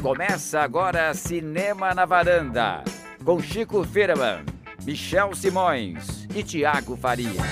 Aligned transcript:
Começa 0.00 0.60
agora 0.60 1.14
Cinema 1.14 1.94
na 1.94 2.04
Varanda, 2.04 2.84
com 3.24 3.40
Chico 3.40 3.82
Firman, 3.84 4.44
Michel 4.84 5.34
Simões 5.34 6.26
e 6.34 6.42
Tiago 6.42 6.96
Faria. 6.96 7.42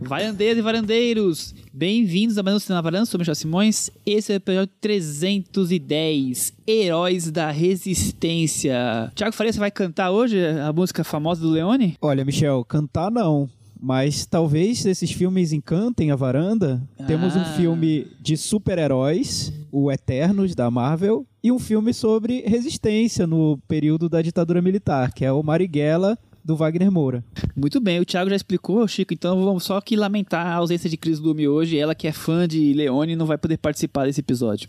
Varandeiras 0.00 0.58
e 0.58 0.62
varandeiros, 0.62 1.54
bem-vindos 1.72 2.36
a 2.36 2.42
mais 2.42 2.56
um 2.56 2.58
Cinema 2.58 2.78
na 2.78 2.82
Varanda, 2.82 3.06
sou 3.06 3.18
Michel 3.18 3.34
Simões, 3.34 3.90
esse 4.04 4.32
é 4.32 4.34
o 4.34 4.36
episódio 4.36 4.72
310, 4.80 6.52
Heróis 6.66 7.30
da 7.30 7.50
Resistência. 7.50 9.10
Tiago 9.14 9.34
Faria, 9.34 9.52
você 9.52 9.58
vai 9.60 9.70
cantar 9.70 10.10
hoje 10.10 10.44
a 10.44 10.72
música 10.72 11.02
famosa 11.02 11.40
do 11.40 11.50
Leone? 11.50 11.96
Olha, 12.00 12.24
Michel, 12.24 12.64
cantar 12.64 13.10
não. 13.10 13.48
Mas 13.84 14.24
talvez 14.24 14.86
esses 14.86 15.10
filmes 15.10 15.52
encantem 15.52 16.12
a 16.12 16.16
varanda. 16.16 16.80
Temos 17.04 17.34
um 17.34 17.40
Ah. 17.40 17.44
filme 17.56 18.06
de 18.20 18.36
super-heróis, 18.36 19.52
o 19.72 19.90
Eternos, 19.90 20.54
da 20.54 20.70
Marvel, 20.70 21.26
e 21.42 21.50
um 21.50 21.58
filme 21.58 21.92
sobre 21.92 22.42
resistência 22.46 23.26
no 23.26 23.58
período 23.66 24.08
da 24.08 24.22
ditadura 24.22 24.62
militar, 24.62 25.12
que 25.12 25.24
é 25.24 25.32
o 25.32 25.42
Marighella, 25.42 26.16
do 26.44 26.54
Wagner 26.56 26.92
Moura. 26.92 27.24
Muito 27.56 27.80
bem, 27.80 27.98
o 28.00 28.04
Thiago 28.04 28.30
já 28.30 28.36
explicou, 28.36 28.86
Chico, 28.86 29.12
então 29.14 29.44
vamos 29.44 29.64
só 29.64 29.76
aqui 29.78 29.96
lamentar 29.96 30.46
a 30.46 30.54
ausência 30.54 30.88
de 30.88 30.96
Cris 30.96 31.18
Lume 31.18 31.46
hoje, 31.48 31.76
ela 31.76 31.94
que 31.94 32.06
é 32.06 32.12
fã 32.12 32.46
de 32.46 32.72
Leone 32.72 33.16
não 33.16 33.26
vai 33.26 33.38
poder 33.38 33.56
participar 33.58 34.06
desse 34.06 34.20
episódio. 34.20 34.68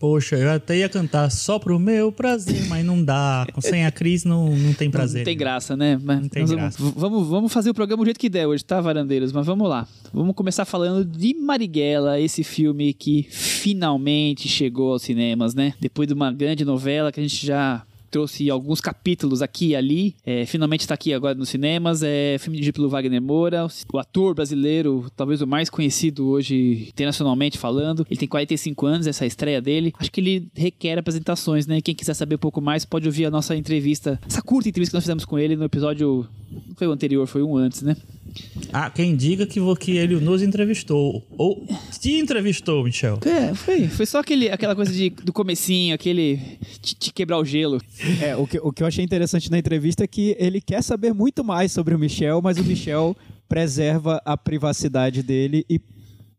Poxa, 0.00 0.34
eu 0.34 0.50
até 0.50 0.78
ia 0.78 0.88
cantar 0.88 1.30
só 1.30 1.58
pro 1.58 1.78
meu 1.78 2.10
prazer, 2.10 2.66
mas 2.68 2.82
não 2.82 3.04
dá. 3.04 3.46
Sem 3.58 3.84
a 3.84 3.90
Cris 3.90 4.24
não, 4.24 4.48
não 4.56 4.72
tem 4.72 4.90
prazer. 4.90 5.18
Não 5.18 5.24
tem 5.26 5.36
graça, 5.36 5.76
né? 5.76 6.00
Mas 6.02 6.22
Não 6.22 6.28
tem 6.30 6.46
graça. 6.46 6.78
Vamos, 6.82 6.94
vamos, 6.98 7.28
vamos 7.28 7.52
fazer 7.52 7.68
o 7.68 7.74
programa 7.74 8.02
do 8.02 8.06
jeito 8.06 8.18
que 8.18 8.30
der 8.30 8.46
hoje, 8.46 8.64
tá, 8.64 8.80
varandeiros? 8.80 9.30
Mas 9.30 9.44
vamos 9.44 9.68
lá. 9.68 9.86
Vamos 10.10 10.34
começar 10.34 10.64
falando 10.64 11.04
de 11.04 11.34
Marighella, 11.34 12.18
esse 12.18 12.42
filme 12.42 12.94
que 12.94 13.26
finalmente 13.28 14.48
chegou 14.48 14.92
aos 14.92 15.02
cinemas, 15.02 15.54
né? 15.54 15.74
Depois 15.78 16.08
de 16.08 16.14
uma 16.14 16.32
grande 16.32 16.64
novela 16.64 17.12
que 17.12 17.20
a 17.20 17.22
gente 17.22 17.46
já 17.46 17.84
trouxe 18.10 18.50
alguns 18.50 18.80
capítulos 18.80 19.42
aqui 19.42 19.68
e 19.68 19.76
ali. 19.76 20.16
É, 20.24 20.44
finalmente 20.44 20.80
está 20.80 20.94
aqui 20.94 21.14
agora 21.14 21.34
nos 21.34 21.48
cinemas. 21.48 22.02
É 22.02 22.36
filme 22.38 22.56
dirigido 22.56 22.76
pelo 22.76 22.88
Wagner 22.88 23.22
Moura, 23.22 23.66
o 23.92 23.98
ator 23.98 24.34
brasileiro, 24.34 25.06
talvez 25.16 25.40
o 25.40 25.46
mais 25.46 25.70
conhecido 25.70 26.28
hoje 26.28 26.88
internacionalmente 26.88 27.58
falando. 27.58 28.06
Ele 28.10 28.18
tem 28.18 28.28
45 28.28 28.86
anos, 28.86 29.06
essa 29.06 29.24
é 29.24 29.28
estreia 29.28 29.60
dele. 29.60 29.92
Acho 29.98 30.10
que 30.10 30.20
ele 30.20 30.48
requer 30.54 30.98
apresentações, 30.98 31.66
né? 31.66 31.80
Quem 31.80 31.94
quiser 31.94 32.14
saber 32.14 32.34
um 32.34 32.38
pouco 32.38 32.60
mais 32.60 32.84
pode 32.84 33.06
ouvir 33.06 33.26
a 33.26 33.30
nossa 33.30 33.56
entrevista, 33.56 34.20
essa 34.26 34.42
curta 34.42 34.68
entrevista 34.68 34.92
que 34.92 34.96
nós 34.96 35.04
fizemos 35.04 35.24
com 35.24 35.38
ele 35.38 35.56
no 35.56 35.64
episódio. 35.64 36.26
Não 36.50 36.74
foi 36.74 36.86
o 36.86 36.92
anterior, 36.92 37.26
foi 37.26 37.42
um 37.42 37.56
antes, 37.56 37.82
né? 37.82 37.96
Ah, 38.72 38.90
quem 38.90 39.16
diga 39.16 39.46
que, 39.46 39.60
que 39.76 39.96
ele 39.96 40.18
nos 40.20 40.42
entrevistou. 40.42 41.26
Ou 41.36 41.66
te 42.00 42.18
entrevistou, 42.18 42.84
Michel. 42.84 43.18
É, 43.24 43.54
foi, 43.54 43.88
foi 43.88 44.06
só 44.06 44.20
aquele, 44.20 44.50
aquela 44.50 44.74
coisa 44.74 44.92
de, 44.92 45.10
do 45.10 45.32
comecinho, 45.32 45.94
aquele. 45.94 46.36
de, 46.80 46.94
de 46.94 47.12
quebrar 47.12 47.38
o 47.38 47.44
gelo. 47.44 47.80
É, 48.22 48.36
o 48.36 48.46
que, 48.46 48.58
o 48.58 48.72
que 48.72 48.82
eu 48.82 48.86
achei 48.86 49.04
interessante 49.04 49.50
na 49.50 49.58
entrevista 49.58 50.04
é 50.04 50.06
que 50.06 50.36
ele 50.38 50.60
quer 50.60 50.82
saber 50.82 51.12
muito 51.12 51.42
mais 51.44 51.72
sobre 51.72 51.94
o 51.94 51.98
Michel, 51.98 52.40
mas 52.42 52.58
o 52.58 52.64
Michel 52.64 53.16
preserva 53.48 54.22
a 54.24 54.36
privacidade 54.36 55.22
dele 55.22 55.64
e 55.68 55.80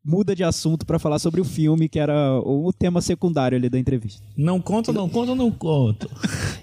muda 0.04 0.36
de 0.36 0.44
assunto 0.44 0.86
para 0.86 0.98
falar 0.98 1.20
sobre 1.20 1.42
o 1.42 1.46
filme, 1.46 1.88
que 1.88 2.00
era 2.00 2.40
o 2.40 2.72
tema 2.74 3.02
secundário 3.02 3.58
ali 3.58 3.70
da 3.70 3.78
entrevista. 3.78 4.22
Não 4.36 4.60
conta, 4.60 4.92
não 4.92 5.08
conta, 5.08 5.36
não 5.36 5.52
conta. 5.52 6.10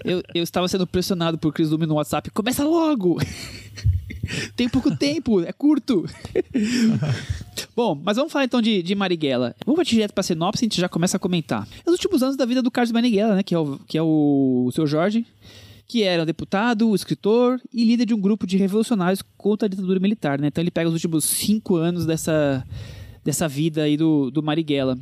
Eu, 0.03 0.21
eu 0.33 0.43
estava 0.43 0.67
sendo 0.67 0.85
pressionado 0.85 1.37
por 1.37 1.53
Cris 1.53 1.69
Lume 1.69 1.85
no 1.85 1.95
WhatsApp. 1.95 2.29
Começa 2.31 2.63
logo! 2.63 3.17
Tem 4.55 4.69
pouco 4.69 4.95
tempo, 4.95 5.41
é 5.41 5.51
curto. 5.51 6.05
Bom, 7.75 7.99
mas 8.03 8.17
vamos 8.17 8.31
falar 8.31 8.45
então 8.45 8.61
de, 8.61 8.83
de 8.83 8.95
Marighella. 8.95 9.55
Vamos 9.65 9.77
partir 9.77 9.95
direto 9.95 10.13
pra 10.13 10.23
sinopse 10.23 10.63
e 10.63 10.65
a 10.65 10.67
gente 10.67 10.81
já 10.81 10.89
começa 10.89 11.17
a 11.17 11.19
comentar. 11.19 11.67
Os 11.85 11.93
últimos 11.93 12.21
anos 12.21 12.35
da 12.35 12.45
vida 12.45 12.61
do 12.61 12.71
Carlos 12.71 12.91
Marighella, 12.91 13.35
né? 13.35 13.43
Que 13.43 13.55
é 13.55 13.59
o, 13.59 13.79
que 13.87 13.97
é 13.97 14.01
o, 14.01 14.65
o 14.67 14.71
seu 14.71 14.85
Jorge, 14.85 15.25
que 15.87 16.03
era 16.03 16.25
deputado, 16.25 16.93
escritor 16.93 17.59
e 17.73 17.83
líder 17.83 18.05
de 18.05 18.13
um 18.13 18.21
grupo 18.21 18.45
de 18.45 18.57
revolucionários 18.57 19.23
contra 19.37 19.65
a 19.65 19.69
ditadura 19.69 19.99
militar, 19.99 20.39
né? 20.39 20.47
Então 20.47 20.61
ele 20.61 20.71
pega 20.71 20.87
os 20.87 20.93
últimos 20.93 21.25
cinco 21.25 21.75
anos 21.75 22.05
dessa, 22.05 22.65
dessa 23.23 23.47
vida 23.47 23.83
aí 23.83 23.97
do, 23.97 24.29
do 24.29 24.43
Marighella. 24.43 24.97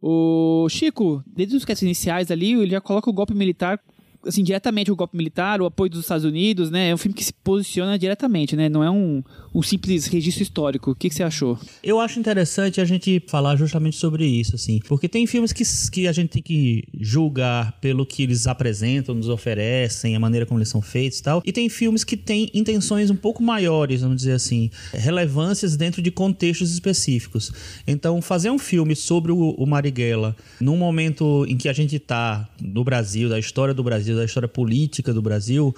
O 0.00 0.68
Chico, 0.68 1.22
desde 1.26 1.56
os 1.56 1.64
créditos 1.64 1.82
iniciais 1.82 2.30
ali, 2.30 2.52
ele 2.52 2.70
já 2.70 2.80
coloca 2.80 3.10
o 3.10 3.12
golpe 3.12 3.34
militar, 3.34 3.80
assim, 4.26 4.42
diretamente 4.42 4.90
o 4.90 4.96
golpe 4.96 5.16
militar, 5.16 5.60
o 5.60 5.66
apoio 5.66 5.90
dos 5.90 6.00
Estados 6.00 6.24
Unidos, 6.24 6.70
né? 6.70 6.90
É 6.90 6.94
um 6.94 6.98
filme 6.98 7.14
que 7.14 7.24
se 7.24 7.32
posiciona 7.32 7.98
diretamente, 7.98 8.56
né? 8.56 8.68
Não 8.68 8.82
é 8.82 8.90
um, 8.90 9.22
um 9.54 9.62
simples 9.62 10.06
registro 10.06 10.42
histórico. 10.42 10.90
O 10.90 10.94
que, 10.94 11.08
que 11.08 11.14
você 11.14 11.22
achou? 11.22 11.58
Eu 11.82 12.00
acho 12.00 12.18
interessante 12.18 12.80
a 12.80 12.84
gente 12.84 13.22
falar 13.26 13.56
justamente 13.56 13.96
sobre 13.96 14.26
isso, 14.26 14.54
assim. 14.54 14.80
Porque 14.88 15.08
tem 15.08 15.26
filmes 15.26 15.52
que, 15.52 15.62
que 15.90 16.08
a 16.08 16.12
gente 16.12 16.30
tem 16.30 16.42
que 16.42 16.84
julgar 16.98 17.72
pelo 17.80 18.04
que 18.04 18.22
eles 18.22 18.46
apresentam, 18.46 19.14
nos 19.14 19.28
oferecem, 19.28 20.14
a 20.14 20.20
maneira 20.20 20.46
como 20.46 20.58
eles 20.58 20.68
são 20.68 20.82
feitos 20.82 21.18
e 21.18 21.22
tal. 21.22 21.42
E 21.44 21.52
tem 21.52 21.68
filmes 21.68 22.04
que 22.04 22.16
têm 22.16 22.50
intenções 22.54 23.10
um 23.10 23.16
pouco 23.16 23.42
maiores, 23.42 24.02
vamos 24.02 24.16
dizer 24.18 24.32
assim, 24.32 24.70
relevâncias 24.92 25.76
dentro 25.76 26.02
de 26.02 26.10
contextos 26.10 26.72
específicos. 26.72 27.52
Então, 27.86 28.20
fazer 28.20 28.50
um 28.50 28.58
filme 28.58 28.94
sobre 28.94 29.32
o, 29.32 29.50
o 29.50 29.66
Marighella 29.66 30.36
num 30.60 30.76
momento 30.76 31.44
em 31.48 31.56
que 31.56 31.68
a 31.68 31.72
gente 31.72 31.98
tá 31.98 32.48
no 32.60 32.84
Brasil, 32.84 33.28
da 33.28 33.38
história 33.38 33.74
do 33.74 33.82
Brasil, 33.82 34.16
da 34.16 34.24
história 34.24 34.48
política 34.48 35.12
do 35.12 35.22
Brasil, 35.22 35.74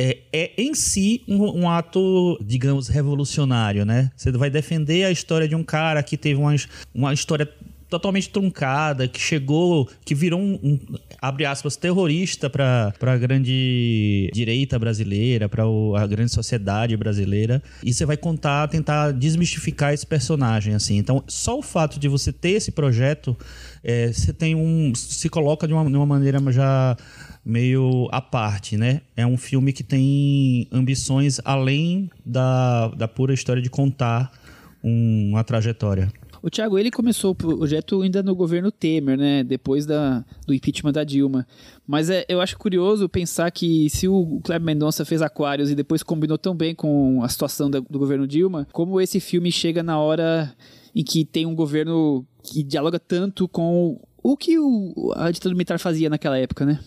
é, 0.00 0.18
é 0.32 0.52
em 0.56 0.74
si 0.74 1.22
um, 1.28 1.60
um 1.60 1.68
ato, 1.68 2.38
digamos, 2.42 2.88
revolucionário, 2.88 3.84
né? 3.84 4.10
Você 4.16 4.32
vai 4.32 4.48
defender 4.48 5.04
a 5.04 5.10
história 5.10 5.46
de 5.46 5.54
um 5.54 5.62
cara 5.62 6.02
que 6.02 6.16
teve 6.16 6.40
uma, 6.40 6.54
uma 6.94 7.12
história 7.12 7.48
totalmente 7.90 8.30
truncada, 8.30 9.08
que 9.08 9.20
chegou, 9.20 9.88
que 10.04 10.14
virou 10.14 10.40
um, 10.40 10.58
um, 10.62 10.78
abre 11.20 11.44
aspas, 11.44 11.76
terrorista 11.76 12.48
para 12.48 12.94
a 13.00 13.16
grande 13.18 14.30
direita 14.32 14.78
brasileira, 14.78 15.48
para 15.48 15.64
a 15.64 16.06
grande 16.06 16.32
sociedade 16.32 16.96
brasileira. 16.96 17.62
E 17.82 17.92
você 17.92 18.06
vai 18.06 18.16
contar, 18.16 18.68
tentar 18.68 19.12
desmistificar 19.12 19.92
esse 19.92 20.06
personagem, 20.06 20.74
assim. 20.74 20.96
Então, 20.96 21.22
só 21.26 21.58
o 21.58 21.62
fato 21.62 21.98
de 21.98 22.08
você 22.08 22.32
ter 22.32 22.50
esse 22.50 22.70
projeto, 22.70 23.36
é, 23.82 24.12
você 24.12 24.32
tem 24.32 24.54
um... 24.54 24.94
se 24.94 25.28
coloca 25.28 25.66
de 25.66 25.72
uma, 25.72 25.84
de 25.84 25.96
uma 25.96 26.06
maneira 26.06 26.40
já 26.52 26.96
meio 27.44 28.08
à 28.12 28.20
parte, 28.20 28.76
né? 28.76 29.00
É 29.16 29.26
um 29.26 29.36
filme 29.36 29.72
que 29.72 29.82
tem 29.82 30.68
ambições 30.70 31.40
além 31.44 32.10
da, 32.24 32.88
da 32.88 33.08
pura 33.08 33.34
história 33.34 33.60
de 33.60 33.68
contar 33.70 34.30
um- 34.84 35.30
uma 35.30 35.42
trajetória. 35.42 36.12
O 36.42 36.48
Thiago, 36.50 36.78
ele 36.78 36.90
começou 36.90 37.32
o 37.32 37.34
projeto 37.34 38.00
ainda 38.02 38.22
no 38.22 38.34
governo 38.34 38.72
Temer, 38.72 39.18
né? 39.18 39.44
Depois 39.44 39.84
da, 39.84 40.24
do 40.46 40.54
impeachment 40.54 40.92
da 40.92 41.04
Dilma. 41.04 41.46
Mas 41.86 42.08
é, 42.08 42.24
eu 42.28 42.40
acho 42.40 42.56
curioso 42.58 43.08
pensar 43.08 43.50
que 43.50 43.90
se 43.90 44.08
o 44.08 44.40
Kleber 44.42 44.64
Mendonça 44.64 45.04
fez 45.04 45.20
Aquários 45.20 45.70
e 45.70 45.74
depois 45.74 46.02
combinou 46.02 46.38
tão 46.38 46.54
bem 46.54 46.74
com 46.74 47.22
a 47.22 47.28
situação 47.28 47.70
da- 47.70 47.80
do 47.80 47.98
governo 47.98 48.26
Dilma, 48.26 48.66
como 48.72 49.00
esse 49.00 49.20
filme 49.20 49.52
chega 49.52 49.82
na 49.82 49.98
hora 49.98 50.54
em 50.94 51.04
que 51.04 51.24
tem 51.24 51.44
um 51.46 51.54
governo 51.54 52.24
que 52.42 52.62
dialoga 52.62 52.98
tanto 52.98 53.46
com 53.46 54.00
o 54.22 54.36
que 54.36 54.58
o, 54.58 55.12
a 55.16 55.30
ditadura 55.30 55.54
militar 55.54 55.78
fazia 55.78 56.08
naquela 56.10 56.38
época, 56.38 56.64
né? 56.64 56.80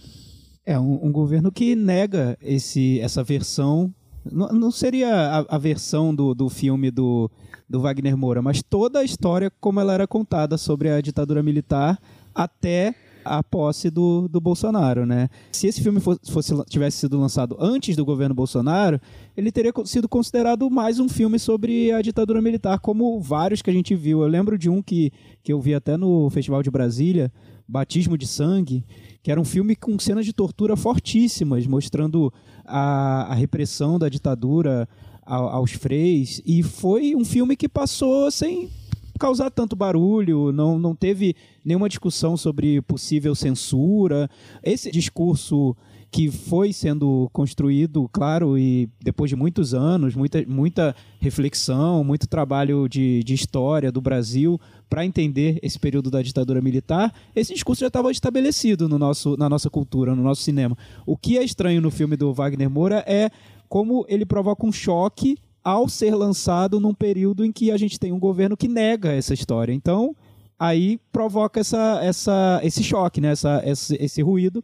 É 0.66 0.80
um, 0.80 1.08
um 1.08 1.12
governo 1.12 1.52
que 1.52 1.76
nega 1.76 2.38
esse, 2.42 3.00
essa 3.02 3.24
versão. 3.24 3.94
Não, 4.32 4.48
não 4.50 4.72
seria 4.72 5.10
a, 5.50 5.56
a 5.56 5.58
versão 5.58 6.14
do, 6.16 6.34
do 6.34 6.50
filme 6.50 6.90
do, 6.90 7.30
do 7.70 7.80
Wagner 7.82 8.16
Moura, 8.18 8.42
mas 8.42 8.62
toda 8.64 9.00
a 9.00 9.04
história 9.04 9.52
como 9.60 9.80
ela 9.80 9.94
era 9.94 10.08
contada 10.08 10.58
sobre 10.58 10.90
a 10.90 11.02
ditadura 11.02 11.44
militar 11.44 12.00
até 12.34 12.96
a 13.26 13.42
posse 13.42 13.90
do, 13.90 14.28
do 14.28 14.42
Bolsonaro, 14.42 15.06
né? 15.06 15.30
Se 15.54 15.66
esse 15.68 15.82
filme 15.82 16.02
fosse, 16.02 16.20
fosse- 16.30 16.66
tivesse 16.66 16.98
sido 16.98 17.18
lançado 17.18 17.56
antes 17.58 17.96
do 17.96 18.04
governo 18.04 18.36
Bolsonaro, 18.36 19.00
ele 19.38 19.50
teria 19.50 19.72
sido 19.86 20.10
considerado 20.10 20.70
mais 20.70 21.00
um 21.00 21.08
filme 21.08 21.40
sobre 21.40 21.90
a 21.94 22.02
ditadura 22.02 22.42
militar, 22.42 22.80
como 22.80 23.22
vários 23.22 23.62
que 23.62 23.70
a 23.70 23.74
gente 23.74 23.96
viu. 23.96 24.22
Eu 24.22 24.28
lembro 24.28 24.58
de 24.58 24.70
um 24.70 24.82
que, 24.82 25.12
que 25.42 25.54
eu 25.54 25.62
vi 25.62 25.74
até 25.74 25.96
no 25.96 26.30
Festival 26.32 26.62
de 26.62 26.70
Brasília, 26.70 27.32
Batismo 27.66 28.18
de 28.18 28.28
Sangue, 28.28 28.84
que 29.24 29.32
era 29.32 29.40
um 29.40 29.46
filme 29.46 29.76
com 29.76 29.98
cenas 29.98 30.26
de 30.26 30.34
tortura 30.34 30.76
fortíssimas, 30.76 31.66
mostrando 31.66 32.32
a, 32.66 33.32
a 33.32 33.34
repressão 33.34 33.98
da 33.98 34.10
ditadura 34.10 34.88
ao- 35.26 35.48
aos 35.48 35.72
freis. 35.72 36.42
E 36.46 36.62
foi 36.62 37.16
um 37.16 37.24
filme 37.24 37.56
que 37.56 37.70
passou 37.70 38.30
sem 38.30 38.70
causar 39.18 39.50
tanto 39.50 39.76
barulho, 39.76 40.52
não, 40.52 40.78
não 40.78 40.94
teve 40.94 41.36
nenhuma 41.64 41.88
discussão 41.88 42.36
sobre 42.36 42.82
possível 42.82 43.34
censura. 43.34 44.30
Esse 44.62 44.92
discurso 44.92 45.74
que 46.14 46.30
foi 46.30 46.72
sendo 46.72 47.28
construído, 47.34 48.08
claro, 48.14 48.56
e 48.56 48.88
depois 49.04 49.30
de 49.30 49.36
muitos 49.36 49.74
anos, 49.74 50.14
muita, 50.14 50.46
muita 50.48 50.96
reflexão, 51.20 52.04
muito 52.04 52.28
trabalho 52.28 52.88
de, 52.88 53.24
de 53.24 53.34
história 53.34 53.92
do 53.92 54.00
Brasil 54.00 54.62
para 54.88 55.04
entender 55.04 55.58
esse 55.64 55.80
período 55.80 56.12
da 56.12 56.22
ditadura 56.22 56.62
militar, 56.62 57.12
esse 57.36 57.52
discurso 57.52 57.80
já 57.80 57.88
estava 57.88 58.12
estabelecido 58.12 58.88
no 58.88 59.00
nosso, 59.00 59.36
na 59.38 59.50
nossa 59.50 59.72
cultura, 59.72 60.14
no 60.14 60.22
nosso 60.22 60.44
cinema. 60.44 60.78
O 61.04 61.18
que 61.18 61.36
é 61.36 61.44
estranho 61.44 61.82
no 61.82 61.90
filme 61.90 62.16
do 62.16 62.32
Wagner 62.32 62.70
Moura 62.70 63.04
é 63.08 63.32
como 63.68 64.06
ele 64.08 64.24
provoca 64.24 64.68
um 64.68 64.72
choque 64.72 65.36
ao 65.64 65.90
ser 65.90 66.14
lançado 66.14 66.80
num 66.80 66.94
período 66.94 67.44
em 67.44 67.52
que 67.52 67.72
a 67.72 67.78
gente 67.78 68.00
tem 68.00 68.12
um 68.12 68.20
governo 68.20 68.56
que 68.56 68.68
nega 68.68 69.12
essa 69.12 69.34
história. 69.34 69.74
Então, 69.74 70.16
aí 70.60 71.00
provoca 71.12 71.60
essa, 71.60 72.00
essa, 72.04 72.60
esse 72.62 72.84
choque, 72.84 73.20
né? 73.20 73.30
essa, 73.30 73.64
esse, 73.66 73.98
esse 74.00 74.22
ruído, 74.22 74.64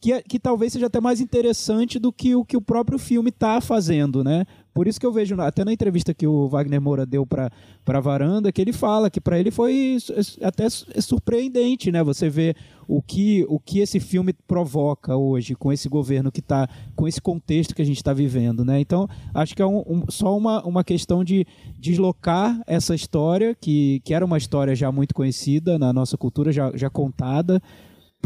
que, 0.00 0.12
é, 0.12 0.22
que 0.22 0.38
talvez 0.38 0.72
seja 0.72 0.86
até 0.86 1.00
mais 1.00 1.20
interessante 1.20 1.98
do 1.98 2.12
que 2.12 2.34
o 2.34 2.44
que 2.44 2.56
o 2.56 2.60
próprio 2.60 2.98
filme 2.98 3.30
está 3.30 3.60
fazendo, 3.60 4.22
né? 4.22 4.44
Por 4.76 4.86
isso 4.86 5.00
que 5.00 5.06
eu 5.06 5.12
vejo, 5.12 5.40
até 5.40 5.64
na 5.64 5.72
entrevista 5.72 6.12
que 6.12 6.26
o 6.26 6.48
Wagner 6.48 6.80
Moura 6.82 7.06
deu 7.06 7.24
para 7.24 7.50
a 7.86 8.00
Varanda, 8.00 8.52
que 8.52 8.60
ele 8.60 8.74
fala 8.74 9.08
que 9.08 9.18
para 9.18 9.38
ele 9.38 9.50
foi 9.50 9.96
até 10.42 10.68
surpreendente, 10.68 11.90
né? 11.90 12.02
Você 12.02 12.28
vê 12.28 12.54
o 12.86 13.00
que, 13.00 13.46
o 13.48 13.58
que 13.58 13.78
esse 13.78 13.98
filme 13.98 14.34
provoca 14.46 15.16
hoje 15.16 15.54
com 15.54 15.72
esse 15.72 15.88
governo 15.88 16.30
que 16.30 16.40
está, 16.40 16.68
com 16.94 17.08
esse 17.08 17.22
contexto 17.22 17.74
que 17.74 17.80
a 17.80 17.86
gente 17.86 17.96
está 17.96 18.12
vivendo, 18.12 18.66
né? 18.66 18.78
Então, 18.78 19.08
acho 19.32 19.56
que 19.56 19.62
é 19.62 19.66
um, 19.66 19.78
um, 19.78 20.02
só 20.10 20.36
uma, 20.36 20.62
uma 20.62 20.84
questão 20.84 21.24
de 21.24 21.46
deslocar 21.78 22.60
essa 22.66 22.94
história, 22.94 23.56
que, 23.58 24.00
que 24.04 24.12
era 24.12 24.26
uma 24.26 24.36
história 24.36 24.74
já 24.74 24.92
muito 24.92 25.14
conhecida 25.14 25.78
na 25.78 25.90
nossa 25.90 26.18
cultura, 26.18 26.52
já, 26.52 26.70
já 26.74 26.90
contada, 26.90 27.62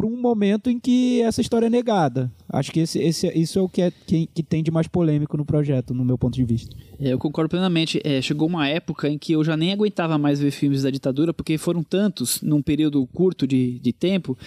para 0.00 0.06
um 0.06 0.16
momento 0.16 0.70
em 0.70 0.80
que 0.80 1.20
essa 1.20 1.42
história 1.42 1.66
é 1.66 1.70
negada. 1.70 2.32
Acho 2.48 2.72
que 2.72 2.80
esse, 2.80 2.98
esse, 2.98 3.28
isso 3.38 3.58
é 3.58 3.62
o 3.62 3.68
que, 3.68 3.82
é, 3.82 3.90
que, 3.90 4.26
que, 4.32 4.42
tem 4.42 4.62
de 4.62 4.70
mais 4.70 4.88
polêmico 4.88 5.36
no 5.36 5.44
projeto, 5.44 5.92
no 5.92 6.02
meu 6.02 6.16
ponto 6.16 6.32
de 6.32 6.42
vista. 6.42 6.74
É, 6.98 7.12
eu 7.12 7.18
concordo 7.18 7.50
plenamente. 7.50 8.00
É, 8.02 8.22
chegou 8.22 8.48
uma 8.48 8.66
época 8.66 9.10
em 9.10 9.18
que 9.18 9.34
eu 9.34 9.44
já 9.44 9.58
nem 9.58 9.74
aguentava 9.74 10.16
mais 10.16 10.40
ver 10.40 10.52
filmes 10.52 10.84
da 10.84 10.90
ditadura, 10.90 11.34
porque 11.34 11.58
foram 11.58 11.82
tantos 11.82 12.40
num 12.40 12.62
período 12.62 13.06
curto 13.08 13.46
de, 13.46 13.78
de 13.78 13.92
tempo. 13.92 14.38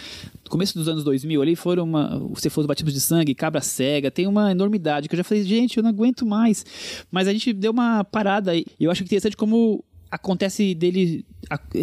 No 0.44 0.50
começo 0.50 0.74
dos 0.74 0.88
anos 0.88 1.04
2000 1.04 1.40
ali 1.40 1.56
foram 1.56 1.84
uma. 1.84 2.18
Você 2.30 2.50
for 2.50 2.62
os 2.62 2.68
batismos 2.68 2.92
de 2.92 3.00
sangue, 3.00 3.36
cabra 3.36 3.62
cega, 3.62 4.10
tem 4.10 4.26
uma 4.26 4.50
enormidade 4.50 5.08
que 5.08 5.14
eu 5.14 5.18
já 5.18 5.24
falei, 5.24 5.44
gente, 5.44 5.78
eu 5.78 5.84
não 5.84 5.92
aguento 5.92 6.26
mais. 6.26 6.66
Mas 7.12 7.28
a 7.28 7.32
gente 7.32 7.54
deu 7.54 7.72
uma 7.72 8.04
parada 8.04 8.56
e 8.56 8.66
eu 8.80 8.90
acho 8.90 9.04
interessante 9.04 9.38
como 9.38 9.84
acontece 10.10 10.74
dele 10.74 11.24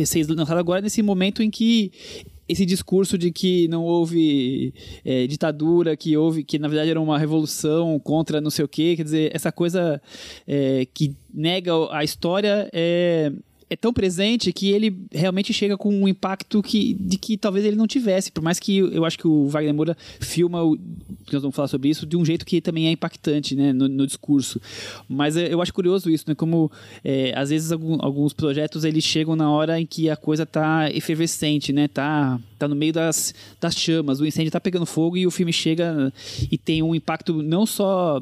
ser 0.07 0.25
lançado 0.29 0.59
agora 0.59 0.81
nesse 0.81 1.03
momento 1.03 1.41
em 1.41 1.51
que 1.51 1.93
esse 2.51 2.67
discurso 2.67 3.17
de 3.17 3.31
que 3.31 3.69
não 3.69 3.85
houve 3.85 4.75
é, 5.05 5.27
ditadura, 5.27 5.97
que 5.97 6.17
houve, 6.17 6.43
que 6.43 6.59
na 6.59 6.69
verdade 6.69 6.91
era 6.91 7.01
uma 7.01 7.19
revolução 7.19 7.99
contra 7.99 8.41
não 8.41 8.51
sei 8.51 8.65
o 8.65 8.69
quê, 8.69 8.95
quer 8.97 9.05
dizer, 9.05 9.31
essa 9.35 9.53
coisa 9.53 10.03
é, 10.47 10.87
que 10.93 11.15
nega 11.33 11.73
a 11.91 12.03
história 12.03 12.69
é 12.73 13.33
é 13.71 13.77
tão 13.77 13.93
presente 13.93 14.53
que 14.53 14.71
ele 14.71 15.07
realmente 15.13 15.53
chega 15.53 15.79
com 15.79 15.95
um 15.95 16.09
impacto 16.09 16.61
que, 16.61 16.95
de 16.95 17.17
que 17.17 17.37
talvez 17.37 17.65
ele 17.65 17.77
não 17.77 17.87
tivesse. 17.87 18.33
Por 18.33 18.43
mais 18.43 18.59
que 18.59 18.79
eu 18.79 19.05
acho 19.05 19.17
que 19.17 19.29
o 19.29 19.47
Wagner 19.47 19.73
Moura 19.73 19.97
filma, 20.19 20.65
o, 20.65 20.77
nós 21.33 21.41
vamos 21.41 21.55
falar 21.55 21.69
sobre 21.69 21.89
isso, 21.89 22.05
de 22.05 22.17
um 22.17 22.25
jeito 22.25 22.45
que 22.45 22.61
também 22.61 22.89
é 22.89 22.91
impactante 22.91 23.55
né, 23.55 23.73
no, 23.73 23.87
no 23.87 24.07
discurso. 24.09 24.61
Mas 25.09 25.37
é, 25.37 25.53
eu 25.53 25.63
acho 25.63 25.73
curioso 25.73 26.11
isso, 26.11 26.25
né? 26.27 26.35
Como 26.35 26.71
é, 27.05 27.33
às 27.37 27.51
vezes 27.51 27.71
algum, 27.71 27.97
alguns 28.01 28.33
projetos 28.33 28.83
eles 28.83 29.05
chegam 29.05 29.37
na 29.37 29.49
hora 29.49 29.81
em 29.81 29.87
que 29.87 30.11
a 30.11 30.17
coisa 30.17 30.43
está 30.43 30.91
efervescente, 30.91 31.73
né? 31.73 31.87
Tá, 31.87 32.41
tá 32.59 32.67
no 32.67 32.75
meio 32.75 32.93
das, 32.93 33.33
das 33.61 33.77
chamas, 33.77 34.21
o 34.21 34.27
incêndio 34.27 34.49
está 34.49 34.61
pegando 34.61 34.85
fogo 34.85 35.17
e 35.17 35.29
o 35.29 35.31
filme 35.31 35.53
chega 35.53 36.13
e 36.51 36.59
tem 36.59 36.83
um 36.83 36.93
impacto 36.93 37.41
não 37.41 37.65
só 37.65 38.21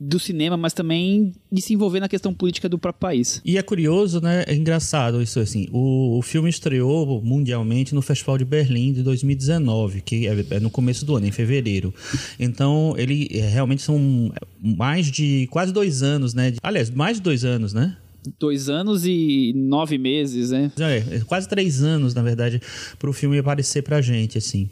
do 0.00 0.18
cinema, 0.18 0.56
mas 0.56 0.72
também 0.72 1.32
de 1.52 1.60
se 1.60 1.74
envolver 1.74 2.00
na 2.00 2.08
questão 2.08 2.32
política 2.32 2.70
do 2.70 2.78
próprio 2.78 3.00
país. 3.00 3.42
E 3.44 3.58
é 3.58 3.62
curioso, 3.62 4.18
né? 4.18 4.44
É 4.46 4.54
engraçado 4.54 5.20
isso 5.20 5.38
assim. 5.38 5.68
O, 5.70 6.16
o 6.18 6.22
filme 6.22 6.48
estreou 6.48 7.20
mundialmente 7.22 7.94
no 7.94 8.00
Festival 8.00 8.38
de 8.38 8.46
Berlim 8.46 8.94
de 8.94 9.02
2019, 9.02 10.00
que 10.00 10.26
é, 10.26 10.44
é 10.50 10.60
no 10.60 10.70
começo 10.70 11.04
do 11.04 11.16
ano, 11.16 11.26
em 11.26 11.30
fevereiro. 11.30 11.92
Então, 12.38 12.94
ele 12.96 13.28
é, 13.30 13.46
realmente 13.46 13.82
são 13.82 14.32
mais 14.58 15.10
de 15.10 15.46
quase 15.50 15.70
dois 15.70 16.02
anos, 16.02 16.32
né? 16.32 16.54
Aliás, 16.62 16.88
mais 16.88 17.18
de 17.18 17.22
dois 17.22 17.44
anos, 17.44 17.74
né? 17.74 17.96
Dois 18.38 18.68
anos 18.68 19.04
e 19.04 19.52
nove 19.54 19.98
meses, 19.98 20.50
né? 20.50 20.70
É, 20.78 21.20
quase 21.20 21.48
três 21.48 21.82
anos, 21.82 22.14
na 22.14 22.22
verdade, 22.22 22.60
para 22.98 23.08
o 23.08 23.12
filme 23.12 23.38
aparecer 23.38 23.82
pra 23.82 24.00
gente, 24.00 24.38
assim. 24.38 24.68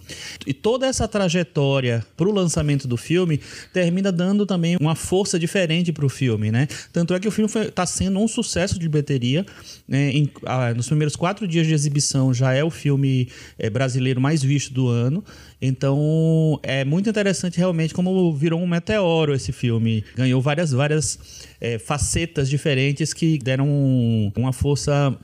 E 0.46 0.52
toda 0.52 0.86
essa 0.86 1.06
trajetória 1.08 2.04
pro 2.16 2.32
lançamento 2.32 2.86
do 2.86 2.96
filme 2.96 3.40
termina 3.72 4.12
dando 4.12 4.44
também 4.44 4.76
uma 4.80 4.94
força 4.94 5.38
diferente 5.38 5.92
pro 5.92 6.08
filme, 6.08 6.50
né? 6.50 6.68
Tanto 6.92 7.14
é 7.14 7.20
que 7.20 7.28
o 7.28 7.30
filme 7.30 7.50
está 7.50 7.86
sendo 7.86 8.18
um 8.18 8.28
sucesso 8.28 8.78
de 8.78 8.88
bilheteria. 8.88 9.44
Né? 9.86 10.10
Em, 10.10 10.30
ah, 10.44 10.74
nos 10.74 10.86
primeiros 10.86 11.16
quatro 11.16 11.46
dias 11.46 11.66
de 11.66 11.74
exibição 11.74 12.32
já 12.34 12.52
é 12.52 12.62
o 12.62 12.70
filme 12.70 13.28
é, 13.58 13.70
brasileiro 13.70 14.20
mais 14.20 14.42
visto 14.42 14.72
do 14.72 14.88
ano. 14.88 15.24
Então 15.60 16.60
é 16.62 16.84
muito 16.84 17.10
interessante 17.10 17.58
realmente 17.58 17.92
como 17.92 18.32
virou 18.34 18.60
um 18.60 18.66
meteoro 18.66 19.34
esse 19.34 19.52
filme. 19.52 20.04
Ganhou 20.16 20.40
várias, 20.40 20.70
várias 20.72 21.46
é, 21.60 21.78
facetas 21.78 22.48
diferentes 22.48 23.12
que 23.12 23.38
deram 23.38 23.68
uma 24.36 24.52
força 24.52 25.16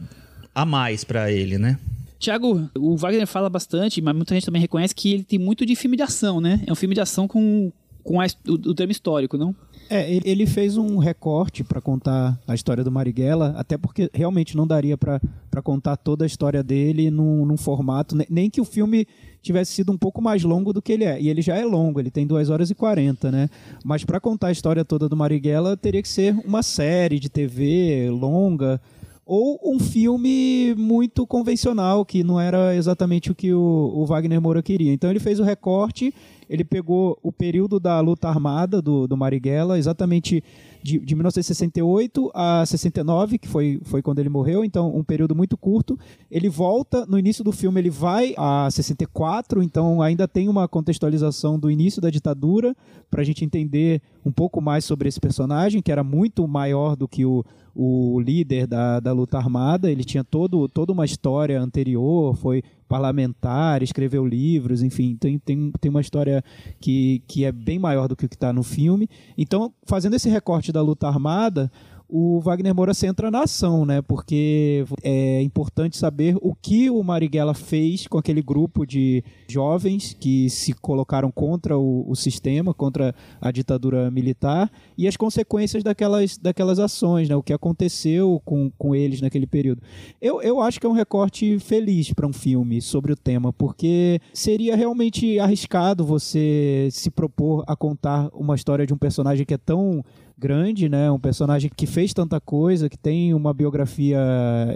a 0.55 0.65
mais 0.65 1.05
para 1.05 1.31
ele, 1.31 1.59
né? 1.59 1.79
Tiago, 2.19 2.71
o 2.77 2.97
Wagner 2.97 3.27
fala 3.27 3.51
bastante, 3.51 4.01
mas 4.01 4.15
muita 4.17 4.35
gente 4.35 4.47
também 4.47 4.63
reconhece 4.63 4.95
que 4.95 5.13
ele 5.13 5.25
tem 5.25 5.39
muito 5.39 5.67
de 5.67 5.77
filme 5.77 5.97
de 5.97 6.03
ação, 6.03 6.41
né? 6.41 6.63
É 6.67 6.73
um 6.73 6.77
filme 6.77 6.95
de 6.95 7.01
ação 7.01 7.29
com, 7.29 7.71
com 8.03 8.21
a, 8.21 8.27
o, 8.49 8.71
o 8.71 8.91
histórico, 8.91 9.37
não? 9.37 9.55
É, 9.91 10.21
ele 10.25 10.47
fez 10.47 10.77
um 10.77 10.99
recorte 10.99 11.63
para 11.63 11.81
contar 11.81 12.39
a 12.47 12.55
história 12.55 12.83
do 12.83 12.91
Marighella, 12.91 13.55
até 13.57 13.77
porque 13.77 14.11
realmente 14.13 14.57
não 14.57 14.67
daria 14.67 14.97
para 14.97 15.21
contar 15.63 15.97
toda 15.97 16.25
a 16.25 16.27
história 16.27 16.63
dele 16.63 17.11
num, 17.11 17.45
num, 17.45 17.57
formato, 17.57 18.17
nem 18.29 18.49
que 18.49 18.61
o 18.61 18.65
filme 18.65 19.07
tivesse 19.43 19.73
sido 19.73 19.93
um 19.93 19.99
pouco 19.99 20.23
mais 20.23 20.43
longo 20.43 20.73
do 20.73 20.81
que 20.81 20.93
ele 20.93 21.05
é. 21.05 21.21
E 21.21 21.29
ele 21.29 21.43
já 21.43 21.57
é 21.57 21.65
longo, 21.65 22.01
ele 22.01 22.11
tem 22.11 22.27
2 22.27 22.51
horas 22.51 22.71
e 22.71 22.75
40, 22.75 23.31
né? 23.31 23.49
Mas 23.85 24.05
para 24.05 24.19
contar 24.19 24.49
a 24.49 24.53
história 24.53 24.85
toda 24.85 25.09
do 25.09 25.17
Marighella, 25.17 25.77
teria 25.77 26.03
que 26.03 26.09
ser 26.09 26.35
uma 26.45 26.63
série 26.63 27.21
de 27.21 27.29
TV 27.29 28.09
longa, 28.11 28.81
ou 29.27 29.59
um 29.65 29.79
filme 29.79 30.75
muito 30.77 31.27
convencional, 31.27 32.05
que 32.05 32.23
não 32.23 32.39
era 32.39 32.75
exatamente 32.75 33.31
o 33.31 33.35
que 33.35 33.55
o, 33.55 33.93
o 33.95 34.05
Wagner 34.05 34.41
Moura 34.41 34.63
queria. 34.63 34.93
Então 34.93 35.11
ele 35.11 35.21
fez 35.21 35.41
o 35.41 35.45
recorte 35.45 36.13
ele 36.49 36.65
pegou 36.65 37.19
o 37.23 37.33
período 37.33 37.79
da 37.81 38.01
luta 38.01 38.29
armada 38.29 38.81
do, 38.81 39.07
do 39.07 39.17
Marighella, 39.17 39.79
exatamente 39.79 40.43
de, 40.83 40.99
de 40.99 41.15
1968 41.15 42.31
a 42.35 42.67
69, 42.67 43.39
que 43.39 43.49
foi, 43.49 43.81
foi 43.85 44.03
quando 44.03 44.19
ele 44.19 44.29
morreu, 44.29 44.63
então 44.63 44.95
um 44.95 45.03
período 45.03 45.35
muito 45.35 45.57
curto. 45.57 45.99
Ele 46.31 46.51
volta, 46.51 47.07
no 47.07 47.19
início 47.19 47.43
do 47.43 47.53
filme 47.53 47.81
ele 47.81 47.89
vai 47.89 48.35
a 48.37 48.69
64, 48.71 49.63
então 49.63 50.03
ainda 50.03 50.29
tem 50.29 50.47
uma 50.47 50.69
contextualização 50.69 51.59
do 51.59 51.71
início 51.71 52.03
da 52.03 52.11
ditadura, 52.11 52.77
para 53.11 53.23
a 53.23 53.25
gente 53.25 53.45
entender 53.45 54.03
um 54.27 54.31
pouco 54.31 54.61
mais 54.61 54.85
sobre 54.85 55.09
esse 55.09 55.19
personagem, 55.19 55.81
que 55.81 55.91
era 55.91 56.05
muito 56.05 56.47
maior 56.47 56.97
do 56.97 57.09
que 57.09 57.25
o, 57.25 57.43
o 57.75 58.21
líder 58.21 58.67
da, 58.67 59.01
da 59.01 59.13
luta 59.13 59.39
armada, 59.39 59.91
ele 59.91 60.05
tinha 60.05 60.23
todo, 60.23 60.69
toda 60.69 60.93
uma 60.93 61.05
história 61.05 61.61
anterior, 61.61 62.37
foi 62.37 62.63
parlamentar, 62.89 63.83
escreveu 63.83 64.27
livros, 64.27 64.83
enfim, 64.83 65.17
tem, 65.17 65.39
tem, 65.39 65.73
tem 65.81 65.91
uma 65.91 66.01
história 66.01 66.43
que, 66.81 67.23
que 67.27 67.45
é 67.45 67.53
bem 67.53 67.79
maior 67.79 68.09
do 68.09 68.17
que 68.17 68.27
o 68.27 68.29
que 68.29 68.37
está 68.37 68.53
no 68.53 68.63
filme. 68.63 69.09
Então, 69.37 69.73
fazendo 69.87 70.15
esse 70.15 70.29
recorte 70.29 70.73
da 70.73 70.83
luta 70.83 71.09
armada, 71.09 71.71
o 72.17 72.39
Wagner 72.39 72.73
Moura 72.73 72.95
centra 72.95 73.29
na 73.29 73.43
ação, 73.43 73.85
né? 73.85 74.01
Porque 74.01 74.85
é 75.03 75.43
importante 75.43 75.97
saber 75.97 76.37
o 76.41 76.55
que 76.55 76.89
o 76.89 77.03
Marighella 77.03 77.55
fez 77.55 78.07
com 78.07 78.17
aquele 78.17 78.41
grupo 78.41 78.87
de 78.87 79.25
jovens 79.49 80.17
que 80.21 80.49
se 80.49 80.73
colocaram 80.75 81.33
contra 81.33 81.77
o, 81.77 82.09
o, 82.09 82.15
sistema, 82.15 82.73
contra 82.73 83.13
a 83.41 83.51
ditadura 83.51 84.13
militar 84.13 84.71
e 84.97 85.09
as 85.09 85.17
consequências 85.17 85.83
daquelas, 85.83 86.39
daquelas 86.39 86.79
ações, 86.79 87.29
né? 87.29 87.35
O 87.35 87.43
que 87.43 87.53
aconteceu 87.53 88.41
com, 88.45 88.71
com 88.79 88.95
eles 88.95 89.21
naquele 89.21 89.45
período. 89.47 89.83
Eu, 90.23 90.41
eu 90.41 90.61
acho 90.61 90.79
que 90.79 90.87
é 90.87 90.89
um 90.89 90.93
recorte 90.93 91.59
feliz 91.59 92.13
para 92.13 92.29
um 92.29 92.33
filme 92.33 92.81
sobre 92.81 93.13
o 93.13 93.17
tema, 93.17 93.53
porque 93.53 94.21
seria 94.33 94.77
realmente 94.77 95.41
arriscado 95.41 96.05
você 96.05 96.87
se 96.93 97.11
propor 97.11 97.65
a 97.67 97.75
contar 97.75 98.31
uma 98.33 98.55
história 98.55 98.87
de 98.87 98.95
um 98.95 98.99
personagem 98.99 99.45
que 99.45 99.55
é 99.55 99.59
tão 99.59 100.05
grande, 100.37 100.89
né? 100.89 101.11
Um 101.11 101.19
personagem 101.19 101.71
que 101.75 101.87
fez 101.87 102.13
tanta 102.13 102.41
coisa, 102.41 102.89
que 102.89 102.99
tem 102.99 103.33
uma 103.35 103.55
biografia 103.55 104.19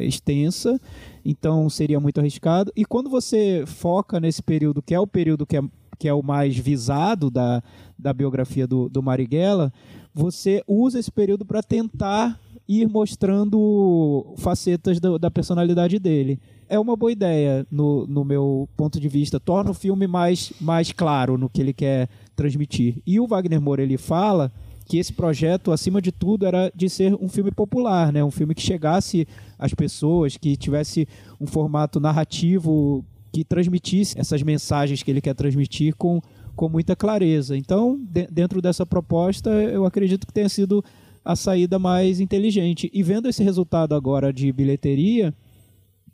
extensa, 0.00 0.80
então 1.24 1.68
seria 1.68 2.00
muito 2.00 2.18
arriscado. 2.20 2.72
E 2.76 2.84
quando 2.84 3.10
você 3.10 3.64
foca 3.66 4.20
nesse 4.20 4.42
período, 4.42 4.82
que 4.82 4.94
é 4.94 5.00
o 5.00 5.06
período 5.06 5.46
que 5.46 5.56
é, 5.56 5.62
que 5.98 6.08
é 6.08 6.14
o 6.14 6.22
mais 6.22 6.56
visado 6.56 7.30
da, 7.30 7.62
da 7.98 8.12
biografia 8.12 8.66
do, 8.66 8.88
do 8.88 9.02
Marighella, 9.02 9.72
você 10.14 10.62
usa 10.66 10.98
esse 10.98 11.10
período 11.10 11.44
para 11.44 11.62
tentar 11.62 12.38
ir 12.68 12.86
mostrando 12.86 14.34
facetas 14.36 15.00
do, 15.00 15.18
da 15.18 15.30
personalidade 15.30 15.98
dele. 15.98 16.38
É 16.68 16.78
uma 16.78 16.94
boa 16.94 17.10
ideia, 17.10 17.66
no, 17.70 18.06
no 18.06 18.24
meu 18.24 18.68
ponto 18.76 19.00
de 19.00 19.08
vista. 19.08 19.40
Torna 19.40 19.70
o 19.70 19.74
filme 19.74 20.06
mais, 20.06 20.52
mais 20.60 20.92
claro 20.92 21.38
no 21.38 21.48
que 21.48 21.62
ele 21.62 21.72
quer 21.72 22.10
transmitir. 22.36 23.02
E 23.06 23.18
o 23.18 23.26
Wagner 23.26 23.60
Moura, 23.60 23.82
ele 23.82 23.96
fala 23.96 24.52
que 24.88 24.96
esse 24.96 25.12
projeto, 25.12 25.70
acima 25.70 26.00
de 26.00 26.10
tudo, 26.10 26.46
era 26.46 26.72
de 26.74 26.88
ser 26.88 27.14
um 27.20 27.28
filme 27.28 27.50
popular, 27.50 28.10
né? 28.10 28.24
um 28.24 28.30
filme 28.30 28.54
que 28.54 28.62
chegasse 28.62 29.28
às 29.58 29.74
pessoas, 29.74 30.38
que 30.38 30.56
tivesse 30.56 31.06
um 31.38 31.46
formato 31.46 32.00
narrativo 32.00 33.04
que 33.30 33.44
transmitisse 33.44 34.18
essas 34.18 34.42
mensagens 34.42 35.02
que 35.02 35.10
ele 35.10 35.20
quer 35.20 35.34
transmitir 35.34 35.94
com, 35.94 36.22
com 36.56 36.70
muita 36.70 36.96
clareza. 36.96 37.54
Então, 37.54 38.00
de, 38.00 38.26
dentro 38.28 38.62
dessa 38.62 38.86
proposta, 38.86 39.50
eu 39.50 39.84
acredito 39.84 40.26
que 40.26 40.32
tenha 40.32 40.48
sido 40.48 40.82
a 41.22 41.36
saída 41.36 41.78
mais 41.78 42.18
inteligente. 42.18 42.90
E 42.94 43.02
vendo 43.02 43.28
esse 43.28 43.42
resultado 43.42 43.94
agora 43.94 44.32
de 44.32 44.50
bilheteria, 44.50 45.34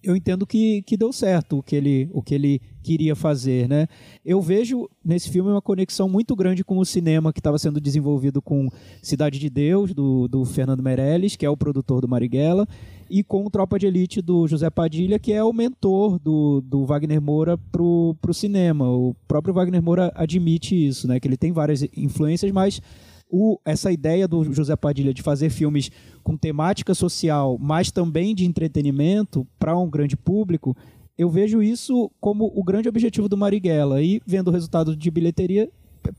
eu 0.04 0.14
entendo 0.14 0.46
que, 0.46 0.82
que 0.82 0.96
deu 0.96 1.12
certo 1.12 1.58
o 1.58 1.62
que, 1.62 1.74
ele, 1.74 2.08
o 2.12 2.22
que 2.22 2.34
ele 2.34 2.60
queria 2.82 3.16
fazer, 3.16 3.68
né? 3.68 3.88
Eu 4.24 4.40
vejo 4.40 4.88
nesse 5.04 5.30
filme 5.30 5.50
uma 5.50 5.62
conexão 5.62 6.08
muito 6.08 6.36
grande 6.36 6.62
com 6.62 6.78
o 6.78 6.84
cinema 6.84 7.32
que 7.32 7.40
estava 7.40 7.58
sendo 7.58 7.80
desenvolvido 7.80 8.42
com 8.42 8.68
Cidade 9.02 9.38
de 9.38 9.48
Deus, 9.48 9.94
do, 9.94 10.28
do 10.28 10.44
Fernando 10.44 10.82
Meirelles, 10.82 11.34
que 11.34 11.46
é 11.46 11.50
o 11.50 11.56
produtor 11.56 12.02
do 12.02 12.08
Marighella, 12.08 12.68
e 13.08 13.22
com 13.22 13.48
Tropa 13.48 13.78
de 13.78 13.86
Elite 13.86 14.20
do 14.20 14.46
José 14.46 14.68
Padilha, 14.68 15.18
que 15.18 15.32
é 15.32 15.42
o 15.42 15.52
mentor 15.52 16.18
do, 16.18 16.60
do 16.60 16.84
Wagner 16.84 17.20
Moura 17.20 17.56
pro, 17.56 18.14
pro 18.20 18.34
cinema. 18.34 18.88
O 18.88 19.14
próprio 19.26 19.54
Wagner 19.54 19.82
Moura 19.82 20.12
admite 20.14 20.74
isso, 20.74 21.08
né? 21.08 21.18
Que 21.18 21.26
ele 21.26 21.36
tem 21.36 21.52
várias 21.52 21.82
influências, 21.96 22.52
mas 22.52 22.80
o, 23.36 23.58
essa 23.64 23.90
ideia 23.90 24.28
do 24.28 24.44
José 24.52 24.76
Padilha 24.76 25.12
de 25.12 25.20
fazer 25.20 25.50
filmes 25.50 25.90
com 26.22 26.36
temática 26.36 26.94
social, 26.94 27.58
mas 27.60 27.90
também 27.90 28.32
de 28.32 28.44
entretenimento 28.44 29.44
para 29.58 29.76
um 29.76 29.90
grande 29.90 30.16
público, 30.16 30.76
eu 31.18 31.28
vejo 31.28 31.60
isso 31.60 32.08
como 32.20 32.52
o 32.54 32.62
grande 32.62 32.88
objetivo 32.88 33.28
do 33.28 33.36
Marighella. 33.36 34.00
E 34.00 34.22
vendo 34.24 34.48
o 34.48 34.50
resultado 34.52 34.94
de 34.94 35.10
bilheteria, 35.10 35.68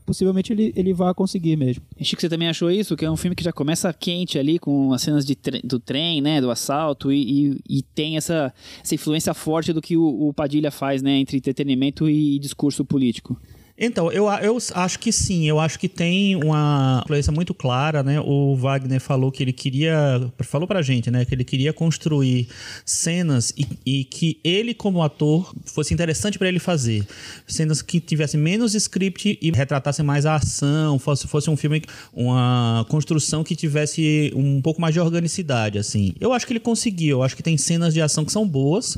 possivelmente 0.04 0.52
ele, 0.52 0.74
ele 0.76 0.92
vai 0.92 1.14
conseguir 1.14 1.56
mesmo. 1.56 1.82
Chico, 2.02 2.20
você 2.20 2.28
também 2.28 2.48
achou 2.48 2.70
isso? 2.70 2.94
Que 2.94 3.06
é 3.06 3.10
um 3.10 3.16
filme 3.16 3.34
que 3.34 3.44
já 3.44 3.52
começa 3.52 3.90
quente 3.94 4.38
ali, 4.38 4.58
com 4.58 4.92
as 4.92 5.00
cenas 5.00 5.24
tre 5.24 5.62
do 5.64 5.80
trem, 5.80 6.20
né? 6.20 6.38
Do 6.38 6.50
assalto, 6.50 7.10
e, 7.10 7.48
e, 7.48 7.78
e, 7.78 7.82
tem 7.82 8.18
essa, 8.18 8.52
essa 8.84 8.94
influência 8.94 9.32
forte 9.32 9.72
do 9.72 9.80
que 9.80 9.96
o, 9.96 10.28
o 10.28 10.34
Padilha 10.34 10.70
faz, 10.70 11.00
né? 11.00 11.12
Entre 11.12 11.38
entretenimento 11.38 12.10
e 12.10 12.38
discurso 12.38 12.84
político. 12.84 13.40
Então, 13.78 14.10
eu, 14.10 14.26
eu 14.42 14.56
acho 14.74 14.98
que 14.98 15.12
sim, 15.12 15.46
eu 15.46 15.60
acho 15.60 15.78
que 15.78 15.88
tem 15.88 16.34
uma 16.36 17.02
influência 17.04 17.30
muito 17.30 17.52
clara, 17.52 18.02
né? 18.02 18.18
O 18.20 18.56
Wagner 18.56 19.00
falou 19.00 19.30
que 19.30 19.42
ele 19.42 19.52
queria, 19.52 20.30
falou 20.40 20.66
pra 20.66 20.80
gente, 20.80 21.10
né? 21.10 21.26
Que 21.26 21.34
ele 21.34 21.44
queria 21.44 21.74
construir 21.74 22.48
cenas 22.86 23.52
e, 23.56 23.66
e 23.84 24.04
que 24.04 24.40
ele, 24.42 24.72
como 24.72 25.02
ator, 25.02 25.54
fosse 25.66 25.92
interessante 25.92 26.38
para 26.38 26.48
ele 26.48 26.58
fazer. 26.58 27.06
Cenas 27.46 27.82
que 27.82 28.00
tivessem 28.00 28.40
menos 28.40 28.74
script 28.74 29.38
e 29.42 29.50
retratassem 29.50 30.04
mais 30.04 30.24
a 30.24 30.36
ação, 30.36 30.98
fosse, 30.98 31.26
fosse 31.26 31.50
um 31.50 31.56
filme, 31.56 31.82
uma 32.14 32.86
construção 32.88 33.44
que 33.44 33.54
tivesse 33.54 34.32
um 34.34 34.62
pouco 34.62 34.80
mais 34.80 34.94
de 34.94 35.00
organicidade, 35.00 35.78
assim. 35.78 36.14
Eu 36.18 36.32
acho 36.32 36.46
que 36.46 36.52
ele 36.54 36.60
conseguiu, 36.60 37.18
eu 37.18 37.22
acho 37.22 37.36
que 37.36 37.42
tem 37.42 37.58
cenas 37.58 37.92
de 37.92 38.00
ação 38.00 38.24
que 38.24 38.32
são 38.32 38.48
boas, 38.48 38.96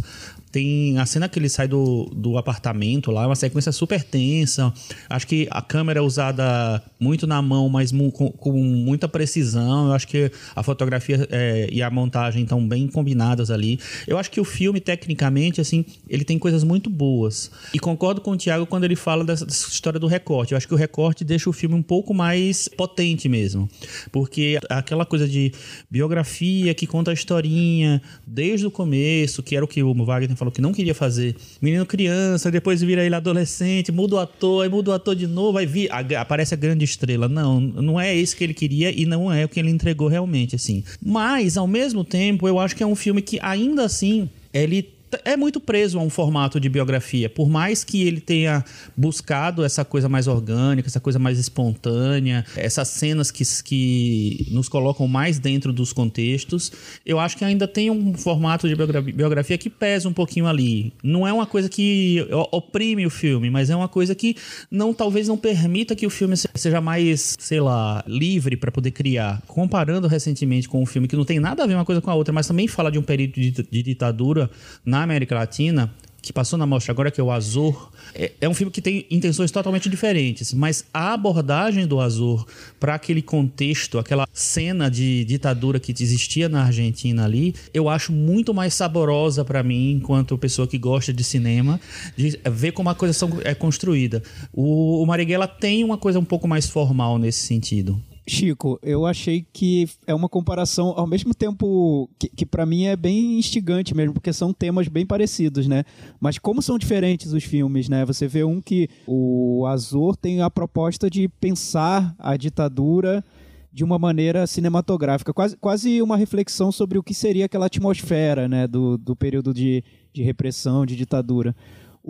tem 0.59 0.99
a 0.99 1.07
cena 1.07 1.29
que 1.29 1.38
ele 1.38 1.49
sai 1.49 1.69
do, 1.69 2.11
do 2.12 2.37
apartamento 2.37 3.12
lá, 3.12 3.23
é 3.23 3.27
uma 3.27 3.37
sequência 3.37 3.71
super 3.71 4.03
tensa. 4.03 4.73
Acho 5.09 5.27
que 5.27 5.47
a 5.50 5.62
câmera 5.62 6.00
é 6.00 6.03
usada 6.03 6.83
muito 6.99 7.29
na 7.29 7.41
mão, 7.41 7.69
mas 7.69 7.93
com, 7.93 8.11
com 8.11 8.53
muita 8.53 9.07
precisão. 9.09 9.87
Eu 9.87 9.93
acho 9.93 10.09
que 10.09 10.33
a 10.57 10.62
fotografia 10.65 11.29
é, 11.31 11.69
e 11.71 11.81
a 11.81 11.88
montagem 11.91 12.43
estão 12.43 12.67
bem 12.67 12.88
combinadas 12.88 13.53
ali. 13.53 13.79
Eu 14.07 14.19
acho 14.19 14.31
que 14.33 14.41
o 14.41 14.45
filme, 14.45 14.81
tecnicamente, 14.81 15.61
assim, 15.61 15.85
ele 16.09 16.25
tem 16.25 16.38
coisas 16.38 16.65
muito 16.65 16.91
boas. 16.91 17.53
E 17.73 17.79
concordo 17.79 18.21
com 18.21 18.33
o 18.33 18.37
Thiago 18.37 18.67
quando 18.67 18.83
ele 18.83 18.97
fala 18.97 19.25
dessa, 19.25 19.47
dessa 19.47 19.69
história 19.69 20.00
do 20.00 20.09
recorte. 20.09 20.53
Eu 20.53 20.59
acho 20.59 20.67
que 20.67 20.75
o 20.75 20.77
recorte 20.77 21.25
deixa 21.25 21.49
o 21.49 21.53
filme 21.53 21.77
um 21.77 21.83
pouco 21.83 22.12
mais 22.12 22.67
potente 22.67 23.29
mesmo. 23.29 23.69
Porque 24.11 24.59
aquela 24.69 25.07
coisa 25.07 25.29
de 25.29 25.53
biografia 25.88 26.75
que 26.75 26.87
conta 26.87 27.12
a 27.12 27.15
historinha 27.15 28.03
desde 28.27 28.67
o 28.67 28.71
começo, 28.73 29.41
que 29.41 29.55
era 29.55 29.65
o 29.65 29.69
que 29.69 29.83
o 29.83 29.95
Wagner 30.05 30.37
falou 30.37 30.48
que 30.50 30.61
não 30.61 30.73
queria 30.73 30.95
fazer. 30.95 31.37
Menino 31.61 31.87
criança, 31.87 32.50
depois 32.50 32.83
vira 32.83 33.05
ele 33.05 33.14
adolescente, 33.14 33.93
muda 33.93 34.17
o 34.17 34.19
ator, 34.19 34.64
aí 34.64 34.69
muda 34.69 34.90
o 34.90 34.95
ator 34.95 35.14
de 35.14 35.26
novo, 35.26 35.59
aí 35.59 35.67
vi, 35.67 35.88
aparece 35.90 36.55
a 36.55 36.57
grande 36.57 36.85
estrela. 36.85 37.28
Não, 37.28 37.61
não 37.61 38.00
é 38.00 38.14
isso 38.14 38.37
que 38.37 38.45
ele 38.45 38.55
queria 38.55 38.90
e 38.90 39.07
não 39.07 39.33
é 39.33 39.45
o 39.45 39.49
que 39.49 39.59
ele 39.59 39.71
entregou 39.71 40.09
realmente, 40.09 40.57
assim. 40.57 40.83
Mas, 41.05 41.57
ao 41.57 41.67
mesmo 41.67 42.05
tempo, 42.05 42.47
eu 42.49 42.59
acho 42.59 42.75
que 42.75 42.83
é 42.83 42.87
um 42.87 42.97
filme 42.97 43.23
que, 43.23 43.38
ainda 43.43 43.85
assim, 43.85 44.28
ele 44.52 44.98
é 45.25 45.37
muito 45.37 45.61
preso 45.61 45.99
a 45.99 46.03
um 46.03 46.11
formato 46.11 46.61
de 46.61 46.69
biografia. 46.69 47.29
Por 47.29 47.49
mais 47.49 47.85
que 47.85 48.07
ele 48.07 48.21
tenha 48.21 48.65
buscado 48.97 49.65
essa 49.65 49.85
coisa 49.85 50.09
mais 50.09 50.27
orgânica, 50.27 50.88
essa 50.88 51.00
coisa 51.00 51.19
mais 51.19 51.38
espontânea, 51.38 52.45
essas 52.57 52.88
cenas 52.88 53.31
que, 53.31 53.45
que 53.62 54.49
nos 54.50 54.69
colocam 54.69 55.07
mais 55.07 55.38
dentro 55.38 55.73
dos 55.73 55.93
contextos, 55.93 56.73
eu 57.05 57.19
acho 57.19 57.37
que 57.37 57.45
ainda 57.45 57.67
tem 57.67 57.91
um 57.91 58.15
formato 58.15 58.69
de 58.69 58.75
biografia 59.12 59.57
que 59.57 59.71
pesa 59.71 60.09
um 60.09 60.12
pouquinho 60.12 60.47
ali. 60.47 60.93
Não 61.03 61.27
é 61.27 61.33
uma 61.33 61.47
coisa 61.47 61.69
que 61.69 62.27
oprime 62.50 63.07
o 63.07 63.11
filme, 63.11 63.50
mas 63.50 63.71
é 63.71 63.77
uma 63.77 63.88
coisa 63.88 64.15
que 64.15 64.37
não 64.71 64.93
talvez 64.93 65.29
não 65.29 65.37
permita 65.37 65.95
que 65.95 66.07
o 66.07 66.11
filme 66.11 66.35
seja 66.37 66.81
mais, 66.81 67.37
sei 67.38 67.61
lá, 67.61 68.05
livre 68.07 68.57
para 68.57 68.71
poder 68.71 68.91
criar. 68.91 69.43
Comparando 69.47 70.09
recentemente 70.09 70.69
com 70.69 70.83
um 70.83 70.87
filme 70.87 71.09
que 71.09 71.17
não 71.17 71.25
tem 71.25 71.38
nada 71.38 71.62
a 71.62 71.67
ver 71.67 71.75
uma 71.75 71.85
coisa 71.85 72.00
com 72.00 72.11
a 72.11 72.15
outra, 72.15 72.33
mas 72.33 72.47
também 72.47 72.67
fala 72.67 72.91
de 72.91 72.99
um 72.99 73.03
período 73.03 73.33
de, 73.33 73.50
de 73.50 73.83
ditadura 73.83 74.50
na 74.85 74.98
na 74.99 75.05
América 75.05 75.35
Latina, 75.37 75.93
que 76.21 76.33
passou 76.33 76.59
na 76.59 76.67
mostra 76.67 76.93
agora, 76.93 77.11
que 77.11 77.21
é 77.21 77.25
o 77.25 77.31
Azor, 77.31 77.90
é, 78.14 78.33
é, 78.40 78.49
um 78.49 78.55
filme 78.55 78.73
que 78.73 78.83
tem 78.83 79.07
intenções 79.09 79.50
totalmente 79.52 79.88
diferentes, 79.88 80.52
mas 80.52 80.85
a 80.93 81.14
abordagem 81.14 81.87
do 81.87 82.00
Azor 82.00 82.45
para 82.81 82.95
aquele 82.95 83.23
contexto, 83.23 83.99
aquela 83.99 84.26
cena 84.33 84.90
de 84.90 85.25
ditadura 85.25 85.78
que 85.78 85.93
existia 85.93 86.49
na 86.49 86.64
Argentina 86.64 87.25
ali, 87.25 87.55
eu 87.73 87.88
acho 87.88 88.12
muito 88.12 88.52
mais 88.52 88.75
saborosa 88.75 89.45
para 89.45 89.62
mim, 89.62 89.93
enquanto 89.93 90.37
pessoa 90.37 90.67
que 90.67 90.76
gosta 90.76 91.12
de 91.12 91.23
cinema, 91.23 91.81
de 92.17 92.38
ver 92.50 92.73
como 92.73 92.90
a 92.90 92.95
coisa 92.95 93.14
é 93.45 93.55
construída. 93.55 94.23
O, 94.52 95.00
o 95.02 95.07
Marighella 95.07 95.47
tem 95.47 95.85
uma 95.85 95.97
coisa 95.97 96.19
um 96.19 96.25
pouco 96.25 96.49
mais 96.49 96.69
formal 96.69 97.19
nesse 97.19 97.47
sentido. 97.47 98.02
Chico, 98.29 98.79
eu 98.83 99.07
achei 99.07 99.47
que 99.53 99.89
é 100.07 100.15
uma 100.15 100.29
comparação 100.29 100.93
ao 100.97 101.07
mesmo 101.07 101.35
tempo 101.35 102.09
que, 102.19 102.29
que 102.29 102.47
para 102.47 102.67
mim 102.67 102.85
é 102.85 102.97
bem 102.97 103.39
instigante 103.39 103.95
mesmo, 103.95 104.15
porque 104.15 104.33
são 104.33 104.53
temas 104.53 104.89
bem 104.89 105.07
parecidos, 105.07 105.67
né? 105.67 105.85
Mas 106.21 106.39
como 106.39 106.63
são 106.63 106.79
diferentes 106.79 107.33
os 107.33 107.45
filmes, 107.45 107.89
né? 107.89 108.05
Você 108.05 108.27
vê 108.27 108.45
um 108.45 108.61
que 108.61 108.89
o 109.07 109.65
Azor 109.67 110.17
tem 110.17 110.43
a 110.43 110.51
proposta 110.51 111.09
de 111.11 111.29
pensar 111.29 112.15
a 112.19 112.37
ditadura 112.37 113.25
de 113.73 113.85
uma 113.85 113.99
maneira 113.99 114.47
cinematográfica, 114.47 115.33
quase, 115.33 115.57
quase 115.57 116.03
uma 116.03 116.17
reflexão 116.17 116.73
sobre 116.73 116.99
o 116.99 117.03
que 117.03 117.15
seria 117.15 117.45
aquela 117.45 117.67
atmosfera, 117.67 118.49
né, 118.49 118.67
do, 118.67 118.99
do 118.99 119.15
período 119.15 119.55
de, 119.55 119.85
de 120.13 120.23
repressão, 120.23 120.85
de 120.85 120.97
ditadura. 120.97 121.55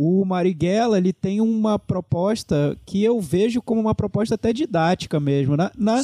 O 0.00 0.24
Marighella 0.24 0.96
ele 0.96 1.12
tem 1.12 1.40
uma 1.40 1.76
proposta 1.76 2.78
que 2.86 3.02
eu 3.02 3.20
vejo 3.20 3.60
como 3.60 3.80
uma 3.80 3.96
proposta 3.96 4.36
até 4.36 4.52
didática 4.52 5.18
mesmo, 5.18 5.56
na, 5.56 5.72
na 5.76 6.00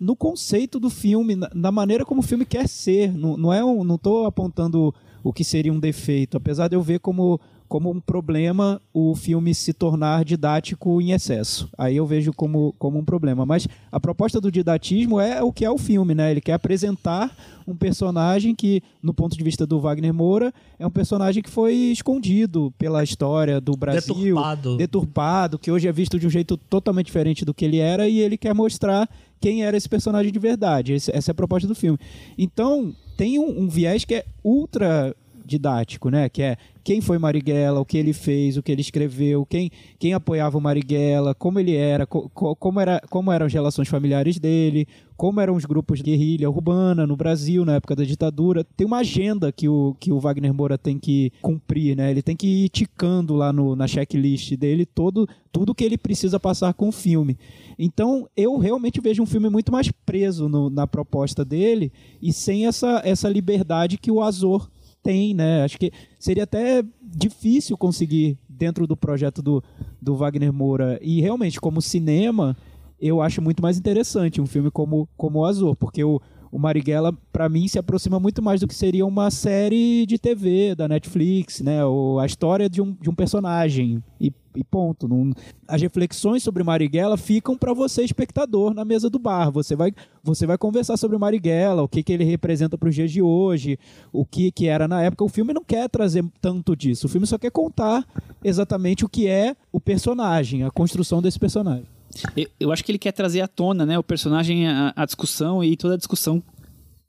no 0.00 0.16
conceito 0.16 0.80
do 0.80 0.90
filme, 0.90 1.36
na, 1.36 1.48
na, 1.54 1.70
maneira 1.70 2.04
como 2.04 2.22
o 2.22 2.24
filme 2.24 2.44
quer 2.44 2.68
ser. 2.68 3.16
Não, 3.16 3.36
não 3.36 3.52
é 3.52 3.64
um, 3.64 3.84
não 3.84 3.94
estou 3.94 4.26
apontando 4.26 4.92
o 5.22 5.32
que 5.32 5.44
seria 5.44 5.72
um 5.72 5.78
defeito, 5.78 6.36
apesar 6.36 6.66
de 6.66 6.74
eu 6.74 6.82
ver 6.82 6.98
como 6.98 7.40
como 7.68 7.90
um 7.90 8.00
problema 8.00 8.80
o 8.92 9.14
filme 9.14 9.54
se 9.54 9.72
tornar 9.72 10.24
didático 10.24 11.00
em 11.00 11.12
excesso. 11.12 11.68
Aí 11.76 11.96
eu 11.96 12.06
vejo 12.06 12.32
como, 12.32 12.74
como 12.78 12.98
um 12.98 13.04
problema. 13.04 13.44
Mas 13.44 13.66
a 13.90 14.00
proposta 14.00 14.40
do 14.40 14.50
didatismo 14.50 15.20
é 15.20 15.42
o 15.42 15.52
que 15.52 15.64
é 15.64 15.70
o 15.70 15.78
filme, 15.78 16.14
né? 16.14 16.30
Ele 16.30 16.40
quer 16.40 16.54
apresentar 16.54 17.34
um 17.66 17.76
personagem 17.76 18.54
que, 18.54 18.82
no 19.02 19.12
ponto 19.12 19.36
de 19.36 19.42
vista 19.42 19.66
do 19.66 19.80
Wagner 19.80 20.14
Moura, 20.14 20.52
é 20.78 20.86
um 20.86 20.90
personagem 20.90 21.42
que 21.42 21.50
foi 21.50 21.74
escondido 21.74 22.72
pela 22.78 23.02
história 23.02 23.60
do 23.60 23.76
Brasil. 23.76 24.14
Deturpado. 24.14 24.76
Deturpado, 24.76 25.58
que 25.58 25.70
hoje 25.70 25.88
é 25.88 25.92
visto 25.92 26.18
de 26.18 26.26
um 26.26 26.30
jeito 26.30 26.56
totalmente 26.56 27.06
diferente 27.06 27.44
do 27.44 27.52
que 27.52 27.64
ele 27.64 27.78
era, 27.78 28.08
e 28.08 28.20
ele 28.20 28.36
quer 28.36 28.54
mostrar 28.54 29.08
quem 29.40 29.64
era 29.64 29.76
esse 29.76 29.88
personagem 29.88 30.32
de 30.32 30.38
verdade. 30.38 30.94
Essa 30.94 31.30
é 31.30 31.32
a 31.32 31.34
proposta 31.34 31.66
do 31.66 31.74
filme. 31.74 31.98
Então, 32.38 32.94
tem 33.16 33.38
um, 33.38 33.62
um 33.62 33.68
viés 33.68 34.04
que 34.04 34.14
é 34.14 34.24
ultra 34.44 35.14
didático, 35.46 36.10
né? 36.10 36.28
Que 36.28 36.42
é 36.42 36.56
quem 36.86 37.00
foi 37.00 37.18
Marighella, 37.18 37.80
o 37.80 37.84
que 37.84 37.98
ele 37.98 38.12
fez, 38.12 38.56
o 38.56 38.62
que 38.62 38.70
ele 38.70 38.80
escreveu, 38.80 39.44
quem, 39.44 39.72
quem 39.98 40.14
apoiava 40.14 40.56
o 40.56 40.60
Marighella, 40.60 41.34
como 41.34 41.58
ele 41.58 41.74
era, 41.74 42.06
co, 42.06 42.30
como, 42.30 42.78
era, 42.78 43.02
como 43.10 43.32
eram 43.32 43.46
as 43.46 43.52
relações 43.52 43.88
familiares 43.88 44.38
dele, 44.38 44.86
como 45.16 45.40
eram 45.40 45.56
os 45.56 45.64
grupos 45.64 45.98
de 45.98 46.04
guerrilha 46.04 46.48
urbana 46.48 47.04
no 47.04 47.16
Brasil 47.16 47.64
na 47.64 47.74
época 47.74 47.96
da 47.96 48.04
ditadura. 48.04 48.62
Tem 48.62 48.86
uma 48.86 48.98
agenda 48.98 49.50
que 49.50 49.68
o, 49.68 49.96
que 49.98 50.12
o 50.12 50.20
Wagner 50.20 50.54
Moura 50.54 50.78
tem 50.78 50.96
que 50.96 51.32
cumprir, 51.42 51.96
né? 51.96 52.08
Ele 52.08 52.22
tem 52.22 52.36
que 52.36 52.46
ir 52.46 52.68
ticando 52.68 53.34
lá 53.34 53.52
no, 53.52 53.74
na 53.74 53.88
checklist 53.88 54.54
dele 54.54 54.86
todo, 54.86 55.28
tudo 55.50 55.74
que 55.74 55.82
ele 55.82 55.98
precisa 55.98 56.38
passar 56.38 56.72
com 56.72 56.88
o 56.88 56.92
filme. 56.92 57.36
Então, 57.76 58.28
eu 58.36 58.58
realmente 58.58 59.00
vejo 59.00 59.24
um 59.24 59.26
filme 59.26 59.50
muito 59.50 59.72
mais 59.72 59.90
preso 59.90 60.48
no, 60.48 60.70
na 60.70 60.86
proposta 60.86 61.44
dele 61.44 61.90
e 62.22 62.32
sem 62.32 62.64
essa, 62.64 63.02
essa 63.04 63.28
liberdade 63.28 63.98
que 63.98 64.12
o 64.12 64.22
Azor 64.22 64.70
tem, 65.06 65.32
né? 65.32 65.62
Acho 65.62 65.78
que 65.78 65.92
seria 66.18 66.42
até 66.42 66.82
difícil 67.00 67.78
conseguir 67.78 68.36
dentro 68.48 68.88
do 68.88 68.96
projeto 68.96 69.40
do, 69.40 69.62
do 70.02 70.16
Wagner 70.16 70.52
Moura. 70.52 70.98
E 71.00 71.20
realmente, 71.20 71.60
como 71.60 71.80
cinema, 71.80 72.56
eu 73.00 73.22
acho 73.22 73.40
muito 73.40 73.62
mais 73.62 73.78
interessante 73.78 74.40
um 74.40 74.46
filme 74.46 74.68
como, 74.68 75.08
como 75.16 75.38
o 75.38 75.44
Azul, 75.44 75.76
porque 75.76 76.02
o, 76.02 76.20
o 76.56 76.58
Marighella, 76.58 77.12
para 77.30 77.50
mim, 77.50 77.68
se 77.68 77.78
aproxima 77.78 78.18
muito 78.18 78.40
mais 78.40 78.62
do 78.62 78.66
que 78.66 78.74
seria 78.74 79.04
uma 79.04 79.30
série 79.30 80.06
de 80.06 80.16
TV 80.18 80.74
da 80.74 80.88
Netflix, 80.88 81.60
né? 81.60 81.84
Ou 81.84 82.18
a 82.18 82.24
história 82.24 82.66
de 82.66 82.80
um, 82.80 82.96
de 82.98 83.10
um 83.10 83.14
personagem. 83.14 84.02
E, 84.18 84.32
e 84.54 84.64
ponto. 84.64 85.06
Não, 85.06 85.32
as 85.68 85.82
reflexões 85.82 86.42
sobre 86.42 86.64
Marighella 86.64 87.18
ficam 87.18 87.58
para 87.58 87.74
você, 87.74 88.04
espectador, 88.04 88.72
na 88.72 88.86
mesa 88.86 89.10
do 89.10 89.18
bar. 89.18 89.50
Você 89.50 89.76
vai, 89.76 89.92
você 90.24 90.46
vai 90.46 90.56
conversar 90.56 90.96
sobre 90.96 91.18
Marighella, 91.18 91.82
o 91.82 91.88
que, 91.88 92.02
que 92.02 92.10
ele 92.10 92.24
representa 92.24 92.78
para 92.78 92.88
os 92.88 92.94
dias 92.94 93.12
de 93.12 93.20
hoje, 93.20 93.78
o 94.10 94.24
que, 94.24 94.50
que 94.50 94.66
era 94.66 94.88
na 94.88 95.02
época. 95.02 95.24
O 95.24 95.28
filme 95.28 95.52
não 95.52 95.62
quer 95.62 95.90
trazer 95.90 96.24
tanto 96.40 96.74
disso. 96.74 97.04
O 97.04 97.10
filme 97.10 97.26
só 97.26 97.36
quer 97.36 97.50
contar 97.50 98.02
exatamente 98.42 99.04
o 99.04 99.10
que 99.10 99.28
é 99.28 99.54
o 99.70 99.78
personagem, 99.78 100.62
a 100.62 100.70
construção 100.70 101.20
desse 101.20 101.38
personagem. 101.38 101.95
Eu, 102.36 102.48
eu 102.60 102.72
acho 102.72 102.84
que 102.84 102.90
ele 102.90 102.98
quer 102.98 103.12
trazer 103.12 103.40
à 103.40 103.48
tona, 103.48 103.84
né, 103.86 103.98
o 103.98 104.02
personagem, 104.02 104.68
a, 104.68 104.92
a 104.94 105.04
discussão 105.04 105.62
e 105.62 105.76
toda 105.76 105.94
a 105.94 105.96
discussão 105.96 106.42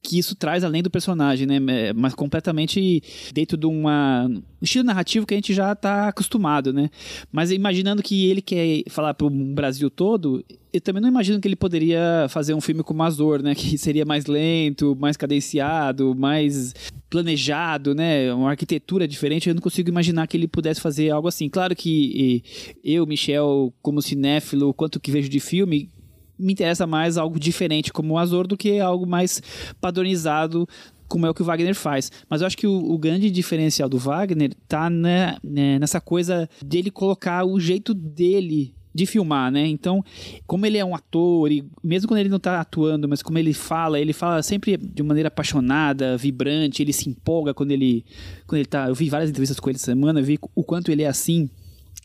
que 0.01 0.17
isso 0.17 0.35
traz 0.35 0.63
além 0.63 0.81
do 0.81 0.89
personagem, 0.89 1.45
né? 1.45 1.59
É, 1.67 1.93
mas 1.93 2.13
completamente 2.13 3.01
dentro 3.33 3.57
de 3.57 3.65
uma, 3.65 4.25
um 4.25 4.41
estilo 4.61 4.83
narrativo 4.83 5.25
que 5.25 5.33
a 5.33 5.37
gente 5.37 5.53
já 5.53 5.73
está 5.73 6.07
acostumado, 6.07 6.71
né? 6.71 6.89
Mas 7.31 7.51
imaginando 7.51 8.01
que 8.01 8.29
ele 8.29 8.41
quer 8.41 8.83
falar 8.89 9.13
para 9.13 9.27
o 9.27 9.29
Brasil 9.29 9.89
todo, 9.89 10.43
eu 10.71 10.79
também 10.79 11.01
não 11.01 11.09
imagino 11.09 11.39
que 11.39 11.47
ele 11.47 11.55
poderia 11.55 12.27
fazer 12.29 12.53
um 12.53 12.61
filme 12.61 12.83
como 12.83 13.03
Azor, 13.03 13.41
né? 13.41 13.53
Que 13.57 13.77
seria 13.77 14.05
mais 14.05 14.25
lento, 14.25 14.95
mais 14.99 15.17
cadenciado, 15.17 16.15
mais 16.15 16.73
planejado, 17.09 17.93
né? 17.93 18.33
Uma 18.33 18.51
arquitetura 18.51 19.07
diferente. 19.07 19.49
Eu 19.49 19.55
não 19.55 19.61
consigo 19.61 19.89
imaginar 19.89 20.27
que 20.27 20.37
ele 20.37 20.47
pudesse 20.47 20.79
fazer 20.79 21.09
algo 21.09 21.27
assim. 21.27 21.49
Claro 21.49 21.75
que 21.75 22.43
eu, 22.83 23.05
Michel, 23.05 23.73
como 23.81 24.01
cinéfilo, 24.01 24.73
quanto 24.73 24.99
que 24.99 25.11
vejo 25.11 25.27
de 25.27 25.39
filme, 25.39 25.89
me 26.37 26.53
interessa 26.53 26.85
mais 26.85 27.17
algo 27.17 27.39
diferente 27.39 27.91
como 27.91 28.13
o 28.13 28.17
Azor 28.17 28.47
do 28.47 28.57
que 28.57 28.79
algo 28.79 29.05
mais 29.05 29.41
padronizado 29.79 30.67
como 31.07 31.25
é 31.25 31.29
o 31.29 31.33
que 31.33 31.41
o 31.41 31.45
Wagner 31.45 31.73
faz. 31.73 32.11
Mas 32.29 32.41
eu 32.41 32.47
acho 32.47 32.57
que 32.57 32.67
o, 32.67 32.91
o 32.91 32.97
grande 32.97 33.31
diferencial 33.31 33.87
do 33.87 33.97
Wagner 33.97 34.53
tá 34.67 34.89
né, 34.89 35.37
né, 35.43 35.79
nessa 35.79 36.01
coisa 36.01 36.49
dele 36.63 36.91
colocar 36.91 37.45
o 37.45 37.59
jeito 37.59 37.93
dele 37.93 38.75
de 38.97 39.05
filmar, 39.05 39.51
né? 39.51 39.67
Então, 39.67 40.03
como 40.47 40.65
ele 40.65 40.77
é 40.77 40.83
um 40.83 40.95
ator, 40.95 41.51
e 41.51 41.63
mesmo 41.83 42.07
quando 42.07 42.19
ele 42.19 42.29
não 42.29 42.39
tá 42.39 42.59
atuando, 42.59 43.07
mas 43.07 43.21
como 43.21 43.37
ele 43.37 43.53
fala, 43.53 43.99
ele 43.99 44.11
fala 44.11 44.41
sempre 44.41 44.75
de 44.75 45.03
maneira 45.03 45.27
apaixonada, 45.27 46.17
vibrante, 46.17 46.81
ele 46.81 46.91
se 46.91 47.07
empolga 47.07 47.53
quando 47.53 47.71
ele, 47.71 48.03
quando 48.47 48.57
ele 48.57 48.65
tá. 48.65 48.87
Eu 48.87 48.95
vi 48.95 49.07
várias 49.07 49.29
entrevistas 49.29 49.59
com 49.59 49.69
ele 49.69 49.77
essa 49.77 49.85
semana, 49.85 50.19
vi 50.19 50.39
o 50.55 50.63
quanto 50.63 50.91
ele 50.91 51.03
é 51.03 51.07
assim. 51.07 51.47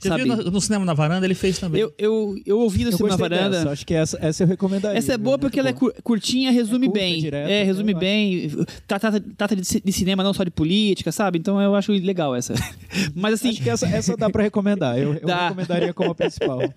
Você 0.03 0.09
sabe? 0.09 0.25
viu 0.25 0.37
no, 0.37 0.51
no 0.51 0.61
cinema 0.61 0.85
na 0.85 0.95
varanda, 0.95 1.25
ele 1.25 1.35
fez 1.35 1.59
também. 1.59 1.81
Eu, 1.81 1.93
eu, 1.97 2.35
eu 2.45 2.59
ouvi 2.59 2.85
no 2.85 2.91
Eu 2.91 2.97
cinema 2.97 3.17
gostei 3.17 3.29
varanda. 3.39 3.57
dessa, 3.59 3.71
acho 3.71 3.87
que 3.87 3.95
essa, 3.95 4.19
essa 4.21 4.43
eu 4.43 4.49
recomendaria. 4.49 4.99
Essa 4.99 5.13
é 5.13 5.17
boa 5.17 5.39
porque 5.39 5.61
ela 5.61 5.69
é 5.69 5.73
curtinha, 6.03 6.51
resume 6.51 6.87
É 6.87 6.89
curta, 6.89 7.01
bem. 7.01 7.21
direta, 7.21 7.51
é, 7.51 7.63
eu 7.63 7.67
resume 7.67 7.95
bem. 7.95 8.51
Trata, 8.87 9.21
trata 9.37 9.55
de, 9.55 9.63
de 9.63 9.93
cinema, 9.93 10.25
não 10.25 10.35
só 10.35 10.43
de 10.43 10.51
política, 10.51 11.13
sabe? 11.13 11.39
Então 11.39 11.61
eu 11.63 11.75
acho 11.77 11.93
legal 11.93 12.35
essa. 12.35 12.55
Mas 13.15 13.35
assim, 13.35 13.51
Acho 13.51 13.63
que 13.63 13.71
essa, 13.71 13.87
essa 13.87 14.17
dá 14.17 14.29
pra 14.29 14.43
recomendar. 14.43 14.99
Eu, 14.99 15.15
eu 15.15 15.29
recomendaria 15.29 15.95
como 15.95 16.11
a 16.11 16.15
principal. 16.15 16.61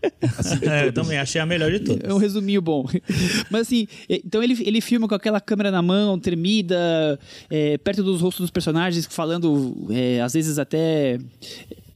É, 0.62 0.88
eu 0.88 0.94
também 0.94 1.18
achei 1.18 1.40
a 1.42 1.46
melhor 1.46 1.72
de 1.72 1.80
todas. 1.80 2.10
É 2.10 2.14
um 2.14 2.18
resuminho 2.18 2.62
bom. 2.62 2.86
Mas 3.50 3.62
assim, 3.62 3.88
é, 4.10 4.22
então 4.26 4.44
ele, 4.44 4.56
ele 4.66 4.82
filma 4.82 5.08
com 5.08 5.16
aquela 5.16 5.40
câmera 5.42 5.72
na 5.72 5.82
mão, 5.82 6.20
tremida, 6.20 7.20
é, 7.50 7.78
perto 7.78 8.04
dos 8.04 8.22
rostos 8.22 8.44
dos 8.44 8.52
personagens, 8.52 9.08
falando, 9.10 9.88
é, 9.90 10.22
às 10.22 10.34
vezes 10.34 10.60
até 10.60 11.18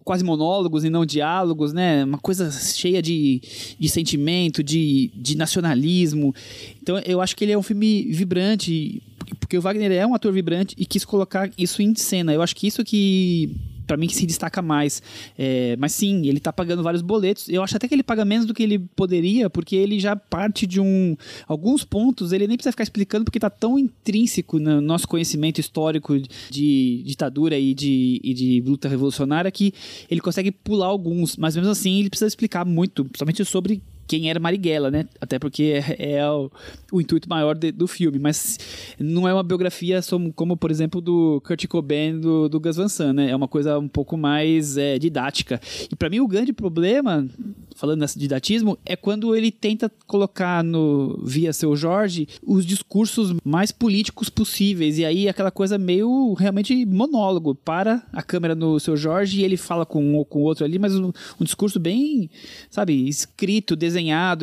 quase 0.09 0.23
monólogos 0.23 0.83
e 0.83 0.89
não 0.89 1.05
diálogos, 1.05 1.71
né? 1.71 2.03
Uma 2.03 2.17
coisa 2.17 2.49
cheia 2.49 2.99
de, 2.99 3.39
de 3.79 3.87
sentimento, 3.87 4.63
de, 4.63 5.11
de 5.13 5.37
nacionalismo. 5.37 6.33
Então 6.81 6.97
eu 7.05 7.21
acho 7.21 7.35
que 7.35 7.45
ele 7.45 7.51
é 7.51 7.57
um 7.57 7.61
filme 7.61 8.11
vibrante, 8.11 9.03
porque 9.39 9.55
o 9.55 9.61
Wagner 9.61 9.91
é 9.91 10.07
um 10.07 10.15
ator 10.15 10.33
vibrante 10.33 10.73
e 10.79 10.83
quis 10.83 11.05
colocar 11.05 11.51
isso 11.55 11.83
em 11.83 11.93
cena. 11.93 12.33
Eu 12.33 12.41
acho 12.41 12.55
que 12.55 12.65
isso 12.65 12.83
que 12.83 13.55
Pra 13.89 13.97
mim 13.97 14.05
que 14.05 14.15
se 14.15 14.27
destaca 14.27 14.61
mais. 14.61 15.01
É, 15.35 15.75
mas 15.79 15.93
sim, 15.93 16.27
ele 16.27 16.39
tá 16.39 16.53
pagando 16.53 16.83
vários 16.83 17.01
boletos. 17.01 17.49
Eu 17.49 17.63
acho 17.63 17.75
até 17.75 17.87
que 17.87 17.95
ele 17.95 18.03
paga 18.03 18.23
menos 18.23 18.45
do 18.45 18.53
que 18.53 18.61
ele 18.61 18.77
poderia, 18.95 19.49
porque 19.49 19.75
ele 19.75 19.99
já 19.99 20.15
parte 20.15 20.67
de 20.67 20.79
um. 20.79 21.17
Alguns 21.47 21.83
pontos 21.83 22.31
ele 22.31 22.45
nem 22.45 22.55
precisa 22.55 22.71
ficar 22.71 22.83
explicando, 22.83 23.25
porque 23.25 23.39
tá 23.39 23.49
tão 23.49 23.79
intrínseco 23.79 24.59
no 24.59 24.79
nosso 24.79 25.07
conhecimento 25.07 25.59
histórico 25.59 26.15
de 26.51 27.01
ditadura 27.03 27.57
e 27.57 27.73
de, 27.73 28.21
e 28.23 28.31
de 28.35 28.61
luta 28.61 28.87
revolucionária 28.87 29.49
que 29.49 29.73
ele 30.07 30.21
consegue 30.21 30.51
pular 30.51 30.85
alguns. 30.85 31.35
Mas 31.35 31.55
mesmo 31.55 31.71
assim, 31.71 31.99
ele 32.01 32.11
precisa 32.11 32.27
explicar 32.27 32.63
muito, 32.63 33.05
principalmente 33.05 33.43
sobre 33.43 33.81
quem 34.09 34.27
era 34.29 34.39
Marighella, 34.39 34.89
né? 34.89 35.05
Até 35.21 35.37
porque 35.37 35.81
é, 35.99 36.27
o, 36.27 36.49
o 36.91 36.99
intuito 36.99 37.29
maior 37.29 37.55
de- 37.55 37.71
do 37.71 37.87
filme, 37.87 38.17
mas 38.17 38.57
não 38.99 39.27
é 39.27 39.33
uma 39.33 39.43
biografia 39.43 40.01
som- 40.01 40.31
como, 40.31 40.57
por 40.57 40.71
exemplo, 40.71 40.99
do 40.99 41.39
Kurt 41.45 41.67
Cobain 41.67 42.19
do, 42.19 42.49
do 42.49 42.59
Gus 42.59 42.75
Van 42.77 42.87
Sant, 42.89 43.13
né? 43.15 43.29
É 43.29 43.35
uma 43.35 43.47
coisa 43.47 43.77
um 43.77 43.87
pouco 43.87 44.17
mais 44.17 44.75
é, 44.77 44.97
didática. 44.97 45.61
E 45.91 45.95
pra 45.95 46.09
mim 46.09 46.19
o 46.19 46.27
grande 46.27 46.51
problema, 46.51 47.27
falando 47.75 47.99
nesse 47.99 48.17
didatismo, 48.17 48.77
é 48.83 48.95
quando 48.95 49.35
ele 49.35 49.51
tenta 49.51 49.91
colocar 50.07 50.63
no 50.63 51.21
via 51.23 51.53
seu 51.53 51.75
Jorge 51.75 52.27
os 52.43 52.65
discursos 52.65 53.35
mais 53.45 53.71
políticos 53.71 54.27
possíveis 54.29 54.97
e 54.97 55.05
aí 55.05 55.29
aquela 55.29 55.51
coisa 55.51 55.77
meio 55.77 56.33
realmente 56.33 56.83
monólogo 56.87 57.53
para 57.53 58.03
a 58.11 58.23
câmera 58.23 58.55
no 58.55 58.79
seu 58.79 58.97
Jorge 58.97 59.39
e 59.41 59.43
ele 59.43 59.55
fala 59.55 59.85
com 59.85 60.03
um 60.03 60.15
ou 60.15 60.25
com 60.25 60.41
outro 60.41 60.65
ali, 60.65 60.79
mas 60.79 60.95
um, 60.95 61.11
um 61.39 61.43
discurso 61.43 61.79
bem, 61.79 62.29
sabe, 62.71 63.07
escrito, 63.07 63.75
desenhado. 63.75 63.98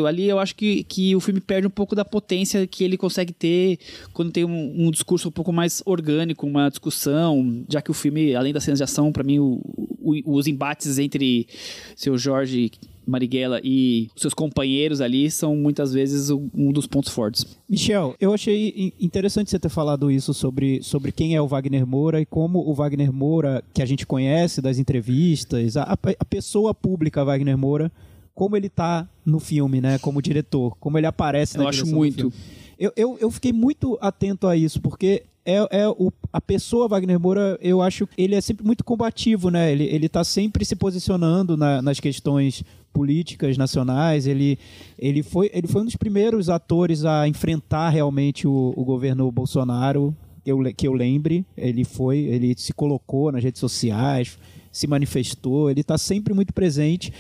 Ali 0.07 0.25
eu 0.29 0.39
acho 0.39 0.55
que, 0.55 0.85
que 0.85 1.15
o 1.17 1.21
filme 1.21 1.41
perde 1.41 1.67
um 1.67 1.71
pouco 1.71 1.95
da 1.95 2.05
potência 2.05 2.67
que 2.67 2.85
ele 2.85 2.97
consegue 2.97 3.33
ter 3.33 3.79
quando 4.13 4.31
tem 4.33 4.45
um, 4.45 4.87
um 4.87 4.91
discurso 4.91 5.29
um 5.29 5.33
pouco 5.33 5.53
mais 5.53 5.83
orgânico, 5.87 6.47
uma 6.47 6.69
discussão, 6.69 7.65
já 7.69 7.81
que 7.81 7.91
o 7.91 7.95
filme, 7.95 8.35
além 8.35 8.53
das 8.53 8.65
cenas 8.65 8.79
de 8.79 8.85
ação, 8.85 9.13
para 9.13 9.23
mim, 9.25 9.39
o- 9.39 9.61
o- 10.01 10.37
os 10.37 10.47
embates 10.47 10.99
entre 10.99 11.47
seu 11.95 12.17
Jorge 12.19 12.71
Marighella 13.09 13.61
e 13.63 14.09
seus 14.17 14.35
companheiros 14.35 15.01
ali 15.01 15.31
são 15.31 15.55
muitas 15.55 15.93
vezes 15.93 16.29
um 16.31 16.73
dos 16.73 16.89
pontos 16.89 17.13
fortes. 17.13 17.47
Michel, 17.69 18.17
eu 18.21 18.35
achei 18.35 18.71
in- 18.77 18.93
interessante 19.01 19.49
você 19.49 19.61
ter 19.61 19.69
falado 19.69 20.11
isso 20.11 20.35
sobre, 20.35 20.83
sobre 20.83 21.13
quem 21.13 21.37
é 21.37 21.41
o 21.41 21.47
Wagner 21.47 21.87
Moura 21.87 22.21
e 22.21 22.27
como 22.27 22.59
o 22.69 22.75
Wagner 22.75 23.13
Moura, 23.13 23.63
que 23.73 23.81
a 23.81 23.87
gente 23.87 24.05
conhece 24.05 24.61
das 24.61 24.77
entrevistas, 24.79 25.77
a, 25.77 25.97
a 26.19 26.25
pessoa 26.25 26.75
pública 26.75 27.25
Wagner 27.25 27.57
Moura, 27.57 27.93
como 28.37 28.55
ele 28.57 28.69
tá 28.69 29.09
no 29.25 29.41
filme, 29.41 29.81
né? 29.81 29.99
Como 29.99 30.21
diretor, 30.21 30.77
como 30.79 30.99
ele 30.99 31.07
aparece 31.07 31.57
na 31.57 31.65
Eu 31.65 31.69
acho 31.71 31.87
muito. 31.97 32.33
Eu, 32.79 32.93
eu, 32.95 33.17
eu 33.19 33.31
fiquei 33.31 33.53
muito 33.53 33.97
atento 34.01 34.47
a 34.47 34.55
isso, 34.55 34.79
porque 34.83 35.23
é, 35.47 35.67
é 35.85 35.89
o, 35.89 36.13
a 36.31 36.41
pessoa 36.41 36.87
Wagner 36.87 37.19
Moura, 37.19 37.59
eu 37.63 37.81
acho 37.81 38.07
que 38.07 38.23
ele 38.23 38.35
é 38.35 38.41
sempre 38.43 38.67
muito 38.67 38.85
combativo, 38.85 39.49
né? 39.51 39.73
Ele, 39.73 39.85
ele 39.85 40.07
tá 40.09 40.23
sempre 40.23 40.63
se 40.67 40.77
posicionando 40.77 41.57
na- 41.57 41.81
nas 41.81 41.99
questões 41.99 42.63
políticas 42.93 43.57
nacionais. 43.57 44.27
Ele, 44.27 44.59
ele, 44.99 45.23
foi, 45.23 45.51
ele 45.55 45.67
foi 45.67 45.81
um 45.81 45.87
dos 45.87 45.97
primeiros 45.97 46.51
atores 46.51 47.07
a 47.07 47.27
enfrentar 47.27 47.89
realmente 47.89 48.47
o, 48.47 48.75
o 48.77 48.85
governo 48.85 49.33
Bolsonaro. 49.33 50.15
Que 50.45 50.53
eu, 50.53 50.59
que 50.77 50.87
eu 50.87 50.93
lembre, 50.93 51.45
ele 51.57 51.83
foi, 51.85 52.19
ele 52.19 52.55
se 52.57 52.73
colocou 52.73 53.33
nas 53.33 53.43
redes 53.43 53.59
sociais, 53.59 54.39
se 54.71 54.87
manifestou, 54.87 55.69
ele 55.69 55.81
está 55.81 55.99
sempre 55.99 56.33
muito 56.33 56.53
presente. 56.53 57.13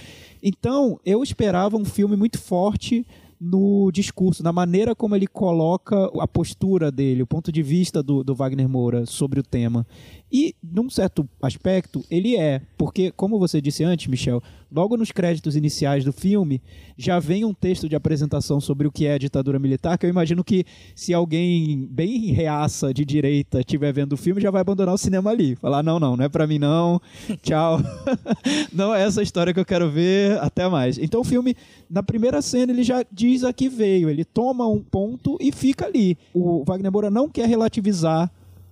Então, 0.48 1.00
eu 1.04 1.24
esperava 1.24 1.76
um 1.76 1.85
filme 1.85 2.14
muito 2.14 2.38
forte 2.38 3.04
no 3.40 3.90
discurso, 3.90 4.44
na 4.44 4.52
maneira 4.52 4.94
como 4.94 5.16
ele 5.16 5.26
coloca 5.26 6.09
a 6.20 6.28
postura 6.28 6.92
dele, 6.92 7.20
o 7.20 7.26
ponto 7.26 7.50
de 7.50 7.64
vista 7.64 8.00
do, 8.00 8.22
do 8.22 8.32
Wagner 8.32 8.68
Moura 8.68 9.06
sobre 9.06 9.40
o 9.40 9.42
tema. 9.42 9.85
E, 10.32 10.54
num 10.62 10.88
certo 10.88 11.28
aspecto, 11.42 12.04
ele 12.09 12.37
é, 12.37 12.62
porque, 12.78 13.11
como 13.11 13.40
você 13.40 13.61
disse 13.61 13.82
antes, 13.82 14.06
Michel, 14.06 14.40
logo 14.70 14.96
nos 14.96 15.12
créditos 15.12 15.57
iniciais 15.57 16.05
do 16.05 16.12
filme 16.12 16.61
já 16.96 17.18
vem 17.18 17.44
um 17.44 17.55
texto 17.55 17.88
de 17.88 17.96
apresentação 17.96 18.61
sobre 18.61 18.87
o 18.87 18.92
que 18.92 19.07
é 19.07 19.14
a 19.14 19.18
ditadura 19.18 19.59
militar, 19.59 19.98
que 19.98 20.07
eu 20.07 20.11
imagino 20.11 20.42
que 20.42 20.64
se 20.94 21.12
alguém 21.12 21.87
bem 21.90 22.33
reaça 22.33 22.92
de 22.92 23.05
direita 23.05 23.61
estiver 23.61 23.92
vendo 23.92 24.14
o 24.14 24.16
filme, 24.16 24.40
já 24.40 24.50
vai 24.50 24.61
abandonar 24.61 24.94
o 24.94 24.98
cinema 24.98 25.31
ali. 25.31 25.57
Falar, 25.57 25.83
não, 25.83 26.00
não, 26.00 26.16
não 26.16 26.24
é 26.24 26.29
pra 26.29 26.46
mim 26.46 26.59
não, 26.59 27.00
tchau. 27.42 27.81
não 28.72 28.94
é 28.94 29.02
essa 29.02 29.22
história 29.22 29.52
que 29.52 29.61
eu 29.61 29.64
quero 29.64 29.90
ver, 29.90 30.38
até 30.40 30.68
mais. 30.68 30.98
Então 30.98 31.20
o 31.20 31.24
filme, 31.24 31.55
na 31.88 32.02
primeira 32.02 32.40
cena, 32.42 32.72
ele 32.72 32.83
já 32.83 33.05
diz 33.12 33.44
a 33.44 33.52
que 33.52 33.68
veio, 33.68 34.09
ele 34.09 34.24
toma 34.24 34.66
um 34.66 34.83
ponto 34.83 35.37
e 35.40 35.52
fica 35.52 35.87
ali. 35.87 36.16
O 36.35 36.64
Wagner 36.64 36.90
Moura 36.90 37.11
não 37.11 37.29
quer 37.29 37.48
relativizar 37.48 38.31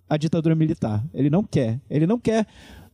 a 0.09 0.17
ditadura 0.17 0.55
militar. 0.55 1.05
Ele 1.13 1.31
não 1.31 1.43
quer. 1.43 1.81
Ele 1.91 2.07
não 2.07 2.19
quer 2.19 2.47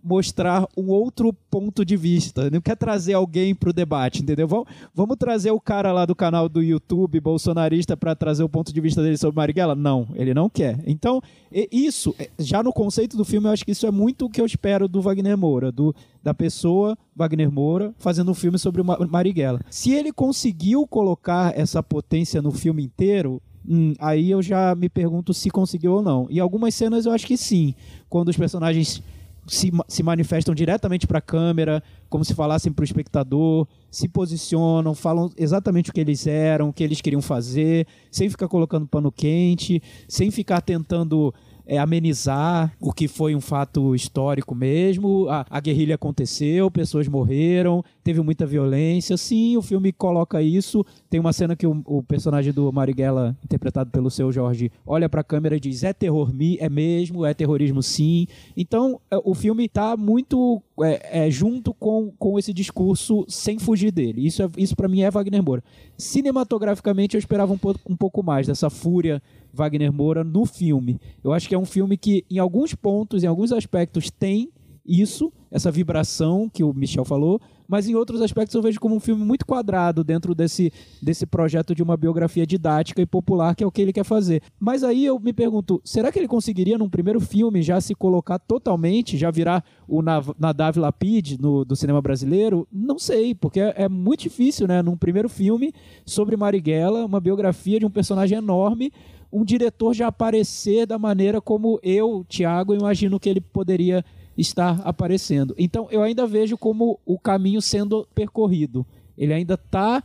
mostrar 0.03 0.67
um 0.77 0.89
outro 0.89 1.33
ponto 1.51 1.85
de 1.85 1.97
vista. 1.97 2.51
Não 2.51 2.61
quer 2.61 2.77
trazer 2.77 3.15
alguém 3.15 3.55
para 3.55 3.71
o 3.71 3.73
debate, 3.73 4.23
entendeu? 4.23 4.49
Vamos, 4.49 4.69
vamos 4.95 5.17
trazer 5.17 5.51
o 5.51 5.61
cara 5.61 5.93
lá 5.93 6.07
do 6.07 6.15
canal 6.15 6.49
do 6.49 6.63
YouTube 6.63 7.21
bolsonarista 7.21 7.97
para 7.97 8.15
trazer 8.15 8.43
o 8.43 8.49
ponto 8.49 8.73
de 8.73 8.81
vista 8.81 9.03
dele 9.03 9.17
sobre 9.17 9.37
Marighella? 9.37 9.75
Não, 9.75 10.09
ele 10.15 10.33
não 10.33 10.49
quer. 10.49 10.81
Então, 10.87 11.23
isso, 11.53 12.15
é, 12.19 12.31
já 12.39 12.63
no 12.63 12.73
conceito 12.73 13.17
do 13.17 13.25
filme, 13.25 13.47
eu 13.49 13.53
acho 13.53 13.65
que 13.65 13.73
isso 13.73 13.87
é 13.87 13.91
muito 13.91 14.27
o 14.27 14.31
que 14.31 14.41
eu 14.41 14.47
espero 14.47 14.89
do 14.89 15.03
Wagner 15.03 15.37
Moura, 15.37 15.71
do, 15.71 15.95
da 16.23 16.33
pessoa 16.33 16.97
Wagner 17.15 17.51
Moura 17.51 17.95
fazendo 17.99 18.31
um 18.31 18.35
filme 18.35 18.59
sobre 18.59 18.83
Marighella. 18.83 19.61
Se 19.71 19.93
ele 19.93 20.13
conseguiu 20.13 20.87
colocar 20.87 21.57
essa 21.59 21.83
potência 21.83 22.41
no 22.41 22.53
filme 22.53 22.83
inteiro, 22.83 23.43
hum, 23.69 23.93
aí 23.99 24.31
eu 24.31 24.41
já 24.41 24.75
me 24.75 24.89
pergunto 24.89 25.35
se 25.35 25.51
conseguiu 25.51 25.95
ou 25.95 26.03
não. 26.03 26.27
E 26.31 26.41
algumas 26.41 26.75
cenas 26.75 27.07
eu 27.07 27.13
acho 27.13 27.27
que 27.27 27.37
sim, 27.37 27.75
quando 28.09 28.29
os 28.29 28.37
personagens 28.37 29.03
se, 29.51 29.73
se 29.89 30.03
manifestam 30.05 30.55
diretamente 30.55 31.09
para 31.09 31.19
a 31.19 31.23
câmera, 31.23 31.83
como 32.09 32.25
se 32.25 32.33
falassem 32.35 32.73
para 32.73 32.83
o 32.83 32.85
espectador, 32.85 33.67
se 33.91 34.09
posicionam, 34.09 34.95
falam 34.95 35.29
exatamente 35.37 35.91
o 35.91 35.93
que 35.93 36.01
eles 36.01 36.25
eram, 36.29 36.69
o 36.69 36.73
que 36.73 36.85
eles 36.85 37.01
queriam 37.01 37.21
fazer, 37.21 37.85
sem 38.13 38.31
ficar 38.31 38.47
colocando 38.47 38.87
pano 38.87 39.11
quente, 39.11 39.83
sem 40.07 40.31
ficar 40.31 40.61
tentando 40.61 41.35
é, 41.67 41.79
amenizar 41.79 42.73
o 42.81 42.93
que 42.93 43.09
foi 43.09 43.35
um 43.35 43.41
fato 43.41 43.95
histórico 43.95 44.55
mesmo. 44.55 45.29
A, 45.29 45.47
a, 45.49 45.61
guerrilha 45.61 45.95
aconteceu, 45.95 46.71
pessoas 46.71 47.09
morreram, 47.09 47.85
teve 48.03 48.21
muita 48.21 48.47
violência. 48.47 49.17
Sim, 49.17 49.57
o 49.57 49.63
filme 49.63 49.93
coloca 49.93 50.43
isso. 50.43 50.85
Tem 51.09 51.21
uma 51.21 51.33
cena 51.33 51.57
que 51.57 51.67
o, 51.67 51.83
o 51.85 52.03
personagem 52.03 52.53
do 52.53 52.73
Marighella, 52.73 53.37
interpretado 53.45 53.91
pelo 53.91 54.11
seu 54.11 54.33
Jorge, 54.33 54.71
olha 54.87 55.09
para 55.09 55.21
a 55.21 55.25
câmera 55.25 55.57
e 55.57 55.61
diz: 55.61 55.85
é 55.85 55.93
terror, 55.93 56.33
é 56.59 56.69
mesmo, 56.69 57.25
é 57.25 57.35
terrorismo 57.35 57.83
sim. 57.83 58.27
Então, 58.57 59.01
é, 59.11 59.19
o 59.25 59.35
filme 59.35 59.67
está 59.67 59.97
muito 59.97 60.63
é, 60.83 61.27
é, 61.27 61.31
junto 61.31 61.75
com, 61.75 62.13
com 62.19 62.39
esse 62.39 62.53
discurso 62.53 63.25
sem 63.29 63.59
fugir 63.59 63.91
dele. 63.91 64.27
Isso, 64.27 64.43
é, 64.43 64.49
isso 64.57 64.75
para 64.77 64.89
mim 64.89 65.03
é 65.03 65.11
Wagner 65.11 65.43
Moura. 65.43 65.63
Cinematograficamente, 65.97 67.17
eu 67.17 67.19
esperava 67.19 67.53
um 67.53 67.59
pouco, 67.59 67.81
um 67.89 67.97
pouco 67.97 68.23
mais 68.23 68.47
dessa 68.47 68.71
fúria 68.71 69.23
Wagner 69.53 69.93
Moura 69.93 70.25
no 70.25 70.45
filme. 70.45 71.01
Eu 71.23 71.33
acho 71.33 71.49
que 71.49 71.55
é 71.55 71.59
um 71.59 71.65
filme 71.65 71.97
que, 71.97 72.25
em 72.31 72.39
alguns 72.39 72.75
pontos, 72.75 73.23
em 73.23 73.27
alguns 73.27 73.53
aspectos, 73.53 74.11
tem 74.11 74.51
isso, 74.85 75.33
essa 75.51 75.71
vibração 75.71 76.49
que 76.49 76.65
o 76.65 76.73
Michel 76.73 77.05
falou, 77.05 77.41
mas 77.71 77.89
em 77.89 77.95
outros 77.95 78.21
aspectos 78.21 78.53
eu 78.53 78.63
vejo 78.63 78.81
como 78.81 78.97
um 78.97 79.01
filme 79.01 79.25
muito 79.25 79.47
quadrado 79.47 80.03
dentro 80.03 80.35
desse, 80.35 80.73
desse 81.01 81.25
projeto 81.25 81.73
de 81.73 81.85
uma 81.85 81.97
biografia 81.97 82.45
didática 82.45 83.01
e 83.01 83.07
popular, 83.07 83.55
que 83.55 83.63
é 83.63 83.67
o 83.67 83.71
que 83.71 83.81
ele 83.81 83.93
quer 83.93 84.05
fazer. 84.05 84.43
Mas 84.59 84.83
aí 84.83 85.07
eu 85.07 85.21
me 85.21 85.33
pergunto, 85.33 85.81
será 85.85 86.11
que 86.11 86.19
ele 86.19 86.27
conseguiria, 86.27 86.77
num 86.77 86.91
primeiro 86.91 87.21
filme, 87.21 87.63
já 87.63 87.81
se 87.81 87.95
colocar 87.95 88.41
totalmente, 88.41 89.17
já 89.17 89.31
virar 89.31 89.65
o 89.87 90.03
Nadav 90.03 90.77
Lapid 90.81 91.39
no, 91.39 91.65
do 91.65 91.77
cinema 91.77 92.03
brasileiro? 92.03 92.67
Não 92.73 92.99
sei, 92.99 93.37
porque 93.37 93.61
é, 93.61 93.75
é 93.77 93.89
muito 93.89 94.23
difícil, 94.23 94.67
né? 94.67 94.83
Num 94.83 94.97
primeiro 94.97 95.29
filme 95.29 95.73
sobre 96.05 96.37
Marighella, 96.37 97.07
uma 97.07 97.21
biografia 97.21 97.79
de 97.79 97.87
um 97.87 97.91
personagem 97.91 98.37
enorme, 98.37 98.93
um 99.33 99.45
diretor 99.45 99.95
já 99.95 100.09
aparecer 100.09 100.87
da 100.87 100.99
maneira 100.99 101.41
como 101.41 101.79
eu, 101.83 102.25
Tiago, 102.29 102.75
imagino 102.75 103.21
que 103.21 103.29
ele 103.29 103.41
poderia 103.41 104.05
estar 104.37 104.81
aparecendo. 104.85 105.55
Então 105.59 105.89
eu 105.91 106.03
ainda 106.03 106.27
vejo 106.27 106.57
como 106.57 106.99
o 107.05 107.19
caminho 107.19 107.61
sendo 107.61 108.07
percorrido. 108.15 108.87
Ele 109.17 109.33
ainda 109.33 109.55
está 109.55 110.03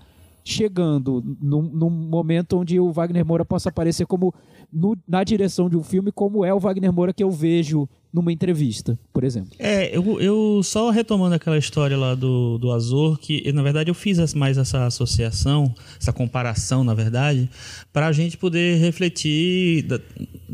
chegando 0.48 1.24
num, 1.42 1.64
num, 1.64 1.90
momento 1.90 2.60
onde 2.60 2.80
o 2.80 2.92
Wagner 2.92 3.26
Moura 3.26 3.44
possa 3.44 3.70
aparecer 3.70 4.06
como 4.06 4.32
no, 4.72 4.96
na 5.08 5.24
direção 5.24 5.68
de 5.68 5.76
um 5.76 5.84
filme, 5.84 6.12
como 6.12 6.46
é 6.46 6.54
o 6.54 6.60
Wagner 6.60 6.94
Moura 6.94 7.12
que 7.12 7.24
eu 7.24 7.32
vejo 7.32 7.90
numa 8.14 8.32
entrevista, 8.32 8.98
por 9.12 9.24
exemplo. 9.24 9.50
É, 9.58 9.98
eu, 9.98 10.22
eu 10.22 10.62
só 10.64 10.92
retomando 10.92 11.34
aquela 11.34 11.58
história 11.58 11.98
lá 11.98 12.14
do, 12.14 12.60
do 12.60 12.72
Azor, 12.72 13.18
que 13.18 13.52
na 13.52 13.64
verdade 13.64 13.90
eu 13.90 13.96
fiz 13.96 14.36
mais 14.36 14.58
essa 14.58 14.86
associação, 14.86 15.74
essa 16.00 16.14
comparação, 16.14 16.84
na 16.84 16.94
verdade, 16.94 17.50
para 17.92 18.08
a 18.08 18.12
gente 18.12 18.38
poder 18.38 18.78
refletir 18.78 19.82
da, 19.82 20.00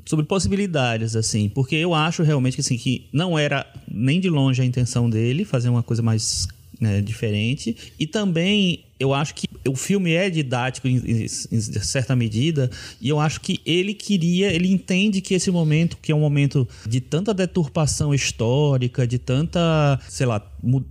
sobre 0.05 0.25
possibilidades, 0.25 1.17
assim, 1.17 1.49
porque 1.49 1.75
eu 1.75 1.93
acho 1.93 2.23
realmente 2.23 2.55
que, 2.55 2.61
assim, 2.61 2.77
que 2.77 3.09
não 3.11 3.37
era 3.37 3.67
nem 3.87 4.21
de 4.21 4.29
longe 4.29 4.61
a 4.61 4.65
intenção 4.65 5.09
dele 5.09 5.43
fazer 5.43 5.67
uma 5.67 5.83
coisa 5.83 6.01
mais 6.01 6.47
né, 6.81 6.99
diferente. 6.99 7.93
E 7.99 8.07
também 8.07 8.83
eu 8.99 9.13
acho 9.13 9.35
que 9.35 9.47
o 9.67 9.75
filme 9.75 10.13
é 10.13 10.29
didático 10.29 10.87
em, 10.87 10.97
em, 10.97 11.23
em, 11.23 11.61
certa 11.61 12.15
medida 12.15 12.69
e 12.99 13.09
eu 13.09 13.19
acho 13.19 13.41
que 13.41 13.59
ele 13.65 13.93
queria, 13.93 14.51
ele 14.51 14.71
entende 14.71 15.21
que 15.21 15.33
esse 15.33 15.49
momento, 15.49 15.97
que 16.01 16.11
é 16.11 16.15
um 16.15 16.19
momento 16.19 16.67
de 16.87 16.99
tanta 16.99 17.33
deturpação 17.33 18.13
histórica, 18.13 19.07
de 19.07 19.17
tanta, 19.17 19.99
sei 20.07 20.25
lá, 20.25 20.39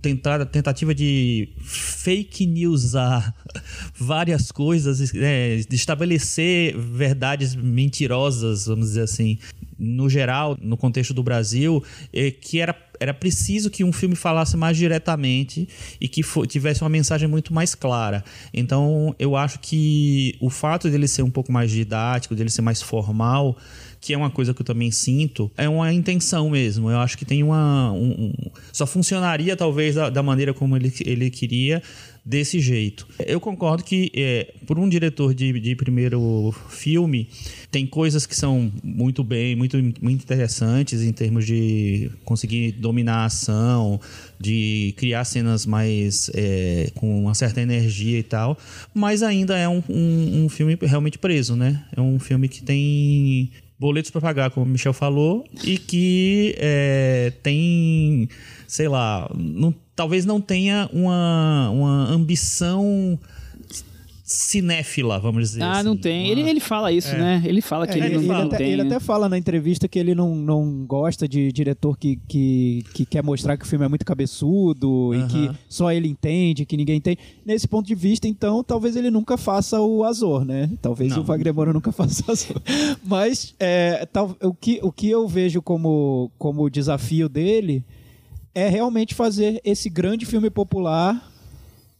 tentada, 0.01 0.45
tentativa 0.45 0.95
de 0.95 1.49
fake 1.57 2.45
newsar 2.45 3.33
várias 3.95 4.51
coisas, 4.51 5.11
né, 5.13 5.57
de 5.57 5.75
estabelecer 5.75 6.77
verdades 6.77 7.55
mentirosas, 7.55 8.65
vamos 8.65 8.87
dizer 8.87 9.03
assim, 9.03 9.37
no 9.81 10.07
geral, 10.07 10.55
no 10.61 10.77
contexto 10.77 11.13
do 11.13 11.23
Brasil, 11.23 11.83
é, 12.13 12.29
que 12.29 12.59
era, 12.59 12.75
era 13.01 13.15
preciso 13.15 13.71
que 13.71 13.83
um 13.83 13.91
filme 13.91 14.15
falasse 14.15 14.55
mais 14.55 14.77
diretamente 14.77 15.67
e 15.99 16.07
que 16.07 16.21
for, 16.21 16.45
tivesse 16.45 16.83
uma 16.83 16.89
mensagem 16.89 17.27
muito 17.27 17.51
mais 17.51 17.73
clara. 17.73 18.23
Então, 18.53 19.15
eu 19.17 19.35
acho 19.35 19.57
que 19.57 20.35
o 20.39 20.51
fato 20.51 20.87
dele 20.87 21.07
ser 21.07 21.23
um 21.23 21.29
pouco 21.31 21.51
mais 21.51 21.71
didático, 21.71 22.35
dele 22.35 22.51
ser 22.51 22.61
mais 22.61 22.79
formal, 22.79 23.57
que 23.99 24.13
é 24.13 24.17
uma 24.17 24.29
coisa 24.29 24.53
que 24.53 24.61
eu 24.61 24.65
também 24.65 24.91
sinto, 24.91 25.49
é 25.57 25.67
uma 25.67 25.91
intenção 25.91 26.49
mesmo. 26.51 26.91
Eu 26.91 26.99
acho 26.99 27.17
que 27.17 27.25
tem 27.25 27.41
uma. 27.41 27.91
Um, 27.91 28.25
um, 28.25 28.33
só 28.71 28.85
funcionaria, 28.85 29.57
talvez, 29.57 29.95
da, 29.95 30.11
da, 30.11 30.21
maneira 30.21 30.53
como 30.53 30.75
ele, 30.75 30.93
ele 31.03 31.31
queria, 31.31 31.81
desse 32.23 32.59
jeito. 32.59 33.07
Eu 33.25 33.39
concordo 33.39 33.83
que, 33.83 34.11
é, 34.15 34.53
por 34.67 34.77
um 34.77 34.87
diretor 34.87 35.33
de, 35.33 35.59
de 35.59 35.75
primeiro 35.75 36.53
filme, 36.69 37.27
tem 37.71 37.87
coisas 37.87 38.25
que 38.25 38.35
são 38.35 38.71
muito 38.83 39.23
bem, 39.23 39.55
muito, 39.55 39.77
muito 39.77 40.21
interessantes 40.23 41.01
em 41.01 41.11
termos 41.11 41.45
de 41.45 42.11
conseguir 42.23 42.73
dominar 42.73 43.23
a 43.23 43.25
ação, 43.25 43.99
de 44.39 44.93
criar 44.97 45.25
cenas 45.25 45.65
mais 45.65 46.29
é, 46.35 46.91
com 46.95 47.23
uma 47.23 47.33
certa 47.33 47.59
energia 47.61 48.19
e 48.19 48.23
tal, 48.23 48.57
mas 48.93 49.23
ainda 49.23 49.57
é 49.57 49.67
um, 49.67 49.81
um, 49.89 50.45
um 50.45 50.49
filme 50.49 50.77
realmente 50.81 51.17
preso, 51.17 51.55
né? 51.55 51.83
É 51.95 52.01
um 52.01 52.19
filme 52.19 52.47
que 52.47 52.61
tem 52.61 53.51
boletos 53.81 54.11
para 54.11 54.21
pagar, 54.21 54.51
como 54.51 54.63
o 54.63 54.69
Michel 54.69 54.93
falou, 54.93 55.43
e 55.63 55.75
que 55.75 56.53
é, 56.59 57.33
tem, 57.41 58.29
sei 58.67 58.87
lá, 58.87 59.27
não, 59.35 59.73
talvez 59.95 60.23
não 60.23 60.39
tenha 60.39 60.87
uma, 60.93 61.67
uma 61.71 62.05
ambição 62.11 63.17
cinéfila, 64.31 65.19
vamos 65.19 65.49
dizer 65.49 65.63
ah, 65.63 65.73
assim. 65.73 65.83
não 65.83 65.97
tem. 65.97 66.27
Ele, 66.29 66.41
ele 66.41 66.59
fala 66.59 66.91
isso, 66.91 67.13
é. 67.15 67.17
né? 67.17 67.43
Ele 67.45 67.61
fala 67.61 67.85
que 67.85 67.93
é, 67.93 67.97
ele, 67.97 68.15
ele, 68.15 68.27
não, 68.27 68.35
ele, 68.35 68.47
até, 68.47 68.57
tem. 68.57 68.71
Ele 68.71 68.83
né? 68.83 68.89
até 68.89 68.99
fala 68.99 69.27
na 69.27 69.37
entrevista 69.37 69.87
que 69.87 69.99
ele 69.99 70.15
não, 70.15 70.35
não 70.35 70.85
gosta 70.85 71.27
de 71.27 71.51
diretor 71.51 71.97
que, 71.97 72.19
que, 72.27 72.83
que 72.93 73.05
quer 73.05 73.23
mostrar 73.23 73.57
que 73.57 73.65
o 73.65 73.67
filme 73.67 73.85
é 73.85 73.87
muito 73.87 74.05
cabeçudo 74.05 74.89
uh 74.89 75.09
-huh. 75.11 75.25
e 75.25 75.27
que 75.27 75.57
só 75.67 75.91
ele 75.91 76.07
entende, 76.07 76.65
que 76.65 76.77
ninguém 76.77 77.01
tem. 77.01 77.17
Nesse 77.45 77.67
ponto 77.67 77.85
de 77.85 77.95
vista, 77.95 78.27
então, 78.27 78.63
talvez 78.63 78.95
ele 78.95 79.11
nunca 79.11 79.37
faça 79.37 79.79
o 79.81 80.03
Azor, 80.03 80.45
né? 80.45 80.69
Talvez 80.81 81.11
não. 81.11 81.21
o 81.21 81.23
Wagner 81.23 81.53
Moura 81.53 81.73
nunca 81.73 81.91
faça 81.93 82.23
o 82.27 82.31
Azor. 82.31 82.61
Mas 83.03 83.53
é, 83.59 84.05
tal, 84.05 84.35
o, 84.41 84.53
que, 84.53 84.79
o 84.81 84.91
que 84.91 85.09
eu 85.09 85.27
vejo 85.27 85.61
como, 85.61 86.31
como 86.37 86.69
desafio 86.69 87.27
dele 87.27 87.83
é 88.53 88.67
realmente 88.67 89.15
fazer 89.15 89.61
esse 89.63 89.89
grande 89.89 90.25
filme 90.25 90.49
popular 90.49 91.30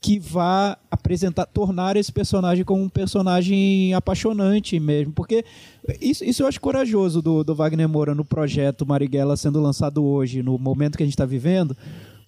que 0.02 0.18
vá 0.18 0.76
apresentar, 0.90 1.46
tornar 1.46 1.96
esse 1.96 2.12
personagem 2.12 2.66
como 2.66 2.82
um 2.82 2.90
personagem 2.90 3.94
apaixonante 3.94 4.80
mesmo. 4.80 5.14
Porque 5.14 5.46
isso, 6.02 6.26
isso 6.26 6.42
eu 6.42 6.48
acho 6.48 6.60
corajoso 6.60 7.22
do, 7.22 7.44
do 7.44 7.54
Wagner 7.54 7.88
Moura 7.88 8.16
no 8.16 8.26
projeto 8.26 8.86
Marighella 8.86 9.38
sendo 9.38 9.62
lançado 9.62 10.04
hoje, 10.04 10.42
no 10.42 10.58
momento 10.58 10.98
que 10.98 11.04
a 11.04 11.06
gente 11.06 11.14
está 11.14 11.26
vivendo. 11.26 11.78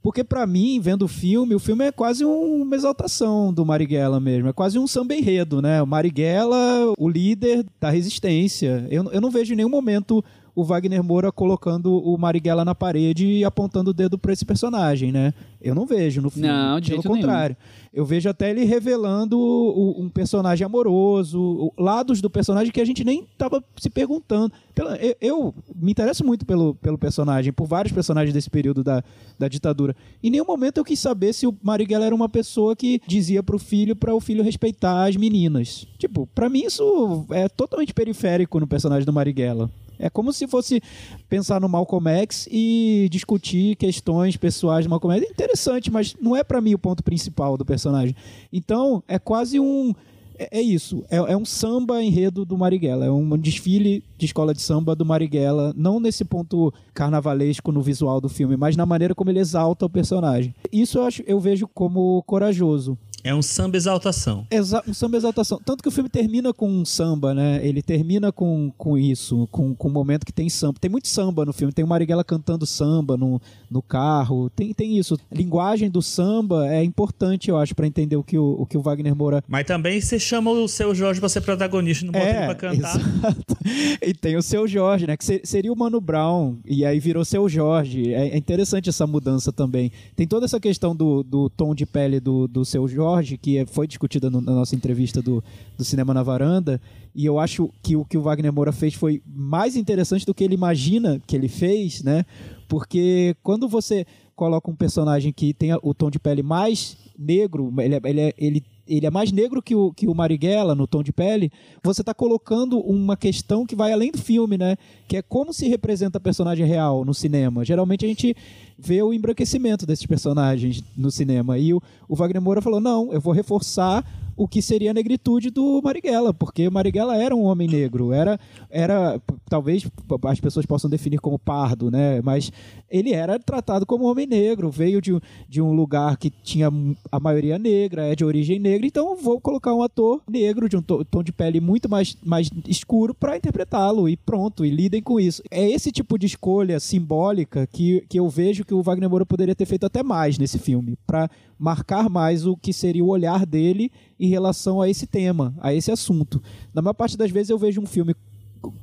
Porque 0.04 0.24
para 0.24 0.46
mim, 0.46 0.80
vendo 0.80 1.06
o 1.06 1.08
filme, 1.08 1.56
o 1.56 1.60
filme 1.60 1.86
é 1.86 1.92
quase 1.92 2.24
uma 2.24 2.76
exaltação 2.76 3.52
do 3.52 3.66
Marighella 3.66 4.20
mesmo. 4.20 4.50
É 4.50 4.54
quase 4.54 4.78
um 4.78 4.86
samba 4.86 5.16
enredo, 5.16 5.62
né? 5.62 5.82
O 5.82 5.88
Marighella, 5.88 6.94
o 6.98 7.10
líder 7.10 7.66
da 7.80 7.90
resistência. 7.90 8.86
Eu, 8.92 9.06
eu 9.12 9.22
não 9.22 9.32
vejo 9.32 9.54
em 9.54 9.56
nenhum 9.56 9.70
momento 9.70 10.24
o 10.56 10.64
Wagner 10.64 11.04
Moura 11.04 11.32
colocando 11.32 11.98
o 11.98 12.18
Marighella 12.18 12.64
na 12.64 12.76
parede 12.76 13.26
e 13.26 13.44
apontando 13.44 13.90
o 13.90 13.94
dedo 13.94 14.18
para 14.18 14.34
esse 14.34 14.46
personagem, 14.46 15.12
né? 15.12 15.34
Eu 15.62 15.74
não 15.74 15.86
vejo 15.86 16.22
no 16.22 16.30
filme. 16.30 16.48
Não, 16.48 16.80
de 16.80 16.92
Pelo 16.92 17.04
contrário. 17.04 17.56
Nenhum. 17.60 17.84
Eu 17.94 18.06
vejo 18.06 18.28
até 18.28 18.50
ele 18.50 18.66
revelando 18.66 19.40
o, 19.40 20.02
um 20.02 20.10
personagem 20.10 20.66
amoroso, 20.66 21.72
lados 21.78 22.22
do 22.22 22.30
personagem 22.30 22.72
que 22.72 22.82
a 22.82 22.86
gente 22.86 23.04
nem 23.04 23.22
estava 23.22 23.64
se 23.78 23.90
perguntando. 23.90 24.52
Eu, 25.00 25.16
eu, 25.22 25.56
me 25.76 25.92
interesso 25.92 26.26
muito 26.26 26.46
pelo, 26.46 26.76
pelo 26.76 26.98
personagem, 26.98 27.54
por 27.54 27.66
vários 27.68 27.94
personagens 27.94 28.34
desse 28.34 28.50
período 28.50 28.84
da, 28.84 29.04
da 29.38 29.48
ditadura. 29.48 29.96
Em 30.24 30.30
nenhum 30.30 30.46
momento 30.46 30.80
eu 30.80 30.84
quis 30.84 31.00
saber 31.00 31.34
se 31.34 31.48
o 31.48 31.56
Marighella 31.62 32.06
era 32.06 32.16
uma 32.16 32.28
pessoa 32.28 32.76
que 32.76 33.00
dizia 33.08 33.42
para 33.42 33.56
o 33.56 33.60
filho 33.60 33.96
para 33.96 34.14
o 34.14 34.20
filho 34.20 34.44
respeitar 34.44 35.06
as 35.08 35.16
meninas. 35.16 35.88
Tipo, 35.98 36.28
para 36.34 36.50
mim 36.50 36.64
isso 36.66 37.26
é 37.30 37.48
totalmente 37.48 37.94
periférico 37.94 38.60
no 38.60 38.68
personagem 38.68 39.06
do 39.06 39.14
Marighella. 39.14 39.70
É 40.04 40.10
como 40.10 40.34
se 40.34 40.48
fosse 40.48 40.82
pensar 41.30 41.62
no 41.62 41.70
Malcolm 41.70 42.10
X 42.10 42.48
e 42.52 43.08
discutir 43.10 43.76
questões 43.76 44.36
pessoais 44.36 44.86
do 44.86 44.90
Malcolm 44.90 45.16
X. 45.18 45.28
É 45.28 45.32
interessante, 45.32 45.92
mas 45.92 46.16
não 46.22 46.36
é 46.36 46.44
para 46.44 46.62
mim 46.62 46.74
o 46.74 46.80
ponto 46.80 47.04
principal 47.04 47.58
do 47.58 47.66
personagem. 47.66 48.16
Então, 48.52 49.04
é 49.08 49.18
quase 49.18 49.60
um 49.60 49.94
é, 50.38 50.60
é 50.60 50.62
isso, 50.62 51.04
é, 51.10 51.18
é, 51.18 51.38
um 51.38 51.46
samba 51.46 52.02
enredo 52.02 52.46
do 52.46 52.58
Marighella, 52.58 53.06
é 53.06 53.12
um 53.12 53.38
desfile 53.38 54.04
de 54.18 54.26
escola 54.26 54.54
de 54.54 54.62
samba 54.62 54.96
do 54.96 55.06
Marighella, 55.06 55.74
não 55.76 56.00
nesse 56.00 56.26
ponto 56.26 56.74
carnavalesco 56.94 57.72
no 57.72 57.82
visual 57.82 58.20
do 58.20 58.30
filme, 58.30 58.58
mas 58.58 58.76
na 58.76 58.86
maneira 58.86 59.14
como 59.14 59.30
ele 59.30 59.40
exalta 59.40 59.86
o 59.86 59.90
personagem. 59.90 60.54
Isso 60.72 60.98
eu, 60.98 61.04
acho, 61.06 61.24
eu 61.26 61.40
vejo 61.40 61.68
como 61.68 62.24
corajoso. 62.24 62.98
É 63.24 63.34
um 63.34 63.42
samba 63.42 63.78
exaltação. 63.78 64.46
Exa 64.52 64.84
um 64.88 64.94
samba 64.94 65.18
exaltação. 65.18 65.60
Tanto 65.64 65.82
que 65.82 65.88
o 65.88 65.92
filme 65.92 66.10
termina 66.10 66.54
com 66.54 66.70
um 66.70 66.84
samba, 66.84 67.34
né? 67.34 67.66
Ele 67.66 67.82
termina 67.82 68.32
com, 68.32 68.72
com 68.78 68.98
isso, 68.98 69.48
com, 69.52 69.74
com 69.74 69.88
um 69.88 69.92
momento 69.92 70.26
que 70.26 70.34
tem 70.34 70.50
samba. 70.50 70.78
Tem 70.80 70.92
muito 70.92 71.08
samba 71.08 71.46
no 71.46 71.54
filme. 71.54 71.72
Tem 71.72 71.86
o 71.86 71.88
Marighella 71.88 72.24
cantando 72.24 72.66
samba 72.66 73.16
no, 73.16 73.42
no 73.72 73.82
carro. 73.82 74.50
Tem, 74.50 74.74
tem 74.74 74.98
isso. 74.98 75.16
A 75.32 75.36
linguagem 75.36 75.90
do 75.90 76.02
samba 76.02 76.68
é 76.68 76.84
importante, 76.84 77.50
eu 77.50 77.58
acho, 77.58 77.74
para 77.74 77.88
entender 77.88 78.16
o 78.18 78.24
que 78.24 78.38
o, 78.38 78.58
o 78.60 78.66
que 78.66 78.78
o 78.78 78.82
Wagner 78.82 79.16
Moura. 79.16 79.44
Mas 79.48 79.66
também 79.66 80.02
você 80.02 80.20
chama 80.20 80.52
o 80.52 80.68
seu 80.68 80.94
Jorge 80.94 81.20
pra 81.20 81.30
ser 81.30 81.42
protagonista 81.42 82.06
não 82.06 82.12
bota 82.12 82.26
É, 82.26 82.38
ele 82.38 82.46
pra 82.46 82.56
cantar. 82.56 82.96
exato. 83.00 83.58
E 84.02 84.14
tem 84.14 84.36
o 84.36 84.42
seu 84.42 84.68
Jorge, 84.68 85.08
né? 85.08 85.16
Que 85.16 85.24
se- 85.24 85.42
seria 85.46 85.72
o 85.72 85.76
Mano 85.78 86.02
Brown, 86.02 86.58
e 86.66 86.84
aí 86.86 87.00
virou 87.00 87.24
seu 87.24 87.48
Jorge. 87.48 88.14
É, 88.14 88.30
é 88.30 88.38
interessante 88.38 88.90
essa 88.90 89.08
mudança 89.08 89.52
também. 89.54 89.92
Tem 90.16 90.28
toda 90.28 90.46
essa 90.46 90.60
questão 90.60 90.94
do, 90.96 91.24
do 91.24 91.50
tom 91.50 91.74
de 91.74 91.86
pele 91.86 92.20
do, 92.20 92.48
do 92.48 92.66
seu 92.66 92.88
Jorge, 92.88 93.13
que 93.38 93.58
é- 93.58 93.66
foi 93.66 93.86
discutida 93.88 94.30
no- 94.30 94.42
na 94.42 94.54
nossa 94.54 94.76
entrevista 94.76 95.22
do, 95.22 95.44
do 95.78 95.84
Cinema 95.84 96.14
na 96.14 96.24
Varanda. 96.24 96.82
E 97.16 97.26
eu 97.26 97.40
acho 97.40 97.70
que 97.82 97.96
o 97.96 98.04
que 98.06 98.18
o 98.18 98.22
Wagner 98.22 98.52
Moura 98.52 98.72
fez 98.72 98.94
foi 98.94 99.22
mais 99.26 99.76
interessante 99.76 100.26
do 100.26 100.34
que 100.34 100.44
ele 100.44 100.56
imagina 100.56 101.22
que 101.28 101.36
ele 101.36 101.48
fez, 101.48 102.02
né? 102.04 102.26
Porque 102.68 103.36
quando 103.44 103.68
você 103.68 104.06
coloca 104.36 104.70
um 104.72 104.76
personagem 104.76 105.32
que 105.32 105.54
tem 105.54 105.70
o 105.82 105.94
tom 105.94 106.10
de 106.10 106.20
pele 106.20 106.42
mais 106.42 106.98
negro, 107.18 107.72
ele, 107.80 107.96
é- 107.96 108.02
ele, 108.04 108.20
é- 108.22 108.34
ele, 108.38 108.64
ele 108.88 109.06
é 109.06 109.12
mais 109.12 109.32
negro 109.32 109.62
que 109.62 109.76
o, 109.76 109.94
que 109.94 110.08
o 110.08 110.14
Marighella 110.14 110.76
no 110.76 110.86
tom 110.86 111.02
de 111.02 111.14
pele, 111.14 111.52
você 111.84 112.02
está 112.02 112.14
colocando 112.14 112.80
uma 112.80 113.16
questão 113.16 113.66
que 113.66 113.76
vai 113.76 113.94
além 113.94 114.12
do 114.12 114.18
filme, 114.18 114.58
né? 114.58 114.76
Que 115.08 115.18
é 115.18 115.22
como 115.22 115.54
se 115.54 115.68
representa 115.68 116.18
a 116.18 116.22
personagem 116.22 116.66
real 116.66 117.06
no 117.06 117.14
cinema. 117.14 117.64
Geralmente 117.64 118.06
a 118.06 118.08
gente 118.08 118.36
vê 118.78 119.02
o 119.02 119.14
embranquecimento 119.14 119.86
desses 119.86 120.06
personagens 120.06 120.84
no 120.98 121.10
cinema. 121.10 121.58
E 121.58 121.74
o, 121.74 121.82
o 122.08 122.16
Wagner 122.16 122.42
Moura 122.42 122.62
falou: 122.62 122.80
não, 122.80 123.14
eu 123.14 123.22
vou 123.22 123.34
reforçar 123.34 124.06
o 124.36 124.48
que 124.48 124.62
seria 124.62 124.92
a 124.92 124.94
negritude 124.94 125.50
do 125.50 125.82
Marighella, 125.84 126.34
porque 126.34 126.70
Marighella 126.70 127.18
era 127.18 127.36
um 127.36 127.44
homem 127.44 127.68
negro, 127.68 128.12
era, 128.12 128.40
era 128.70 129.22
talvez 129.50 129.86
as 130.26 130.40
pessoas 130.40 130.66
possam 130.66 130.90
definir 130.90 131.20
como 131.20 131.38
pardo, 131.38 131.92
né? 131.92 132.22
Mas 132.22 132.52
ele 132.90 133.12
era 133.14 133.40
tratado 133.40 133.86
como 133.86 134.06
homem 134.06 134.26
negro, 134.28 134.70
veio 134.70 135.02
de, 135.02 135.20
de 135.48 135.62
um 135.62 135.72
lugar 135.74 136.18
que 136.18 136.30
tinha 136.30 136.70
a 137.12 137.20
maioria 137.20 137.58
negra, 137.58 138.08
é 138.08 138.16
de 138.16 138.26
origem 138.26 138.60
negra, 138.60 138.86
então 138.88 139.16
vou 139.16 139.40
colocar 139.40 139.74
um 139.74 139.82
ator 139.84 140.22
negro 140.30 140.68
de 140.70 140.78
um 140.78 140.82
to- 140.82 141.04
tom 141.06 141.24
de 141.24 141.32
pele 141.32 141.60
muito 141.60 141.90
mais, 141.90 142.18
mais 142.24 142.50
escuro 142.68 143.14
para 143.14 143.38
interpretá-lo 143.38 144.08
e 144.10 144.16
pronto, 144.18 144.66
e 144.66 144.70
lidem 144.70 145.02
com 145.02 145.20
isso. 145.20 145.42
É 145.52 145.70
esse 145.70 145.92
tipo 145.92 146.18
de 146.18 146.26
escolha 146.26 146.80
simbólica 146.80 147.68
que, 147.68 148.04
que 148.10 148.20
eu 148.20 148.28
vejo 148.30 148.64
que 148.66 148.74
o 148.74 148.82
Wagner 148.82 149.10
Moura 149.10 149.26
poderia 149.26 149.56
ter 149.56 149.66
feito 149.66 149.86
até 149.86 150.02
mais 150.04 150.38
nesse 150.38 150.58
filme, 150.60 150.98
para 151.06 151.30
marcar 151.58 152.10
mais 152.10 152.46
o 152.46 152.56
que 152.58 152.74
seria 152.74 153.04
o 153.04 153.08
olhar 153.10 153.46
dele 153.46 153.92
em 154.20 154.28
relação 154.28 154.82
a 154.82 154.90
esse 154.90 155.06
tema, 155.08 155.54
a 155.60 155.74
esse 155.74 155.92
assunto. 155.92 156.42
Na 156.74 156.82
maior 156.82 156.94
parte 156.94 157.18
das 157.18 157.32
vezes 157.32 157.50
eu 157.50 157.58
vejo 157.58 157.82
um 157.82 157.86
filme 157.86 158.16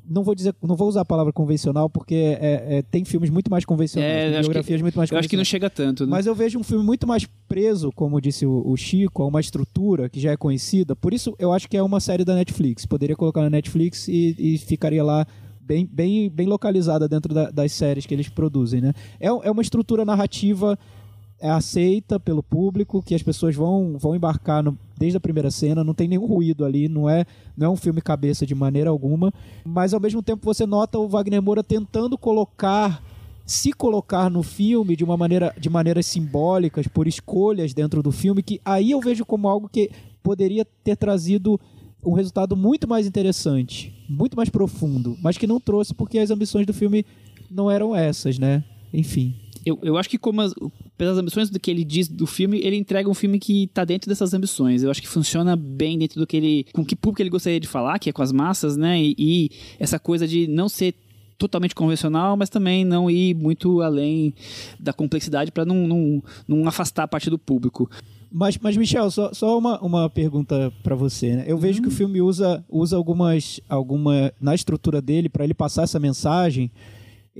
não 0.06 0.22
vou 0.22 0.34
dizer, 0.34 0.54
não 0.62 0.76
vou 0.76 0.86
usar 0.88 1.00
a 1.00 1.04
palavra 1.06 1.32
convencional 1.32 1.88
porque 1.88 2.14
é- 2.14 2.66
é- 2.78 2.82
tem 2.82 3.02
filmes 3.02 3.30
muito 3.30 3.50
mais 3.50 3.64
convencionais, 3.64 4.10
É, 4.12 4.26
acho 4.26 4.34
que- 4.34 4.40
biografias 4.42 4.82
muito 4.82 4.98
mais 4.98 5.10
Eu 5.10 5.16
acho 5.18 5.26
que 5.28 5.38
não 5.38 5.44
chega 5.44 5.70
tanto, 5.70 6.04
né? 6.04 6.10
Mas 6.10 6.26
eu 6.26 6.34
vejo 6.34 6.58
um 6.58 6.62
filme 6.62 6.84
muito 6.84 7.06
mais 7.06 7.26
preso, 7.48 7.90
como 7.92 8.20
disse 8.20 8.44
o, 8.44 8.62
o 8.66 8.76
Chico, 8.76 9.22
a 9.22 9.26
uma 9.26 9.40
estrutura 9.40 10.10
que 10.10 10.20
já 10.20 10.32
é 10.32 10.36
conhecida. 10.36 10.94
Por 10.94 11.14
isso 11.14 11.34
eu 11.38 11.50
acho 11.50 11.66
que 11.66 11.78
é 11.78 11.82
uma 11.82 11.98
série 11.98 12.26
da 12.26 12.34
Netflix. 12.34 12.84
Poderia 12.84 13.16
colocar 13.16 13.40
na 13.40 13.48
Netflix 13.48 14.06
e, 14.06 14.36
e 14.38 14.58
ficaria 14.58 15.02
lá 15.02 15.26
bem, 15.62 15.88
bem, 15.90 16.28
bem 16.28 16.46
localizada 16.46 17.08
dentro 17.08 17.32
da- 17.32 17.50
das 17.50 17.72
séries 17.72 18.04
que 18.04 18.12
eles 18.12 18.28
produzem, 18.28 18.82
né? 18.82 18.92
É, 19.18 19.28
é 19.28 19.50
uma 19.50 19.62
estrutura 19.62 20.04
narrativa 20.04 20.78
é 21.40 21.48
aceita 21.50 22.20
pelo 22.20 22.42
público, 22.42 23.02
que 23.02 23.14
as 23.14 23.22
pessoas 23.22 23.54
vão, 23.56 23.96
vão 23.98 24.14
embarcar 24.14 24.62
no- 24.62 24.76
desde 24.98 25.16
a 25.16 25.20
primeira 25.20 25.50
cena, 25.50 25.82
não 25.82 25.94
tem 25.94 26.06
nenhum 26.06 26.26
ruído 26.26 26.64
ali, 26.64 26.88
não 26.88 27.08
é, 27.08 27.24
não 27.56 27.66
é 27.66 27.70
um 27.70 27.76
filme 27.76 28.00
cabeça 28.02 28.44
de 28.44 28.54
maneira 28.54 28.90
alguma, 28.90 29.32
mas 29.64 29.94
ao 29.94 30.00
mesmo 30.00 30.22
tempo 30.22 30.44
você 30.44 30.66
nota 30.66 30.98
o 30.98 31.08
Wagner 31.08 31.40
Moura 31.40 31.64
tentando 31.64 32.18
colocar 32.18 33.02
se 33.46 33.72
colocar 33.72 34.30
no 34.30 34.44
filme 34.44 34.94
de 34.94 35.02
uma 35.02 35.16
maneira 35.16 35.52
de 35.58 35.68
maneiras 35.68 36.06
simbólicas, 36.06 36.86
por 36.86 37.08
escolhas 37.08 37.74
dentro 37.74 38.00
do 38.00 38.12
filme, 38.12 38.44
que 38.44 38.60
aí 38.64 38.92
eu 38.92 39.00
vejo 39.00 39.24
como 39.24 39.48
algo 39.48 39.68
que 39.68 39.90
poderia 40.22 40.64
ter 40.84 40.94
trazido 40.96 41.58
um 42.04 42.12
resultado 42.12 42.56
muito 42.56 42.86
mais 42.86 43.06
interessante, 43.08 43.92
muito 44.08 44.36
mais 44.36 44.48
profundo, 44.48 45.16
mas 45.20 45.36
que 45.36 45.48
não 45.48 45.58
trouxe 45.58 45.92
porque 45.94 46.18
as 46.20 46.30
ambições 46.30 46.64
do 46.64 46.72
filme 46.72 47.04
não 47.50 47.68
eram 47.68 47.96
essas, 47.96 48.38
né? 48.38 48.62
Enfim. 48.94 49.34
Eu, 49.64 49.78
eu 49.82 49.96
acho 49.96 50.08
que 50.08 50.18
como 50.18 50.40
as, 50.40 50.54
pelas 50.96 51.18
ambições 51.18 51.50
do 51.50 51.60
que 51.60 51.70
ele 51.70 51.84
diz 51.84 52.08
do 52.08 52.26
filme, 52.26 52.60
ele 52.62 52.76
entrega 52.76 53.08
um 53.08 53.14
filme 53.14 53.38
que 53.38 53.66
tá 53.68 53.84
dentro 53.84 54.08
dessas 54.08 54.32
ambições. 54.32 54.82
Eu 54.82 54.90
acho 54.90 55.00
que 55.00 55.08
funciona 55.08 55.54
bem 55.56 55.98
dentro 55.98 56.18
do 56.18 56.26
que 56.26 56.36
ele, 56.36 56.66
com 56.72 56.84
que 56.84 56.96
público 56.96 57.22
ele 57.22 57.30
gostaria 57.30 57.60
de 57.60 57.68
falar, 57.68 57.98
que 57.98 58.08
é 58.08 58.12
com 58.12 58.22
as 58.22 58.32
massas, 58.32 58.76
né? 58.76 59.00
E, 59.00 59.14
e 59.18 59.50
essa 59.78 59.98
coisa 59.98 60.26
de 60.26 60.46
não 60.46 60.68
ser 60.68 60.94
totalmente 61.38 61.74
convencional, 61.74 62.36
mas 62.36 62.50
também 62.50 62.84
não 62.84 63.10
ir 63.10 63.34
muito 63.34 63.80
além 63.80 64.34
da 64.78 64.92
complexidade 64.92 65.50
para 65.50 65.64
não, 65.64 65.88
não, 65.88 66.22
não 66.46 66.68
afastar 66.68 67.04
a 67.04 67.08
parte 67.08 67.30
do 67.30 67.38
público. 67.38 67.90
Mas, 68.30 68.56
mas 68.58 68.76
Michel, 68.76 69.10
só, 69.10 69.32
só 69.32 69.58
uma, 69.58 69.80
uma 69.80 70.08
pergunta 70.08 70.72
pra 70.82 70.94
você, 70.94 71.36
né? 71.36 71.44
Eu 71.48 71.58
vejo 71.58 71.82
que 71.82 71.88
o 71.88 71.90
filme 71.90 72.20
usa, 72.20 72.64
usa 72.68 72.96
algumas, 72.96 73.60
alguma 73.68 74.32
na 74.40 74.54
estrutura 74.54 75.02
dele 75.02 75.28
para 75.28 75.42
ele 75.42 75.54
passar 75.54 75.82
essa 75.82 75.98
mensagem. 75.98 76.70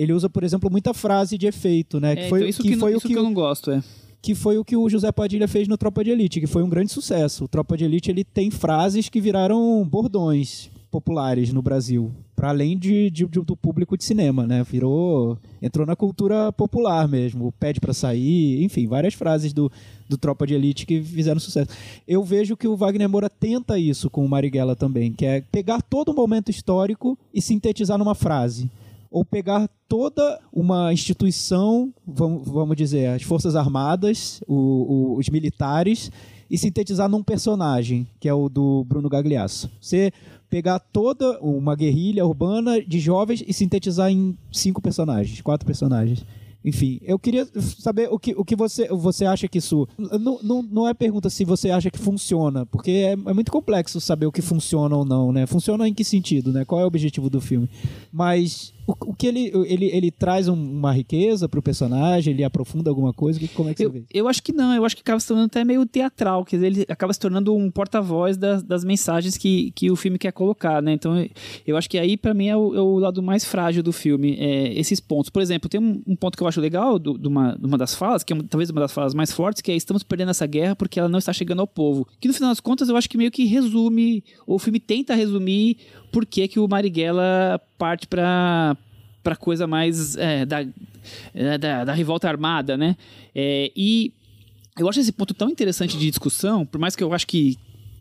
Ele 0.01 0.15
usa, 0.15 0.31
por 0.31 0.43
exemplo, 0.43 0.71
muita 0.71 0.95
frase 0.95 1.37
de 1.37 1.47
efeito, 1.47 2.01
né? 2.01 2.13
É, 2.13 2.17
que 2.17 2.29
foi, 2.31 2.39
então 2.39 2.49
isso 2.49 2.63
que 2.63 2.69
que, 2.71 2.77
foi 2.79 2.93
não, 2.93 2.99
o 2.99 3.01
que, 3.03 3.13
eu 3.13 3.23
não 3.23 3.35
gosto, 3.35 3.71
é. 3.71 3.83
que 4.23 4.35
foi 4.35 4.57
o 4.57 4.65
que 4.65 4.75
o 4.75 4.89
José 4.89 5.13
Padilha 5.13 5.47
fez 5.47 5.69
no 5.69 5.77
Tropa 5.77 6.03
de 6.03 6.09
Elite, 6.11 6.41
que 6.41 6.47
foi 6.47 6.63
um 6.63 6.71
grande 6.71 6.91
sucesso. 6.91 7.45
O 7.45 7.49
Tropa 7.49 7.77
de 7.77 7.85
Elite 7.85 8.11
ele 8.11 8.25
tem 8.25 8.51
frases 8.51 9.11
que 9.11 9.21
viraram 9.21 9.87
bordões 9.87 10.71
populares 10.91 11.53
no 11.53 11.61
Brasil, 11.61 12.11
para 12.35 12.49
além 12.49 12.79
de, 12.79 13.11
de- 13.11 13.27
de- 13.27 13.43
do 13.43 13.55
público 13.55 13.95
de 13.95 14.03
cinema, 14.03 14.47
né? 14.47 14.65
Virou, 14.65 15.39
entrou 15.61 15.87
na 15.87 15.95
cultura 15.95 16.51
popular 16.51 17.07
mesmo. 17.07 17.53
Pede 17.61 17.79
para 17.79 17.93
sair, 17.93 18.65
enfim, 18.65 18.87
várias 18.87 19.13
frases 19.13 19.53
do, 19.53 19.71
do 20.09 20.17
Tropa 20.17 20.47
de 20.47 20.55
Elite 20.55 20.87
que 20.87 21.03
fizeram 21.03 21.39
sucesso. 21.39 21.69
Eu 22.09 22.25
vejo 22.25 22.57
que 22.57 22.67
o 22.67 22.75
Wagner 22.75 23.09
Moura 23.09 23.29
tenta 23.29 23.79
isso 23.79 24.09
com 24.09 24.25
o 24.25 24.29
Marighella 24.29 24.75
também, 24.75 25.13
que 25.13 25.27
é 25.27 25.43
pegar 25.53 25.83
todo 25.83 26.11
um 26.11 26.15
momento 26.15 26.51
histórico 26.51 27.19
e 27.35 27.43
sintetizar 27.43 27.99
numa 27.99 28.15
frase 28.15 28.71
ou 29.11 29.25
pegar 29.25 29.69
toda 29.89 30.41
uma 30.53 30.93
instituição, 30.93 31.93
vamos, 32.07 32.77
dizer, 32.77 33.09
as 33.09 33.23
Forças 33.23 33.57
Armadas, 33.57 34.41
os 34.47 35.29
militares, 35.29 36.11
e 36.49 36.59
sintetizar 36.59 37.09
num 37.09 37.23
personagem, 37.23 38.07
que 38.19 38.29
é 38.29 38.35
o 38.35 38.49
do 38.49 38.85
Bruno 38.85 39.09
Gagliasso. 39.09 39.71
Você 39.81 40.13
pegar 40.49 40.81
toda 40.81 41.39
uma 41.41 41.77
guerrilha 41.77 42.27
urbana 42.27 42.83
de 42.83 42.99
jovens 42.99 43.43
e 43.47 43.53
sintetizar 43.53 44.11
em 44.11 44.37
cinco 44.53 44.83
personagens, 44.83 45.41
quatro 45.41 45.65
personagens. 45.65 46.25
Enfim, 46.63 47.01
eu 47.03 47.19
queria 47.19 47.49
saber 47.79 48.09
o 48.11 48.19
que, 48.19 48.35
o 48.37 48.45
que 48.45 48.55
você, 48.55 48.87
você 48.89 49.25
acha 49.25 49.49
que 49.49 49.59
isso. 49.59 49.89
Não, 49.97 50.39
não, 50.43 50.63
não 50.63 50.89
é 50.89 50.93
pergunta 50.93 51.31
se 51.31 51.43
você 51.43 51.71
acha 51.71 51.91
que 51.91 51.99
funciona, 51.99 52.67
porque 52.67 52.91
é, 52.91 53.13
é 53.13 53.33
muito 53.33 53.51
complexo 53.51 53.99
saber 53.99 54.27
o 54.27 54.33
que 54.33 54.43
funciona 54.43 54.95
ou 54.95 55.05
não, 55.05 55.33
né? 55.33 55.47
Funciona 55.47 55.89
em 55.89 55.95
que 55.95 56.05
sentido, 56.05 56.53
né? 56.53 56.65
Qual 56.67 56.81
é 56.81 56.85
o 56.85 56.87
objetivo 56.87 57.31
do 57.31 57.41
filme? 57.41 57.69
Mas 58.13 58.75
o, 58.91 59.11
o 59.11 59.15
que 59.15 59.27
ele, 59.27 59.53
ele, 59.67 59.87
ele 59.87 60.11
traz 60.11 60.49
um- 60.49 60.55
uma 60.55 60.93
riqueza 60.93 61.49
pro 61.49 61.63
personagem, 61.63 62.33
ele 62.35 62.45
aprofunda 62.45 62.91
alguma 62.91 63.13
coisa? 63.13 63.39
Que- 63.39 63.49
Como 63.49 63.69
é 63.69 63.73
que 63.75 63.79
você 63.79 63.87
Eu, 63.87 63.91
vê? 63.91 64.05
eu 64.13 64.29
acho 64.29 64.43
que 64.43 64.53
não, 64.53 64.75
eu 64.75 64.85
acho 64.85 64.97
que 64.97 65.03
acaba 65.03 65.19
se 65.21 65.27
tornando 65.29 65.47
até 65.47 65.65
meio 65.65 65.85
teatral, 65.87 66.45
quer 66.45 66.57
dizer, 66.57 66.67
ele 66.67 66.87
acaba 66.89 67.13
se 67.13 67.19
tornando 67.21 67.55
um 67.55 67.71
porta-voz 67.71 68.37
das, 68.37 68.63
das 68.63 68.85
mensagens 68.85 69.37
que, 69.37 69.71
que 69.73 69.91
o 69.91 69.97
filme 69.97 70.19
quer 70.19 70.33
colocar, 70.33 70.83
né? 70.83 70.93
Então, 70.93 71.27
eu 71.67 71.77
acho 71.77 71.89
que 71.89 71.99
aí, 71.99 72.17
pra 72.17 72.33
mim, 72.35 72.49
é 72.49 72.57
o, 72.57 72.75
é 72.75 72.81
o 72.81 72.99
lado 72.99 73.23
mais 73.23 73.45
frágil 73.45 73.83
do 73.83 73.93
filme, 73.93 74.37
é, 74.39 74.73
esses 74.79 75.01
pontos. 75.01 75.31
Por 75.31 75.43
exemplo, 75.43 75.69
tem 75.69 75.81
um, 75.81 76.03
um 76.07 76.17
ponto 76.17 76.37
que 76.37 76.43
eu 76.43 76.49
acho 76.49 76.61
legal 76.61 76.99
de 76.99 77.27
uma, 77.29 77.57
uma 77.63 77.79
das 77.79 77.95
falas, 77.95 78.23
que 78.25 78.33
é 78.33 78.37
uma- 78.37 78.45
talvez 78.45 78.71
uma 78.71 78.81
das 78.81 78.93
falas 78.93 79.15
mais 79.15 79.33
fortes, 79.33 79.63
que 79.63 79.71
é 79.71 79.77
estamos 79.77 80.03
perdendo 80.03 80.31
essa 80.31 80.47
guerra 80.47 80.75
porque 80.77 80.99
ela 80.99 81.09
não 81.09 81.19
está 81.19 81.33
chegando 81.33 81.61
ao 81.61 81.67
povo. 81.67 82.07
Que 82.21 82.29
no 82.29 82.35
final 82.35 82.51
das 82.51 82.61
contas, 82.61 82.89
eu 82.89 82.97
acho 82.97 83.09
que 83.09 83.17
meio 83.19 83.31
que 83.31 83.45
resume, 83.45 84.23
ou 84.47 84.57
o 84.57 84.59
filme 84.59 84.81
tenta 84.81 85.15
resumir 85.15 85.77
por 86.11 86.27
que, 86.27 86.49
que 86.49 86.59
o 86.59 86.69
Marighella 86.69 87.61
parte 87.79 88.07
pra 88.07 88.77
para 89.23 89.37
coisa 89.37 89.67
mais 89.67 90.17
é, 90.17 90.47
da, 90.47 90.65
é, 91.35 91.59
da, 91.59 91.85
da 91.85 91.93
revolta 91.93 92.27
armada, 92.27 92.75
né? 92.77 92.97
É, 93.35 93.71
e 93.77 94.13
eu 94.79 94.89
acho 94.89 94.99
esse 94.99 95.13
ponto 95.13 95.35
tão 95.35 95.51
interessante 95.51 95.99
de 95.99 96.09
discussão, 96.09 96.65
por 96.65 96.79
mais 96.79 96.97
que 96.97 97.05
eu 97.05 97.13
acho 97.13 97.27
que 97.27 97.59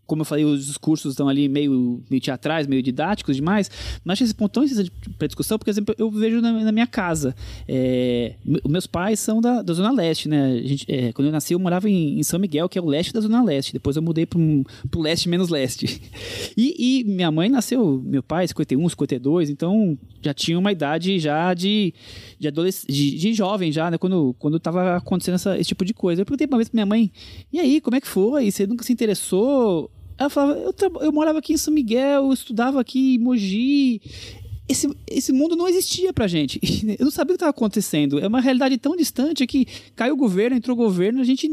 como 0.09 0.23
eu 0.23 0.25
falei, 0.25 0.43
os 0.43 0.65
discursos 0.65 1.13
estão 1.13 1.29
ali 1.29 1.47
meio, 1.47 2.01
meio 2.09 2.19
teatrais, 2.19 2.65
meio 2.65 2.81
didáticos 2.81 3.35
demais, 3.35 3.69
mas 4.03 4.13
acho 4.13 4.23
esse 4.23 4.33
ponto 4.33 4.51
tão 4.51 4.63
interessante 4.63 4.91
para 5.17 5.27
discussão, 5.27 5.57
porque, 5.59 5.69
por 5.69 5.73
exemplo, 5.73 5.95
eu 5.97 6.09
vejo 6.09 6.41
na, 6.41 6.51
na 6.51 6.71
minha 6.71 6.87
casa. 6.87 7.35
É, 7.67 8.33
meus 8.67 8.87
pais 8.87 9.19
são 9.19 9.39
da, 9.39 9.61
da 9.61 9.71
Zona 9.71 9.91
Leste, 9.91 10.27
né? 10.27 10.61
Gente, 10.63 10.85
é, 10.91 11.13
quando 11.13 11.27
eu 11.27 11.31
nasci, 11.31 11.53
eu 11.53 11.59
morava 11.59 11.87
em, 11.87 12.19
em, 12.19 12.23
São 12.23 12.39
Miguel, 12.39 12.67
que 12.67 12.79
é 12.79 12.81
o 12.81 12.85
leste 12.85 13.13
da 13.13 13.21
Zona 13.21 13.43
Leste. 13.43 13.71
Depois 13.71 13.95
eu 13.95 14.01
mudei 14.01 14.25
para 14.25 14.39
um, 14.39 14.63
o 14.95 15.01
leste 15.01 15.29
menos 15.29 15.49
leste. 15.49 16.01
E, 16.57 16.99
e, 16.99 17.03
minha 17.05 17.31
mãe 17.31 17.47
nasceu, 17.47 18.01
meu 18.03 18.21
pai, 18.21 18.45
51, 18.47 18.89
52, 18.89 19.49
então 19.49 19.97
já 20.21 20.33
tinha 20.33 20.57
uma 20.59 20.71
idade 20.71 21.17
já 21.19 21.53
de, 21.53 21.93
de, 22.37 22.47
adolesc 22.47 22.85
de, 22.87 23.15
de 23.15 23.33
jovem, 23.33 23.71
já, 23.71 23.89
né? 23.89 23.97
Quando, 23.97 24.35
quando 24.37 24.59
tava 24.59 24.97
acontecendo 24.97 25.35
essa, 25.35 25.57
esse 25.57 25.69
tipo 25.69 25.85
de 25.85 25.93
coisa. 25.93 26.21
Eu 26.21 26.25
perguntei 26.25 26.47
uma 26.47 26.57
vez 26.57 26.67
pra 26.67 26.75
minha 26.75 26.85
mãe, 26.85 27.11
e 27.53 27.59
aí, 27.59 27.79
como 27.79 27.95
é 27.95 28.01
que 28.01 28.07
foi? 28.07 28.51
Você 28.51 28.67
nunca 28.67 28.83
se 28.83 28.91
interessou? 28.91 29.89
Ela 30.19 30.29
falava, 30.29 30.59
eu, 30.59 30.73
eu 30.99 31.11
morava 31.13 31.39
aqui 31.39 31.53
em 31.53 31.57
São 31.57 31.73
Miguel, 31.73 32.25
eu 32.25 32.33
estudava 32.33 32.81
aqui 32.81 33.15
em 33.15 33.17
Mogi. 33.17 34.01
Esse, 34.67 34.87
esse 35.07 35.31
mundo 35.31 35.55
não 35.55 35.67
existia 35.67 36.13
pra 36.13 36.27
gente. 36.27 36.59
Eu 36.99 37.05
não 37.05 37.11
sabia 37.11 37.33
o 37.33 37.33
que 37.33 37.37
estava 37.37 37.49
acontecendo. 37.49 38.19
É 38.19 38.27
uma 38.27 38.39
realidade 38.39 38.77
tão 38.77 38.95
distante 38.95 39.47
que 39.47 39.65
caiu 39.95 40.13
o 40.13 40.17
governo, 40.17 40.55
entrou 40.55 40.75
o 40.75 40.77
governo, 40.77 41.19
a 41.21 41.23
gente 41.23 41.49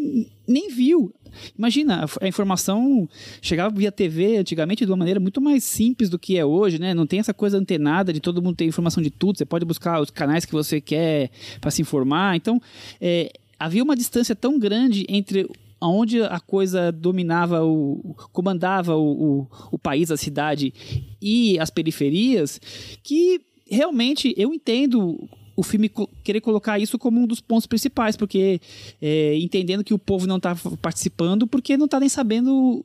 nem 0.47 0.69
viu. 0.69 1.15
Imagina, 1.57 2.05
a 2.21 2.29
informação 2.29 3.09
chegava 3.41 3.75
via 3.75 3.91
TV 3.91 4.37
antigamente 4.37 4.85
de 4.85 4.91
uma 4.91 4.99
maneira 4.99 5.19
muito 5.19 5.41
mais 5.41 5.65
simples 5.65 6.11
do 6.11 6.19
que 6.19 6.37
é 6.37 6.45
hoje, 6.45 6.79
né? 6.79 6.93
Não 6.93 7.07
tem 7.07 7.19
essa 7.19 7.33
coisa 7.33 7.57
antenada 7.57 8.13
de 8.13 8.21
todo 8.21 8.43
mundo 8.43 8.57
ter 8.57 8.67
informação 8.67 9.03
de 9.03 9.11
tudo. 9.11 9.39
Você 9.39 9.47
pode 9.47 9.65
buscar 9.65 9.99
os 9.99 10.11
canais 10.11 10.45
que 10.45 10.53
você 10.53 10.79
quer 10.79 11.31
para 11.59 11.71
se 11.71 11.81
informar. 11.81 12.37
Então, 12.37 12.61
é, 13.01 13.33
havia 13.59 13.83
uma 13.83 13.97
distância 13.97 14.35
tão 14.35 14.59
grande 14.59 15.07
entre 15.09 15.49
onde 15.81 16.23
a 16.23 16.41
coisa 16.41 16.91
dominava, 16.91 17.65
o, 17.65 18.15
comandava 18.33 18.97
o, 18.97 19.41
o, 19.41 19.47
o 19.73 19.79
país, 19.79 20.11
a 20.11 20.17
cidade 20.17 20.73
e 21.21 21.59
as 21.59 21.71
periferias, 21.71 22.61
que 23.03 23.41
realmente 23.69 24.35
eu 24.37 24.55
entendo 24.55 25.29
o 25.57 25.63
filme 25.63 25.91
querer 26.23 26.41
colocar 26.41 26.79
isso 26.79 26.99
como 26.99 27.21
um 27.21 27.27
dos 27.27 27.41
pontos 27.41 27.67
principais, 27.67 28.17
porque 28.17 28.61
é, 29.01 29.37
entendendo 29.39 29.83
que 29.83 29.95
o 29.95 29.99
povo 29.99 30.27
não 30.27 30.37
está 30.37 30.55
participando, 30.83 31.47
porque 31.47 31.77
não 31.77 31.87
está 31.87 31.99
nem 31.99 32.09
sabendo 32.09 32.85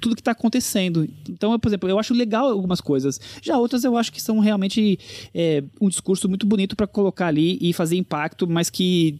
tudo 0.00 0.14
que 0.14 0.20
está 0.20 0.32
acontecendo. 0.32 1.08
Então, 1.28 1.52
eu, 1.52 1.58
por 1.58 1.68
exemplo, 1.68 1.88
eu 1.88 1.98
acho 1.98 2.14
legal 2.14 2.48
algumas 2.48 2.80
coisas. 2.80 3.20
Já 3.42 3.56
outras 3.56 3.84
eu 3.84 3.96
acho 3.96 4.12
que 4.12 4.20
são 4.20 4.38
realmente 4.38 4.98
é, 5.34 5.62
um 5.80 5.88
discurso 5.88 6.28
muito 6.28 6.46
bonito 6.46 6.76
para 6.76 6.86
colocar 6.86 7.28
ali 7.28 7.58
e 7.60 7.72
fazer 7.72 7.96
impacto, 7.96 8.48
mas 8.48 8.68
que 8.68 9.18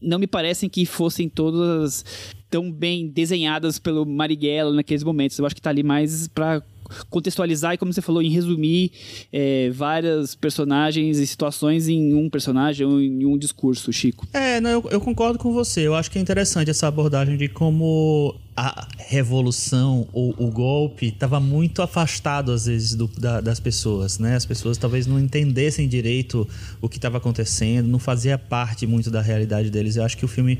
não 0.00 0.18
me 0.18 0.26
parecem 0.26 0.68
que 0.68 0.86
fossem 0.86 1.28
todas 1.28 2.04
tão 2.50 2.70
bem 2.70 3.08
desenhadas 3.08 3.78
pelo 3.78 4.04
Marighella 4.04 4.72
naqueles 4.72 5.04
momentos. 5.04 5.38
Eu 5.38 5.46
acho 5.46 5.54
que 5.54 5.60
está 5.60 5.70
ali 5.70 5.82
mais 5.82 6.28
para 6.28 6.62
contextualizar 7.10 7.74
e, 7.74 7.78
como 7.78 7.92
você 7.92 8.00
falou, 8.00 8.22
em 8.22 8.30
resumir 8.30 8.90
é, 9.32 9.70
várias 9.70 10.34
personagens 10.34 11.18
e 11.18 11.26
situações 11.26 11.88
em 11.88 12.14
um 12.14 12.30
personagem 12.30 12.86
ou 12.86 13.00
em 13.00 13.24
um 13.26 13.36
discurso, 13.36 13.92
Chico. 13.92 14.26
É, 14.32 14.60
não, 14.60 14.70
eu, 14.70 14.88
eu, 14.90 15.00
concordo 15.00 15.38
com 15.38 15.52
você. 15.52 15.86
Eu 15.86 15.94
acho 15.94 16.10
que 16.10 16.18
é 16.18 16.22
interessante 16.22 16.70
essa 16.70 16.86
abordagem 16.86 17.36
de 17.36 17.48
como 17.48 18.34
a 18.56 18.88
revolução 18.96 20.08
ou 20.12 20.34
o 20.38 20.50
golpe 20.50 21.06
estava 21.06 21.38
muito 21.38 21.80
afastado, 21.82 22.50
às 22.50 22.66
vezes, 22.66 22.94
do, 22.94 23.06
da, 23.06 23.40
das 23.40 23.60
pessoas, 23.60 24.18
né? 24.18 24.34
As 24.34 24.44
pessoas 24.44 24.76
talvez 24.76 25.06
não 25.06 25.20
entendessem 25.20 25.86
direito 25.86 26.48
o 26.80 26.88
que 26.88 26.96
estava 26.96 27.18
acontecendo, 27.18 27.86
não 27.86 27.98
fazia 27.98 28.36
parte 28.36 28.86
muito 28.86 29.10
da 29.10 29.20
realidade 29.20 29.70
deles. 29.70 29.96
Eu 29.96 30.04
acho 30.04 30.16
que 30.16 30.24
o 30.24 30.28
filme 30.28 30.58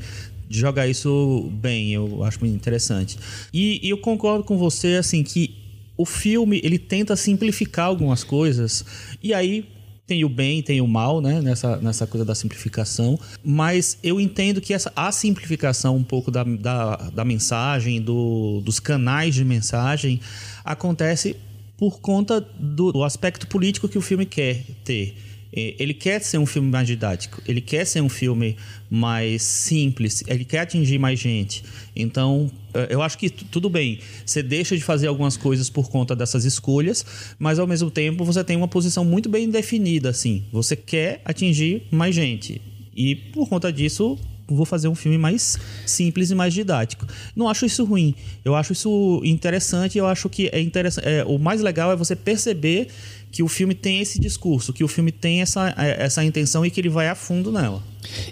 jogar 0.49 0.87
isso 0.87 1.49
bem, 1.53 1.93
eu 1.93 2.23
acho 2.23 2.39
muito 2.39 2.55
interessante. 2.55 3.17
E, 3.53 3.79
e 3.85 3.89
eu 3.89 3.97
concordo 3.97 4.43
com 4.43 4.57
você, 4.57 4.95
assim, 4.95 5.23
que 5.23 5.55
o 5.95 6.05
filme 6.05 6.59
ele 6.63 6.79
tenta 6.79 7.15
simplificar 7.15 7.85
algumas 7.85 8.23
coisas, 8.23 8.85
e 9.21 9.33
aí 9.33 9.65
tem 10.09 10.25
o 10.25 10.29
bem, 10.29 10.63
tem 10.63 10.81
o 10.81 10.87
mal, 10.87 11.21
né? 11.21 11.39
Nessa, 11.39 11.77
nessa 11.77 12.07
coisa 12.07 12.25
da 12.25 12.33
simplificação. 12.33 13.19
Mas 13.43 13.99
eu 14.01 14.19
entendo 14.19 14.59
que 14.59 14.73
essa, 14.73 14.91
a 14.95 15.11
simplificação 15.11 15.95
um 15.95 16.03
pouco 16.03 16.31
da, 16.31 16.43
da, 16.43 16.95
da 17.13 17.23
mensagem, 17.23 18.01
do, 18.01 18.59
dos 18.61 18.79
canais 18.79 19.35
de 19.35 19.45
mensagem, 19.45 20.19
acontece 20.65 21.35
por 21.77 21.99
conta 22.01 22.41
do, 22.41 22.91
do 22.91 23.03
aspecto 23.03 23.45
político 23.45 23.87
que 23.87 23.99
o 23.99 24.01
filme 24.01 24.25
quer 24.25 24.63
ter. 24.83 25.15
Ele 25.51 25.93
quer 25.93 26.21
ser 26.21 26.37
um 26.37 26.45
filme 26.45 26.69
mais 26.69 26.85
didático, 26.85 27.41
ele 27.47 27.59
quer 27.59 27.85
ser 27.85 28.01
um 28.01 28.09
filme 28.09 28.55
mais 28.89 29.41
simples, 29.41 30.23
ele 30.27 30.45
quer 30.45 30.59
atingir 30.59 30.99
mais 30.99 31.19
gente. 31.19 31.63
Então, 31.95 32.51
é, 32.73 32.87
eu 32.91 33.01
acho 33.01 33.17
que 33.17 33.29
tudo 33.29 33.69
bem, 33.69 33.99
você 34.23 34.43
deixa 34.43 34.77
de 34.77 34.83
fazer 34.83 35.07
algumas 35.07 35.35
coisas 35.35 35.69
por 35.69 35.89
conta 35.89 36.15
dessas 36.15 36.45
escolhas, 36.45 37.03
mas 37.39 37.57
ao 37.57 37.65
mesmo 37.65 37.89
tempo 37.89 38.23
você 38.23 38.43
tem 38.43 38.55
uma 38.55 38.67
posição 38.67 39.03
muito 39.03 39.27
bem 39.27 39.49
definida, 39.49 40.09
assim. 40.09 40.43
Você 40.51 40.75
quer 40.75 41.21
atingir 41.25 41.83
mais 41.91 42.13
gente. 42.13 42.61
E 42.95 43.15
por 43.15 43.49
conta 43.49 43.71
disso, 43.73 44.19
vou 44.55 44.65
fazer 44.65 44.87
um 44.87 44.95
filme 44.95 45.17
mais 45.17 45.57
simples 45.85 46.31
e 46.31 46.35
mais 46.35 46.53
didático. 46.53 47.05
Não 47.35 47.47
acho 47.47 47.65
isso 47.65 47.83
ruim. 47.83 48.15
Eu 48.43 48.55
acho 48.55 48.73
isso 48.73 49.21
interessante. 49.23 49.97
Eu 49.97 50.07
acho 50.07 50.29
que 50.29 50.49
é 50.51 50.59
interessante. 50.59 51.07
É, 51.07 51.23
o 51.23 51.37
mais 51.37 51.61
legal 51.61 51.91
é 51.91 51.95
você 51.95 52.15
perceber 52.15 52.87
que 53.31 53.43
o 53.43 53.47
filme 53.47 53.75
tem 53.75 53.99
esse 53.99 54.19
discurso, 54.19 54.73
que 54.73 54.83
o 54.83 54.87
filme 54.87 55.11
tem 55.11 55.41
essa, 55.41 55.73
essa 55.77 56.23
intenção 56.23 56.65
e 56.65 56.71
que 56.71 56.81
ele 56.81 56.89
vai 56.89 57.07
a 57.07 57.15
fundo 57.15 57.51
nela. 57.51 57.83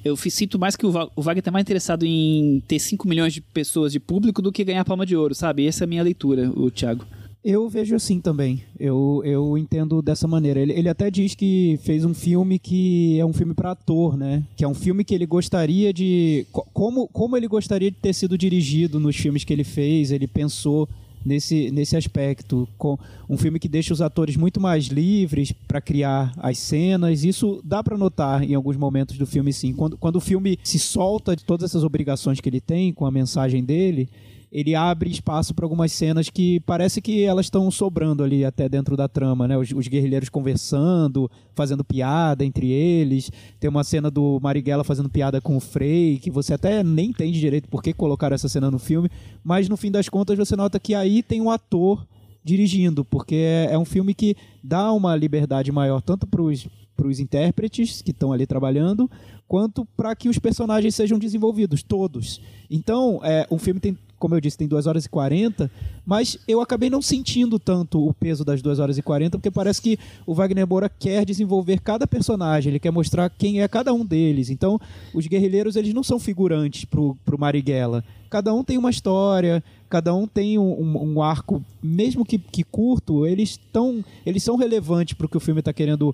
Eu 0.03 0.15
sinto 0.15 0.57
mais 0.57 0.75
que 0.75 0.85
o, 0.85 0.89
o 1.15 1.21
Wagner 1.21 1.39
está 1.39 1.51
mais 1.51 1.63
interessado 1.63 2.03
em 2.05 2.63
ter 2.67 2.79
5 2.79 3.07
milhões 3.07 3.33
de 3.33 3.41
pessoas 3.41 3.91
de 3.91 3.99
público 3.99 4.41
do 4.41 4.51
que 4.51 4.63
ganhar 4.63 4.83
palma 4.85 5.05
de 5.05 5.15
ouro, 5.15 5.35
sabe? 5.35 5.67
Essa 5.67 5.83
é 5.83 5.85
a 5.85 5.87
minha 5.87 6.03
leitura, 6.03 6.51
o 6.55 6.71
Thiago. 6.71 7.05
Eu 7.43 7.69
vejo 7.69 7.95
assim 7.95 8.19
também. 8.19 8.61
Eu, 8.77 9.21
eu 9.23 9.57
entendo 9.57 10.01
dessa 10.01 10.27
maneira. 10.27 10.59
Ele, 10.59 10.73
ele 10.73 10.89
até 10.89 11.09
diz 11.09 11.33
que 11.33 11.79
fez 11.81 12.03
um 12.03 12.13
filme 12.13 12.59
que 12.59 13.17
é 13.19 13.25
um 13.25 13.31
filme 13.31 13.53
para 13.53 13.71
ator, 13.71 14.17
né? 14.17 14.43
Que 14.57 14.65
é 14.65 14.67
um 14.67 14.73
filme 14.73 15.03
que 15.05 15.15
ele 15.15 15.25
gostaria 15.25 15.93
de. 15.93 16.45
Como, 16.51 17.07
como 17.07 17.37
ele 17.37 17.47
gostaria 17.47 17.89
de 17.89 17.95
ter 17.95 18.11
sido 18.11 18.37
dirigido 18.37 18.99
nos 18.99 19.15
filmes 19.15 19.45
que 19.45 19.53
ele 19.53 19.63
fez, 19.63 20.11
ele 20.11 20.27
pensou 20.27 20.89
nesse, 21.27 21.69
nesse 21.71 21.95
aspecto. 21.95 22.67
Com 22.77 22.97
um 23.29 23.37
filme 23.37 23.59
que 23.59 23.67
deixa 23.67 23.93
os 23.93 24.01
atores 24.01 24.35
muito 24.35 24.59
mais 24.59 24.85
livres 24.85 25.51
para 25.51 25.81
criar 25.81 26.33
as 26.37 26.57
cenas. 26.57 27.23
Isso 27.23 27.61
dá 27.63 27.83
para 27.83 27.97
notar 27.97 28.43
em 28.43 28.55
alguns 28.55 28.77
momentos 28.77 29.17
do 29.17 29.27
filme, 29.27 29.51
sim. 29.51 29.73
Quando, 29.73 29.97
quando 29.97 30.15
o 30.15 30.21
filme 30.21 30.57
se 30.63 30.79
solta 30.79 31.35
de 31.35 31.43
todas 31.43 31.69
essas 31.69 31.83
obrigações 31.83 32.39
que 32.39 32.49
ele 32.49 32.61
tem 32.61 32.93
com 32.93 33.05
a 33.05 33.11
mensagem 33.11 33.63
dele 33.63 34.09
ele 34.51 34.75
abre 34.75 35.09
espaço 35.09 35.53
para 35.53 35.65
algumas 35.65 35.91
cenas 35.91 36.29
que 36.29 36.59
parece 36.61 37.01
que 37.01 37.23
elas 37.23 37.47
estão 37.47 37.69
sobrando 37.69 38.23
ali 38.23 38.45
até 38.45 38.69
dentro 38.69 38.95
da 38.95 39.07
trama, 39.07 39.47
né? 39.47 39.57
Os, 39.57 39.71
os, 39.71 39.87
guerrilheiros 39.87 40.29
conversando, 40.29 41.29
fazendo 41.53 41.83
piada 41.83 42.45
entre 42.45 42.71
eles. 42.71 43.29
Tem 43.59 43.69
uma 43.69 43.83
cena 43.83 44.09
do 44.09 44.39
Marighella 44.41 44.83
fazendo 44.83 45.09
piada 45.09 45.41
com 45.41 45.57
o 45.57 45.59
Frey, 45.59 46.17
que 46.17 46.31
você 46.31 46.53
até 46.53 46.83
nem 46.83 47.09
entende 47.09 47.39
direito 47.39 47.67
por 47.67 47.83
que 47.83 47.93
colocaram 47.93 48.35
essa 48.35 48.47
cena 48.47 48.71
no 48.71 48.79
filme, 48.79 49.09
mas 49.43 49.67
no 49.67 49.75
fim 49.75 49.91
das 49.91 50.07
contas 50.07 50.37
você 50.37 50.55
nota 50.55 50.79
que 50.79 50.95
aí 50.95 51.21
tem 51.21 51.41
um 51.41 51.51
ator 51.51 52.07
dirigindo, 52.43 53.03
porque 53.03 53.35
é, 53.35 53.69
é 53.71 53.77
um 53.77 53.83
filme 53.83 54.13
que 54.13 54.35
dá 54.63 54.93
uma 54.93 55.13
liberdade 55.17 55.69
maior 55.69 56.01
tanto 56.01 56.25
para 56.25 56.41
os 56.41 57.19
intérpretes 57.19 58.01
que 58.01 58.11
estão 58.11 58.31
ali 58.31 58.47
trabalhando, 58.47 59.11
quanto 59.45 59.85
para 59.97 60.15
que 60.15 60.29
os 60.29 60.39
personagens 60.39 60.95
sejam 60.95 61.19
desenvolvidos, 61.19 61.83
todos. 61.83 62.41
Então, 62.69 63.19
é, 63.21 63.45
um 63.51 63.57
filme 63.57 63.81
tem 63.81 63.97
como 64.19 64.35
eu 64.35 64.41
disse, 64.41 64.57
tem 64.57 64.67
2 64.67 64.87
horas 64.87 65.05
e 65.05 65.09
40, 65.09 65.69
mas 66.05 66.37
eu 66.47 66.61
acabei 66.61 66.89
não 66.89 67.01
sentindo 67.01 67.59
tanto 67.59 68.05
o 68.05 68.13
peso 68.13 68.43
das 68.43 68.61
2 68.61 68.79
horas 68.79 68.97
e 68.97 69.01
40, 69.01 69.37
porque 69.37 69.51
parece 69.51 69.81
que 69.81 69.99
o 70.25 70.33
Wagner 70.33 70.67
Moura 70.67 70.89
quer 70.89 71.25
desenvolver 71.25 71.79
cada 71.81 72.07
personagem, 72.07 72.71
ele 72.71 72.79
quer 72.79 72.91
mostrar 72.91 73.29
quem 73.29 73.61
é 73.61 73.67
cada 73.67 73.93
um 73.93 74.05
deles. 74.05 74.49
Então, 74.49 74.79
os 75.13 75.27
guerrilheiros, 75.27 75.75
eles 75.75 75.93
não 75.93 76.03
são 76.03 76.19
figurantes 76.19 76.85
pro, 76.85 77.15
pro 77.23 77.39
Marighella. 77.39 78.03
Cada 78.29 78.53
um 78.53 78.63
tem 78.63 78.77
uma 78.77 78.89
história, 78.89 79.63
cada 79.89 80.13
um 80.13 80.27
tem 80.27 80.57
um, 80.57 80.81
um, 80.81 81.13
um 81.13 81.21
arco, 81.21 81.63
mesmo 81.81 82.25
que, 82.25 82.37
que 82.37 82.63
curto, 82.63 83.25
eles, 83.25 83.57
tão, 83.71 84.03
eles 84.25 84.43
são 84.43 84.57
relevantes 84.57 85.13
para 85.13 85.25
o 85.25 85.29
que 85.29 85.37
o 85.37 85.41
filme 85.41 85.59
está 85.59 85.71
querendo 85.71 86.13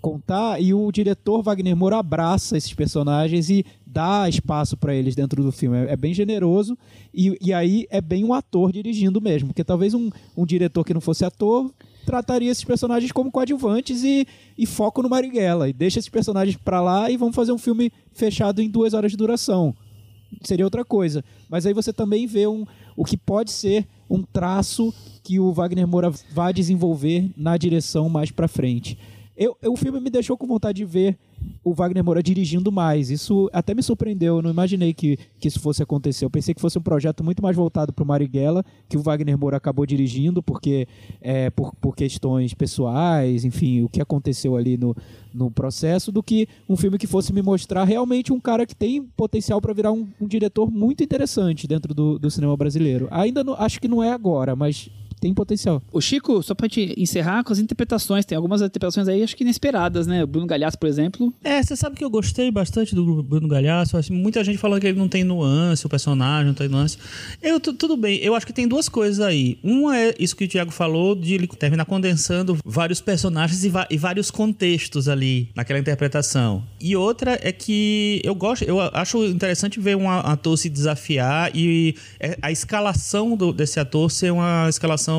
contar 0.00 0.60
e 0.60 0.74
o 0.74 0.90
diretor 0.90 1.42
Wagner 1.42 1.76
Moura 1.76 1.98
abraça 1.98 2.56
esses 2.56 2.72
personagens 2.72 3.50
e 3.50 3.64
dá 3.86 4.28
espaço 4.28 4.76
para 4.76 4.94
eles 4.94 5.14
dentro 5.14 5.42
do 5.42 5.52
filme. 5.52 5.76
É, 5.76 5.92
é 5.92 5.96
bem 5.96 6.14
generoso 6.14 6.76
e, 7.14 7.36
e, 7.40 7.52
aí 7.52 7.86
é 7.90 8.00
bem 8.00 8.24
um 8.24 8.32
ator 8.32 8.72
dirigindo 8.72 9.20
mesmo, 9.20 9.48
porque 9.48 9.64
talvez 9.64 9.94
um, 9.94 10.10
um 10.36 10.46
diretor 10.46 10.84
que 10.84 10.94
não 10.94 11.00
fosse 11.00 11.24
ator 11.24 11.72
trataria 12.04 12.50
esses 12.50 12.64
personagens 12.64 13.12
como 13.12 13.30
coadjuvantes 13.30 14.02
e, 14.02 14.26
e 14.56 14.66
foco 14.66 15.02
no 15.02 15.08
Marighella 15.08 15.68
e 15.68 15.72
deixa 15.72 15.98
esses 15.98 16.08
personagens 16.08 16.56
para 16.56 16.80
lá 16.80 17.10
e 17.10 17.16
vamos 17.16 17.36
fazer 17.36 17.52
um 17.52 17.58
filme 17.58 17.92
fechado 18.12 18.62
em 18.62 18.68
duas 18.68 18.94
horas 18.94 19.10
de 19.10 19.16
duração. 19.16 19.74
Seria 20.42 20.64
outra 20.64 20.84
coisa. 20.84 21.24
Mas 21.48 21.66
aí 21.66 21.74
você 21.74 21.92
também 21.92 22.26
vê 22.26 22.46
um, 22.46 22.64
o 22.96 23.04
que 23.04 23.16
pode 23.16 23.50
ser 23.50 23.86
um 24.08 24.22
traço 24.22 24.94
que 25.22 25.38
o 25.38 25.52
Wagner 25.52 25.86
Moura 25.86 26.10
vai 26.32 26.52
desenvolver 26.52 27.30
na 27.36 27.56
direção 27.56 28.08
mais 28.08 28.30
para 28.30 28.48
frente 28.48 28.96
Eu, 29.40 29.56
eu- 29.62 29.72
o 29.72 29.76
filme 29.76 29.98
me 30.00 30.10
deixou 30.10 30.36
com 30.36 30.46
vontade 30.46 30.76
de 30.76 30.84
ver 30.84 31.16
o 31.64 31.72
Wagner 31.72 32.04
Moura 32.04 32.22
dirigindo 32.22 32.70
mais. 32.70 33.08
Isso 33.10 33.48
até 33.54 33.74
me 33.74 33.82
surpreendeu. 33.82 34.36
Eu 34.36 34.42
não 34.42 34.50
imaginei 34.50 34.92
que, 34.92 35.16
que 35.38 35.48
isso 35.48 35.58
fosse 35.58 35.82
acontecer. 35.82 36.26
Eu 36.26 36.30
pensei 36.30 36.52
que 36.54 36.60
fosse 36.60 36.78
um 36.78 36.82
projeto 36.82 37.24
muito 37.24 37.42
mais 37.42 37.56
voltado 37.56 37.90
para 37.90 38.04
o 38.04 38.06
Marighella, 38.06 38.62
que 38.86 38.98
o 38.98 39.02
Wagner 39.02 39.38
Moura 39.38 39.56
acabou 39.56 39.86
dirigindo, 39.86 40.42
porque 40.42 40.86
é, 41.22 41.48
por, 41.48 41.74
por 41.76 41.96
questões 41.96 42.52
pessoais, 42.52 43.42
enfim, 43.46 43.82
o 43.82 43.88
que 43.88 44.02
aconteceu 44.02 44.56
ali 44.56 44.76
no, 44.76 44.94
no 45.32 45.50
processo, 45.50 46.12
do 46.12 46.22
que 46.22 46.46
um 46.68 46.76
filme 46.76 46.98
que 46.98 47.06
fosse 47.06 47.32
me 47.32 47.40
mostrar 47.40 47.84
realmente 47.84 48.34
um 48.34 48.38
cara 48.40 48.66
que 48.66 48.76
tem 48.76 49.02
potencial 49.02 49.58
para 49.58 49.72
virar 49.72 49.92
um, 49.92 50.06
um 50.20 50.28
diretor 50.28 50.70
muito 50.70 51.02
interessante 51.02 51.66
dentro 51.66 51.94
do, 51.94 52.18
do 52.18 52.30
cinema 52.30 52.54
brasileiro. 52.58 53.08
Ainda 53.10 53.42
não, 53.42 53.54
acho 53.54 53.80
que 53.80 53.88
não 53.88 54.02
é 54.02 54.12
agora, 54.12 54.54
mas 54.54 54.90
tem 55.20 55.34
potencial. 55.34 55.82
O 55.92 56.00
Chico, 56.00 56.42
só 56.42 56.54
pra 56.54 56.66
gente 56.66 56.94
encerrar 56.98 57.44
com 57.44 57.52
as 57.52 57.58
interpretações, 57.58 58.24
tem 58.24 58.36
algumas 58.36 58.60
interpretações 58.62 59.06
aí 59.08 59.22
acho 59.22 59.36
que 59.36 59.44
inesperadas, 59.44 60.06
né? 60.06 60.24
O 60.24 60.26
Bruno 60.26 60.46
Galhaço, 60.46 60.78
por 60.78 60.88
exemplo. 60.88 61.32
É, 61.44 61.62
você 61.62 61.76
sabe 61.76 61.96
que 61.96 62.04
eu 62.04 62.10
gostei 62.10 62.50
bastante 62.50 62.94
do 62.94 63.22
Bruno 63.22 63.46
Galhaço. 63.48 63.96
assim, 63.96 64.12
muita 64.14 64.42
gente 64.42 64.58
falando 64.58 64.80
que 64.80 64.86
ele 64.86 64.98
não 64.98 65.08
tem 65.08 65.22
nuance, 65.24 65.84
o 65.84 65.88
personagem 65.88 66.46
não 66.46 66.54
tem 66.54 66.68
nuance. 66.68 66.96
Eu, 67.42 67.60
tu- 67.60 67.72
tudo 67.74 67.96
bem, 67.96 68.18
eu 68.18 68.34
acho 68.34 68.46
que 68.46 68.52
tem 68.52 68.66
duas 68.66 68.88
coisas 68.88 69.20
aí. 69.20 69.58
Uma 69.62 69.98
é 69.98 70.14
isso 70.18 70.34
que 70.34 70.44
o 70.44 70.48
Thiago 70.48 70.70
falou, 70.70 71.14
de 71.14 71.34
ele 71.34 71.46
terminar 71.46 71.84
condensando 71.84 72.56
vários 72.64 73.00
personagens 73.00 73.64
e, 73.64 73.70
e 73.90 73.96
vários 73.98 74.30
contextos 74.30 75.08
ali 75.08 75.48
naquela 75.54 75.78
interpretação. 75.78 76.62
E 76.80 76.96
outra 76.96 77.38
é 77.42 77.52
que 77.52 78.20
eu 78.24 78.34
gosto, 78.34 78.62
eu 78.64 78.80
acho 78.80 79.24
interessante 79.26 79.78
ver 79.80 79.96
um 79.96 80.08
ator 80.08 80.56
se 80.56 80.68
desafiar 80.68 81.50
e 81.54 81.94
é, 82.18 82.38
a 82.40 82.50
escalação 82.50 83.36
do- 83.36 83.52
desse 83.52 83.78
ator 83.78 84.10
ser 84.10 84.32
uma 84.32 84.66
escalação 84.68 85.09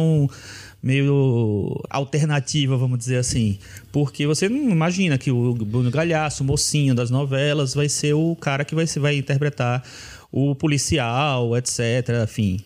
meio 0.82 1.80
alternativa, 1.90 2.76
vamos 2.76 2.98
dizer 3.00 3.18
assim. 3.18 3.60
Porque 3.92 4.26
você 4.26 4.50
não 4.50 4.70
imagina 4.70 5.18
que 5.18 5.32
o 5.32 5.54
Bruno 5.54 5.92
Galhaço, 5.92 6.44
o 6.44 6.46
mocinho 6.46 6.96
das 6.96 7.10
novelas, 7.10 7.74
vai 7.74 7.88
ser 7.88 8.14
o 8.14 8.36
cara 8.36 8.66
que 8.66 8.74
vai, 8.74 8.86
vai 8.86 9.16
interpretar 9.16 9.84
o 10.32 10.56
policial, 10.56 11.56
etc, 11.58 12.24
enfim, 12.24 12.60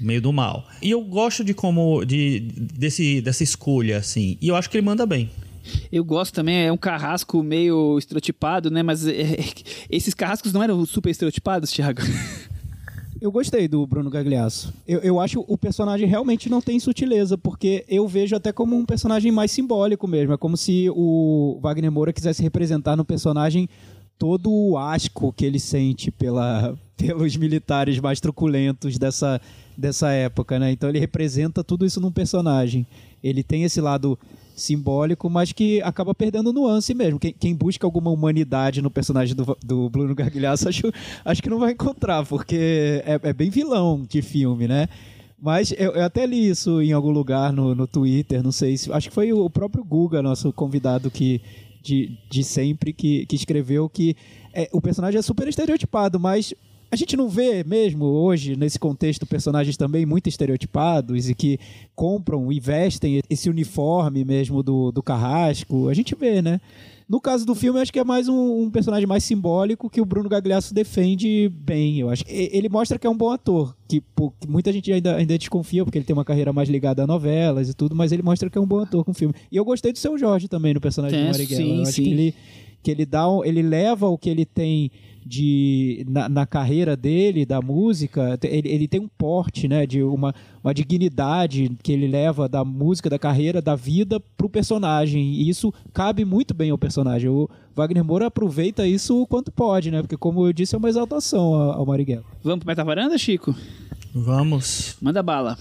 meio 0.00 0.20
do 0.20 0.32
mal. 0.32 0.66
E 0.82 0.90
eu 0.90 1.00
gosto 1.02 1.44
de 1.44 1.54
como 1.54 2.04
de 2.04 2.40
desse 2.40 3.20
dessa 3.20 3.42
escolha 3.42 3.98
assim. 3.98 4.36
E 4.40 4.48
eu 4.48 4.56
acho 4.56 4.68
que 4.68 4.76
ele 4.76 4.86
manda 4.86 5.06
bem. 5.06 5.30
Eu 5.92 6.04
gosto 6.04 6.34
também, 6.34 6.66
é 6.66 6.72
um 6.72 6.76
carrasco 6.76 7.42
meio 7.42 7.98
estereotipado, 7.98 8.70
né? 8.70 8.82
Mas 8.82 9.06
é, 9.06 9.12
é, 9.12 9.44
esses 9.90 10.14
carrascos 10.14 10.52
não 10.52 10.62
eram 10.62 10.84
super 10.86 11.10
estereotipados, 11.10 11.70
Thiago? 11.70 12.00
Eu 13.20 13.30
gostei 13.30 13.68
do 13.68 13.86
Bruno 13.86 14.08
Gagliasso. 14.08 14.72
Eu, 14.88 15.00
eu 15.00 15.20
acho 15.20 15.44
o 15.46 15.58
personagem 15.58 16.08
realmente 16.08 16.48
não 16.48 16.62
tem 16.62 16.80
sutileza, 16.80 17.36
porque 17.36 17.84
eu 17.86 18.08
vejo 18.08 18.34
até 18.34 18.50
como 18.50 18.74
um 18.74 18.86
personagem 18.86 19.30
mais 19.30 19.50
simbólico 19.50 20.08
mesmo. 20.08 20.32
É 20.32 20.38
como 20.38 20.56
se 20.56 20.88
o 20.90 21.58
Wagner 21.60 21.92
Moura 21.92 22.14
quisesse 22.14 22.42
representar 22.42 22.96
no 22.96 23.04
personagem 23.04 23.68
todo 24.18 24.50
o 24.50 24.78
asco 24.78 25.32
que 25.34 25.44
ele 25.44 25.58
sente 25.58 26.10
pela, 26.10 26.74
pelos 26.96 27.36
militares 27.36 28.00
mais 28.00 28.20
truculentos 28.20 28.96
dessa, 28.96 29.38
dessa 29.76 30.10
época, 30.12 30.58
né? 30.58 30.72
Então 30.72 30.88
ele 30.88 30.98
representa 30.98 31.62
tudo 31.62 31.84
isso 31.84 32.00
num 32.00 32.10
personagem. 32.10 32.86
Ele 33.22 33.42
tem 33.42 33.64
esse 33.64 33.82
lado 33.82 34.18
simbólico, 34.60 35.28
mas 35.28 35.52
que 35.52 35.82
acaba 35.82 36.14
perdendo 36.14 36.52
nuance 36.52 36.94
mesmo. 36.94 37.18
Quem, 37.18 37.32
quem 37.32 37.54
busca 37.54 37.86
alguma 37.86 38.10
humanidade 38.10 38.82
no 38.82 38.90
personagem 38.90 39.34
do, 39.34 39.56
do 39.64 39.88
Bruno 39.88 40.14
Gagliasso, 40.14 40.68
acho, 40.70 40.92
acho 41.24 41.42
que 41.42 41.50
não 41.50 41.58
vai 41.58 41.72
encontrar, 41.72 42.24
porque 42.26 43.02
é, 43.04 43.20
é 43.22 43.32
bem 43.32 43.50
vilão 43.50 44.04
de 44.08 44.22
filme, 44.22 44.68
né? 44.68 44.88
Mas 45.40 45.72
eu, 45.72 45.92
eu 45.92 46.04
até 46.04 46.26
li 46.26 46.48
isso 46.48 46.82
em 46.82 46.92
algum 46.92 47.10
lugar 47.10 47.52
no, 47.52 47.74
no 47.74 47.86
Twitter, 47.86 48.42
não 48.42 48.52
sei 48.52 48.76
se. 48.76 48.92
Acho 48.92 49.08
que 49.08 49.14
foi 49.14 49.32
o 49.32 49.48
próprio 49.48 49.82
Guga, 49.82 50.22
nosso 50.22 50.52
convidado 50.52 51.10
que, 51.10 51.40
de, 51.82 52.18
de 52.30 52.44
sempre, 52.44 52.92
que, 52.92 53.24
que 53.24 53.36
escreveu 53.36 53.88
que 53.88 54.14
é, 54.52 54.68
o 54.72 54.80
personagem 54.80 55.18
é 55.18 55.22
super 55.22 55.48
estereotipado, 55.48 56.20
mas 56.20 56.52
a 56.90 56.96
gente 56.96 57.16
não 57.16 57.28
vê 57.28 57.62
mesmo 57.62 58.04
hoje, 58.04 58.56
nesse 58.56 58.78
contexto, 58.78 59.24
personagens 59.26 59.76
também 59.76 60.04
muito 60.04 60.28
estereotipados 60.28 61.28
e 61.28 61.34
que 61.34 61.58
compram 61.94 62.50
e 62.50 62.58
vestem 62.58 63.20
esse 63.30 63.48
uniforme 63.48 64.24
mesmo 64.24 64.62
do, 64.62 64.90
do 64.90 65.02
carrasco. 65.02 65.88
A 65.88 65.94
gente 65.94 66.14
vê, 66.14 66.42
né? 66.42 66.60
No 67.08 67.20
caso 67.20 67.44
do 67.44 67.56
filme, 67.56 67.76
eu 67.78 67.82
acho 67.82 67.92
que 67.92 67.98
é 67.98 68.04
mais 68.04 68.28
um, 68.28 68.62
um 68.62 68.70
personagem 68.70 69.04
mais 69.06 69.24
simbólico 69.24 69.90
que 69.90 70.00
o 70.00 70.04
Bruno 70.04 70.28
Gagliasso 70.28 70.72
defende 70.72 71.48
bem. 71.48 71.98
Eu 71.98 72.08
acho 72.08 72.22
ele 72.28 72.68
mostra 72.68 72.98
que 73.00 73.06
é 73.06 73.10
um 73.10 73.16
bom 73.16 73.30
ator, 73.30 73.74
que, 73.88 74.00
pô, 74.00 74.32
que 74.40 74.48
muita 74.48 74.72
gente 74.72 74.92
ainda, 74.92 75.16
ainda 75.16 75.36
desconfia 75.36 75.84
porque 75.84 75.98
ele 75.98 76.04
tem 76.04 76.14
uma 76.14 76.24
carreira 76.24 76.52
mais 76.52 76.68
ligada 76.68 77.02
a 77.02 77.06
novelas 77.08 77.68
e 77.68 77.74
tudo, 77.74 77.96
mas 77.96 78.12
ele 78.12 78.22
mostra 78.22 78.48
que 78.48 78.56
é 78.56 78.60
um 78.60 78.66
bom 78.66 78.78
ator 78.78 79.04
com 79.04 79.10
o 79.10 79.14
filme. 79.14 79.34
E 79.50 79.56
eu 79.56 79.64
gostei 79.64 79.92
do 79.92 79.98
seu 79.98 80.16
Jorge 80.16 80.46
também 80.46 80.72
no 80.72 80.80
personagem 80.80 81.18
É, 81.18 81.22
do 81.24 81.30
Marighella. 81.32 81.64
sim, 81.64 81.76
eu 81.76 81.82
acho 81.82 81.92
sim. 81.92 82.02
que 82.04 82.10
ele 82.10 82.34
que 82.82 82.90
ele 82.90 83.04
dá 83.04 83.26
ele 83.44 83.60
leva 83.60 84.08
o 84.08 84.16
que 84.16 84.30
ele 84.30 84.46
tem 84.46 84.90
de 85.24 86.04
na, 86.08 86.28
na 86.28 86.46
carreira 86.46 86.96
dele 86.96 87.44
da 87.44 87.60
música 87.60 88.38
ele, 88.42 88.68
ele 88.68 88.88
tem 88.88 89.00
um 89.00 89.08
porte 89.08 89.68
né 89.68 89.86
de 89.86 90.02
uma, 90.02 90.34
uma 90.62 90.72
dignidade 90.72 91.70
que 91.82 91.92
ele 91.92 92.08
leva 92.08 92.48
da 92.48 92.64
música 92.64 93.10
da 93.10 93.18
carreira 93.18 93.60
da 93.60 93.76
vida 93.76 94.20
pro 94.36 94.48
personagem 94.48 95.22
e 95.22 95.48
isso 95.48 95.72
cabe 95.92 96.24
muito 96.24 96.54
bem 96.54 96.70
ao 96.70 96.78
personagem 96.78 97.28
o 97.28 97.48
Wagner 97.74 98.04
Moura 98.04 98.26
aproveita 98.26 98.86
isso 98.86 99.20
o 99.20 99.26
quanto 99.26 99.52
pode 99.52 99.90
né 99.90 100.00
porque 100.00 100.16
como 100.16 100.46
eu 100.46 100.52
disse 100.52 100.74
é 100.74 100.78
uma 100.78 100.88
exaltação 100.88 101.54
ao, 101.54 101.86
Marighella 101.86 102.24
Vamos 102.42 102.60
pro 102.60 102.68
Metavaranda, 102.68 103.18
Chico? 103.18 103.54
Vamos. 104.14 104.96
Manda 105.00 105.22
bala. 105.22 105.58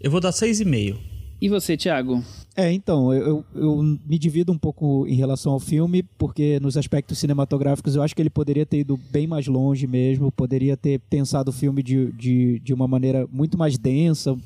Eu 0.00 0.10
vou 0.10 0.20
dar 0.20 0.30
6,5. 0.30 0.98
E 1.40 1.48
você, 1.48 1.76
Thiago? 1.76 2.22
É, 2.54 2.70
então, 2.70 3.12
eu, 3.14 3.42
eu, 3.54 3.82
me 3.82 4.18
divido 4.18 4.52
um 4.52 4.58
pouco 4.58 5.06
em 5.06 5.14
relação 5.14 5.52
ao 5.52 5.60
filme, 5.60 6.02
porque 6.18 6.60
nos 6.60 6.76
aspectos 6.76 7.18
cinematográficos 7.18 7.94
eu 7.96 8.02
acho 8.02 8.14
que 8.14 8.20
ele 8.20 8.28
poderia 8.28 8.66
ter 8.66 8.80
ido 8.80 8.98
bem 9.10 9.26
mais 9.26 9.46
longe 9.46 9.86
mesmo, 9.86 10.30
poderia 10.30 10.76
ter 10.76 11.00
pensado 11.08 11.48
o 11.48 11.52
filme 11.52 11.82
de, 11.82 12.12
de, 12.12 12.58
de 12.58 12.74
uma 12.74 12.86
maneira 12.86 13.26
muito 13.32 13.56
mais 13.56 13.78
densa, 13.78 14.36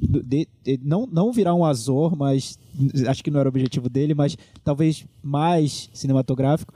de- 0.00 0.48
de- 0.64 0.80
não, 0.82 1.06
não 1.06 1.30
virar 1.32 1.54
um 1.54 1.62
Azor, 1.62 2.16
mas 2.16 2.58
acho 3.06 3.22
que 3.22 3.30
não 3.30 3.38
era 3.40 3.48
o 3.48 3.52
objetivo 3.52 3.90
dele, 3.90 4.14
mas 4.14 4.38
talvez 4.64 5.04
mais 5.22 5.90
cinematográfico. 5.92 6.72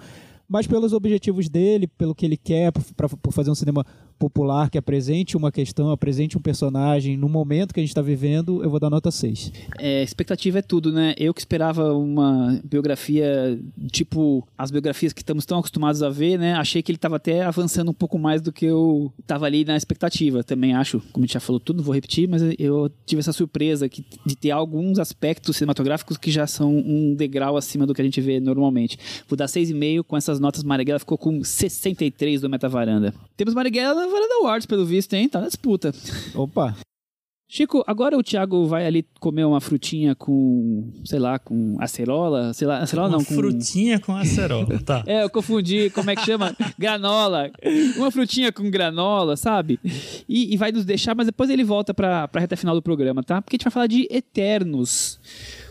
Mas 0.47 0.67
pelos 0.67 0.93
objetivos 0.93 1.49
dele, 1.49 1.87
pelo 1.87 2.15
que 2.15 2.27
ele 2.27 2.37
quer, 2.37 2.71
por 2.73 3.33
fazer 3.33 3.51
um 3.51 3.55
cinema 3.55 3.87
popular 4.19 4.71
que 4.71 4.79
apresente 4.79 5.37
uma 5.37 5.53
questão, 5.53 5.91
apresente 5.91 6.39
um 6.39 6.41
personagem 6.41 7.17
no 7.17 7.29
momento 7.29 7.75
que 7.75 7.81
a 7.81 7.83
gente 7.83 7.91
está 7.91 8.03
vivendo, 8.03 8.63
eu 8.63 8.71
vou 8.71 8.81
dar 8.81 8.91
nota 8.91 9.11
6. 9.11 9.53
É, 9.79 10.03
expectativa 10.03 10.59
é 10.59 10.63
tudo, 10.63 10.93
né? 10.93 11.15
Eu 11.19 11.35
que 11.35 11.41
esperava 11.41 11.93
uma 11.93 12.61
biografia 12.65 13.59
tipo 13.91 14.47
as 14.57 14.71
biografias 14.71 15.13
que 15.13 15.21
estamos 15.21 15.45
tão 15.45 15.59
acostumados 15.59 16.03
a 16.03 16.09
ver, 16.09 16.39
né? 16.39 16.55
Achei 16.55 16.83
que 16.83 16.91
ele 16.91 16.97
estava 16.97 17.17
até 17.17 17.43
avançando 17.43 17.91
um 17.91 17.95
pouco 17.95 18.19
mais 18.19 18.41
do 18.41 18.53
que 18.53 18.65
eu 18.65 19.13
estava 19.21 19.47
ali 19.47 19.65
na 19.65 19.77
expectativa. 19.77 20.43
Também 20.43 20.75
acho, 20.75 21.01
como 21.13 21.25
a 21.25 21.27
gente 21.27 21.35
já 21.35 21.41
falou 21.41 21.61
tudo, 21.61 21.79
não 21.79 21.85
vou 21.85 21.95
repetir, 21.95 22.29
mas 22.29 22.43
eu 22.59 22.91
tive 23.07 23.21
essa 23.21 23.33
surpresa 23.33 23.89
que, 23.89 24.05
de 24.25 24.37
ter 24.37 24.51
alguns 24.51 24.99
aspectos 24.99 25.57
cinematográficos 25.57 26.17
que 26.17 26.31
já 26.31 26.47
são 26.47 26.75
um 26.75 27.15
degrau 27.15 27.57
acima 27.57 27.87
do 27.87 27.95
que 27.95 28.01
a 28.01 28.05
gente 28.05 28.21
vê 28.21 28.41
normalmente. 28.41 28.99
Vou 29.29 29.37
dar 29.37 29.47
6,5 29.47 30.05
com 30.05 30.17
essas 30.17 30.41
notas. 30.41 30.63
Marighella 30.63 30.99
ficou 30.99 31.19
com 31.19 31.43
63 31.43 32.41
do 32.41 32.49
Metavaranda. 32.49 33.15
Temos 33.37 33.55
Marighella 33.55 34.07
Varanda 34.15 34.35
Awards, 34.41 34.67
pelo 34.67 34.87
visto, 34.87 35.13
hein? 35.15 35.29
Tá 35.29 35.41
na 35.41 35.47
disputa. 35.47 35.93
Opa! 36.35 36.77
Chico, 37.47 37.85
agora 37.87 38.19
o 38.19 38.23
Thiago 38.23 38.67
vai 38.67 38.87
ali 38.87 39.07
comer 39.21 39.45
uma 39.45 39.61
frutinha 39.61 40.15
com, 40.15 40.91
sei 41.05 41.19
lá, 41.19 41.39
com 41.39 41.77
acerola, 41.79 42.53
sei 42.53 42.67
lá, 42.67 42.79
acerola 42.79 43.11
Uma 43.11 43.19
não, 43.19 43.25
com... 43.25 43.35
frutinha 43.35 44.01
com 44.01 44.17
acerola, 44.17 44.81
tá. 44.81 45.05
É, 45.07 45.23
eu 45.23 45.31
confundi, 45.31 45.89
como 45.91 46.11
é 46.11 46.17
que 46.17 46.25
chama? 46.25 46.57
granola. 46.77 47.51
Uma 47.97 48.11
frutinha 48.11 48.51
com 48.51 48.69
granola, 48.71 49.37
sabe? 49.37 49.79
E, 50.29 50.53
e 50.53 50.57
vai 50.57 50.73
nos 50.73 50.85
deixar, 50.85 51.15
mas 51.15 51.27
depois 51.27 51.51
ele 51.51 51.63
volta 51.63 51.95
pra, 51.95 52.27
pra 52.27 52.41
reta 52.41 52.57
final 52.57 52.75
do 52.75 52.83
programa, 52.83 53.23
tá? 53.23 53.41
Porque 53.41 53.55
a 53.55 53.57
gente 53.57 53.65
vai 53.65 53.73
falar 53.73 53.87
de 53.87 54.09
Eternos. 54.11 55.21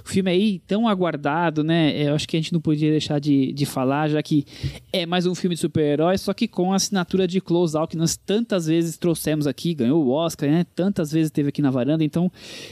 O 0.06 0.10
filme 0.10 0.30
aí 0.32 0.60
tão 0.68 0.88
aguardado, 0.88 1.64
né? 1.64 1.94
Eu 2.10 2.14
acho 2.16 2.28
que 2.28 2.36
a 2.36 2.40
gente 2.40 2.52
não 2.52 2.60
podia 2.60 2.92
deixar 2.92 3.20
de, 3.20 3.54
de 3.54 3.66
falar, 3.66 4.10
já 4.10 4.22
que 4.22 4.46
é 4.92 5.06
mais 5.06 5.26
um 5.26 5.34
filme 5.34 5.56
de 5.56 5.62
super-herói, 5.62 6.18
só 6.18 6.34
que 6.34 6.48
com 6.48 6.74
a 6.74 6.76
assinatura 6.76 7.26
de 7.28 7.40
Close 7.40 7.78
Out 7.78 7.92
que 7.92 7.98
nós 7.98 8.18
tantas 8.18 8.66
vezes 8.66 8.98
trouxemos 8.98 9.48
aqui, 9.48 9.74
ganhou 9.74 10.04
o 10.06 10.10
Oscar, 10.10 10.50
né? 10.50 10.66
Tantas 10.76 11.12
vezes 11.12 11.32
teve 11.32 11.50
aqui 11.50 11.62
na 11.62 11.72
varanda. 11.72 12.04
Então, 12.04 12.32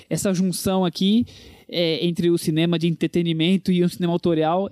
essa 0.10 0.34
junção 0.34 0.84
aqui 0.84 1.26
é, 1.70 2.06
entre 2.06 2.30
o 2.30 2.38
cinema 2.38 2.78
de 2.78 2.88
entretenimento 2.88 3.72
e 3.72 3.82
o 3.84 3.90
cinema 3.90 4.12
autorial 4.12 4.70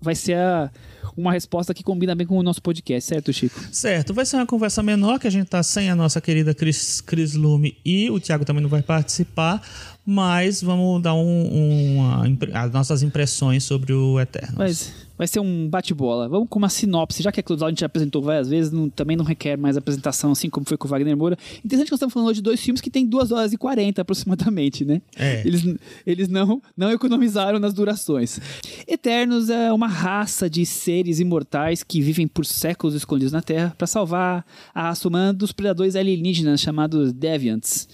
vai 0.00 0.14
ser 0.14 0.34
a- 0.36 0.70
uma 1.16 1.32
resposta 1.32 1.72
que 1.72 1.82
combina 1.82 2.14
bem 2.14 2.26
com 2.26 2.36
o 2.36 2.42
nosso 2.42 2.60
podcast, 2.62 3.08
certo, 3.08 3.32
Chico? 3.32 3.58
Certo, 3.72 4.12
vai 4.12 4.26
ser 4.26 4.36
uma 4.36 4.46
conversa 4.46 4.82
menor, 4.82 5.18
que 5.18 5.26
a 5.26 5.30
gente 5.30 5.46
tá 5.48 5.62
sem 5.62 5.88
a 5.88 5.96
nossa 5.96 6.20
querida 6.20 6.54
Cris 6.54 7.34
Lume 7.34 7.76
e 7.84 8.10
o 8.10 8.20
Thiago 8.20 8.44
também 8.44 8.62
não 8.62 8.68
vai 8.68 8.82
participar, 8.82 9.62
mas 10.06 10.62
vamos 10.62 11.02
dar 11.02 11.14
um, 11.14 11.96
uma 11.96 12.22
as 12.54 12.70
nossas 12.70 13.02
impressões 13.02 13.64
sobre 13.64 13.92
o 13.92 14.20
Eterno. 14.20 14.54
Mas 14.56 14.92
vai 15.18 15.26
ser 15.26 15.40
um 15.40 15.68
bate-bola. 15.68 16.28
Vamos 16.28 16.48
com 16.48 16.58
uma 16.58 16.68
sinopse, 16.68 17.22
já 17.22 17.32
que 17.32 17.40
a 17.40 17.42
Cloud 17.42 17.64
a 17.64 17.68
gente 17.68 17.80
já 17.80 17.86
apresentou 17.86 18.22
várias 18.22 18.48
vezes, 18.48 18.70
não, 18.70 18.88
também 18.88 19.16
não 19.16 19.24
requer 19.24 19.56
mais 19.56 19.76
apresentação, 19.76 20.32
assim 20.32 20.48
como 20.48 20.66
foi 20.66 20.76
com 20.76 20.86
o 20.86 20.90
Wagner 20.90 21.16
Moura. 21.16 21.36
Interessante 21.64 21.86
que 21.86 21.92
nós 21.92 21.98
estamos 21.98 22.12
falando 22.12 22.34
de 22.34 22.42
dois 22.42 22.60
filmes 22.60 22.80
que 22.80 22.90
têm 22.90 23.06
2 23.06 23.32
horas 23.32 23.52
e 23.52 23.56
40 23.56 24.02
aproximadamente, 24.02 24.84
né? 24.84 25.00
É. 25.16 25.42
Eles, 25.44 25.64
eles 26.06 26.28
não, 26.28 26.62
não 26.76 26.90
economizaram 26.90 27.58
nas 27.58 27.74
durações. 27.74 28.38
Eternos 28.86 29.50
é 29.50 29.72
uma 29.72 29.88
raça 29.88 30.48
de 30.48 30.64
seres 30.64 31.18
imortais 31.18 31.82
que 31.82 32.00
vivem 32.00 32.28
por 32.28 32.46
séculos 32.46 32.94
escondidos 32.94 33.32
na 33.32 33.42
Terra 33.42 33.74
para 33.76 33.86
salvar 33.86 34.46
a 34.74 34.82
raça 34.82 35.08
humana 35.08 35.32
dos 35.32 35.50
predadores 35.50 35.96
alienígenas 35.96 36.60
chamados 36.60 37.12
Deviants. 37.12 37.88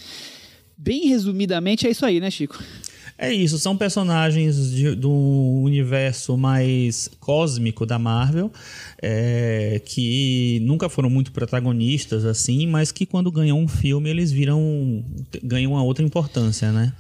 Bem 0.85 1.07
resumidamente, 1.07 1.87
é 1.87 1.91
isso 1.91 2.05
aí, 2.05 2.19
né, 2.19 2.29
Chico? 2.29 2.61
É 3.17 3.33
isso, 3.33 3.57
são 3.57 3.77
personagens 3.77 4.73
de, 4.73 4.97
do 4.97 5.13
universo 5.63 6.37
mais 6.37 7.09
cósmico 7.21 7.87
da 7.87 8.01
Marvel, 8.01 8.51
é, 9.01 9.81
que 9.85 10.59
nunca 10.65 10.89
foram 10.89 11.09
muito 11.09 11.31
protagonistas 11.31 12.25
assim, 12.25 12.67
mas 12.67 12.91
que 12.91 13.07
quando 13.07 13.31
ganham 13.31 13.61
um 13.61 13.69
filme 13.69 14.11
eles 14.11 14.33
viram 14.33 15.05
ganham 15.41 15.71
uma 15.71 15.85
outra 15.85 16.05
importância, 16.05 16.73
né? 16.73 16.93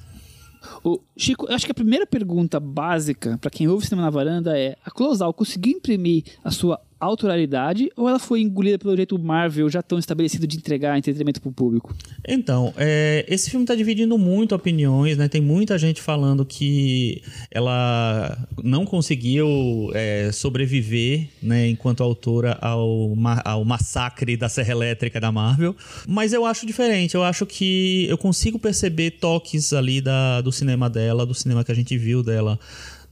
O 0.84 1.00
Chico, 1.16 1.48
eu 1.48 1.54
acho 1.56 1.66
que 1.66 1.72
a 1.72 1.74
primeira 1.74 2.06
pergunta 2.06 2.60
básica 2.60 3.36
para 3.38 3.50
quem 3.50 3.66
ouve 3.66 3.84
Cinema 3.84 4.02
na 4.02 4.10
Varanda 4.10 4.56
é: 4.56 4.76
a 4.84 4.92
Closal 4.92 5.34
conseguiu 5.34 5.72
imprimir 5.72 6.22
a 6.44 6.52
sua 6.52 6.80
autoralidade 7.03 7.90
ou 7.96 8.09
ela 8.09 8.18
foi 8.18 8.40
engolida 8.40 8.78
pelo 8.78 8.94
jeito 8.94 9.18
Marvel 9.18 9.68
já 9.68 9.82
tão 9.82 9.98
estabelecido 9.98 10.46
de 10.46 10.57
entregar 10.57 10.96
entretenimento 10.96 11.40
para 11.40 11.50
o 11.50 11.53
público? 11.53 11.94
Então, 12.26 12.72
é, 12.76 13.26
esse 13.28 13.50
filme 13.50 13.64
está 13.64 13.74
dividindo 13.74 14.16
muito 14.16 14.55
opiniões, 14.55 15.18
né? 15.18 15.26
Tem 15.26 15.40
muita 15.40 15.76
gente 15.76 16.00
falando 16.00 16.44
que 16.44 17.20
ela 17.50 18.38
não 18.62 18.84
conseguiu 18.84 19.90
é, 19.94 20.30
sobreviver, 20.32 21.28
né, 21.42 21.68
enquanto 21.68 22.03
autora 22.03 22.57
ao, 22.61 23.12
ao 23.44 23.64
massacre 23.64 24.36
da 24.36 24.48
Serra 24.48 24.70
Elétrica 24.70 25.20
da 25.20 25.32
Marvel. 25.32 25.74
Mas 26.07 26.32
eu 26.32 26.46
acho 26.46 26.64
diferente. 26.64 27.14
Eu 27.14 27.24
acho 27.24 27.44
que 27.44 28.07
eu 28.09 28.16
consigo 28.16 28.59
perceber 28.59 29.12
toques 29.12 29.72
ali 29.72 30.00
da, 30.00 30.40
do 30.40 30.53
cinema 30.53 30.88
dela, 30.88 31.26
do 31.26 31.34
cinema 31.34 31.64
que 31.64 31.72
a 31.72 31.74
gente 31.74 31.98
viu 31.98 32.22
dela 32.22 32.59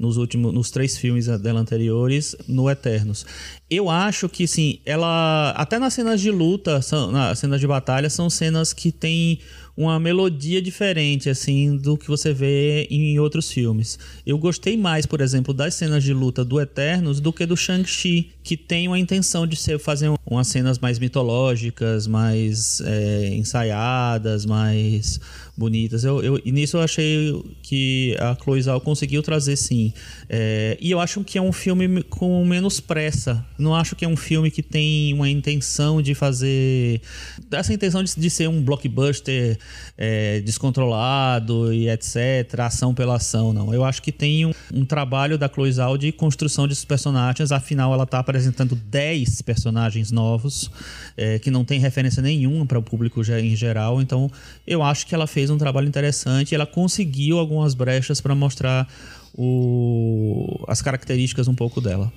nos 0.01 0.17
últimos 0.17 0.55
nos 0.55 0.71
três 0.71 0.97
filmes 0.97 1.27
dela 1.27 1.61
anteriores 1.61 2.35
no 2.49 2.71
Eternos. 2.71 3.27
Eu 3.69 3.91
acho 3.91 4.31
que 4.31 4.47
sim, 4.47 4.79
ela 4.87 5.51
até 5.51 5.79
nas 5.79 5.93
cenas 5.93 6.23
de 6.23 6.31
luta, 6.31 6.81
são, 6.81 7.13
nas 7.13 7.39
cenas 7.39 7.61
de 7.61 7.67
batalha 7.67 8.09
são 8.09 8.31
cenas 8.31 8.73
que 8.73 8.91
tem 8.91 9.41
uma 9.77 10.01
melodia 10.01 10.61
diferente 10.61 11.29
assim 11.29 11.77
do 11.77 11.99
que 11.99 12.09
você 12.09 12.33
vê 12.33 12.89
em 12.91 13.19
outros 13.19 13.53
filmes. 13.53 13.99
Eu 14.27 14.39
gostei 14.39 14.75
mais, 14.75 15.05
por 15.05 15.21
exemplo, 15.21 15.53
das 15.53 15.75
cenas 15.75 16.03
de 16.03 16.15
luta 16.15 16.43
do 16.43 16.59
Eternos 16.59 17.21
do 17.21 17.31
que 17.31 17.45
do 17.45 17.57
Shang-Chi, 17.57 18.31
que 18.43 18.57
tem 18.57 18.89
uma 18.89 18.99
intenção 18.99 19.47
de 19.47 19.57
ser 19.57 19.79
fazer 19.79 20.11
umas 20.27 20.47
cenas 20.47 20.79
mais 20.79 20.99
mitológicas, 20.99 22.07
mais 22.07 22.81
é, 22.81 23.29
ensaiadas, 23.35 24.47
mais 24.47 25.21
bonitas. 25.61 26.05
Eu, 26.05 26.23
eu, 26.23 26.41
e 26.43 26.51
nisso 26.51 26.79
eu 26.79 26.81
achei 26.81 27.45
que 27.63 28.17
a 28.19 28.35
Chloe 28.35 28.63
Zhao 28.63 28.81
conseguiu 28.81 29.23
trazer 29.23 29.57
sim. 29.57 29.93
É, 30.29 30.79
e 30.81 30.91
eu 30.91 30.99
acho 30.99 31.23
que 31.23 31.37
é 31.37 31.43
um 31.43 31.53
filme 31.53 32.03
com 32.05 32.43
menos 32.47 32.81
pressa. 32.81 33.45
Não 33.59 33.75
acho 33.75 33.95
que 33.95 34.05
é 34.05 34.09
um 34.09 34.17
filme 34.17 34.51
que 34.51 34.63
tem 34.63 35.13
uma 35.13 35.29
intenção 35.29 36.01
de 36.01 36.15
fazer. 36.15 37.03
Essa 37.51 37.75
intenção 37.75 38.03
de, 38.03 38.15
de 38.17 38.31
ser 38.31 38.49
um 38.49 38.63
blockbuster 38.63 39.59
é, 39.99 40.41
descontrolado 40.41 41.73
e 41.75 41.91
etc. 41.91 42.61
Ação 42.61 42.95
pela 42.95 43.17
ação, 43.17 43.53
não. 43.53 43.75
Eu 43.75 43.85
acho 43.85 44.01
que 44.01 44.11
tem 44.11 44.47
um, 44.47 44.53
um 44.73 44.85
trabalho 44.85 45.37
da 45.37 45.49
Chloe 45.49 45.71
Zhao 45.71 45.99
de 45.99 46.11
construção 46.11 46.67
desses 46.67 46.87
personagens. 46.87 47.53
Afinal, 47.53 47.93
ela 47.93 48.05
está 48.05 48.23
apresentando 48.41 48.75
10 48.75 49.43
personagens 49.43 50.11
novos 50.11 50.71
é, 51.17 51.39
que 51.39 51.51
não 51.51 51.65
tem 51.65 51.79
referência 51.79 52.23
nenhuma 52.23 52.65
para 52.65 52.79
o 52.79 52.83
público 52.83 53.21
em 53.21 53.55
geral. 53.55 54.01
Então, 54.01 54.31
eu 54.67 54.83
acho 54.83 55.07
que 55.07 55.15
ela 55.15 55.27
fez 55.27 55.51
um 55.51 55.59
trabalho 55.59 55.87
interessante. 55.87 56.55
Ela 56.55 56.67
conseguiu 56.67 57.39
algumas 57.39 57.75
brechas 57.75 58.21
para 58.21 58.35
mostrar 58.35 58.89
o, 59.37 60.65
as 60.67 60.81
características 60.81 61.49
um 61.49 61.55
pouco 61.55 61.81
dela. 61.81 62.11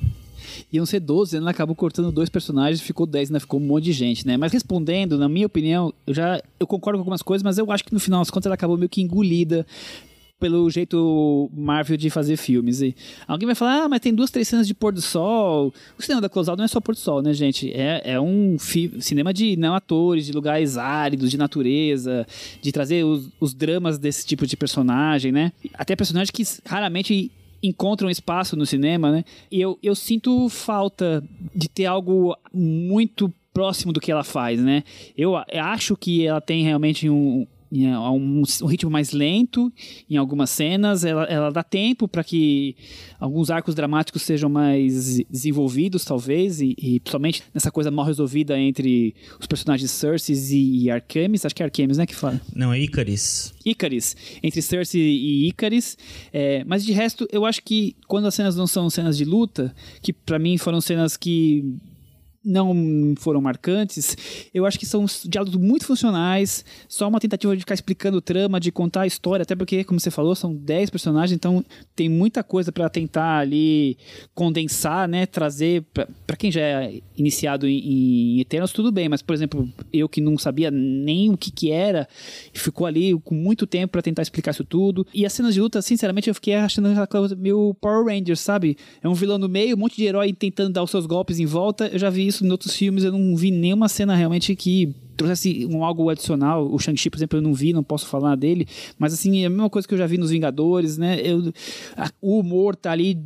Iam 0.71 0.85
ser 0.85 0.99
12, 0.99 1.37
ela 1.37 1.51
acabou 1.51 1.75
cortando 1.75 2.11
dois 2.11 2.29
personagens, 2.29 2.79
ficou 2.79 3.05
10, 3.05 3.31
né? 3.31 3.39
Ficou 3.39 3.59
um 3.59 3.63
monte 3.63 3.85
de 3.85 3.91
gente, 3.91 4.25
né? 4.25 4.37
Mas 4.37 4.51
respondendo, 4.51 5.17
na 5.17 5.27
minha 5.27 5.45
opinião, 5.45 5.93
eu 6.05 6.13
já 6.13 6.41
eu 6.59 6.67
concordo 6.67 6.97
com 6.97 7.01
algumas 7.01 7.21
coisas, 7.21 7.43
mas 7.43 7.57
eu 7.57 7.71
acho 7.71 7.83
que 7.83 7.93
no 7.93 7.99
final 7.99 8.21
das 8.21 8.29
contas 8.29 8.45
ela 8.45 8.55
acabou 8.55 8.77
meio 8.77 8.89
que 8.89 9.01
engolida 9.01 9.65
pelo 10.43 10.69
jeito 10.69 11.49
Marvel 11.55 11.95
de 11.95 12.09
fazer 12.09 12.35
filmes. 12.35 12.81
E 12.81 12.93
alguém 13.25 13.45
vai 13.45 13.55
falar, 13.55 13.83
ah, 13.83 13.87
mas 13.87 14.01
tem 14.01 14.13
duas, 14.13 14.29
três 14.29 14.45
cenas 14.45 14.67
de 14.67 14.73
pôr 14.73 14.91
do 14.91 15.01
sol. 15.01 15.73
O 15.97 16.01
cinema 16.01 16.19
da 16.19 16.27
Close 16.27 16.49
Out 16.49 16.57
não 16.57 16.65
é 16.65 16.67
só 16.67 16.81
pôr 16.81 16.93
do 16.93 16.99
sol, 16.99 17.21
né, 17.21 17.33
gente? 17.33 17.71
É, 17.71 18.01
é 18.03 18.19
um 18.19 18.57
cinema 18.59 19.33
de 19.33 19.55
não 19.55 19.73
atores, 19.73 20.25
de 20.25 20.33
lugares 20.33 20.77
áridos, 20.77 21.31
de 21.31 21.37
natureza, 21.37 22.27
de 22.61 22.73
trazer 22.73 23.05
os, 23.05 23.29
os 23.39 23.53
dramas 23.53 23.97
desse 23.97 24.25
tipo 24.25 24.45
de 24.45 24.57
personagem, 24.57 25.31
né? 25.31 25.53
Até 25.75 25.95
personagens 25.95 26.29
que 26.29 26.43
raramente 26.69 27.31
encontram 27.63 28.09
espaço 28.09 28.57
no 28.57 28.65
cinema, 28.65 29.13
né? 29.13 29.23
E 29.49 29.61
eu, 29.61 29.79
eu 29.81 29.95
sinto 29.95 30.49
falta 30.49 31.23
de 31.55 31.69
ter 31.69 31.85
algo 31.85 32.35
muito 32.53 33.33
próximo 33.53 33.93
do 33.93 34.01
que 34.01 34.11
ela 34.11 34.25
faz, 34.25 34.59
né? 34.59 34.83
Eu 35.17 35.37
acho 35.37 35.95
que 35.95 36.27
ela 36.27 36.41
tem 36.41 36.63
realmente 36.63 37.09
um, 37.09 37.47
um, 37.73 38.43
um, 38.61 38.65
ritmo 38.67 38.89
mais 38.89 39.11
lento 39.11 39.71
em 40.09 40.17
algumas 40.17 40.49
cenas. 40.49 41.03
Ela, 41.03 41.23
ela 41.25 41.49
dá 41.49 41.63
tempo 41.63 42.07
para 42.07 42.23
que 42.23 42.75
alguns 43.19 43.49
arcos 43.49 43.73
dramáticos 43.73 44.21
sejam 44.21 44.49
mais 44.49 45.19
desenvolvidos, 45.29 46.05
talvez, 46.05 46.61
e, 46.61 46.75
e 46.77 46.99
principalmente 46.99 47.43
nessa 47.53 47.71
coisa 47.71 47.89
mal 47.89 48.05
resolvida 48.05 48.57
entre 48.59 49.15
os 49.39 49.47
personagens 49.47 49.89
Cersei 49.91 50.35
e, 50.35 50.83
e 50.83 50.91
Artemis. 50.91 51.45
Acho 51.45 51.55
que 51.55 51.63
é 51.63 51.65
Artemis, 51.65 51.97
né? 51.97 52.05
Que 52.05 52.15
fala. 52.15 52.39
Não, 52.55 52.71
é 52.71 52.79
Icaris. 52.79 53.53
Icaris. 53.65 54.15
Entre 54.41 54.61
Cersei 54.61 55.01
e 55.01 55.47
Icaris. 55.47 55.97
É, 56.31 56.63
mas 56.65 56.85
de 56.85 56.91
resto, 56.91 57.27
eu 57.31 57.45
acho 57.45 57.63
que 57.63 57.95
quando 58.07 58.27
as 58.27 58.35
cenas 58.35 58.55
não 58.55 58.67
são 58.67 58.89
cenas 58.89 59.17
de 59.17 59.25
luta, 59.25 59.73
que 60.01 60.13
para 60.13 60.37
mim 60.37 60.57
foram 60.57 60.79
cenas 60.79 61.17
que 61.17 61.63
não 62.43 63.13
foram 63.17 63.41
marcantes, 63.41 64.17
eu 64.53 64.65
acho 64.65 64.77
que 64.77 64.85
são 64.85 65.05
diálogos 65.25 65.55
muito 65.55 65.85
funcionais, 65.85 66.65
só 66.87 67.07
uma 67.07 67.19
tentativa 67.19 67.55
de 67.55 67.61
ficar 67.61 67.73
explicando 67.73 68.17
o 68.17 68.21
trama, 68.21 68.59
de 68.59 68.71
contar 68.71 69.01
a 69.01 69.07
história, 69.07 69.43
até 69.43 69.55
porque, 69.55 69.83
como 69.83 69.99
você 69.99 70.11
falou, 70.11 70.35
são 70.35 70.53
10 70.53 70.89
personagens, 70.89 71.35
então 71.35 71.63
tem 71.95 72.09
muita 72.09 72.43
coisa 72.43 72.71
para 72.71 72.89
tentar 72.89 73.39
ali 73.39 73.97
condensar, 74.33 75.07
né, 75.07 75.25
trazer 75.25 75.83
para 76.27 76.35
quem 76.37 76.51
já 76.51 76.61
é 76.61 77.01
iniciado 77.15 77.67
em, 77.67 78.37
em 78.37 78.39
Eternos, 78.41 78.73
tudo 78.73 78.91
bem, 78.91 79.07
mas 79.07 79.21
por 79.21 79.33
exemplo, 79.33 79.69
eu 79.91 80.09
que 80.09 80.19
não 80.19 80.37
sabia 80.37 80.69
nem 80.69 81.31
o 81.31 81.37
que 81.37 81.51
que 81.51 81.71
era, 81.71 82.07
ficou 82.53 82.85
ali 82.85 83.17
com 83.21 83.35
muito 83.35 83.65
tempo 83.65 83.93
para 83.93 84.01
tentar 84.01 84.21
explicar 84.21 84.51
isso 84.51 84.65
tudo, 84.65 85.07
e 85.13 85.25
as 85.25 85.31
cenas 85.31 85.53
de 85.53 85.61
luta, 85.61 85.81
sinceramente, 85.81 86.27
eu 86.27 86.35
fiquei 86.35 86.55
achando 86.55 86.89
aquela 86.89 87.07
coisa 87.07 87.35
meio 87.35 87.73
Power 87.79 88.05
Rangers, 88.05 88.39
sabe? 88.39 88.77
É 89.01 89.07
um 89.07 89.13
vilão 89.13 89.37
no 89.37 89.47
meio, 89.47 89.75
um 89.75 89.79
monte 89.79 89.95
de 89.95 90.05
herói 90.05 90.33
tentando 90.33 90.73
dar 90.73 90.83
os 90.83 90.91
seus 90.91 91.05
golpes 91.05 91.39
em 91.39 91.45
volta, 91.45 91.87
eu 91.87 91.99
já 91.99 92.09
vi 92.09 92.32
isso 92.33 92.45
em 92.45 92.51
outros 92.51 92.75
filmes, 92.75 93.03
eu 93.03 93.11
não 93.11 93.35
vi 93.35 93.51
nenhuma 93.51 93.87
cena 93.87 94.15
realmente 94.15 94.55
que 94.55 94.93
trouxesse 95.15 95.65
um 95.67 95.83
algo 95.83 96.09
adicional. 96.09 96.67
O 96.71 96.79
Shang-Chi, 96.79 97.09
por 97.09 97.17
exemplo, 97.17 97.37
eu 97.37 97.41
não 97.41 97.53
vi, 97.53 97.71
não 97.71 97.83
posso 97.83 98.07
falar 98.07 98.35
dele, 98.35 98.67
mas 98.97 99.13
assim, 99.13 99.43
é 99.43 99.45
a 99.45 99.49
mesma 99.49 99.69
coisa 99.69 99.87
que 99.87 99.93
eu 99.93 99.97
já 99.97 100.07
vi 100.07 100.17
nos 100.17 100.31
Vingadores, 100.31 100.97
né? 100.97 101.19
Eu, 101.21 101.53
a, 101.95 102.09
o 102.21 102.39
humor 102.39 102.75
tá 102.75 102.91
ali 102.91 103.17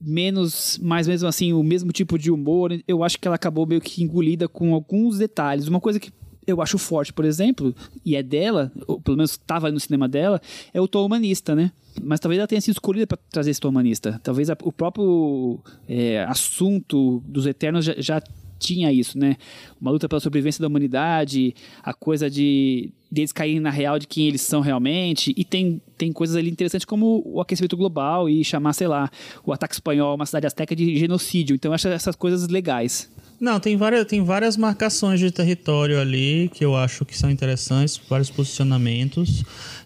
menos, 0.00 0.78
mas 0.82 1.06
mesmo 1.06 1.28
assim, 1.28 1.52
o 1.52 1.62
mesmo 1.62 1.92
tipo 1.92 2.18
de 2.18 2.30
humor, 2.30 2.78
eu 2.86 3.02
acho 3.02 3.18
que 3.18 3.26
ela 3.26 3.36
acabou 3.36 3.66
meio 3.66 3.80
que 3.80 4.02
engolida 4.02 4.48
com 4.48 4.74
alguns 4.74 5.18
detalhes. 5.18 5.68
Uma 5.68 5.80
coisa 5.80 6.00
que 6.00 6.10
eu 6.46 6.62
acho 6.62 6.78
forte, 6.78 7.12
por 7.12 7.24
exemplo, 7.24 7.74
e 8.04 8.14
é 8.14 8.22
dela, 8.22 8.70
ou 8.86 9.00
pelo 9.00 9.16
menos 9.16 9.32
estava 9.32 9.70
no 9.70 9.80
cinema 9.80 10.08
dela, 10.08 10.40
é 10.72 10.80
o 10.80 10.86
tom 10.86 11.04
humanista, 11.04 11.56
né? 11.56 11.72
Mas 12.00 12.20
talvez 12.20 12.38
ela 12.38 12.46
tenha 12.46 12.60
sido 12.60 12.74
escolhida 12.74 13.06
para 13.06 13.18
trazer 13.30 13.50
esse 13.50 13.60
tom 13.60 13.70
humanista. 13.70 14.20
Talvez 14.22 14.48
a, 14.48 14.56
o 14.62 14.70
próprio 14.70 15.58
é, 15.88 16.24
assunto 16.24 17.22
dos 17.26 17.46
Eternos 17.46 17.84
já, 17.84 17.94
já 17.98 18.22
tinha 18.58 18.92
isso, 18.92 19.18
né? 19.18 19.36
Uma 19.80 19.90
luta 19.90 20.08
pela 20.08 20.20
sobrevivência 20.20 20.60
da 20.60 20.68
humanidade, 20.68 21.54
a 21.82 21.92
coisa 21.92 22.30
de 22.30 22.90
deles 23.10 23.32
caírem 23.32 23.60
na 23.60 23.70
real 23.70 23.98
de 23.98 24.06
quem 24.06 24.26
eles 24.26 24.40
são 24.40 24.60
realmente, 24.60 25.32
e 25.36 25.44
tem, 25.44 25.80
tem 25.96 26.12
coisas 26.12 26.36
ali 26.36 26.50
interessantes 26.50 26.84
como 26.84 27.22
o 27.24 27.40
aquecimento 27.40 27.76
global 27.76 28.28
e 28.28 28.44
chamar, 28.44 28.72
sei 28.72 28.88
lá, 28.88 29.08
o 29.44 29.52
ataque 29.52 29.74
espanhol, 29.74 30.14
uma 30.16 30.26
cidade 30.26 30.46
azteca 30.46 30.74
de 30.74 30.96
genocídio. 30.96 31.54
Então 31.54 31.70
eu 31.70 31.74
acho 31.74 31.88
essas 31.88 32.16
coisas 32.16 32.48
legais. 32.48 33.10
Não, 33.38 33.60
tem 33.60 33.76
várias, 33.76 34.06
tem 34.06 34.24
várias 34.24 34.56
marcações 34.56 35.20
de 35.20 35.30
território 35.30 36.00
ali 36.00 36.50
que 36.54 36.64
eu 36.64 36.74
acho 36.74 37.04
que 37.04 37.16
são 37.16 37.30
interessantes, 37.30 38.00
vários 38.08 38.30
posicionamentos. 38.30 39.44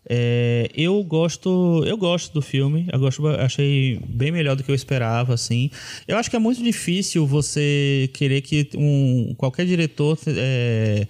É, 0.09 0.71
eu 0.75 1.03
gosto, 1.03 1.83
eu 1.85 1.97
gosto 1.97 2.33
do 2.33 2.41
filme. 2.41 2.89
Eu 2.93 3.01
gosto, 3.01 3.27
achei 3.27 4.01
bem 4.07 4.31
melhor 4.31 4.55
do 4.55 4.63
que 4.63 4.71
eu 4.71 4.75
esperava, 4.75 5.35
assim. 5.35 5.71
Eu 6.07 6.17
acho 6.17 6.31
que 6.31 6.37
é 6.37 6.39
muito 6.39 6.63
difícil 6.63 7.27
você 7.27 8.09
querer 8.15 8.41
que 8.41 8.69
um 8.77 9.35
qualquer 9.37 9.67
diretor 9.67 10.17
é, 10.29 11.07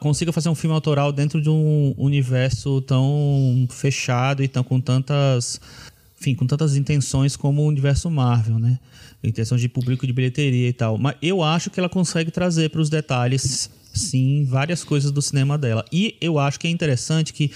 consiga 0.00 0.32
fazer 0.32 0.48
um 0.48 0.54
filme 0.54 0.74
autoral 0.74 1.12
dentro 1.12 1.42
de 1.42 1.50
um 1.50 1.94
universo 1.98 2.80
tão 2.82 3.66
fechado 3.70 4.42
e 4.42 4.48
tão 4.48 4.64
com 4.64 4.80
tantas 4.80 5.60
enfim, 6.18 6.34
com 6.34 6.46
tantas 6.46 6.76
intenções 6.76 7.36
como 7.36 7.62
o 7.62 7.66
universo 7.66 8.10
Marvel, 8.10 8.58
né? 8.58 8.78
Intenção 9.22 9.56
de 9.56 9.68
público 9.68 10.06
de 10.06 10.12
bilheteria 10.12 10.68
e 10.68 10.72
tal. 10.72 10.96
Mas 10.98 11.16
eu 11.20 11.42
acho 11.42 11.70
que 11.70 11.78
ela 11.78 11.88
consegue 11.88 12.30
trazer 12.30 12.70
para 12.70 12.80
os 12.80 12.88
detalhes, 12.88 13.70
sim, 13.92 14.44
várias 14.44 14.82
coisas 14.82 15.10
do 15.10 15.20
cinema 15.20 15.58
dela. 15.58 15.84
E 15.92 16.16
eu 16.20 16.38
acho 16.38 16.58
que 16.58 16.66
é 16.66 16.70
interessante 16.70 17.32
que 17.32 17.50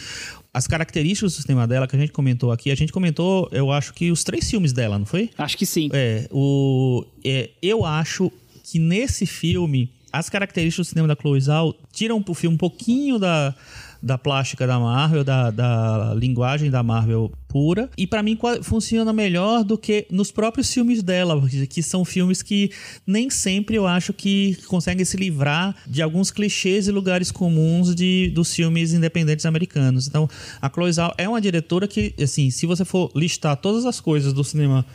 as 0.52 0.66
características 0.66 1.36
do 1.36 1.42
cinema 1.42 1.66
dela 1.66 1.86
que 1.86 1.94
a 1.96 1.98
gente 1.98 2.12
comentou 2.12 2.50
aqui, 2.50 2.70
a 2.70 2.74
gente 2.74 2.92
comentou, 2.92 3.48
eu 3.52 3.70
acho 3.70 3.94
que 3.94 4.11
os 4.11 4.24
três 4.24 4.50
filmes 4.50 4.72
dela, 4.72 4.98
não 4.98 5.06
foi? 5.06 5.30
Acho 5.38 5.56
que 5.56 5.64
sim. 5.64 5.88
É, 5.92 6.28
o, 6.30 7.04
é, 7.24 7.50
eu 7.62 7.84
acho 7.84 8.32
que 8.64 8.78
nesse 8.78 9.26
filme, 9.26 9.90
as 10.12 10.28
características 10.28 10.88
do 10.88 10.90
cinema 10.90 11.08
da 11.08 11.14
Chloe 11.14 11.40
Zhao 11.40 11.74
tiram 11.92 12.22
o 12.26 12.34
filme 12.34 12.54
um 12.56 12.58
pouquinho 12.58 13.18
da, 13.18 13.54
da 14.03 14.16
plástica 14.16 14.66
da 14.66 14.78
Marvel, 14.78 15.24
da, 15.24 15.51
da 15.51 16.14
linguagem 16.14 16.70
da 16.70 16.82
Marvel 16.82 17.32
pura. 17.46 17.90
E 17.96 18.07
para 18.07 18.22
mim 18.22 18.38
funciona 18.62 19.12
melhor 19.12 19.64
do 19.64 19.76
que 19.76 20.07
nos 20.11 20.30
próprios 20.30 20.72
filmes 20.72 21.03
dela, 21.03 21.40
que 21.68 21.82
são 21.82 22.05
filmes 22.05 22.42
que 22.42 22.70
nem 23.07 23.28
sempre 23.28 23.76
eu 23.76 23.86
acho 23.86 24.12
que 24.12 24.57
conseguem 24.66 25.05
se 25.05 25.16
livrar 25.16 25.74
de 25.86 26.01
alguns 26.01 26.30
clichês 26.30 26.86
e 26.86 26.92
lugares 26.92 27.30
comuns 27.30 27.94
de, 27.94 28.30
dos 28.30 28.55
filmes 28.55 28.92
independentes 28.92 29.44
americanos. 29.44 30.07
Então, 30.07 30.28
a 30.62 30.70
Chloe 30.70 30.92
Zhao 30.92 31.12
é 31.18 31.28
uma 31.28 31.40
diretora 31.40 31.88
que, 31.88 32.14
assim, 32.22 32.51
se 32.51 32.66
você 32.66 32.84
for 32.84 33.11
listar 33.14 33.57
todas 33.57 33.84
as 33.84 34.01
coisas 34.01 34.32
do 34.32 34.44
cinema 34.44 34.86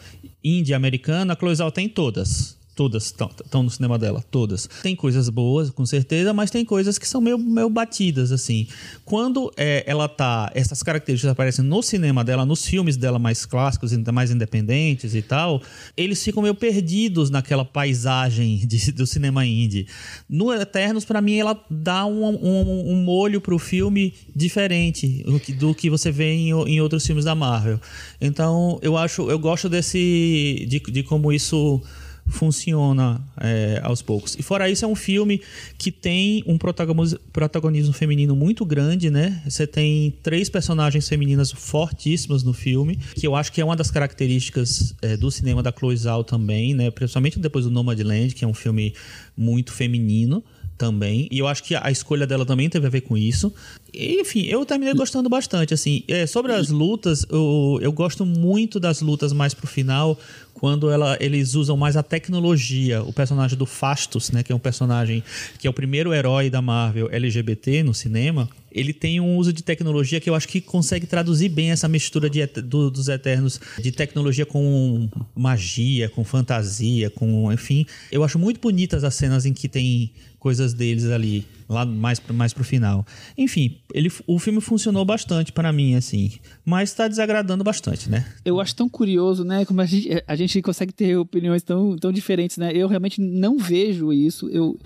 indie 0.43 0.73
americano, 0.73 1.31
a 1.31 1.35
Chloe 1.35 1.55
Zhao 1.55 1.71
tem 1.71 1.89
todas. 1.89 2.57
Todas 2.75 3.05
estão 3.05 3.63
no 3.63 3.69
cinema 3.69 3.97
dela, 3.97 4.21
todas. 4.29 4.67
Tem 4.83 4.97
coisas 4.97 5.29
boas, 5.29 5.69
com 5.69 5.85
certeza, 5.85 6.33
mas 6.33 6.51
tem 6.51 6.65
coisas 6.65 6.97
que 6.97 7.07
são 7.07 7.21
meio, 7.21 7.37
meio 7.37 7.69
batidas, 7.69 8.33
assim. 8.33 8.67
Quando 9.05 9.49
é, 9.55 9.81
ela 9.87 10.09
tá. 10.09 10.51
Essas 10.53 10.83
características 10.83 11.31
aparecem 11.31 11.63
no 11.63 11.81
cinema 11.81 12.21
dela, 12.21 12.45
nos 12.45 12.65
filmes 12.65 12.97
dela 12.97 13.17
mais 13.17 13.45
clássicos, 13.45 13.93
mais 14.13 14.29
independentes 14.29 15.15
e 15.15 15.21
tal, 15.21 15.61
eles 15.95 16.21
ficam 16.21 16.43
meio 16.43 16.53
perdidos 16.53 17.29
naquela 17.29 17.63
paisagem 17.63 18.57
de, 18.67 18.91
do 18.91 19.07
cinema 19.07 19.45
indie. 19.45 19.87
No 20.27 20.53
Eternos, 20.53 21.05
para 21.05 21.21
mim, 21.21 21.37
ela 21.37 21.57
dá 21.69 22.05
um, 22.05 22.25
um, 22.25 22.91
um 22.91 22.95
molho 22.97 23.39
pro 23.39 23.57
filme 23.57 24.13
diferente 24.35 25.23
do 25.23 25.39
que, 25.39 25.53
do 25.53 25.73
que 25.73 25.89
você 25.89 26.11
vê 26.11 26.33
em, 26.33 26.49
em 26.49 26.81
outros 26.81 27.05
filmes 27.05 27.23
da 27.23 27.33
Marvel. 27.33 27.79
Então, 28.19 28.77
eu 28.81 28.97
acho. 28.97 29.29
Eu 29.31 29.39
gosto 29.39 29.69
desse. 29.69 30.65
de, 30.67 30.79
de 30.79 31.03
como 31.03 31.31
isso 31.31 31.81
funciona 32.27 33.21
é, 33.39 33.79
aos 33.83 34.01
poucos. 34.01 34.35
E 34.37 34.43
fora 34.43 34.69
isso, 34.69 34.83
é 34.83 34.87
um 34.87 34.95
filme 34.95 35.41
que 35.77 35.91
tem 35.91 36.43
um 36.47 36.57
protagonismo 36.57 37.93
feminino 37.93 38.35
muito 38.35 38.65
grande, 38.65 39.09
né? 39.09 39.41
Você 39.47 39.67
tem 39.67 40.13
três 40.23 40.49
personagens 40.49 41.07
femininas 41.07 41.51
fortíssimas 41.51 42.43
no 42.43 42.53
filme, 42.53 42.97
que 43.15 43.27
eu 43.27 43.35
acho 43.35 43.51
que 43.51 43.61
é 43.61 43.65
uma 43.65 43.75
das 43.75 43.91
características 43.91 44.95
é, 45.01 45.15
do 45.15 45.29
cinema 45.29 45.61
da 45.61 45.71
Chloe 45.71 45.95
Zhao 45.95 46.23
também, 46.23 46.73
né? 46.73 46.89
Principalmente 46.89 47.39
depois 47.39 47.65
do 47.65 47.71
Nomadland, 47.71 48.33
que 48.33 48.43
é 48.43 48.47
um 48.47 48.53
filme 48.53 48.93
muito 49.37 49.71
feminino 49.71 50.43
também. 50.77 51.27
E 51.31 51.39
eu 51.39 51.47
acho 51.47 51.63
que 51.63 51.75
a 51.75 51.89
escolha 51.89 52.27
dela 52.27 52.45
também 52.45 52.69
teve 52.69 52.85
a 52.87 52.89
ver 52.89 53.01
com 53.01 53.17
isso. 53.17 53.53
Enfim, 53.93 54.43
eu 54.43 54.65
terminei 54.65 54.93
gostando 54.93 55.29
bastante, 55.29 55.73
assim. 55.73 56.03
É, 56.07 56.25
sobre 56.27 56.51
as 56.51 56.69
lutas, 56.69 57.25
eu, 57.29 57.79
eu 57.81 57.91
gosto 57.91 58.25
muito 58.25 58.79
das 58.79 59.01
lutas 59.01 59.31
mais 59.31 59.53
pro 59.53 59.67
final, 59.67 60.19
quando 60.55 60.89
ela, 60.89 61.17
eles 61.19 61.53
usam 61.53 61.75
mais 61.75 61.97
a 61.97 62.01
tecnologia. 62.01 63.03
O 63.03 63.11
personagem 63.11 63.57
do 63.57 63.65
Fastos, 63.65 64.31
né, 64.31 64.41
que 64.41 64.51
é 64.51 64.55
um 64.55 64.59
personagem 64.59 65.21
que 65.59 65.67
é 65.67 65.69
o 65.69 65.73
primeiro 65.73 66.13
herói 66.13 66.49
da 66.49 66.61
Marvel 66.61 67.09
LGBT 67.11 67.83
no 67.83 67.93
cinema, 67.93 68.49
ele 68.71 68.93
tem 68.93 69.19
um 69.19 69.37
uso 69.37 69.51
de 69.51 69.61
tecnologia 69.61 70.19
que 70.19 70.29
eu 70.29 70.33
acho 70.33 70.47
que 70.47 70.61
consegue 70.61 71.05
traduzir 71.05 71.49
bem 71.49 71.71
essa 71.71 71.87
mistura 71.87 72.29
de, 72.29 72.45
do, 72.45 72.89
dos 72.89 73.09
Eternos 73.09 73.59
de 73.79 73.91
tecnologia 73.91 74.45
com 74.45 75.09
magia, 75.35 76.09
com 76.09 76.23
fantasia, 76.23 77.09
com 77.09 77.51
enfim. 77.51 77.85
Eu 78.09 78.23
acho 78.23 78.39
muito 78.39 78.59
bonitas 78.59 79.03
as 79.03 79.13
cenas 79.13 79.45
em 79.45 79.53
que 79.53 79.67
tem 79.67 80.11
coisas 80.39 80.73
deles 80.73 81.05
ali 81.05 81.45
lá 81.67 81.85
mais 81.85 82.21
mais 82.31 82.53
pro 82.53 82.63
final. 82.63 83.05
Enfim, 83.37 83.77
ele, 83.93 84.11
o 84.27 84.39
filme 84.39 84.61
funcionou 84.61 85.03
bastante 85.05 85.51
para 85.51 85.71
mim 85.71 85.95
assim, 85.95 86.33
mas 86.63 86.89
está 86.89 87.07
desagradando 87.07 87.63
bastante, 87.63 88.09
né? 88.09 88.25
Eu 88.43 88.59
acho 88.59 88.75
tão 88.75 88.89
curioso, 88.89 89.43
né, 89.43 89.65
como 89.65 89.81
a 89.81 89.85
gente, 89.85 90.23
a 90.27 90.35
gente 90.35 90.61
consegue 90.61 90.93
ter 90.93 91.17
opiniões 91.17 91.63
tão, 91.63 91.95
tão 91.97 92.11
diferentes, 92.11 92.57
né? 92.57 92.71
Eu 92.73 92.87
realmente 92.87 93.21
não 93.21 93.57
vejo 93.57 94.13
isso, 94.13 94.49
eu 94.49 94.77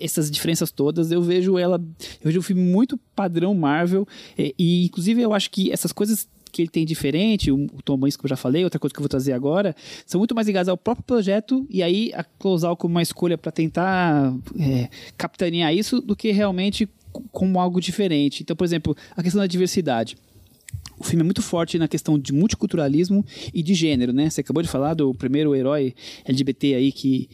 essas 0.00 0.30
diferenças 0.30 0.70
todas, 0.70 1.10
eu 1.10 1.22
vejo 1.22 1.58
ela, 1.58 1.76
eu 1.76 2.26
vejo 2.26 2.38
um 2.40 2.42
filme 2.42 2.62
muito 2.62 2.98
padrão 3.14 3.54
Marvel 3.54 4.06
e, 4.36 4.54
e 4.58 4.84
inclusive 4.86 5.20
eu 5.20 5.32
acho 5.32 5.50
que 5.50 5.70
essas 5.72 5.92
coisas 5.92 6.28
que 6.58 6.62
ele 6.62 6.68
tem 6.68 6.84
diferente, 6.84 7.52
o, 7.52 7.68
Tom 7.84 7.94
Hanks 8.04 8.16
que 8.16 8.24
eu 8.24 8.28
já 8.28 8.36
falei, 8.36 8.64
outra 8.64 8.80
coisa 8.80 8.92
que 8.92 8.98
eu 8.98 9.02
vou 9.02 9.08
trazer 9.08 9.32
agora, 9.32 9.76
são 10.04 10.18
muito 10.18 10.34
mais 10.34 10.46
ligadas 10.46 10.68
ao 10.68 10.76
próprio 10.76 11.04
projeto 11.04 11.64
e 11.70 11.84
aí 11.84 12.10
a 12.14 12.24
Closal 12.24 12.76
como 12.76 12.96
uma 12.96 13.02
escolha 13.02 13.38
para 13.38 13.52
tentar 13.52 14.34
é, 14.58 14.88
capitanear 15.16 15.72
isso 15.72 16.00
do 16.00 16.16
que 16.16 16.32
realmente 16.32 16.88
como 17.30 17.60
algo 17.60 17.80
diferente. 17.80 18.42
Então, 18.42 18.56
por 18.56 18.64
exemplo, 18.64 18.96
a 19.16 19.22
questão 19.22 19.40
da 19.40 19.46
diversidade. 19.46 20.16
O 20.98 21.04
filme 21.04 21.22
é 21.22 21.24
muito 21.24 21.42
forte 21.42 21.78
na 21.78 21.86
questão 21.86 22.18
de 22.18 22.32
multiculturalismo 22.32 23.24
e 23.54 23.62
de 23.62 23.72
gênero, 23.72 24.12
né? 24.12 24.28
Você 24.28 24.40
acabou 24.40 24.62
de 24.62 24.68
falar 24.68 24.94
do 24.94 25.14
primeiro 25.14 25.54
herói 25.54 25.94
LGBT 26.24 26.74
aí 26.74 26.90
que, 26.90 27.28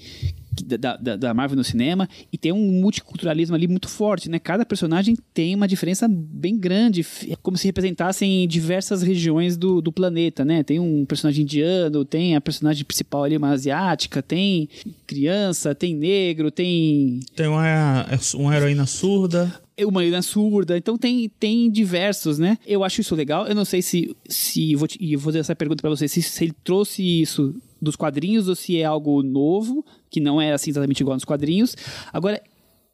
da, 0.63 0.97
da, 0.97 1.17
da, 1.17 1.35
Marvel 1.35 1.57
no 1.57 1.65
cinema 1.65 2.09
e 2.33 2.39
tem 2.39 2.53
um 2.53 2.81
multiculturalismo 2.81 3.55
ali 3.55 3.67
muito 3.67 3.89
forte, 3.89 4.29
né? 4.29 4.39
Cada 4.39 4.65
personagem 4.65 5.17
tem 5.33 5.55
uma 5.55 5.67
diferença 5.67 6.07
bem 6.09 6.57
grande, 6.57 7.05
é 7.29 7.37
como 7.37 7.57
se 7.57 7.67
representassem 7.67 8.47
diversas 8.47 9.03
regiões 9.03 9.57
do, 9.57 9.81
do 9.81 9.93
planeta, 9.93 10.45
né? 10.45 10.63
Tem 10.63 10.79
um 10.79 11.05
personagem 11.05 11.43
indiano, 11.43 12.05
tem 12.05 12.37
a 12.37 12.41
personagem 12.41 12.85
principal 12.85 13.25
ali, 13.25 13.37
uma 13.37 13.51
asiática, 13.51 14.23
tem 14.23 14.69
criança, 15.07 15.75
tem 15.75 15.95
negro, 15.95 16.51
tem... 16.51 17.21
Tem 17.35 17.49
uma, 17.49 18.07
uma 18.35 18.57
heroína 18.57 18.87
surda 18.87 19.65
uma 19.83 20.03
heroína 20.03 20.23
surda. 20.23 20.77
Então 20.77 20.97
tem, 20.97 21.29
tem 21.41 21.71
diversos, 21.71 22.39
né? 22.39 22.59
Eu 22.65 22.85
acho 22.85 23.01
isso 23.01 23.15
legal. 23.15 23.47
Eu 23.47 23.55
não 23.55 23.65
sei 23.65 23.83
se. 23.83 24.15
se 24.29 24.75
vou, 24.77 24.87
te, 24.87 24.99
eu 25.01 25.19
vou 25.19 25.27
fazer 25.27 25.41
essa 25.41 25.57
pergunta 25.57 25.81
para 25.81 25.91
você: 25.91 26.07
se, 26.07 26.23
se 26.23 26.45
ele 26.45 26.55
trouxe 26.63 27.03
isso 27.03 27.55
dos 27.85 27.97
quadrinhos 27.97 28.49
ou 28.49 28.55
se 28.55 28.79
é 28.79 28.85
algo 28.85 29.23
novo, 29.23 29.85
que 30.11 30.21
não 30.21 30.41
é 30.41 30.53
assim 30.53 30.71
exatamente 30.71 31.01
igual 31.01 31.17
nos 31.17 31.25
quadrinhos. 31.25 31.77
Agora, 32.13 32.43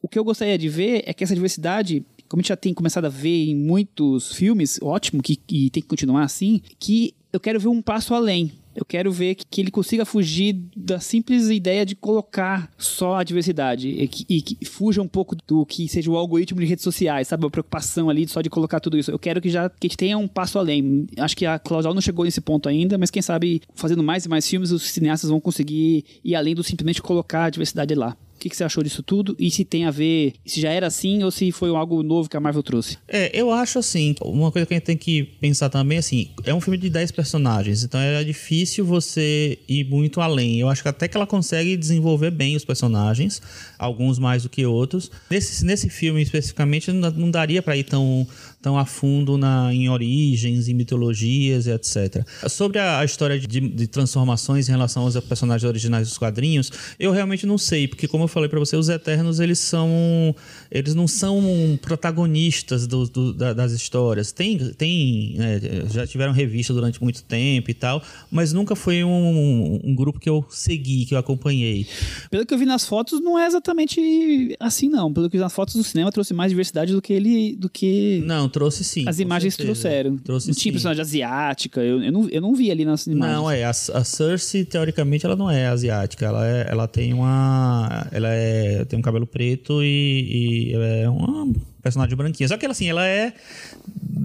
o 0.03 0.09
que 0.09 0.19
eu 0.19 0.25
gostaria 0.25 0.59
de 0.59 0.69
ver 0.69 1.03
é 1.07 1.15
que 1.15 1.25
essa 1.25 1.35
diversidade 1.35 2.05
como 2.31 2.39
a 2.39 2.43
gente 2.43 2.51
já 2.51 2.57
tem 2.57 2.73
começado 2.73 3.07
a 3.07 3.09
ver 3.09 3.47
em 3.47 3.57
muitos 3.57 4.33
filmes, 4.33 4.79
ótimo, 4.81 5.21
que, 5.21 5.37
e 5.51 5.69
tem 5.69 5.83
que 5.83 5.89
continuar 5.89 6.23
assim, 6.23 6.63
que 6.79 7.13
eu 7.33 7.41
quero 7.41 7.59
ver 7.59 7.67
um 7.67 7.83
passo 7.83 8.15
além. 8.15 8.53
Eu 8.75 8.85
quero 8.85 9.11
ver 9.11 9.35
que, 9.35 9.61
ele 9.61 9.71
consiga 9.71 10.05
fugir 10.05 10.57
da 10.77 11.01
simples 11.01 11.49
ideia 11.49 11.85
de 11.85 11.95
colocar 11.95 12.71
só 12.79 13.17
a 13.17 13.25
diversidade 13.25 13.89
e 13.89 14.09
que, 14.09 14.25
e 14.29 14.41
que, 14.41 14.65
fuja 14.65 15.03
um 15.03 15.09
pouco 15.09 15.37
do 15.47 15.67
que 15.67 15.89
seja 15.89 16.11
o 16.11 16.17
algoritmo 16.17 16.61
de 16.61 16.67
redes 16.67 16.85
sociais, 16.85 17.29
sabe? 17.29 17.45
A 17.45 17.51
preocupação 17.51 18.09
ali 18.09 18.27
só 18.29 18.41
de 18.41 18.49
colocar 18.49 18.81
tudo 18.81 18.97
isso. 18.97 19.11
Eu 19.11 19.19
quero 19.19 19.41
que 19.41 19.51
já 19.51 19.69
que 19.69 19.87
a 19.87 19.89
gente 19.89 19.97
tenha 19.97 20.17
um 20.17 20.29
passo 20.29 20.59
além. 20.59 21.07
Acho 21.19 21.37
que 21.37 21.45
a 21.45 21.59
Clausal 21.59 21.93
não 21.93 22.01
chegou 22.01 22.25
nesse 22.25 22.41
ponto 22.41 22.69
ainda, 22.69 22.97
mas 22.97 23.11
quem 23.11 23.23
sabe 23.23 23.61
fazendo 23.75 24.03
mais 24.03 24.25
e 24.25 24.29
mais 24.29 24.49
filmes, 24.49 24.71
os 24.71 24.83
cineastas 24.83 25.31
vão 25.31 25.41
conseguir 25.41 26.05
ir 26.25 26.35
além 26.35 26.55
do 26.55 26.63
simplesmente 26.63 27.03
colocar 27.03 27.45
a 27.45 27.51
diversidade 27.51 27.95
lá. 27.95 28.17
O 28.41 28.43
que, 28.43 28.49
que, 28.49 28.57
você 28.57 28.65
achou 28.65 28.83
disso 28.83 29.03
tudo? 29.03 29.37
E 29.39 29.51
se 29.51 29.67
tem 29.67 29.85
a 29.85 29.91
ver, 29.91 30.33
se 30.47 30.63
já 30.63 30.71
era 30.71 30.87
assim 30.87 31.23
ou 31.23 31.31
se 31.31 31.53
foi 31.53 31.69
algo 31.69 32.03
novo 32.03 32.27
que 32.27 32.39
a 32.39 32.41
Marvel 32.41 32.63
trouxe? 32.63 32.97
É, 33.07 33.31
eu 33.39 33.53
acho 33.53 33.79
assim, 33.79 34.15
uma 34.23 34.51
coisa 34.51 34.65
que 34.65 34.73
a 34.73 34.79
gente 34.79 34.87
tem 34.87 34.97
que 34.97 35.25
pensar 35.39 35.69
também, 35.69 35.99
assim, 35.99 36.31
é 36.47 36.55
um 36.55 36.61
filme 36.61 36.79
de 36.79 36.89
10 36.89 37.11
personagens, 37.11 37.85
então 37.85 38.01
é 38.01 38.25
difícil 38.25 38.83
você 38.83 39.59
ir 39.69 39.85
muito 39.85 40.23
além. 40.23 40.59
Eu 40.59 40.71
acho 40.71 40.81
que 40.81 40.89
até 40.89 41.07
que 41.07 41.19
ela 41.19 41.27
consegue 41.27 41.77
desenvolver 41.77 42.31
bem 42.31 42.57
os 42.57 42.65
personagens, 42.65 43.43
alguns 43.79 44.19
mais 44.19 44.45
do 44.45 44.49
que 44.49 44.65
outros. 44.65 45.11
Nesse, 45.31 45.63
nesse 45.63 45.91
filme 45.91 46.23
especificamente, 46.23 46.91
não, 46.91 47.11
não 47.11 47.31
daria 47.31 47.61
para 47.61 47.77
ir 47.77 47.85
tão, 47.85 48.27
tão 48.63 48.79
a 48.79 48.85
fundo 48.85 49.39
na, 49.39 49.73
em 49.73 49.89
origens, 49.89 50.69
em 50.69 50.75
mitologias 50.75 51.67
e 51.67 51.71
etc. 51.71 52.25
Sobre 52.49 52.79
a, 52.79 53.01
a 53.01 53.05
história 53.05 53.39
de, 53.39 53.61
de, 53.61 53.87
transformações 53.87 54.69
em 54.69 54.73
relação 54.73 55.05
aos 55.05 55.19
personagens 55.21 55.67
originais 55.67 56.09
dos 56.09 56.19
quadrinhos, 56.19 56.71
eu 56.99 57.11
realmente 57.11 57.47
não 57.47 57.57
sei, 57.57 57.89
porque 57.89 58.07
como 58.07 58.25
eu 58.25 58.29
falei 58.29 58.49
para 58.49 58.59
você, 58.59 58.77
os 58.77 58.89
Eternos 58.89 59.41
eles 59.41 59.59
são, 59.59 60.35
eles 60.71 60.95
não 60.95 61.09
são 61.09 61.79
protagonistas 61.81 62.87
do, 62.87 63.07
do, 63.07 63.33
da, 63.33 63.55
das 63.55 63.73
histórias. 63.73 64.31
Tem, 64.31 64.59
tem 64.75 65.35
né, 65.37 65.61
já 65.91 66.07
tiveram 66.07 66.33
revista 66.33 66.75
durante 66.75 67.03
muito 67.03 67.23
tempo 67.25 67.71
e 67.71 67.75
tal, 67.75 68.03
mas 68.31 68.53
nunca 68.53 68.77
foi 68.77 69.03
um, 69.03 69.81
um, 69.83 69.95
grupo 69.95 70.21
que 70.21 70.29
eu 70.29 70.45
segui, 70.51 71.07
que 71.07 71.15
eu 71.15 71.19
acompanhei. 71.19 71.87
Pelo 72.31 72.45
que 72.45 72.53
eu 72.53 72.59
vi 72.59 72.67
nas 72.67 72.85
fotos, 72.85 73.21
não 73.21 73.39
é 73.39 73.47
exatamente 73.47 74.55
assim 74.61 74.89
não. 74.89 75.13
Pelo 75.13 75.31
que 75.31 75.37
eu 75.37 75.41
vi 75.41 75.45
nas 75.45 75.53
fotos 75.53 75.75
do 75.75 75.85
cinema 75.85 76.13
trouxe 76.13 76.35
mais 76.35 76.51
diversidade 76.51 76.93
do 76.93 77.01
que 77.01 77.13
ele, 77.13 77.57
do 77.57 77.71
que 77.71 78.23
não 78.27 78.50
trouxe 78.51 78.85
sim. 78.85 79.09
As 79.09 79.19
imagens 79.19 79.55
certeza. 79.55 79.81
trouxeram. 79.81 80.17
Trouxe 80.19 80.49
não 80.49 80.55
tinha 80.55 80.71
sim. 80.71 80.73
personagem 80.73 81.03
asiática, 81.03 81.81
eu, 81.81 82.03
eu, 82.03 82.13
não, 82.13 82.29
eu 82.29 82.41
não 82.41 82.55
vi 82.55 82.71
ali 82.71 82.85
nas 82.85 83.07
imagens. 83.07 83.37
Não, 83.37 83.51
é. 83.51 83.65
A, 83.65 83.71
a 83.71 84.05
Cersei, 84.05 84.65
teoricamente, 84.65 85.27
ela 85.27 85.37
não 85.37 85.51
é 85.51 85.67
asiática. 85.67 86.27
Ela, 86.27 86.47
é, 86.47 86.67
ela 86.71 86.87
tem 86.87 87.13
uma. 87.13 88.07
Ela 88.13 88.21
ela 88.21 88.35
é, 88.35 88.85
tem 88.85 88.99
um 88.99 89.03
cabelo 89.03 89.27
preto 89.27 89.83
e, 89.83 90.73
e 90.73 91.03
é 91.03 91.09
uma 91.09 91.53
personagem 91.83 92.17
branquinha. 92.17 92.49
Só 92.49 92.57
que 92.57 92.65
ela, 92.65 92.73
assim, 92.73 92.89
ela 92.89 93.07
é 93.07 93.33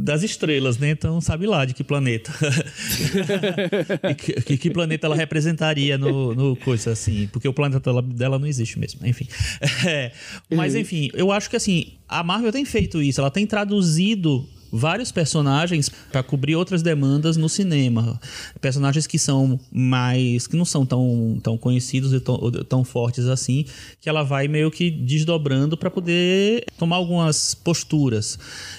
das 0.06 0.24
estrelas, 0.24 0.78
né? 0.78 0.92
Então 0.92 1.20
sabe 1.22 1.48
lá 1.48 1.66
de 1.66 1.74
que 1.74 1.84
planeta. 1.84 2.32
que, 4.18 4.34
que, 4.42 4.58
que, 4.58 4.70
planeta 4.70 5.08
ela 5.08 5.16
representaria 5.16 5.98
no, 5.98 6.36
no 6.36 6.56
coisa, 6.56 6.92
assim. 6.92 7.28
Porque 7.32 7.48
o 7.48 7.54
planeta 7.54 7.92
dela, 8.04 8.38
não 8.38 8.48
existe 8.48 8.78
mesmo. 8.80 9.06
Enfim. 9.06 9.28
É, 9.86 10.12
mas, 10.50 10.74
uhum. 10.74 10.80
enfim, 10.80 11.10
eu 11.14 11.32
acho 11.32 11.50
que, 11.50 11.56
assim, 11.56 11.94
a 12.08 12.24
Marvel 12.24 12.52
tem 12.52 12.66
feito 12.66 13.02
isso. 13.02 13.22
Ela 13.22 13.30
tem 13.30 13.46
traduzido 13.46 14.48
vários 14.76 15.12
personagens 15.12 15.90
para 16.12 16.22
cobrir 16.22 16.56
outras 16.56 16.82
demandas 16.82 17.38
no 17.38 17.48
cinema. 17.48 18.20
Personagens 18.60 19.08
que 19.08 19.18
são 19.18 19.60
mais. 19.72 20.48
que 20.48 20.56
não 20.56 20.66
são 20.66 20.86
tão, 20.86 21.40
tão 21.42 21.58
conhecidos 21.58 22.14
e 22.14 22.20
tão, 22.20 22.52
tão 22.68 22.84
fortes 22.84 23.26
assim, 23.26 23.66
que 24.02 24.10
ela 24.10 24.24
vai 24.24 24.48
meio 24.48 24.70
que 24.70 24.92
desdobrando 24.92 25.78
para 25.78 25.90
poder 25.90 26.66
tomar 26.78 26.98
algumas 26.98 27.56
posturas. 27.56 28.38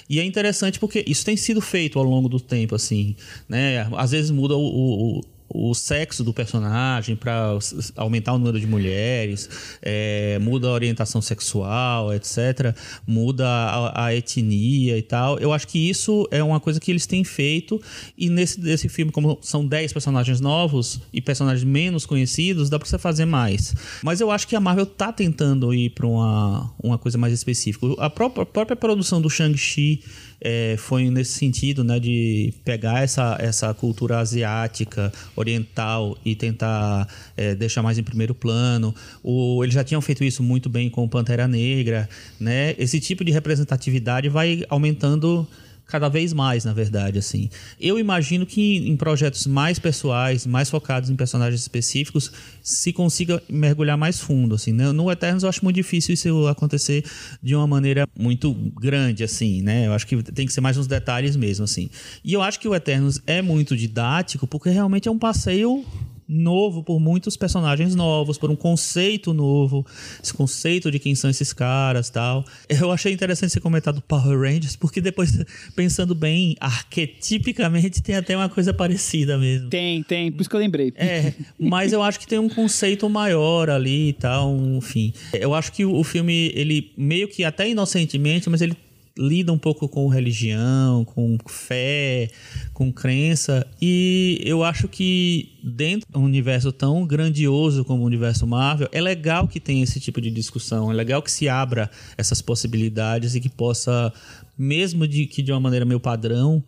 E 0.09 0.21
é 0.21 0.25
interessante 0.25 0.79
porque 0.79 1.05
isso 1.07 1.25
tem 1.25 1.37
sido 1.37 1.61
feito 1.61 1.99
ao 1.99 2.05
longo 2.05 2.29
do 2.29 2.39
tempo, 2.39 2.75
assim. 2.75 3.17
Né? 3.49 3.89
Às 3.97 4.11
vezes 4.11 4.31
muda 4.31 4.55
o, 4.57 5.19
o 5.19 5.21
o 5.57 5.75
sexo 5.75 6.23
do 6.23 6.33
personagem 6.33 7.17
para 7.17 7.59
aumentar 7.97 8.35
o 8.35 8.39
número 8.39 8.61
de 8.61 8.67
mulheres, 8.67 9.49
é, 9.81 10.39
muda 10.39 10.69
a 10.69 10.73
orientação 10.73 11.23
sexual, 11.23 12.13
etc., 12.13 12.77
muda 13.07 13.47
a, 13.47 14.07
a, 14.07 14.15
etnia 14.15 14.99
e 14.99 15.03
tal. 15.03 15.39
Eu 15.39 15.53
acho 15.53 15.67
que 15.67 15.79
isso 15.79 16.29
é 16.31 16.43
uma 16.43 16.61
coisa 16.61 16.79
que 16.79 16.91
eles 16.91 17.07
têm 17.07 17.25
feito, 17.25 17.81
e 18.17 18.29
nesse 18.29 18.61
desse 18.61 18.89
filme, 18.89 19.11
como 19.11 19.39
são 19.41 19.67
10 19.67 19.93
personagens 19.93 20.41
novos 20.41 21.01
e 21.13 21.21
personagens 21.21 21.65
menos 21.65 22.05
conhecidos, 22.05 22.69
dá 22.69 22.79
para 22.79 22.89
você 22.89 22.99
fazer 22.99 23.25
mais. 23.25 23.75
Mas 24.03 24.21
eu 24.21 24.31
acho 24.31 24.47
que 24.47 24.55
a 24.55 24.61
Marvel 24.61 24.87
tá 24.87 25.13
tentando 25.13 25.73
ir 25.73 25.91
para 25.91 26.07
uma, 26.07 26.71
uma 26.83 26.99
coisa 26.99 27.17
mais 27.17 27.33
específica. 27.33 27.87
A 27.99 28.11
própria, 28.11 28.43
a 28.43 28.47
própria 28.47 28.77
produção 28.77 29.21
do 29.21 29.31
Shang-Chi 29.31 30.03
é, 30.41 30.77
foi 30.79 31.11
nesse 31.11 31.33
sentido, 31.33 31.83
né, 31.83 31.99
de 31.99 32.53
pegar 32.65 33.03
essa, 33.03 33.37
essa 33.41 33.73
cultura 33.75 34.19
asiática, 34.19 35.13
oriental 35.35 36.17
e 36.25 36.35
tentar 36.35 37.09
é, 37.37 37.55
deixar 37.55 37.83
mais 37.83 37.99
em 37.99 38.03
primeiro 38.03 38.35
plano. 38.35 38.95
O, 39.23 39.63
eles 39.63 39.75
já 39.75 39.85
tinham 39.85 40.01
feito 40.01 40.25
isso 40.25 40.43
muito 40.43 40.69
bem 40.69 40.91
com 40.91 41.09
Pantera 41.09 41.49
Negra, 41.49 42.09
né? 42.39 42.75
Esse 42.79 43.01
tipo 43.01 43.25
de 43.25 43.33
representatividade 43.33 44.29
vai 44.29 44.65
aumentando 44.69 45.47
cada 45.87 46.09
vez 46.09 46.33
mais, 46.33 46.65
na 46.65 46.73
verdade, 46.73 47.19
assim. 47.19 47.49
Eu 47.81 47.99
imagino 47.99 48.45
que 48.45 48.79
em 48.89 48.97
projetos 48.97 49.47
mais 49.47 49.79
pessoais, 49.79 50.47
mais 50.47 50.69
focados 50.69 51.11
em 51.11 51.17
personagens 51.17 51.61
específicos, 51.61 52.33
se 52.63 52.93
consiga 52.93 53.43
mergulhar 53.49 53.97
mais 53.97 54.21
fundo, 54.21 54.55
assim. 54.55 54.73
Né? 54.73 54.91
No 54.93 55.11
Eternos 55.11 55.45
eu 55.45 55.49
acho 55.49 55.63
muito 55.63 55.77
difícil 55.77 56.15
isso 56.15 56.47
acontecer 56.49 57.05
de 57.43 57.55
uma 57.55 57.67
maneira 57.67 58.07
muito 58.19 58.53
grande, 58.53 59.23
assim, 59.23 59.63
né? 59.63 59.87
Eu 59.87 59.93
acho 59.93 60.07
que 60.07 60.23
tem 60.23 60.47
que 60.47 60.53
ser 60.53 60.61
mais 60.61 60.77
uns 60.77 60.87
detalhes 60.87 61.37
mesmo, 61.37 61.65
assim. 61.65 61.89
E 62.25 62.33
eu 62.33 62.43
acho 62.43 62.59
que 62.59 62.69
o 62.69 62.75
Eternos 62.75 63.21
é 63.27 63.41
muito 63.41 63.77
didático 63.77 64.47
porque 64.47 64.71
realmente 64.71 65.09
é 65.09 65.11
um 65.11 65.19
passeio 65.19 65.85
novo 66.29 66.83
por 66.83 66.99
muitos 66.99 67.37
personagens 67.37 67.95
novos, 67.95 68.39
por 68.39 68.51
um 68.51 68.57
conceito 68.57 69.33
novo, 69.33 69.87
esse 70.23 70.35
conceito 70.35 70.91
de 70.91 70.99
quem 70.99 71.15
são 71.15 71.31
esses 71.31 71.53
caras 71.53 72.11
tal. 72.11 72.45
Eu 72.69 72.91
achei 72.91 73.13
interessante 73.13 73.53
você 73.53 73.61
comentar 73.61 73.93
do 73.93 74.01
Power 74.01 74.39
Rangers, 74.39 74.77
porque 74.77 75.01
depois, 75.01 75.39
pensando 75.75 76.15
bem, 76.15 76.57
arquetipicamente 76.61 78.03
tem 78.03 78.17
até 78.17 78.37
uma 78.37 78.49
coisa 78.49 78.73
parecida 78.73 79.39
mesmo. 79.39 79.69
Tem, 79.69 80.03
tem, 80.03 80.33
por 80.33 80.41
isso 80.41 80.51
que 80.51 80.57
eu 80.57 80.61
lembrei. 80.61 80.93
É, 80.97 81.33
mas 81.59 81.93
eu 81.93 82.03
acho 82.03 82.19
que 82.19 82.27
tem 82.27 82.39
um 82.39 82.49
conceito 82.49 83.09
maior 83.09 83.71
ali 83.71 84.09
e 84.09 84.13
tal, 84.13 84.57
enfim. 84.57 85.13
Eu 85.33 85.55
acho 85.55 85.73
que 85.73 85.85
o 85.85 86.03
filme, 86.05 86.51
ele 86.55 86.93
meio 86.97 87.29
que 87.29 87.45
até 87.45 87.69
inocentemente, 87.69 88.49
mas 88.49 88.61
ele 88.61 88.77
lida 89.19 89.53
um 89.53 89.59
pouco 89.59 89.89
com 89.89 90.07
religião, 90.09 91.05
com 91.05 91.39
fé, 91.49 92.29
com 92.75 92.93
crença. 92.93 93.67
E 93.81 94.41
eu 94.45 94.63
acho 94.63 94.89
que 94.89 95.59
dentro 95.65 96.07
de 96.11 96.19
um 96.19 96.25
universo 96.25 96.71
tão 96.71 97.07
grandioso 97.07 97.85
como 97.85 98.03
o 98.03 98.07
universo 98.07 98.47
Marvel, 98.47 98.89
é 98.93 99.01
legal 99.01 99.49
que 99.49 99.59
tenha 99.59 99.83
esse 99.83 99.99
tipo 99.99 100.21
de 100.21 100.31
discussão, 100.31 100.91
é 100.91 100.95
legal 100.95 101.23
que 101.23 101.31
se 101.31 101.49
abra 101.49 101.91
essas 102.17 102.43
possibilidades 102.43 103.35
e 103.35 103.41
que 103.41 103.49
possa, 103.49 104.13
mesmo 104.57 105.09
de 105.09 105.27
que 105.27 105.43
de 105.43 105.51
uma 105.51 105.61
maneira 105.61 105.85
meio 105.85 106.01
padrão, 106.01 106.63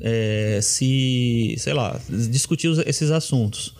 é, 0.00 0.60
se, 0.62 1.54
sei 1.58 1.72
lá, 1.72 2.00
discutir 2.08 2.70
esses 2.86 3.10
assuntos. 3.10 3.74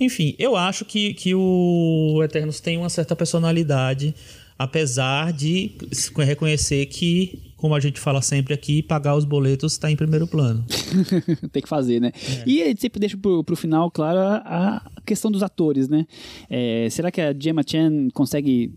Enfim, 0.00 0.34
eu 0.38 0.54
acho 0.54 0.84
que, 0.84 1.12
que 1.14 1.34
o 1.34 2.20
Eternos 2.22 2.60
tem 2.60 2.78
uma 2.78 2.88
certa 2.88 3.16
personalidade 3.16 4.14
apesar 4.58 5.32
de 5.32 5.76
reconhecer 6.16 6.86
que 6.86 7.48
como 7.58 7.74
a 7.74 7.80
gente 7.80 7.98
fala 7.98 8.22
sempre 8.22 8.54
aqui, 8.54 8.82
pagar 8.82 9.16
os 9.16 9.24
boletos 9.24 9.72
está 9.72 9.90
em 9.90 9.96
primeiro 9.96 10.28
plano. 10.28 10.64
Tem 11.50 11.60
que 11.60 11.68
fazer, 11.68 12.00
né? 12.00 12.12
É. 12.14 12.44
E 12.46 12.62
a 12.62 12.66
gente 12.66 12.80
sempre 12.80 13.00
deixa 13.00 13.16
pro, 13.16 13.42
pro 13.42 13.56
final, 13.56 13.90
claro, 13.90 14.18
a, 14.20 14.90
questão 15.04 15.28
dos 15.28 15.42
atores, 15.42 15.88
né? 15.88 16.06
É, 16.48 16.88
será 16.88 17.10
que 17.10 17.20
a 17.20 17.34
Gemma 17.36 17.62
Chan 17.66 18.08
consegue 18.14 18.72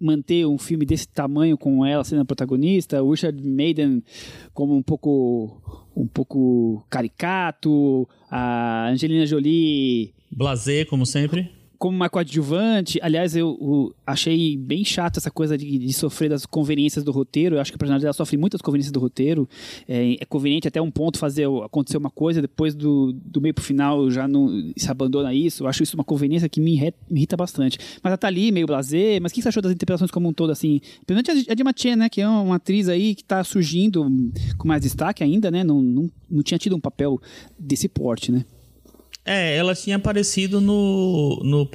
manter 0.00 0.46
um 0.46 0.56
filme 0.58 0.86
desse 0.86 1.08
tamanho 1.08 1.58
com 1.58 1.84
ela 1.84 2.04
sendo 2.04 2.22
a 2.22 2.24
protagonista? 2.24 3.02
O 3.02 3.10
Richard 3.10 3.42
Maiden 3.42 4.00
como 4.54 4.76
um 4.76 4.82
pouco 4.82 5.60
um 5.96 6.06
pouco 6.06 6.86
caricato, 6.88 8.08
a 8.30 8.90
Angelina 8.90 9.26
Jolie 9.26 10.14
Blazer, 10.30 10.86
como 10.86 11.04
sempre 11.04 11.59
como 11.80 11.96
uma 11.96 12.10
coadjuvante, 12.10 13.00
aliás, 13.02 13.34
eu, 13.34 13.56
eu, 13.58 13.94
achei 14.06 14.54
bem 14.54 14.84
chato 14.84 15.16
essa 15.16 15.30
coisa 15.30 15.56
de, 15.56 15.78
de, 15.78 15.92
sofrer 15.94 16.28
das 16.28 16.44
conveniências 16.44 17.02
do 17.02 17.10
roteiro. 17.10 17.56
Eu 17.56 17.60
acho 17.60 17.72
que 17.72 17.76
a 17.76 17.78
personagem 17.78 18.02
dela 18.02 18.12
sofre 18.12 18.36
muitas 18.36 18.60
conveniências 18.60 18.92
do 18.92 19.00
roteiro. 19.00 19.48
É, 19.88 20.12
é 20.20 20.24
conveniente 20.26 20.68
até 20.68 20.78
um 20.82 20.90
ponto 20.90 21.18
fazer 21.18 21.48
acontecer 21.64 21.96
uma 21.96 22.10
coisa, 22.10 22.42
depois 22.42 22.74
do, 22.74 23.14
do 23.24 23.40
meio 23.40 23.54
pro 23.54 23.64
final 23.64 24.10
já 24.10 24.28
não 24.28 24.70
se 24.76 24.90
abandona 24.90 25.32
isso. 25.32 25.62
Eu 25.62 25.68
acho 25.68 25.82
isso 25.82 25.96
uma 25.96 26.04
conveniência 26.04 26.50
que 26.50 26.60
me, 26.60 26.74
irrita, 26.74 26.98
me 27.08 27.20
irrita 27.20 27.34
bastante. 27.34 27.78
Mas 28.02 28.10
ela 28.10 28.18
tá 28.18 28.26
ali, 28.26 28.52
meio 28.52 28.66
blazer. 28.66 29.18
Mas 29.22 29.32
o 29.32 29.34
que 29.34 29.40
você 29.40 29.48
achou 29.48 29.62
das 29.62 29.72
interpretações 29.72 30.10
como 30.10 30.28
um 30.28 30.34
todo, 30.34 30.50
assim? 30.50 30.82
Principalmente 31.06 31.50
a 31.50 31.54
Dima 31.54 31.72
Chen, 31.74 31.96
né? 31.96 32.10
Que 32.10 32.20
é 32.20 32.28
uma 32.28 32.56
atriz 32.56 32.90
aí 32.90 33.14
que 33.14 33.24
tá 33.24 33.42
surgindo 33.42 34.04
com 34.58 34.68
mais 34.68 34.82
destaque 34.82 35.24
ainda, 35.24 35.50
né? 35.50 35.64
Não, 35.64 35.80
não, 35.80 36.10
não 36.30 36.42
tinha 36.42 36.58
tido 36.58 36.76
um 36.76 36.80
papel 36.80 37.18
desse 37.58 37.88
porte, 37.88 38.30
né? 38.30 38.44
É, 39.24 39.56
ela 39.56 39.74
tinha 39.74 39.96
aparecido 39.96 40.60
no, 40.60 41.40
no 41.44 41.66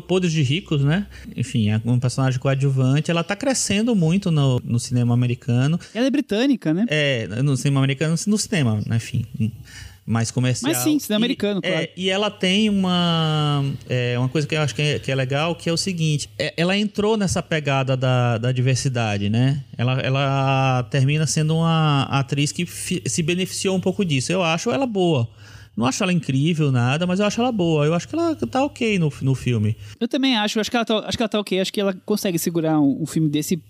Podres 0.00 0.32
de 0.32 0.42
Ricos, 0.42 0.82
né? 0.82 1.06
Enfim, 1.36 1.70
é 1.70 1.80
um 1.84 1.98
personagem 1.98 2.38
coadjuvante. 2.38 3.10
Ela 3.10 3.24
tá 3.24 3.34
crescendo 3.34 3.94
muito 3.96 4.30
no, 4.30 4.60
no 4.64 4.78
cinema 4.78 5.12
americano. 5.12 5.78
Ela 5.94 6.06
é 6.06 6.10
britânica, 6.10 6.72
né? 6.72 6.86
É, 6.88 7.26
no 7.42 7.56
cinema 7.56 7.80
americano, 7.80 8.14
no 8.26 8.38
cinema, 8.38 8.80
né? 8.86 8.96
enfim 8.96 9.24
mais 10.06 10.30
comercial. 10.30 10.72
Mas 10.72 10.82
sim, 10.82 10.98
cinema 10.98 11.18
americano, 11.18 11.60
é, 11.62 11.68
claro. 11.68 11.84
É, 11.84 11.90
e 11.96 12.10
ela 12.10 12.30
tem 12.30 12.68
uma, 12.68 13.64
é, 13.88 14.18
uma 14.18 14.28
coisa 14.28 14.46
que 14.46 14.54
eu 14.54 14.60
acho 14.60 14.74
que 14.74 14.82
é, 14.82 14.98
que 14.98 15.10
é 15.10 15.14
legal, 15.14 15.54
que 15.54 15.68
é 15.68 15.72
o 15.72 15.76
seguinte: 15.76 16.28
é, 16.38 16.52
ela 16.56 16.76
entrou 16.76 17.16
nessa 17.16 17.42
pegada 17.42 17.96
da, 17.96 18.38
da 18.38 18.52
diversidade, 18.52 19.30
né? 19.30 19.62
Ela, 19.78 20.00
ela 20.00 20.82
termina 20.90 21.26
sendo 21.26 21.56
uma 21.56 22.02
atriz 22.02 22.52
que 22.52 22.66
se 22.66 23.22
beneficiou 23.22 23.74
um 23.74 23.80
pouco 23.80 24.04
disso. 24.04 24.30
Eu 24.30 24.42
acho 24.42 24.70
ela 24.70 24.86
boa. 24.86 25.28
Não 25.76 25.86
acho 25.86 26.02
ela 26.02 26.12
incrível, 26.12 26.70
nada, 26.70 27.06
mas 27.06 27.18
eu 27.20 27.26
acho 27.26 27.40
ela 27.40 27.50
boa. 27.50 27.84
Eu 27.84 27.94
acho 27.94 28.08
que 28.08 28.14
ela 28.14 28.34
tá 28.36 28.64
ok 28.64 28.98
no, 28.98 29.12
no 29.22 29.34
filme. 29.34 29.76
Eu 29.98 30.06
também 30.06 30.36
acho. 30.36 30.60
Acho 30.60 30.70
que 30.70 30.76
ela 30.76 30.84
tá, 30.84 30.98
acho 31.00 31.16
que 31.16 31.22
ela 31.22 31.28
tá 31.28 31.40
ok. 31.40 31.60
Acho 31.60 31.72
que 31.72 31.80
ela 31.80 31.94
consegue 32.04 32.38
segurar 32.38 32.78
um, 32.80 33.02
um 33.02 33.06
filme 33.06 33.28
desse 33.28 33.60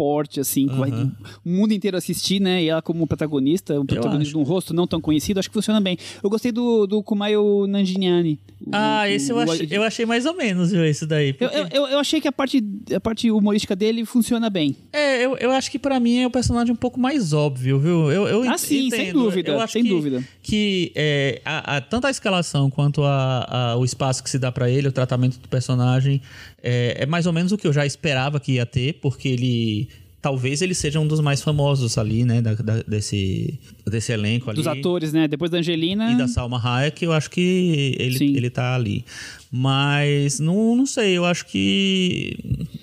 porte, 0.00 0.40
assim, 0.40 0.66
uhum. 0.66 0.76
vai 0.76 0.90
o 0.90 1.12
mundo 1.44 1.74
inteiro 1.74 1.94
assistir, 1.94 2.40
né? 2.40 2.62
E 2.62 2.70
ela 2.70 2.80
como 2.80 3.06
protagonista, 3.06 3.78
um 3.78 3.84
protagonista 3.84 4.32
de 4.32 4.38
um 4.38 4.42
rosto 4.42 4.72
não 4.72 4.86
tão 4.86 4.98
conhecido, 4.98 5.38
acho 5.38 5.50
que 5.50 5.52
funciona 5.52 5.78
bem. 5.78 5.98
Eu 6.22 6.30
gostei 6.30 6.50
do, 6.50 6.86
do 6.86 7.02
Kumail 7.02 7.66
Nanjiani. 7.68 8.38
Ah, 8.72 9.02
o, 9.04 9.08
esse 9.08 9.30
o, 9.30 9.36
eu, 9.36 9.52
achei, 9.52 9.68
eu 9.70 9.82
achei 9.82 10.06
mais 10.06 10.24
ou 10.24 10.34
menos, 10.34 10.70
viu, 10.70 10.82
esse 10.86 11.04
daí. 11.04 11.34
Porque... 11.34 11.54
Eu, 11.54 11.66
eu, 11.70 11.86
eu, 11.88 11.98
achei 11.98 12.18
que 12.18 12.26
a 12.26 12.32
parte, 12.32 12.64
a 12.96 12.98
parte 12.98 13.30
humorística 13.30 13.76
dele 13.76 14.06
funciona 14.06 14.48
bem. 14.48 14.74
É, 14.90 15.22
eu, 15.22 15.36
eu 15.36 15.50
acho 15.50 15.70
que 15.70 15.78
para 15.78 16.00
mim 16.00 16.20
é 16.20 16.26
o 16.26 16.30
personagem 16.30 16.72
um 16.72 16.76
pouco 16.76 16.98
mais 16.98 17.34
óbvio, 17.34 17.78
viu? 17.78 18.10
Eu, 18.10 18.26
eu 18.26 18.50
ah, 18.50 18.56
sim, 18.56 18.86
entendo. 18.86 19.02
sem 19.02 19.12
dúvida, 19.12 19.50
eu 19.50 19.60
acho 19.60 19.74
sem 19.74 19.82
que, 19.82 19.90
dúvida. 19.90 20.24
Que 20.42 20.92
é, 20.94 21.42
a, 21.44 21.76
a, 21.76 21.80
tanto 21.82 22.06
a 22.06 22.10
escalação 22.10 22.70
quanto 22.70 23.04
a, 23.04 23.72
a, 23.72 23.76
o 23.76 23.84
espaço 23.84 24.24
que 24.24 24.30
se 24.30 24.38
dá 24.38 24.50
para 24.50 24.70
ele, 24.70 24.88
o 24.88 24.92
tratamento 24.92 25.38
do 25.38 25.48
personagem, 25.48 26.22
é, 26.62 27.02
é 27.02 27.06
mais 27.06 27.26
ou 27.26 27.34
menos 27.34 27.52
o 27.52 27.58
que 27.58 27.66
eu 27.66 27.72
já 27.72 27.84
esperava 27.84 28.40
que 28.40 28.52
ia 28.52 28.64
ter, 28.64 28.94
porque 28.94 29.28
ele 29.28 29.89
talvez 30.20 30.60
ele 30.62 30.74
seja 30.74 31.00
um 31.00 31.06
dos 31.06 31.20
mais 31.20 31.42
famosos 31.42 31.96
ali, 31.96 32.24
né? 32.24 32.40
Da, 32.42 32.54
da, 32.54 32.82
desse, 32.82 33.58
desse 33.86 34.12
elenco 34.12 34.50
ali. 34.50 34.56
Dos 34.56 34.66
atores, 34.66 35.12
né? 35.12 35.26
Depois 35.26 35.50
da 35.50 35.58
Angelina. 35.58 36.12
E 36.12 36.18
da 36.18 36.28
Salma 36.28 36.60
Hayek, 36.62 37.04
eu 37.04 37.12
acho 37.12 37.30
que 37.30 37.96
ele, 37.98 38.36
ele 38.36 38.50
tá 38.50 38.74
ali. 38.74 39.04
Mas 39.50 40.38
não, 40.38 40.76
não 40.76 40.86
sei, 40.86 41.16
eu 41.16 41.24
acho 41.24 41.46
que 41.46 42.36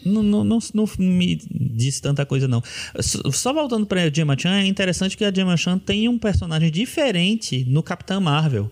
não, 0.06 0.24
não, 0.24 0.44
não, 0.44 0.60
não 0.74 0.86
me 0.98 1.40
diz 1.50 2.00
tanta 2.00 2.26
coisa, 2.26 2.48
não. 2.48 2.62
Só 3.00 3.54
voltando 3.54 3.86
pra 3.86 4.10
Gemma 4.10 4.38
Chan, 4.38 4.56
é 4.56 4.66
interessante 4.66 5.16
que 5.16 5.24
a 5.24 5.34
Gemma 5.34 5.56
Chan 5.56 5.78
tem 5.78 6.10
um 6.10 6.18
personagem 6.18 6.72
diferente 6.72 7.66
no 7.68 7.84
Capitão 7.84 8.20
Marvel. 8.20 8.70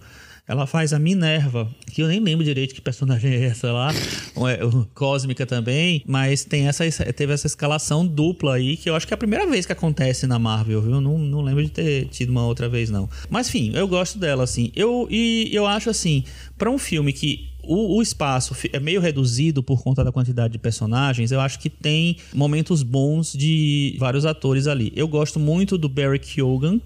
Ela 0.47 0.67
faz 0.67 0.93
a 0.93 0.99
Minerva, 0.99 1.67
que 1.91 2.03
eu 2.03 2.07
nem 2.07 2.19
lembro 2.19 2.45
direito 2.45 2.75
que 2.75 2.81
personagem 2.81 3.31
é 3.31 3.45
essa 3.45 3.71
lá, 3.71 3.91
é, 4.47 4.59
cósmica 4.93 5.43
também, 5.43 6.03
mas 6.05 6.45
tem 6.45 6.67
essa, 6.67 6.85
teve 7.13 7.33
essa 7.33 7.47
escalação 7.47 8.05
dupla 8.05 8.55
aí, 8.55 8.77
que 8.77 8.87
eu 8.87 8.95
acho 8.95 9.07
que 9.07 9.13
é 9.13 9.15
a 9.15 9.17
primeira 9.17 9.47
vez 9.47 9.65
que 9.65 9.71
acontece 9.71 10.27
na 10.27 10.37
Marvel, 10.37 10.83
viu? 10.83 11.01
Não, 11.01 11.17
não 11.17 11.41
lembro 11.41 11.63
de 11.63 11.71
ter 11.71 12.05
tido 12.09 12.29
uma 12.29 12.45
outra 12.45 12.69
vez, 12.69 12.91
não. 12.91 13.09
Mas 13.27 13.47
enfim, 13.47 13.71
eu 13.73 13.87
gosto 13.87 14.19
dela, 14.19 14.43
assim. 14.43 14.71
Eu, 14.75 15.07
e 15.09 15.49
eu 15.51 15.65
acho 15.65 15.89
assim, 15.89 16.23
para 16.57 16.69
um 16.69 16.77
filme 16.77 17.11
que 17.11 17.49
o, 17.63 17.97
o, 17.97 18.01
espaço 18.01 18.55
é 18.71 18.79
meio 18.79 19.01
reduzido 19.01 19.63
por 19.63 19.81
conta 19.81 20.03
da 20.03 20.11
quantidade 20.11 20.53
de 20.53 20.59
personagens, 20.59 21.31
eu 21.31 21.41
acho 21.41 21.57
que 21.57 21.71
tem 21.71 22.17
momentos 22.31 22.83
bons 22.83 23.33
de 23.33 23.95
vários 23.97 24.25
atores 24.25 24.67
ali. 24.67 24.93
Eu 24.95 25.07
gosto 25.07 25.39
muito 25.39 25.75
do 25.75 25.89
Barry 25.89 26.19
Keoghan, 26.19 26.79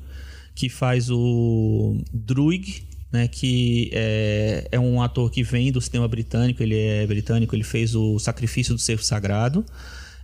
que 0.55 0.69
faz 0.69 1.09
o 1.09 1.97
Druig, 2.13 2.83
né, 3.11 3.27
que 3.27 3.89
é, 3.93 4.67
é, 4.71 4.79
um 4.79 5.01
ator 5.01 5.31
que 5.31 5.43
vem 5.43 5.71
do 5.71 5.81
cinema 5.81 6.07
britânico, 6.07 6.61
ele 6.61 6.77
é 6.77 7.07
britânico, 7.07 7.55
ele 7.55 7.63
fez 7.63 7.95
o 7.95 8.19
Sacrifício 8.19 8.73
do 8.73 8.79
Cervo 8.79 9.03
Sagrado, 9.03 9.65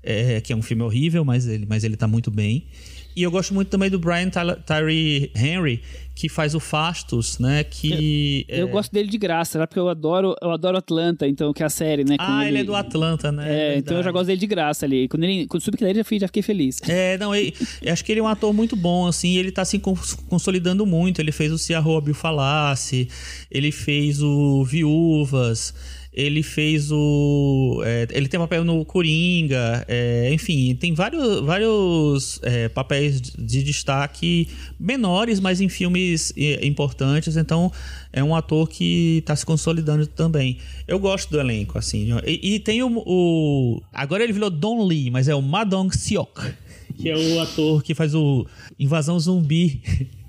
é, 0.04 0.40
que 0.40 0.54
é 0.54 0.56
um 0.56 0.62
filme 0.62 0.84
horrível, 0.84 1.26
mas 1.26 1.48
ele, 1.48 1.66
mas 1.68 1.84
ele 1.84 1.98
tá 1.98 2.08
muito 2.08 2.30
bem. 2.30 2.68
E 3.16 3.24
eu 3.24 3.32
gosto 3.32 3.54
muito 3.54 3.70
também 3.70 3.90
do 3.90 3.98
Brian 3.98 4.30
Tyree 4.30 5.32
Henry, 5.34 5.82
que 6.14 6.28
faz 6.28 6.54
o 6.54 6.60
Fastos, 6.60 7.40
né? 7.40 7.64
Que. 7.64 8.46
Eu, 8.48 8.58
é... 8.58 8.62
eu 8.64 8.68
gosto 8.68 8.92
dele 8.92 9.10
de 9.10 9.18
graça, 9.18 9.58
né? 9.58 9.66
Porque 9.66 9.80
eu 9.80 9.88
adoro, 9.88 10.36
eu 10.42 10.52
adoro 10.52 10.78
Atlanta, 10.78 11.26
então, 11.26 11.54
que 11.54 11.64
é 11.64 11.66
a 11.66 11.70
série, 11.70 12.04
né? 12.04 12.16
ah, 12.20 12.42
ele... 12.42 12.52
ele... 12.52 12.60
é 12.60 12.64
do 12.64 12.76
Atlanta, 12.76 13.32
né? 13.32 13.76
É, 13.76 13.78
então 13.78 13.98
eu 13.98 14.04
já 14.04 14.12
gosto 14.12 14.28
dele 14.28 14.40
de 14.40 14.48
graça 14.48 14.86
ali. 14.86 15.08
Quando 15.08 15.24
ele 15.24 15.48
quando 15.48 15.62
subi 15.62 15.78
que 15.78 15.84
ele 15.86 16.04
já, 16.04 16.18
já 16.20 16.28
fiquei 16.28 16.44
feliz. 16.44 16.82
É, 16.88 17.18
não, 17.18 17.34
eu, 17.34 17.52
eu 17.82 17.94
acho 17.94 18.04
que 18.04 18.12
ele 18.12 18.20
é 18.20 18.24
um 18.24 18.28
ator 18.28 18.54
muito 18.54 18.76
bom, 18.76 19.08
assim, 19.08 19.38
ele 19.38 19.52
tá 19.52 19.64
se 19.64 19.80
consolidando 20.28 20.86
muito. 20.86 21.22
Ele 21.22 21.32
fez 21.32 21.52
o 21.52 21.58
Se 21.58 21.74
a 21.74 21.80
Rua 21.80 22.04
Falasse, 22.14 23.08
ele 23.50 23.72
fez 23.72 24.22
o 24.22 24.64
Viúvas. 24.66 25.74
Ele 26.16 26.42
fez 26.42 26.94
o. 26.94 27.82
É, 27.84 28.08
ele 28.12 28.30
tem 28.30 28.40
papel 28.40 28.64
no 28.64 28.86
Coringa, 28.86 29.84
é, 29.86 30.34
enfim, 30.34 30.74
tem 30.74 30.94
vários, 30.94 31.42
vários 31.42 32.40
é, 32.42 32.70
papéis 32.70 33.20
de 33.20 33.62
destaque 33.62 34.48
menores, 34.80 35.42
mas 35.42 35.60
em 35.60 35.68
filmes 35.68 36.34
importantes. 36.62 37.36
Então 37.36 37.70
é 38.14 38.24
um 38.24 38.34
ator 38.34 38.70
que 38.70 39.18
está 39.18 39.36
se 39.36 39.46
consolidando 39.46 40.08
também. 40.08 40.58
Eu 40.88 41.00
gosto 41.00 41.30
do 41.32 41.38
elenco, 41.38 41.78
assim. 41.78 42.08
E, 42.26 42.56
e 42.56 42.60
tem 42.60 42.82
o, 42.82 43.04
o, 43.06 43.82
Agora 43.92 44.24
ele 44.24 44.32
virou 44.32 44.50
Don 44.50 44.86
Lee, 44.86 45.12
mas 45.12 45.28
é 45.28 45.36
o 45.36 45.42
Madong 45.42 45.92
Seok, 45.92 46.40
que 46.96 47.10
é 47.10 47.18
o 47.18 47.42
ator 47.42 47.84
que 47.84 47.94
faz 47.94 48.16
o 48.16 48.48
Invasão 48.80 49.20
Zumbi. 49.20 49.82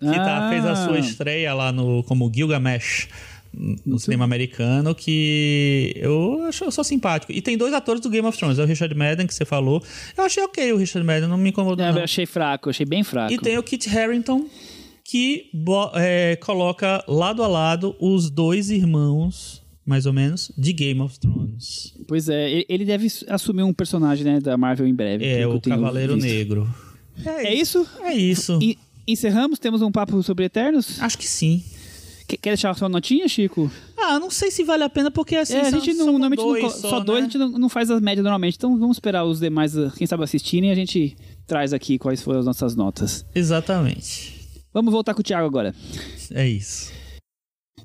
que 0.00 0.06
ah. 0.06 0.24
tá, 0.24 0.48
fez 0.50 0.64
a 0.64 0.74
sua 0.74 0.96
ah. 0.96 0.98
estreia 0.98 1.54
lá 1.54 1.70
no 1.70 2.02
como 2.02 2.30
Gilgamesh 2.32 3.08
no 3.84 3.98
cinema 3.98 4.24
americano 4.24 4.94
que 4.94 5.92
eu 5.96 6.44
acho 6.48 6.70
sou 6.70 6.84
simpático. 6.84 7.32
E 7.32 7.42
tem 7.42 7.56
dois 7.56 7.74
atores 7.74 8.00
do 8.00 8.08
Game 8.08 8.26
of 8.26 8.36
Thrones, 8.38 8.58
é 8.58 8.62
o 8.62 8.66
Richard 8.66 8.94
Madden, 8.94 9.26
que 9.26 9.34
você 9.34 9.44
falou. 9.44 9.82
Eu 10.16 10.24
achei 10.24 10.42
ok 10.42 10.72
o 10.72 10.76
Richard 10.76 11.06
Madden, 11.06 11.28
não 11.28 11.36
me 11.36 11.50
incomodou. 11.50 11.84
Não, 11.84 11.92
não. 11.92 11.98
Eu 11.98 12.04
achei 12.04 12.26
fraco, 12.26 12.68
eu 12.68 12.70
achei 12.70 12.86
bem 12.86 13.02
fraco. 13.02 13.32
E 13.32 13.38
tem 13.38 13.58
o 13.58 13.62
Kit 13.62 13.88
Harington, 13.88 14.46
que 15.04 15.50
é, 15.94 16.36
coloca 16.36 17.04
lado 17.08 17.42
a 17.42 17.48
lado 17.48 17.96
os 17.98 18.30
dois 18.30 18.70
irmãos 18.70 19.66
mais 19.88 20.04
ou 20.04 20.12
menos, 20.12 20.52
de 20.54 20.70
Game 20.74 21.00
of 21.00 21.18
Thrones. 21.18 21.94
Pois 22.06 22.28
é, 22.28 22.62
ele 22.68 22.84
deve 22.84 23.08
assumir 23.26 23.62
um 23.62 23.72
personagem 23.72 24.22
né, 24.22 24.38
da 24.38 24.54
Marvel 24.54 24.86
em 24.86 24.94
breve. 24.94 25.24
É, 25.24 25.46
o 25.46 25.58
Cavaleiro 25.58 26.14
visto. 26.14 26.26
Negro. 26.26 26.68
É, 27.24 27.46
é 27.46 27.54
isso? 27.54 27.88
É 28.02 28.12
isso. 28.12 28.58
E, 28.60 28.76
encerramos? 29.06 29.58
Temos 29.58 29.80
um 29.80 29.90
papo 29.90 30.22
sobre 30.22 30.44
Eternos? 30.44 31.00
Acho 31.00 31.16
que 31.16 31.26
sim. 31.26 31.64
Quer 32.36 32.50
deixar 32.50 32.74
sua 32.74 32.90
notinha, 32.90 33.26
Chico? 33.26 33.70
Ah, 33.96 34.18
não 34.20 34.30
sei 34.30 34.50
se 34.50 34.62
vale 34.62 34.84
a 34.84 34.88
pena, 34.90 35.10
porque 35.10 35.34
assim. 35.34 35.54
É, 35.54 35.62
a 35.62 35.70
gente 35.70 35.94
não, 35.94 36.06
normalmente 36.06 36.40
dois 36.40 36.62
não, 36.62 36.70
só, 36.70 36.90
só 36.90 37.00
dois, 37.00 37.20
né? 37.20 37.26
a 37.26 37.30
gente 37.30 37.38
não, 37.38 37.48
não, 37.50 37.68
faz 37.70 37.90
as 37.90 38.00
médias 38.02 38.22
normalmente. 38.22 38.56
Então 38.56 38.78
vamos 38.78 38.98
esperar 38.98 39.24
os 39.24 39.40
demais, 39.40 39.72
quem 39.96 40.06
sabe, 40.06 40.24
assistirem 40.24 40.68
e 40.68 40.72
a 40.72 40.76
gente 40.76 41.16
traz 41.46 41.72
aqui 41.72 41.98
quais 41.98 42.22
foram 42.22 42.40
as 42.40 42.46
nossas 42.46 42.76
notas. 42.76 43.24
Exatamente. 43.34 44.60
Vamos 44.74 44.92
voltar 44.92 45.14
com 45.14 45.20
o 45.20 45.24
Thiago 45.24 45.46
agora. 45.46 45.74
É 46.32 46.46
isso. 46.46 46.92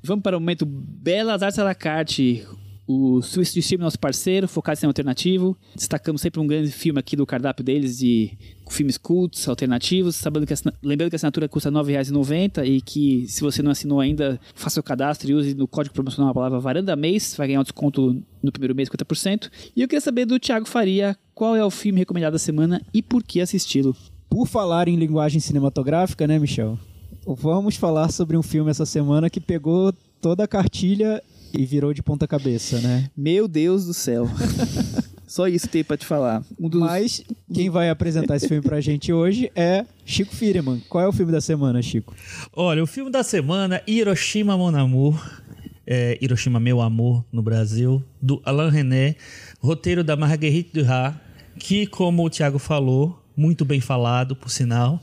Vamos 0.02 0.22
para 0.22 0.36
o 0.36 0.40
momento 0.40 0.66
Belas 0.66 1.42
Artes 1.42 1.58
à 1.58 1.64
la 1.64 1.74
carte 1.74 2.46
o 2.86 3.22
Swiss 3.22 3.56
Stream, 3.56 3.80
nosso 3.80 3.98
parceiro, 3.98 4.46
focado 4.46 4.74
em 4.74 4.80
cinema 4.80 4.90
alternativo. 4.90 5.56
Destacamos 5.74 6.20
sempre 6.20 6.40
um 6.40 6.46
grande 6.46 6.70
filme 6.70 7.00
aqui 7.00 7.16
do 7.16 7.26
cardápio 7.26 7.64
deles 7.64 7.98
de 7.98 8.36
filmes 8.68 8.98
cultos, 8.98 9.48
alternativos. 9.48 10.16
Sabendo 10.16 10.46
que 10.46 10.54
lembrando 10.82 11.10
que 11.10 11.14
a 11.14 11.18
assinatura 11.18 11.48
custa 11.48 11.70
R$ 11.70 11.76
9,90 11.76 12.66
e 12.66 12.80
que 12.80 13.26
se 13.28 13.40
você 13.40 13.62
não 13.62 13.70
assinou 13.70 14.00
ainda, 14.00 14.38
faça 14.54 14.80
o 14.80 14.82
cadastro 14.82 15.30
e 15.30 15.34
use 15.34 15.54
no 15.54 15.66
código 15.66 15.94
promocional 15.94 16.30
a 16.30 16.34
palavra 16.34 16.60
varanda 16.60 16.94
mês, 16.94 17.34
vai 17.36 17.48
ganhar 17.48 17.60
um 17.60 17.64
desconto 17.64 18.22
no 18.42 18.52
primeiro 18.52 18.74
mês 18.74 18.88
50%. 18.88 19.50
E 19.74 19.80
eu 19.82 19.88
queria 19.88 20.00
saber 20.00 20.26
do 20.26 20.38
Thiago 20.38 20.66
Faria 20.66 21.16
qual 21.34 21.56
é 21.56 21.64
o 21.64 21.70
filme 21.70 22.00
recomendado 22.00 22.32
da 22.34 22.38
semana 22.38 22.82
e 22.92 23.02
por 23.02 23.22
que 23.22 23.40
assisti-lo. 23.40 23.96
Por 24.28 24.46
falar 24.46 24.88
em 24.88 24.96
linguagem 24.96 25.40
cinematográfica, 25.40 26.26
né, 26.26 26.38
Michel? 26.38 26.78
Vamos 27.26 27.76
falar 27.76 28.10
sobre 28.10 28.36
um 28.36 28.42
filme 28.42 28.70
essa 28.70 28.84
semana 28.84 29.30
que 29.30 29.40
pegou 29.40 29.94
toda 30.20 30.44
a 30.44 30.48
cartilha 30.48 31.22
e 31.56 31.64
virou 31.64 31.92
de 31.94 32.02
ponta 32.02 32.26
cabeça, 32.26 32.80
né? 32.80 33.10
Meu 33.16 33.46
Deus 33.48 33.86
do 33.86 33.94
céu. 33.94 34.28
Só 35.26 35.48
isso 35.48 35.68
tem 35.68 35.82
pra 35.82 35.96
te 35.96 36.06
falar. 36.06 36.44
Um 36.58 36.68
dos... 36.68 36.80
Mas 36.80 37.24
quem 37.52 37.70
vai 37.70 37.90
apresentar 37.90 38.36
esse 38.36 38.46
filme 38.46 38.62
pra 38.62 38.80
gente 38.80 39.12
hoje 39.12 39.50
é 39.56 39.84
Chico 40.04 40.34
Firman. 40.34 40.82
Qual 40.88 41.02
é 41.02 41.08
o 41.08 41.12
filme 41.12 41.32
da 41.32 41.40
semana, 41.40 41.82
Chico? 41.82 42.14
Olha, 42.52 42.82
o 42.82 42.86
filme 42.86 43.10
da 43.10 43.22
semana, 43.22 43.82
Hiroshima 43.86 44.56
Mon 44.56 44.76
Amour. 44.76 45.40
É, 45.86 46.18
Hiroshima 46.20 46.60
Meu 46.60 46.80
Amor, 46.80 47.24
no 47.32 47.42
Brasil, 47.42 48.02
do 48.20 48.40
Alain 48.44 48.70
René. 48.70 49.16
Roteiro 49.60 50.04
da 50.04 50.16
Marguerite 50.16 50.70
Duras, 50.72 51.14
que, 51.58 51.86
como 51.86 52.24
o 52.24 52.30
Thiago 52.30 52.58
falou, 52.58 53.22
muito 53.36 53.64
bem 53.64 53.80
falado, 53.80 54.36
por 54.36 54.50
sinal 54.50 55.02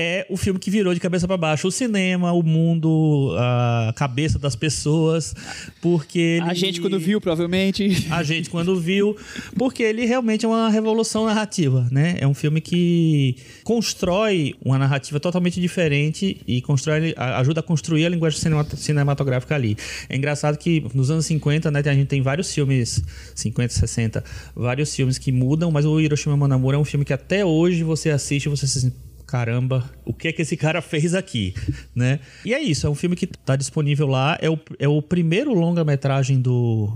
é 0.00 0.26
o 0.30 0.36
filme 0.36 0.58
que 0.58 0.70
virou 0.70 0.94
de 0.94 1.00
cabeça 1.00 1.28
para 1.28 1.36
baixo 1.36 1.68
o 1.68 1.70
cinema, 1.70 2.32
o 2.32 2.42
mundo, 2.42 3.34
a 3.38 3.92
cabeça 3.94 4.38
das 4.38 4.56
pessoas, 4.56 5.34
porque 5.82 6.18
ele... 6.18 6.50
a 6.50 6.54
gente 6.54 6.80
quando 6.80 6.98
viu 6.98 7.20
provavelmente 7.20 8.06
a 8.10 8.22
gente 8.22 8.48
quando 8.48 8.80
viu, 8.80 9.16
porque 9.56 9.82
ele 9.82 10.06
realmente 10.06 10.46
é 10.46 10.48
uma 10.48 10.70
revolução 10.70 11.26
narrativa, 11.26 11.86
né? 11.90 12.16
É 12.18 12.26
um 12.26 12.32
filme 12.32 12.60
que 12.60 13.36
constrói 13.62 14.54
uma 14.64 14.78
narrativa 14.78 15.20
totalmente 15.20 15.60
diferente 15.60 16.40
e 16.46 16.62
constrói 16.62 17.14
ajuda 17.16 17.60
a 17.60 17.62
construir 17.62 18.06
a 18.06 18.08
linguagem 18.08 18.40
cinematográfica 18.76 19.54
ali. 19.54 19.76
É 20.08 20.16
engraçado 20.16 20.56
que 20.56 20.82
nos 20.94 21.10
anos 21.10 21.26
50, 21.26 21.70
né, 21.70 21.82
a 21.84 21.94
gente 21.94 22.08
tem 22.08 22.22
vários 22.22 22.52
filmes 22.52 23.02
50, 23.34 23.74
60, 23.74 24.24
vários 24.56 24.94
filmes 24.94 25.18
que 25.18 25.30
mudam, 25.30 25.70
mas 25.70 25.84
o 25.84 26.00
Hiroshima 26.00 26.36
Mon 26.36 26.52
Amour 26.52 26.74
é 26.74 26.78
um 26.78 26.84
filme 26.84 27.04
que 27.04 27.12
até 27.12 27.44
hoje 27.44 27.82
você 27.82 28.10
assiste 28.10 28.48
você 28.48 28.66
se 28.66 28.92
caramba, 29.30 29.88
o 30.04 30.12
que 30.12 30.26
é 30.26 30.32
que 30.32 30.42
esse 30.42 30.56
cara 30.56 30.82
fez 30.82 31.14
aqui, 31.14 31.54
né? 31.94 32.18
E 32.44 32.52
é 32.52 32.60
isso, 32.60 32.84
é 32.86 32.90
um 32.90 32.96
filme 32.96 33.14
que 33.14 33.26
está 33.26 33.54
disponível 33.54 34.08
lá, 34.08 34.36
é 34.40 34.50
o, 34.50 34.58
é 34.78 34.88
o 34.88 35.00
primeiro 35.00 35.54
longa-metragem 35.54 36.40
do, 36.40 36.90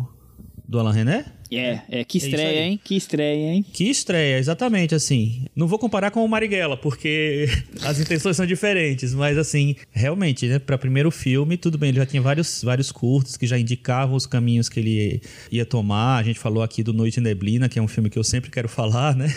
do 0.67 0.79
Alain 0.79 0.95
René? 0.95 1.25
É, 1.53 1.81
é 1.89 2.05
que 2.05 2.19
é 2.19 2.21
estreia, 2.21 2.59
é 2.59 2.67
hein? 2.67 2.81
Que 2.83 2.97
estreia, 2.97 3.53
hein? 3.53 3.65
Que 3.73 3.85
estreia, 3.85 4.39
exatamente, 4.39 4.95
assim. 4.95 5.45
Não 5.55 5.69
vou 5.69 5.79
comparar 5.79 6.11
com 6.11 6.25
o 6.25 6.29
Marighella, 6.29 6.77
porque 6.77 7.47
as 7.83 8.01
intenções 8.01 8.37
são 8.37 8.47
diferentes, 8.47 9.15
mas 9.15 9.39
assim, 9.39 9.77
realmente, 9.91 10.47
né, 10.47 10.59
para 10.59 10.79
primeiro 10.79 11.11
filme, 11.11 11.57
tudo 11.57 11.79
bem, 11.79 11.91
ele 11.91 11.99
já 11.99 12.07
tinha 12.07 12.23
vários, 12.23 12.63
vários 12.63 12.91
curtos 12.91 13.37
que 13.37 13.47
já 13.47 13.59
indicavam 13.59 14.17
os 14.17 14.27
caminhos 14.27 14.69
que 14.69 14.81
ele 14.81 15.23
ia 15.51 15.67
tomar. 15.67 16.17
A 16.17 16.23
gente 16.23 16.39
falou 16.39 16.63
aqui 16.63 16.83
do 16.83 16.93
Noite 16.93 17.21
Neblina, 17.21 17.69
que 17.69 17.79
é 17.79 17.83
um 17.83 17.89
filme 17.89 18.11
que 18.11 18.19
eu 18.19 18.25
sempre 18.25 18.51
quero 18.51 18.69
falar, 18.69 19.15
né? 19.15 19.29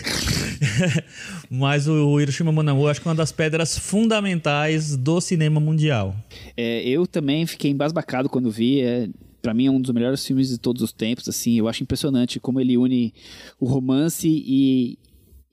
mas 1.51 1.87
o 1.87 2.19
Hiroshima 2.19 2.51
Mon 2.51 2.67
Amour, 2.67 2.89
acho 2.89 3.01
que 3.01 3.07
é 3.07 3.09
uma 3.09 3.15
das 3.15 3.31
pedras 3.31 3.77
fundamentais 3.77 4.95
do 4.95 5.21
cinema 5.21 5.59
mundial. 5.59 6.15
É, 6.55 6.81
eu 6.87 7.05
também 7.05 7.45
fiquei 7.45 7.69
embasbacado 7.69 8.29
quando 8.29 8.49
vi. 8.49 8.81
É 8.81 9.07
para 9.41 9.53
mim 9.53 9.67
é 9.67 9.71
um 9.71 9.79
dos 9.79 9.91
melhores 9.91 10.25
filmes 10.25 10.49
de 10.49 10.57
todos 10.57 10.81
os 10.81 10.91
tempos, 10.91 11.27
assim, 11.27 11.57
eu 11.57 11.67
acho 11.67 11.83
impressionante 11.83 12.39
como 12.39 12.59
ele 12.59 12.77
une 12.77 13.13
o 13.59 13.65
romance 13.65 14.27
e, 14.27 14.97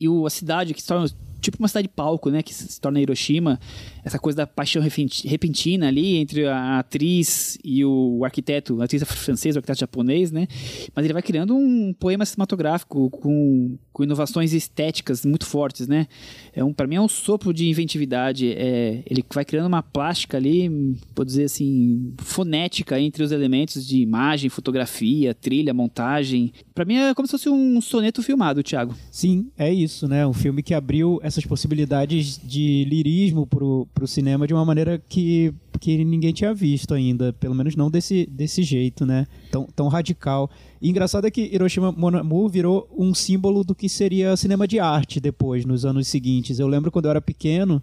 e 0.01 0.09
o, 0.09 0.27
a 0.27 0.31
cidade 0.31 0.75
que 0.75 0.81
se 0.81 0.89
torna 0.89 1.09
tipo 1.41 1.59
uma 1.59 1.69
cidade 1.69 1.89
palco, 1.89 2.31
né, 2.31 2.43
que 2.43 2.55
se 2.55 2.81
torna 2.81 3.01
Hiroshima, 3.01 3.61
essa 4.05 4.19
coisa 4.19 4.39
da 4.39 4.47
paixão 4.47 4.83
repentina 4.83 5.89
ali 5.89 6.17
entre 6.17 6.47
a 6.47 6.79
atriz 6.79 7.59
e 7.63 7.85
o 7.85 8.25
arquiteto, 8.25 8.81
a 8.81 8.85
atriz 8.85 9.03
francesa, 9.05 9.59
o 9.59 9.61
arquiteto 9.61 9.81
japonês, 9.81 10.33
né? 10.33 10.47
Mas 10.95 11.05
ele 11.05 11.13
vai 11.13 11.23
criando 11.23 11.55
um 11.55 11.93
poema 11.93 12.25
cinematográfico 12.25 13.11
com, 13.11 13.77
com 13.93 14.03
inovações 14.03 14.53
estéticas 14.53 15.25
muito 15.25 15.47
fortes, 15.47 15.87
né? 15.87 16.07
É 16.53 16.65
um, 16.65 16.73
para 16.73 16.87
mim 16.87 16.97
é 16.97 17.01
um 17.01 17.09
sopro 17.09 17.53
de 17.53 17.69
inventividade. 17.69 18.53
É, 18.53 19.03
ele 19.07 19.25
vai 19.33 19.45
criando 19.45 19.67
uma 19.67 19.83
plástica 19.83 20.37
ali, 20.37 20.97
vou 21.15 21.25
dizer 21.25 21.45
assim, 21.45 22.15
fonética 22.19 22.99
entre 22.99 23.23
os 23.23 23.33
elementos 23.33 23.87
de 23.87 24.01
imagem, 24.01 24.49
fotografia, 24.49 25.35
trilha, 25.35 25.75
montagem. 25.75 26.53
Para 26.75 26.85
mim 26.85 26.97
é 26.97 27.15
como 27.15 27.27
se 27.27 27.33
fosse 27.33 27.49
um 27.49 27.81
soneto 27.81 28.23
filmado, 28.23 28.63
Thiago. 28.63 28.95
Sim, 29.11 29.51
é 29.59 29.73
isso, 29.73 30.09
né? 30.09 30.27
Um 30.27 30.33
filme 30.33 30.63
que 30.63 30.73
abriu 30.73 31.21
essa 31.23 31.35
essas 31.35 31.45
possibilidades 31.45 32.41
de 32.43 32.85
lirismo 32.85 33.47
pro, 33.47 33.87
pro 33.95 34.07
cinema 34.07 34.47
de 34.47 34.53
uma 34.53 34.65
maneira 34.65 35.01
que, 35.09 35.55
que 35.81 36.05
ninguém 36.05 36.33
tinha 36.33 36.53
visto 36.53 36.93
ainda, 36.93 37.33
pelo 37.33 37.55
menos 37.55 37.77
não 37.77 37.91
desse, 37.91 38.27
desse 38.27 38.63
jeito, 38.63 39.07
né? 39.07 39.27
Tão, 39.51 39.67
tão 39.75 39.89
radical. 39.89 40.51
E 40.83 40.91
engraçado 40.91 41.27
é 41.27 41.31
que 41.31 41.43
Hiroshima 41.43 41.93
Mon 41.93 42.17
Amour 42.17 42.49
virou 42.51 42.89
um 42.97 43.15
símbolo 43.15 43.63
do 43.63 43.75
que 43.75 43.89
seria 43.89 44.37
cinema 44.37 44.67
de 44.67 44.81
arte 44.81 45.21
depois, 45.21 45.65
nos 45.65 45.87
anos 45.87 46.09
seguintes. 46.09 46.59
Eu 46.59 46.67
lembro 46.67 46.91
quando 46.91 47.07
eu 47.07 47.13
era 47.13 47.21
pequeno 47.21 47.81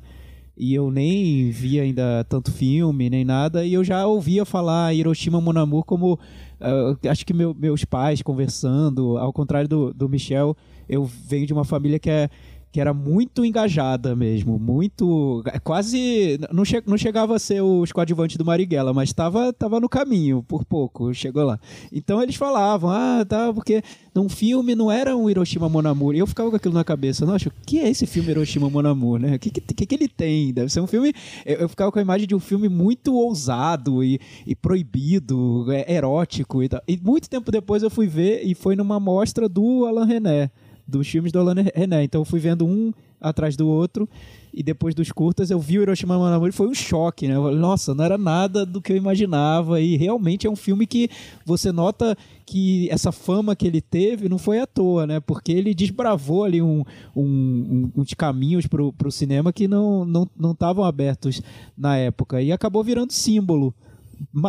e 0.56 0.74
eu 0.74 0.92
nem 0.92 1.50
via 1.50 1.84
ainda 1.84 2.26
tanto 2.28 2.52
filme, 2.52 3.10
nem 3.10 3.24
nada, 3.24 3.66
e 3.66 3.74
eu 3.74 3.84
já 3.84 4.06
ouvia 4.06 4.46
falar 4.46 4.94
Hiroshima 4.94 5.40
Mon 5.40 5.58
Amour 5.58 5.84
como 5.86 6.14
uh, 6.14 7.10
acho 7.10 7.26
que 7.26 7.34
meu, 7.34 7.56
meus 7.58 7.86
pais 7.86 8.22
conversando, 8.22 9.18
ao 9.18 9.32
contrário 9.32 9.68
do, 9.68 9.94
do 9.94 10.10
Michel, 10.10 10.56
eu 10.88 11.06
venho 11.06 11.48
de 11.48 11.54
uma 11.54 11.64
família 11.64 11.98
que 11.98 12.10
é 12.10 12.30
que 12.72 12.80
era 12.80 12.94
muito 12.94 13.44
engajada 13.44 14.16
mesmo, 14.16 14.58
muito. 14.58 15.44
quase. 15.64 16.40
Não, 16.52 16.64
che, 16.64 16.82
não 16.88 16.98
chegava 16.98 17.36
a 17.36 17.40
ser 17.40 17.62
os 17.62 17.92
coadjuvantes 17.92 18.38
do 18.38 18.46
Marighella, 18.46 18.94
mas 18.94 19.10
estava 19.10 19.52
tava 19.52 19.80
no 19.80 19.90
caminho, 19.90 20.42
por 20.44 20.64
pouco, 20.64 21.14
chegou 21.14 21.44
lá. 21.44 21.60
Então 21.92 22.22
eles 22.24 22.36
falavam, 22.36 22.90
ah, 22.90 23.26
tá, 23.28 23.54
porque 23.54 23.84
num 24.16 24.30
filme 24.30 24.74
não 24.74 24.90
era 24.90 25.16
um 25.16 25.30
Hiroshima 25.30 25.68
Mon 25.68 25.86
Amour. 25.86 26.16
E 26.16 26.20
eu 26.20 26.28
ficava 26.28 26.50
com 26.50 26.56
aquilo 26.56 26.74
na 26.74 26.84
cabeça, 26.84 27.26
nossa, 27.26 27.50
o 27.50 27.52
que 27.66 27.80
é 27.80 27.90
esse 27.90 28.08
filme 28.08 28.32
Hiroshima 28.32 28.70
Mon 28.70 28.88
Amour, 28.88 29.20
né? 29.20 29.36
O 29.36 29.40
que, 29.40 29.50
que, 29.50 29.86
que, 29.86 29.96
ele 29.96 30.08
tem? 30.08 30.54
Deve 30.54 30.72
ser 30.72 30.80
um 30.80 30.88
filme. 30.88 31.14
Eu, 31.46 31.58
eu, 31.58 31.70
ficava 31.70 31.92
com 31.92 32.00
a 32.00 32.02
imagem 32.02 32.26
de 32.26 32.36
um 32.36 32.40
filme 32.40 32.70
muito 32.70 33.14
ousado 33.14 34.02
e, 34.02 34.18
e 34.48 34.56
proibido, 34.56 35.66
é, 35.72 35.94
erótico 35.94 36.64
e 36.64 36.70
tal. 36.70 36.82
E 36.88 36.98
muito 36.98 37.30
tempo 37.30 37.52
depois 37.52 37.84
eu 37.84 37.90
fui 37.90 38.08
ver 38.08 38.44
e 38.46 38.56
foi 38.56 38.78
numa 38.78 39.00
mostra 39.00 39.50
do 39.50 39.86
Alain 39.86 40.08
René 40.08 40.52
dos 40.92 41.08
filmes 41.08 41.32
do 41.32 41.40
Alan 41.40 41.56
René. 41.74 42.04
Então 42.04 42.22
eu 42.22 42.26
fui 42.26 42.40
vendo 42.40 42.66
um 42.66 42.92
atrás 43.20 43.56
do 43.56 43.68
outro 43.68 44.10
e 44.54 44.64
depois 44.64 44.96
dos 44.96 45.12
curtas 45.12 45.52
eu 45.52 45.60
vi 45.60 45.78
o 45.78 45.84
Hiroshima 45.84 46.18
Mon 46.18 46.26
Amour 46.26 46.50
e 46.50 46.52
foi 46.52 46.68
um 46.68 46.74
choque, 46.74 47.28
né? 47.28 47.36
Nossa, 47.36 47.94
não 47.94 48.04
era 48.04 48.18
nada 48.18 48.66
do 48.66 48.82
que 48.82 48.92
eu 48.92 48.98
imaginava 48.98 49.80
e 49.80 49.96
realmente 49.96 50.48
é 50.48 50.50
um 50.50 50.56
filme 50.56 50.88
que 50.88 51.10
você 51.46 51.72
nota 51.72 52.18
que 52.46 52.90
essa 52.90 53.12
fama 53.12 53.56
que 53.56 53.68
ele 53.68 53.80
teve 53.80 54.28
não 54.28 54.38
foi 54.38 54.60
à 54.60 54.68
toa, 54.68 55.06
né? 55.08 55.20
Porque 55.20 55.52
ele 55.52 55.74
desbravou 55.74 56.44
ali 56.44 56.62
um, 56.62 56.84
um, 57.16 57.92
uns 57.96 58.14
caminhos 58.14 58.66
para 58.68 58.82
o 58.84 59.12
cinema 59.12 59.54
que 59.54 59.68
não 59.68 60.04
estavam 60.04 60.28
não, 60.38 60.56
não 60.76 60.84
abertos 60.84 61.42
na 61.78 61.96
época 61.96 62.42
e 62.42 62.52
acabou 62.52 62.84
virando 62.84 63.14
símbolo. 63.14 63.74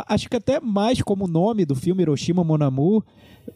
Acho 0.06 0.28
que 0.28 0.36
até 0.36 0.60
mais 0.60 1.00
como 1.02 1.26
nome 1.26 1.64
do 1.64 1.74
filme 1.74 2.02
Hiroshima 2.02 2.44
Mon 2.44 2.62
Amour, 2.62 3.02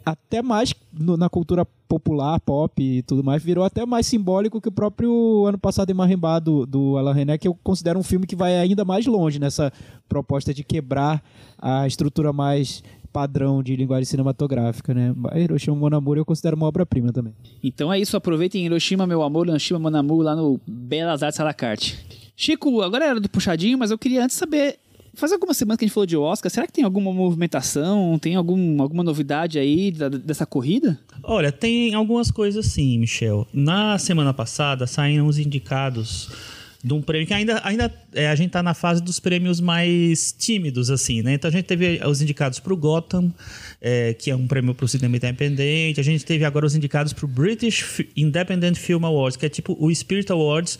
até 0.04 0.42
mais 0.42 0.74
no, 0.92 1.16
na 1.16 1.28
cultura 1.28 1.66
popular, 1.88 2.40
pop 2.40 2.82
e 2.82 3.02
tudo 3.02 3.22
mais, 3.22 3.42
virou 3.42 3.64
até 3.64 3.86
mais 3.86 4.06
simbólico 4.06 4.60
que 4.60 4.68
o 4.68 4.72
próprio 4.72 5.46
ano 5.46 5.58
passado 5.58 5.90
em 5.90 5.94
Marimbá 5.94 6.38
do, 6.38 6.66
do 6.66 6.96
Alain 6.96 7.14
René, 7.14 7.38
que 7.38 7.46
eu 7.46 7.54
considero 7.62 7.98
um 7.98 8.02
filme 8.02 8.26
que 8.26 8.34
vai 8.34 8.56
ainda 8.56 8.84
mais 8.84 9.06
longe 9.06 9.38
nessa 9.38 9.72
proposta 10.08 10.52
de 10.52 10.64
quebrar 10.64 11.22
a 11.58 11.86
estrutura 11.86 12.32
mais 12.32 12.82
padrão 13.12 13.62
de 13.62 13.74
linguagem 13.74 14.04
cinematográfica, 14.04 14.92
né? 14.92 15.14
Hiroshima 15.36 15.74
Mon 15.74 15.96
Amour 15.96 16.18
eu 16.18 16.24
considero 16.24 16.54
uma 16.56 16.66
obra-prima 16.66 17.12
também. 17.12 17.32
Então 17.62 17.90
é 17.92 17.98
isso, 17.98 18.16
aproveitem 18.16 18.66
Hiroshima 18.66 19.06
Meu 19.06 19.22
Amor, 19.22 19.48
Hiroshima 19.48 19.78
Mon 19.78 19.96
Amour 19.96 20.22
lá 20.22 20.36
no 20.36 20.60
Belas 20.66 21.22
Artes 21.22 21.40
à 21.40 21.44
la 21.44 21.54
carte. 21.54 21.96
Chico, 22.36 22.82
agora 22.82 23.06
era 23.06 23.20
do 23.20 23.30
puxadinho, 23.30 23.78
mas 23.78 23.90
eu 23.90 23.96
queria 23.96 24.22
antes 24.22 24.36
saber 24.36 24.78
Faz 25.16 25.32
algumas 25.32 25.56
semanas 25.56 25.78
que 25.78 25.84
a 25.84 25.88
gente 25.88 25.94
falou 25.94 26.06
de 26.06 26.16
Oscar, 26.16 26.50
será 26.50 26.66
que 26.66 26.74
tem 26.74 26.84
alguma 26.84 27.10
movimentação, 27.10 28.18
tem 28.18 28.34
algum, 28.34 28.82
alguma 28.82 29.02
novidade 29.02 29.58
aí 29.58 29.90
da, 29.90 30.10
dessa 30.10 30.44
corrida? 30.44 31.00
Olha, 31.22 31.50
tem 31.50 31.94
algumas 31.94 32.30
coisas 32.30 32.66
sim, 32.66 32.98
Michel. 32.98 33.48
Na 33.50 33.98
semana 33.98 34.34
passada 34.34 34.86
saíram 34.86 35.26
os 35.26 35.38
indicados 35.38 36.30
de 36.84 36.92
um 36.92 37.00
prêmio 37.00 37.26
que 37.26 37.34
ainda, 37.34 37.60
ainda 37.64 37.92
é, 38.14 38.28
a 38.28 38.34
gente 38.34 38.48
está 38.48 38.62
na 38.62 38.74
fase 38.74 39.02
dos 39.02 39.18
prêmios 39.18 39.58
mais 39.58 40.32
tímidos, 40.32 40.90
assim, 40.90 41.22
né? 41.22 41.32
Então 41.32 41.48
a 41.48 41.52
gente 41.52 41.64
teve 41.64 41.98
os 42.06 42.20
indicados 42.20 42.60
para 42.60 42.72
o 42.72 42.76
Gotham, 42.76 43.32
é, 43.80 44.14
que 44.14 44.30
é 44.30 44.36
um 44.36 44.46
prêmio 44.46 44.74
para 44.74 44.84
o 44.84 44.88
cinema 44.88 45.16
independente. 45.16 45.98
A 45.98 46.04
gente 46.04 46.24
teve 46.24 46.44
agora 46.44 46.66
os 46.66 46.76
indicados 46.76 47.12
para 47.14 47.24
o 47.24 47.28
British 47.28 48.04
Independent 48.14 48.76
Film 48.76 49.04
Awards, 49.04 49.36
que 49.36 49.46
é 49.46 49.48
tipo 49.48 49.76
o 49.80 49.92
Spirit 49.92 50.30
Awards 50.30 50.78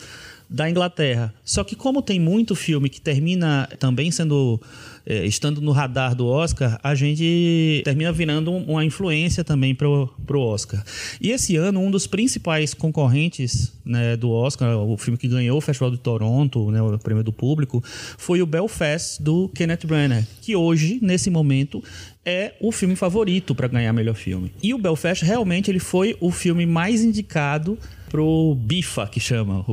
da 0.49 0.69
Inglaterra. 0.69 1.33
Só 1.43 1.63
que 1.63 1.75
como 1.75 2.01
tem 2.01 2.19
muito 2.19 2.55
filme 2.55 2.89
que 2.89 3.01
termina 3.01 3.67
também 3.79 4.11
sendo 4.11 4.59
é, 5.05 5.25
estando 5.25 5.61
no 5.61 5.71
radar 5.71 6.13
do 6.13 6.27
Oscar, 6.27 6.77
a 6.83 6.93
gente 6.93 7.81
termina 7.85 8.11
virando 8.11 8.51
uma 8.51 8.83
influência 8.83 9.41
também 9.41 9.73
pro, 9.73 10.13
pro 10.25 10.41
Oscar. 10.41 10.83
E 11.21 11.31
esse 11.31 11.55
ano 11.55 11.79
um 11.79 11.89
dos 11.89 12.05
principais 12.05 12.73
concorrentes 12.73 13.71
né, 13.85 14.17
do 14.17 14.29
Oscar, 14.29 14.77
o 14.77 14.97
filme 14.97 15.17
que 15.17 15.29
ganhou 15.29 15.57
o 15.57 15.61
Festival 15.61 15.91
de 15.91 15.97
Toronto, 15.97 16.69
né, 16.71 16.81
o 16.81 16.99
prêmio 16.99 17.23
do 17.23 17.31
público, 17.31 17.81
foi 18.17 18.41
o 18.41 18.45
Belfast 18.45 19.21
do 19.21 19.47
Kenneth 19.49 19.85
Branagh, 19.85 20.25
que 20.41 20.55
hoje 20.55 20.99
nesse 21.01 21.29
momento 21.29 21.81
é 22.25 22.53
o 22.59 22.73
filme 22.73 22.97
favorito 22.97 23.55
para 23.55 23.69
ganhar 23.69 23.93
melhor 23.93 24.15
filme. 24.15 24.51
E 24.61 24.73
o 24.73 24.77
Belfast 24.77 25.23
realmente 25.23 25.71
ele 25.71 25.79
foi 25.79 26.17
o 26.19 26.31
filme 26.31 26.65
mais 26.65 27.01
indicado 27.01 27.77
pro 28.09 28.55
BIFA, 28.55 29.07
que 29.07 29.19
chama 29.19 29.65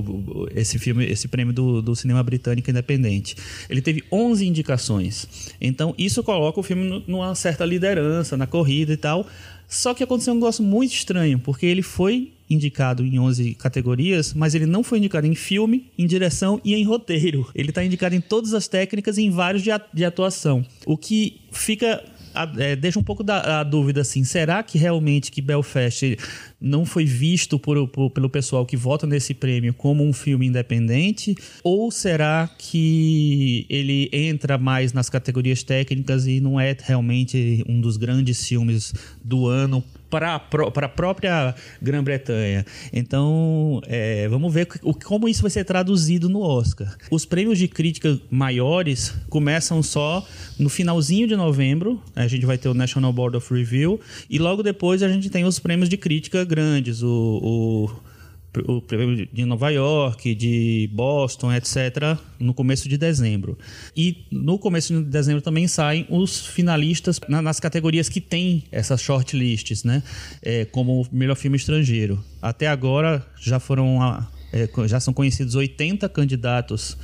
esse 0.55 0.79
filme, 0.79 1.05
esse 1.07 1.29
prêmio 1.29 1.53
do, 1.53 1.83
do 1.83 1.97
cinema 1.97 2.23
britânico 2.23 2.71
independente. 2.71 3.37
Ele 3.69 3.81
teve 3.81 4.03
11 4.11 4.47
indicações. 4.47 5.29
Então, 5.61 5.95
isso 5.97 6.23
coloca 6.23 6.61
o 6.61 6.63
filme 6.63 7.03
numa 7.07 7.35
certa 7.35 7.65
liderança 7.65 8.37
na 8.37 8.47
corrida 8.47 8.93
e 8.93 8.97
tal. 8.97 9.27
Só 9.69 9.95
que 9.95 10.05
aconteceu 10.05 10.33
um 10.33 10.37
negócio 10.37 10.63
muito 10.63 10.93
estranho, 10.93 11.39
porque 11.39 11.67
ele 11.67 11.83
foi 11.83 12.33
indicado 12.49 13.05
em 13.05 13.19
11 13.19 13.55
categorias, 13.55 14.35
mas 14.35 14.55
ele 14.55 14.67
não 14.67 14.83
foi 14.83 14.99
indicado 14.99 15.27
em 15.27 15.35
filme, 15.35 15.91
em 15.99 16.07
direção 16.07 16.61
e 16.65 16.75
em 16.75 16.85
roteiro. 16.85 17.49
Ele 17.55 17.71
está 17.71 17.83
indicado 17.85 18.15
em 18.15 18.21
todas 18.21 18.53
as 18.53 18.69
técnicas 18.69 19.17
e 19.17 19.23
em 19.23 19.31
vários 19.31 19.63
de 19.63 20.05
atuação. 20.05 20.65
O 20.87 20.97
que 20.97 21.41
fica 21.51 22.05
é, 22.57 22.77
deixa 22.77 22.99
um 22.99 23.03
pouco 23.03 23.23
da 23.23 23.63
dúvida 23.63 24.01
assim, 24.01 24.25
será 24.25 24.63
que 24.63 24.79
realmente 24.79 25.31
que 25.31 25.41
Belfast 25.41 26.17
não 26.61 26.85
foi 26.85 27.05
visto 27.05 27.59
por, 27.59 27.87
por, 27.89 28.11
pelo 28.11 28.29
pessoal 28.29 28.67
que 28.67 28.77
vota 28.77 29.07
nesse 29.07 29.35
prêmio 29.35 29.73
como 29.75 30.05
um 30.05 30.13
filme 30.13 30.47
independente? 30.47 31.35
Ou 31.63 31.91
será 31.91 32.51
que 32.59 33.67
ele 33.69 34.09
entra 34.13 34.59
mais 34.59 34.93
nas 34.93 35.09
categorias 35.09 35.63
técnicas 35.63 36.27
e 36.27 36.41
não 36.41 36.59
é 36.59 36.77
realmente 36.79 37.65
um 37.69 37.81
dos 37.81 37.97
grandes 37.97 38.47
filmes 38.47 38.93
do 39.23 39.47
ano 39.47 39.85
para 40.15 40.87
a 40.87 40.89
própria 40.89 41.55
Grã-Bretanha. 41.81 42.65
Então, 42.93 43.81
é, 43.87 44.29
vamos 44.29 44.53
ver 44.53 44.69
o, 44.83 44.95
como 44.95 45.29
isso 45.29 45.43
vai 45.43 45.51
ser 45.51 45.65
traduzido 45.65 46.29
no 46.29 46.41
Oscar. 46.41 46.97
Os 47.11 47.25
prêmios 47.25 47.59
de 47.59 47.69
crítica 47.69 48.19
maiores 48.31 49.15
começam 49.29 49.83
só 49.83 50.27
no 50.59 50.69
finalzinho 50.69 51.27
de 51.27 51.37
novembro. 51.37 52.01
A 52.15 52.27
gente 52.27 52.47
vai 52.47 52.59
ter 52.59 52.69
o 52.69 52.75
National 52.75 53.13
Board 53.13 53.37
of 53.37 53.53
Review. 53.53 54.01
E 54.31 54.39
logo 54.39 54.63
depois 54.63 55.03
a 55.03 55.09
gente 55.09 55.29
tem 55.31 55.45
os 55.45 55.59
prêmios 55.59 55.89
de 55.89 55.97
crítica 55.97 56.45
grandes. 56.45 57.03
o, 57.03 57.41
o 57.43 58.14
o 58.67 58.81
prêmio 58.81 59.29
de 59.33 59.45
Nova 59.45 59.71
York, 59.71 60.35
de 60.35 60.89
Boston, 60.93 61.53
etc., 61.53 62.17
no 62.39 62.55
começo 62.55 62.89
de 62.89 62.97
dezembro. 62.97 63.59
E 63.97 64.27
no 64.31 64.59
começo 64.59 64.95
de 64.95 65.03
dezembro 65.03 65.43
também 65.43 65.67
saem 65.67 66.07
os 66.09 66.47
finalistas 66.47 67.21
nas 67.29 67.59
categorias 67.59 68.09
que 68.09 68.21
tem 68.21 68.65
essas 68.71 69.01
shortlists, 69.01 69.85
né? 69.85 70.03
É, 70.43 70.65
como 70.65 71.07
melhor 71.13 71.37
filme 71.37 71.57
estrangeiro. 71.57 72.23
Até 72.41 72.67
agora 72.67 73.25
já 73.41 73.59
foram 73.59 73.99
é, 74.53 74.69
já 74.87 75.01
são 75.01 75.13
conhecidos 75.13 75.55
80 75.55 76.09
candidatos 76.09 76.97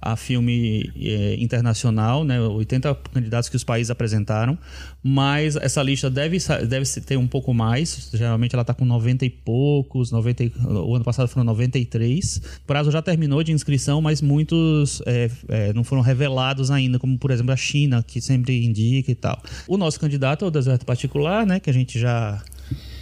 a 0.00 0.16
filme 0.16 0.92
é, 0.96 1.36
internacional, 1.38 2.24
né? 2.24 2.40
80 2.40 2.94
candidatos 3.12 3.48
que 3.48 3.56
os 3.56 3.64
países 3.64 3.90
apresentaram, 3.90 4.56
mas 5.02 5.56
essa 5.56 5.82
lista 5.82 6.08
deve, 6.08 6.38
deve 6.68 6.86
ter 7.00 7.16
um 7.16 7.26
pouco 7.26 7.52
mais. 7.52 8.10
Geralmente 8.14 8.54
ela 8.54 8.62
está 8.62 8.72
com 8.72 8.84
90 8.84 9.24
e 9.24 9.30
poucos, 9.30 10.12
90, 10.12 10.52
o 10.68 10.94
ano 10.94 11.04
passado 11.04 11.28
foram 11.28 11.44
93. 11.44 12.36
O 12.62 12.66
prazo 12.66 12.90
já 12.90 13.02
terminou 13.02 13.42
de 13.42 13.52
inscrição, 13.52 14.00
mas 14.00 14.22
muitos 14.22 15.02
é, 15.04 15.30
é, 15.48 15.72
não 15.72 15.82
foram 15.82 16.02
revelados 16.02 16.70
ainda, 16.70 16.98
como 16.98 17.18
por 17.18 17.30
exemplo 17.30 17.52
a 17.52 17.56
China, 17.56 18.04
que 18.06 18.20
sempre 18.20 18.64
indica 18.64 19.10
e 19.10 19.14
tal. 19.14 19.42
O 19.66 19.76
nosso 19.76 19.98
candidato 19.98 20.44
é 20.44 20.48
o 20.48 20.50
Deserto 20.50 20.86
Particular, 20.86 21.44
né? 21.44 21.58
Que 21.58 21.70
a 21.70 21.74
gente 21.74 21.98
já 21.98 22.40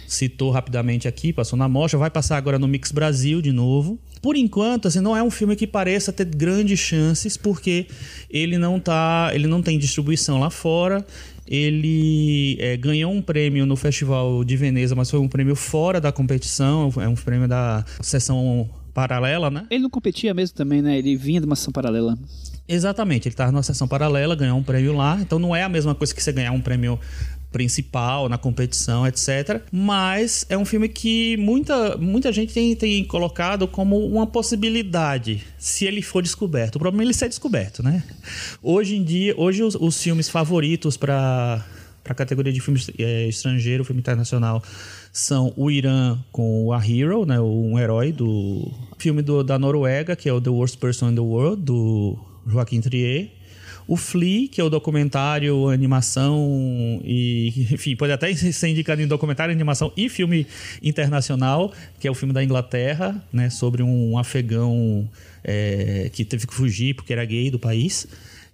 citou 0.07 0.49
rapidamente 0.51 1.07
aqui, 1.07 1.33
passou 1.33 1.59
na 1.59 1.67
mostra, 1.67 1.99
vai 1.99 2.09
passar 2.09 2.37
agora 2.37 2.57
no 2.57 2.67
Mix 2.67 2.91
Brasil 2.91 3.41
de 3.41 3.51
novo. 3.51 3.99
Por 4.21 4.35
enquanto, 4.35 4.87
assim, 4.87 4.99
não 4.99 5.15
é 5.15 5.23
um 5.23 5.29
filme 5.29 5.55
que 5.55 5.67
pareça 5.67 6.11
ter 6.11 6.25
grandes 6.25 6.79
chances, 6.79 7.37
porque 7.37 7.87
ele 8.29 8.57
não 8.57 8.79
tá, 8.79 9.31
ele 9.33 9.47
não 9.47 9.61
tem 9.61 9.77
distribuição 9.77 10.39
lá 10.39 10.49
fora. 10.49 11.05
Ele 11.47 12.57
é, 12.59 12.75
ganhou 12.75 13.11
um 13.11 13.21
prêmio 13.21 13.65
no 13.65 13.75
Festival 13.75 14.43
de 14.43 14.57
Veneza, 14.57 14.95
mas 14.95 15.09
foi 15.09 15.19
um 15.19 15.29
prêmio 15.29 15.55
fora 15.55 16.01
da 16.01 16.11
competição, 16.11 16.91
é 16.97 17.07
um 17.07 17.15
prêmio 17.15 17.47
da 17.47 17.85
sessão 18.01 18.69
paralela, 18.93 19.49
né? 19.49 19.65
Ele 19.69 19.83
não 19.83 19.89
competia 19.89 20.33
mesmo 20.33 20.57
também, 20.57 20.81
né? 20.81 20.97
Ele 20.97 21.15
vinha 21.15 21.39
de 21.39 21.45
uma 21.45 21.55
sessão 21.55 21.71
paralela. 21.71 22.17
Exatamente, 22.67 23.29
ele 23.29 23.33
estava 23.33 23.49
numa 23.49 23.63
sessão 23.63 23.87
paralela, 23.87 24.35
ganhou 24.35 24.57
um 24.57 24.63
prêmio 24.63 24.91
lá, 24.91 25.17
então 25.21 25.39
não 25.39 25.55
é 25.55 25.63
a 25.63 25.69
mesma 25.69 25.95
coisa 25.95 26.13
que 26.13 26.21
você 26.21 26.33
ganhar 26.33 26.51
um 26.51 26.59
prêmio 26.59 26.99
principal 27.51 28.27
na 28.29 28.37
competição, 28.37 29.07
etc. 29.07 29.61
Mas 29.71 30.45
é 30.49 30.57
um 30.57 30.65
filme 30.65 30.87
que 30.89 31.37
muita, 31.37 31.97
muita 31.97 32.31
gente 32.31 32.53
tem, 32.53 32.75
tem 32.75 33.03
colocado 33.03 33.67
como 33.67 34.05
uma 34.05 34.27
possibilidade 34.27 35.43
se 35.57 35.85
ele 35.85 36.01
for 36.01 36.21
descoberto. 36.21 36.75
O 36.75 36.79
problema 36.79 37.03
é 37.03 37.05
ele 37.05 37.13
ser 37.13 37.29
descoberto, 37.29 37.81
né? 37.81 38.03
Hoje 38.61 38.95
em 38.95 39.03
dia, 39.03 39.33
hoje 39.37 39.63
os, 39.63 39.75
os 39.75 40.01
filmes 40.01 40.29
favoritos 40.29 40.97
para 40.97 41.65
a 42.05 42.13
categoria 42.13 42.53
de 42.53 42.59
filme 42.59 42.79
é, 42.99 43.27
estrangeiro, 43.27 43.83
filme 43.83 43.99
internacional, 43.99 44.63
são 45.11 45.53
o 45.55 45.71
Irã 45.71 46.17
com 46.31 46.71
A 46.71 46.85
Hero, 46.85 47.25
né, 47.25 47.39
um 47.39 47.77
herói 47.77 48.11
do 48.11 48.71
filme 48.97 49.21
do, 49.21 49.43
da 49.43 49.57
Noruega, 49.57 50.15
que 50.15 50.29
é 50.29 50.33
o 50.33 50.39
The 50.39 50.49
Worst 50.49 50.77
Person 50.77 51.09
in 51.09 51.15
the 51.15 51.21
World, 51.21 51.63
do 51.63 52.17
Joaquim 52.45 52.81
Trier. 52.81 53.36
O 53.87 53.95
Flea, 53.95 54.49
que 54.49 54.59
é 54.59 54.63
o 54.63 54.69
documentário, 54.69 55.69
animação 55.69 57.01
e, 57.03 57.67
enfim, 57.71 57.95
pode 57.95 58.11
até 58.11 58.33
ser 58.35 58.67
indicado 58.67 59.01
em 59.01 59.07
documentário, 59.07 59.53
animação 59.53 59.93
e 59.95 60.09
filme 60.09 60.45
internacional, 60.83 61.71
que 61.99 62.07
é 62.07 62.11
o 62.11 62.13
filme 62.13 62.33
da 62.33 62.43
Inglaterra, 62.43 63.15
né, 63.31 63.49
sobre 63.49 63.81
um 63.81 64.17
afegão 64.17 65.09
é, 65.43 66.09
que 66.11 66.25
teve 66.25 66.45
que 66.45 66.53
fugir 66.53 66.95
porque 66.95 67.13
era 67.13 67.23
gay 67.23 67.49
do 67.49 67.57
país. 67.57 68.07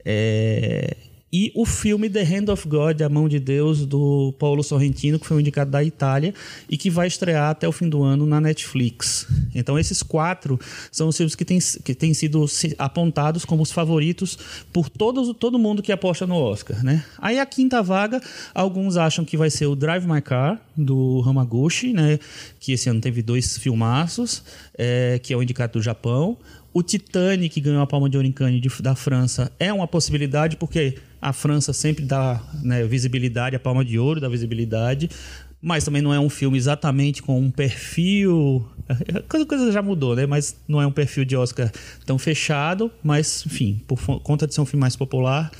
É, 0.05 0.95
e 1.33 1.51
o 1.55 1.65
filme 1.65 2.07
The 2.11 2.21
Hand 2.21 2.51
of 2.51 2.67
God, 2.67 3.01
A 3.01 3.09
Mão 3.09 3.27
de 3.27 3.39
Deus, 3.39 3.87
do 3.87 4.35
Paulo 4.37 4.61
Sorrentino, 4.61 5.17
que 5.17 5.25
foi 5.25 5.35
um 5.35 5.39
indicado 5.39 5.71
da 5.71 5.83
Itália 5.83 6.31
e 6.69 6.77
que 6.77 6.91
vai 6.91 7.07
estrear 7.07 7.49
até 7.49 7.67
o 7.67 7.71
fim 7.71 7.89
do 7.89 8.03
ano 8.03 8.27
na 8.27 8.39
Netflix. 8.39 9.25
Então, 9.55 9.79
esses 9.79 10.03
quatro 10.03 10.59
são 10.91 11.07
os 11.07 11.17
filmes 11.17 11.33
que 11.33 11.43
têm, 11.43 11.57
que 11.83 11.95
têm 11.95 12.13
sido 12.13 12.45
apontados 12.77 13.45
como 13.45 13.63
os 13.63 13.71
favoritos 13.71 14.37
por 14.71 14.87
todos, 14.89 15.35
todo 15.39 15.57
mundo 15.57 15.81
que 15.81 15.91
aposta 15.91 16.27
no 16.27 16.35
Oscar. 16.35 16.83
Né? 16.83 17.03
Aí, 17.17 17.39
a 17.39 17.45
quinta 17.47 17.81
vaga, 17.81 18.21
alguns 18.53 18.95
acham 18.95 19.25
que 19.25 19.35
vai 19.35 19.49
ser 19.49 19.65
o 19.65 19.75
Drive 19.75 20.05
My 20.05 20.21
Car, 20.21 20.61
do 20.77 21.23
Hamaguchi, 21.25 21.93
né? 21.93 22.19
que 22.59 22.73
esse 22.73 22.89
ano 22.89 23.01
teve 23.01 23.23
dois 23.23 23.57
filmaços, 23.57 24.43
é, 24.77 25.19
que 25.23 25.33
é 25.33 25.37
o 25.37 25.41
indicado 25.41 25.73
do 25.73 25.81
Japão. 25.81 26.37
O 26.73 26.81
Titanic, 26.81 27.61
ganhou 27.61 27.81
a 27.83 27.87
Palma 27.87 28.09
de 28.09 28.17
Ouro 28.17 28.27
em 28.27 28.31
Cannes 28.31 28.81
da 28.81 28.95
França, 28.95 29.51
é 29.59 29.71
uma 29.71 29.87
possibilidade, 29.87 30.57
porque 30.57 30.97
a 31.21 31.31
França 31.31 31.71
sempre 31.71 32.03
dá 32.03 32.41
né, 32.63 32.83
visibilidade, 32.83 33.55
a 33.55 33.59
Palma 33.59 33.85
de 33.85 33.99
Ouro 33.99 34.19
dá 34.19 34.27
visibilidade, 34.27 35.07
mas 35.61 35.85
também 35.85 36.01
não 36.01 36.11
é 36.11 36.19
um 36.19 36.29
filme 36.29 36.57
exatamente 36.57 37.21
com 37.21 37.39
um 37.39 37.51
perfil. 37.51 38.67
A 38.89 39.45
coisa 39.45 39.71
já 39.71 39.81
mudou, 39.81 40.15
né? 40.15 40.25
Mas 40.25 40.57
não 40.67 40.81
é 40.81 40.87
um 40.87 40.91
perfil 40.91 41.23
de 41.23 41.37
Oscar 41.37 41.71
tão 42.05 42.17
fechado, 42.17 42.91
mas, 43.01 43.45
enfim, 43.45 43.79
por 43.87 43.97
conta 44.21 44.45
de 44.45 44.53
ser 44.53 44.59
um 44.59 44.65
filme 44.65 44.81
mais 44.81 44.97
popular, 44.97 45.51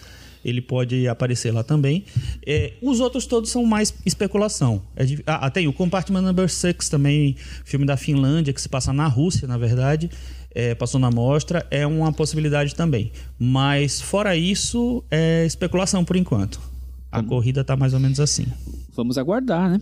ele 0.43 0.61
pode 0.61 1.07
aparecer 1.07 1.53
lá 1.53 1.63
também. 1.63 2.03
É, 2.45 2.73
os 2.81 2.99
outros 2.99 3.25
todos 3.25 3.49
são 3.49 3.63
mais 3.65 3.93
especulação. 4.05 4.81
É 4.93 5.05
de, 5.05 5.23
ah, 5.25 5.49
tem 5.49 5.67
o 5.67 5.73
Compartment 5.73 6.21
Number 6.21 6.49
6 6.49 6.89
também, 6.89 7.37
filme 7.63 7.85
da 7.85 7.95
Finlândia, 7.95 8.51
que 8.51 8.59
se 8.59 8.67
passa 8.67 8.91
na 8.91 9.07
Rússia, 9.07 9.47
na 9.47 9.57
verdade 9.57 10.09
é, 10.53 10.75
passou 10.75 10.99
na 10.99 11.11
mostra, 11.11 11.65
é 11.69 11.85
uma 11.85 12.11
possibilidade 12.11 12.75
também. 12.75 13.11
Mas 13.39 14.01
fora 14.01 14.35
isso, 14.35 15.03
é 15.09 15.45
especulação 15.45 16.03
por 16.05 16.15
enquanto. 16.15 16.59
A 17.11 17.21
corrida 17.21 17.61
está 17.61 17.75
mais 17.75 17.93
ou 17.93 17.99
menos 17.99 18.19
assim. 18.19 18.45
Vamos 18.95 19.17
aguardar, 19.17 19.69
né? 19.69 19.79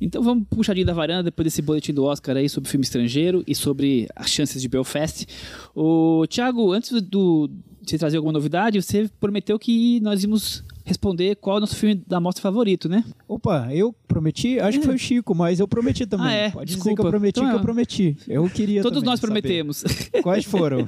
Então 0.00 0.22
vamos 0.22 0.46
puxadinho 0.48 0.86
da 0.86 0.92
varanda 0.92 1.24
depois 1.24 1.44
desse 1.44 1.62
boletim 1.62 1.94
do 1.94 2.04
Oscar 2.04 2.36
aí 2.36 2.48
sobre 2.48 2.68
filme 2.68 2.84
estrangeiro 2.84 3.42
e 3.46 3.54
sobre 3.54 4.08
as 4.14 4.28
chances 4.28 4.60
de 4.60 4.68
Belfast. 4.68 5.26
O 5.74 6.26
Thiago, 6.28 6.72
antes 6.72 7.00
do, 7.00 7.48
de 7.80 7.90
você 7.90 7.98
trazer 7.98 8.18
alguma 8.18 8.32
novidade, 8.32 8.82
você 8.82 9.08
prometeu 9.18 9.58
que 9.58 10.00
nós 10.00 10.22
íamos 10.22 10.62
responder 10.84 11.36
qual 11.36 11.56
é 11.56 11.58
o 11.58 11.60
nosso 11.60 11.76
filme 11.76 11.94
da 12.06 12.20
mostra 12.20 12.42
favorito, 12.42 12.88
né? 12.88 13.02
Opa, 13.26 13.68
eu 13.72 13.94
prometi? 14.06 14.60
Acho 14.60 14.76
é. 14.76 14.80
que 14.80 14.86
foi 14.86 14.94
o 14.94 14.98
Chico, 14.98 15.34
mas 15.34 15.58
eu 15.58 15.66
prometi 15.66 16.06
também. 16.06 16.26
Ah, 16.26 16.32
é? 16.32 16.50
Pode 16.50 16.66
Desculpa. 16.66 16.90
dizer 16.90 16.94
que 16.94 17.06
eu 17.06 17.10
prometi 17.10 17.40
então, 17.40 17.50
que 17.50 17.56
eu 17.56 17.58
é. 17.58 17.62
prometi. 17.62 18.16
Eu 18.28 18.50
queria 18.50 18.82
Todos 18.82 19.02
nós 19.02 19.18
prometemos. 19.18 19.82
Quais 20.22 20.44
foram? 20.44 20.86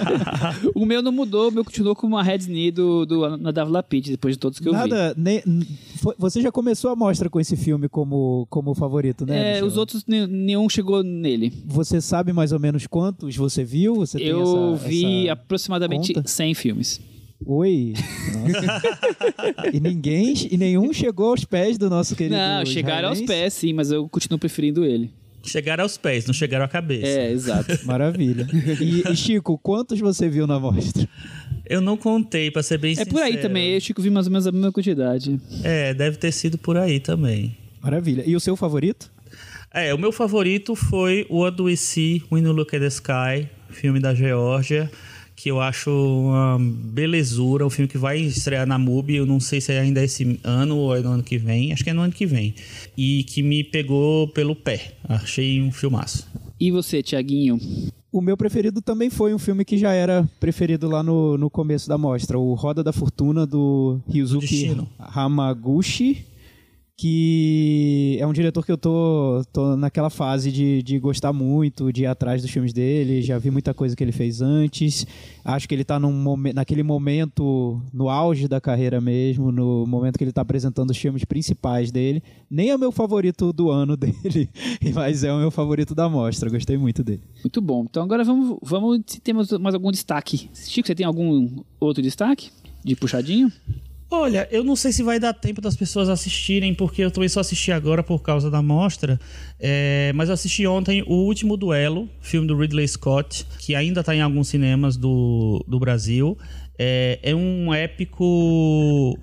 o 0.74 0.86
meu 0.86 1.02
não 1.02 1.12
mudou, 1.12 1.50
o 1.50 1.52
meu 1.52 1.64
continuou 1.64 1.94
com 1.94 2.06
uma 2.06 2.22
Red 2.22 2.38
Knee 2.38 2.70
do, 2.70 3.04
do 3.04 3.36
Nadav 3.36 3.70
Lapid, 3.70 4.08
depois 4.08 4.34
de 4.34 4.38
todos 4.38 4.58
que 4.58 4.68
eu 4.68 4.72
Nada, 4.72 5.14
vi. 5.14 5.20
Ne, 5.20 5.42
você 6.18 6.40
já 6.40 6.50
começou 6.50 6.90
a 6.90 6.96
mostra 6.96 7.28
com 7.28 7.38
esse 7.38 7.56
filme 7.56 7.88
como, 7.88 8.46
como 8.48 8.74
favorito, 8.74 9.26
né? 9.26 9.36
É, 9.36 9.52
Michel? 9.52 9.66
os 9.66 9.76
outros 9.76 10.04
nenhum 10.06 10.68
chegou 10.70 11.02
nele. 11.02 11.52
Você 11.66 12.00
sabe 12.00 12.32
mais 12.32 12.50
ou 12.50 12.58
menos 12.58 12.86
quantos 12.86 13.36
você 13.36 13.62
viu? 13.62 13.96
Você 13.96 14.18
eu 14.18 14.74
essa, 14.74 14.88
vi 14.88 15.24
essa 15.24 15.32
aproximadamente 15.34 16.14
conta? 16.14 16.28
100 16.28 16.54
filmes. 16.54 17.17
Oi. 17.46 17.94
e 19.72 19.80
ninguém, 19.80 20.34
e 20.50 20.56
nenhum 20.56 20.92
chegou 20.92 21.30
aos 21.30 21.44
pés 21.44 21.78
do 21.78 21.88
nosso 21.88 22.16
querido. 22.16 22.36
Não, 22.36 22.66
chegaram 22.66 23.10
aos 23.10 23.20
pés, 23.20 23.54
sim, 23.54 23.72
mas 23.72 23.90
eu 23.90 24.08
continuo 24.08 24.38
preferindo 24.38 24.84
ele. 24.84 25.12
Chegaram 25.44 25.84
aos 25.84 25.96
pés, 25.96 26.26
não 26.26 26.34
chegaram 26.34 26.64
à 26.64 26.68
cabeça. 26.68 27.06
É, 27.06 27.30
exato. 27.30 27.78
Maravilha. 27.86 28.46
E, 28.80 29.02
e, 29.08 29.16
Chico, 29.16 29.56
quantos 29.56 30.00
você 30.00 30.28
viu 30.28 30.46
na 30.46 30.58
mostra? 30.58 31.08
Eu 31.64 31.80
não 31.80 31.96
contei, 31.96 32.50
pra 32.50 32.62
ser 32.62 32.76
bem 32.78 32.92
é 32.92 32.96
sincero. 32.96 33.10
É 33.10 33.12
por 33.12 33.22
aí 33.22 33.38
também, 33.38 33.74
eu 33.74 33.80
Chico 33.80 34.02
vi 34.02 34.10
mais 34.10 34.26
ou 34.26 34.32
menos 34.32 34.46
a 34.46 34.52
mesma 34.52 34.72
quantidade. 34.72 35.40
É, 35.62 35.94
deve 35.94 36.16
ter 36.16 36.32
sido 36.32 36.58
por 36.58 36.76
aí 36.76 36.98
também. 36.98 37.56
Maravilha. 37.80 38.24
E 38.26 38.34
o 38.34 38.40
seu 38.40 38.56
favorito? 38.56 39.12
É, 39.72 39.94
o 39.94 39.98
meu 39.98 40.10
favorito 40.10 40.74
foi 40.74 41.24
What 41.30 41.56
Do 41.56 41.64
We 41.64 41.76
See 41.76 42.22
When 42.32 42.42
You 42.42 42.52
Look 42.52 42.74
at 42.74 42.82
the 42.82 42.88
Sky, 42.88 43.48
filme 43.70 44.00
da 44.00 44.14
Geórgia 44.14 44.90
que 45.38 45.48
eu 45.48 45.60
acho 45.60 45.88
uma 45.88 46.58
belezura, 46.58 47.64
um 47.64 47.70
filme 47.70 47.88
que 47.88 47.96
vai 47.96 48.18
estrear 48.18 48.66
na 48.66 48.76
MUBI, 48.76 49.14
eu 49.14 49.24
não 49.24 49.38
sei 49.38 49.60
se 49.60 49.72
é 49.72 49.78
ainda 49.78 50.02
esse 50.02 50.40
ano 50.42 50.76
ou 50.76 50.96
é 50.96 51.00
no 51.00 51.10
ano 51.10 51.22
que 51.22 51.38
vem, 51.38 51.72
acho 51.72 51.84
que 51.84 51.90
é 51.90 51.92
no 51.92 52.02
ano 52.02 52.12
que 52.12 52.26
vem, 52.26 52.56
e 52.96 53.22
que 53.22 53.40
me 53.40 53.62
pegou 53.62 54.26
pelo 54.26 54.56
pé, 54.56 54.96
achei 55.08 55.62
um 55.62 55.70
filmaço. 55.70 56.26
E 56.58 56.72
você, 56.72 57.04
Tiaguinho? 57.04 57.60
O 58.10 58.20
meu 58.20 58.36
preferido 58.36 58.82
também 58.82 59.10
foi 59.10 59.32
um 59.32 59.38
filme 59.38 59.64
que 59.64 59.78
já 59.78 59.92
era 59.92 60.28
preferido 60.40 60.88
lá 60.88 61.04
no, 61.04 61.38
no 61.38 61.48
começo 61.48 61.88
da 61.88 61.96
mostra, 61.96 62.36
o 62.36 62.54
Roda 62.54 62.82
da 62.82 62.92
Fortuna 62.92 63.46
do 63.46 64.00
Ryuzuki 64.08 64.76
Hamaguchi 64.98 66.26
que 66.98 68.16
é 68.18 68.26
um 68.26 68.32
diretor 68.32 68.66
que 68.66 68.72
eu 68.72 68.76
tô, 68.76 69.40
tô 69.52 69.76
naquela 69.76 70.10
fase 70.10 70.50
de, 70.50 70.82
de 70.82 70.98
gostar 70.98 71.32
muito, 71.32 71.92
de 71.92 72.02
ir 72.02 72.06
atrás 72.06 72.42
dos 72.42 72.50
filmes 72.50 72.72
dele, 72.72 73.22
já 73.22 73.38
vi 73.38 73.52
muita 73.52 73.72
coisa 73.72 73.94
que 73.94 74.02
ele 74.02 74.10
fez 74.10 74.42
antes. 74.42 75.06
Acho 75.44 75.68
que 75.68 75.76
ele 75.76 75.82
está 75.82 76.00
num 76.00 76.36
naquele 76.52 76.82
momento, 76.82 77.80
no 77.92 78.08
auge 78.08 78.48
da 78.48 78.60
carreira 78.60 79.00
mesmo, 79.00 79.52
no 79.52 79.86
momento 79.86 80.18
que 80.18 80.24
ele 80.24 80.32
está 80.32 80.42
apresentando 80.42 80.90
os 80.90 80.98
filmes 80.98 81.24
principais 81.24 81.92
dele. 81.92 82.20
Nem 82.50 82.70
é 82.70 82.74
o 82.74 82.78
meu 82.80 82.90
favorito 82.90 83.52
do 83.52 83.70
ano 83.70 83.94
dele, 83.96 84.50
mas 84.92 85.22
é 85.22 85.32
o 85.32 85.38
meu 85.38 85.52
favorito 85.52 85.94
da 85.94 86.08
mostra. 86.08 86.50
Gostei 86.50 86.76
muito 86.76 87.04
dele. 87.04 87.22
Muito 87.44 87.60
bom. 87.60 87.86
Então 87.88 88.02
agora 88.02 88.24
vamos, 88.24 88.58
vamos 88.60 89.02
se 89.06 89.20
temos 89.20 89.52
mais 89.52 89.72
algum 89.72 89.92
destaque. 89.92 90.50
Chico, 90.52 90.88
você 90.88 90.96
tem 90.96 91.06
algum 91.06 91.62
outro 91.78 92.02
destaque 92.02 92.50
de 92.84 92.96
puxadinho? 92.96 93.52
Olha, 94.10 94.48
eu 94.50 94.64
não 94.64 94.74
sei 94.74 94.90
se 94.90 95.02
vai 95.02 95.20
dar 95.20 95.34
tempo 95.34 95.60
das 95.60 95.76
pessoas 95.76 96.08
assistirem, 96.08 96.72
porque 96.72 97.02
eu 97.02 97.10
também 97.10 97.28
só 97.28 97.40
assisti 97.40 97.70
agora 97.70 98.02
por 98.02 98.22
causa 98.22 98.50
da 98.50 98.62
mostra. 98.62 99.20
É, 99.60 100.12
mas 100.14 100.30
eu 100.30 100.34
assisti 100.34 100.66
ontem 100.66 101.02
o 101.02 101.12
último 101.12 101.58
duelo, 101.58 102.08
filme 102.20 102.46
do 102.46 102.56
Ridley 102.56 102.88
Scott, 102.88 103.44
que 103.58 103.74
ainda 103.74 104.00
está 104.00 104.16
em 104.16 104.22
alguns 104.22 104.48
cinemas 104.48 104.96
do, 104.96 105.62
do 105.68 105.78
Brasil. 105.78 106.38
É, 106.78 107.18
é 107.22 107.34
um 107.34 107.74
épico 107.74 109.18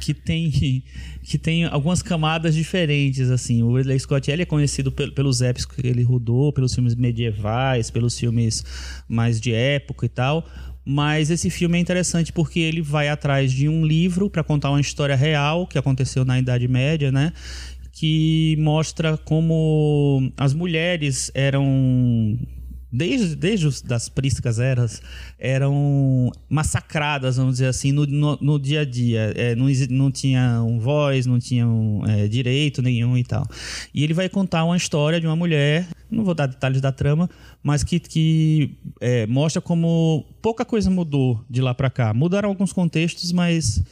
que 0.00 0.12
tem 0.12 0.50
que 1.22 1.38
tem 1.38 1.64
algumas 1.64 2.02
camadas 2.02 2.54
diferentes 2.54 3.30
assim 3.30 3.60
o 3.62 3.76
Ridley 3.76 3.98
Scott 3.98 4.30
ele 4.30 4.42
é 4.42 4.46
conhecido 4.46 4.92
pelos 4.92 5.42
épicos 5.42 5.66
que 5.66 5.86
ele 5.86 6.02
rodou 6.02 6.52
pelos 6.52 6.74
filmes 6.74 6.94
medievais 6.94 7.90
pelos 7.90 8.18
filmes 8.18 8.64
mais 9.08 9.40
de 9.40 9.52
época 9.52 10.06
e 10.06 10.08
tal 10.08 10.46
mas 10.88 11.30
esse 11.30 11.50
filme 11.50 11.76
é 11.76 11.80
interessante 11.80 12.32
porque 12.32 12.60
ele 12.60 12.80
vai 12.80 13.08
atrás 13.08 13.50
de 13.50 13.68
um 13.68 13.84
livro 13.84 14.30
para 14.30 14.44
contar 14.44 14.70
uma 14.70 14.80
história 14.80 15.16
real 15.16 15.66
que 15.66 15.76
aconteceu 15.76 16.24
na 16.24 16.38
Idade 16.38 16.68
Média, 16.68 17.10
né? 17.10 17.32
Que 17.90 18.56
mostra 18.60 19.16
como 19.16 20.32
as 20.36 20.54
mulheres 20.54 21.28
eram 21.34 22.38
desde, 22.90 23.34
desde 23.34 23.66
os, 23.66 23.82
das 23.82 24.08
prísticas 24.08 24.58
eras, 24.58 25.02
eram 25.38 26.30
massacradas, 26.48 27.36
vamos 27.36 27.54
dizer 27.54 27.66
assim, 27.66 27.92
no, 27.92 28.06
no, 28.06 28.38
no 28.40 28.58
dia 28.58 28.80
a 28.80 28.84
dia. 28.84 29.32
É, 29.36 29.54
não, 29.54 29.66
não 29.90 30.10
tinham 30.10 30.78
voz, 30.78 31.26
não 31.26 31.38
tinham 31.38 32.02
é, 32.06 32.28
direito 32.28 32.82
nenhum 32.82 33.16
e 33.16 33.24
tal. 33.24 33.46
E 33.94 34.04
ele 34.04 34.14
vai 34.14 34.28
contar 34.28 34.64
uma 34.64 34.76
história 34.76 35.20
de 35.20 35.26
uma 35.26 35.36
mulher, 35.36 35.88
não 36.10 36.24
vou 36.24 36.34
dar 36.34 36.46
detalhes 36.46 36.80
da 36.80 36.92
trama, 36.92 37.28
mas 37.62 37.82
que, 37.82 37.98
que 37.98 38.76
é, 39.00 39.26
mostra 39.26 39.60
como 39.60 40.24
pouca 40.40 40.64
coisa 40.64 40.90
mudou 40.90 41.44
de 41.50 41.60
lá 41.60 41.74
para 41.74 41.90
cá. 41.90 42.14
Mudaram 42.14 42.48
alguns 42.48 42.72
contextos, 42.72 43.32
mas 43.32 43.82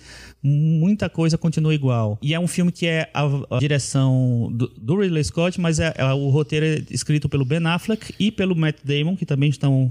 muita 0.45 1.09
coisa 1.09 1.39
continua 1.39 1.75
igual. 1.75 2.19
E 2.21 2.35
é 2.35 2.39
um 2.39 2.47
filme 2.47 2.71
que 2.71 2.87
é 2.87 3.11
a, 3.15 3.25
a 3.57 3.59
direção 3.59 4.51
do, 4.53 4.69
do, 4.69 5.01
Ridley 5.01 5.25
Scott, 5.25 5.59
mas 5.59 5.81
é, 5.81 5.95
é, 5.97 6.05
o 6.13 6.29
roteiro 6.29 6.67
é 6.67 6.83
escrito 6.91 7.31
pelo 7.31 7.47
Ben 7.47 7.67
Affleck 7.67 8.15
e 8.21 8.31
pelo 8.31 8.55
Matt 8.55 8.77
Damon, 8.85 9.17
que 9.17 9.25
também 9.25 9.49
estão 9.49 9.91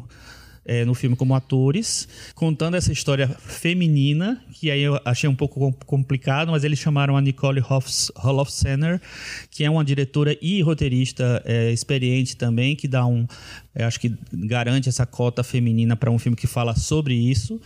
é, 0.64 0.86
no 0.86 0.93
filme 0.93 1.16
como 1.16 1.34
atores, 1.34 2.08
contando 2.36 2.76
essa 2.76 2.91
história 2.91 3.28
feminina, 3.28 4.41
que 4.54 4.70
aí 4.70 4.82
eu 4.82 4.99
achei 5.04 5.28
um 5.28 5.36
pouco 5.36 5.74
complicado, 5.86 6.51
mas 6.51 6.64
eles 6.64 6.78
chamaram 6.78 7.18
a 7.18 7.22
Nicole 7.22 7.62
Holofcener, 8.16 9.01
que 9.49 9.64
é 9.64 9.70
uma 9.70 9.84
diretora 9.84 10.38
e 10.39 10.62
roteirista 10.62 11.41
é, 11.45 11.72
experiente 11.72 12.38
também, 12.38 12.76
que 12.76 12.88
dá 12.88 13.06
um. 13.06 13.26
acho 13.76 13.99
que 13.99 14.13
garante 14.32 14.88
essa 14.88 15.05
cota 15.05 15.43
feminina 15.43 15.96
para 15.96 16.12
um 16.12 16.20
filme 16.20 16.36
que 16.36 16.47
fala 16.47 16.75
sobre 16.75 17.16
isso. 17.16 17.59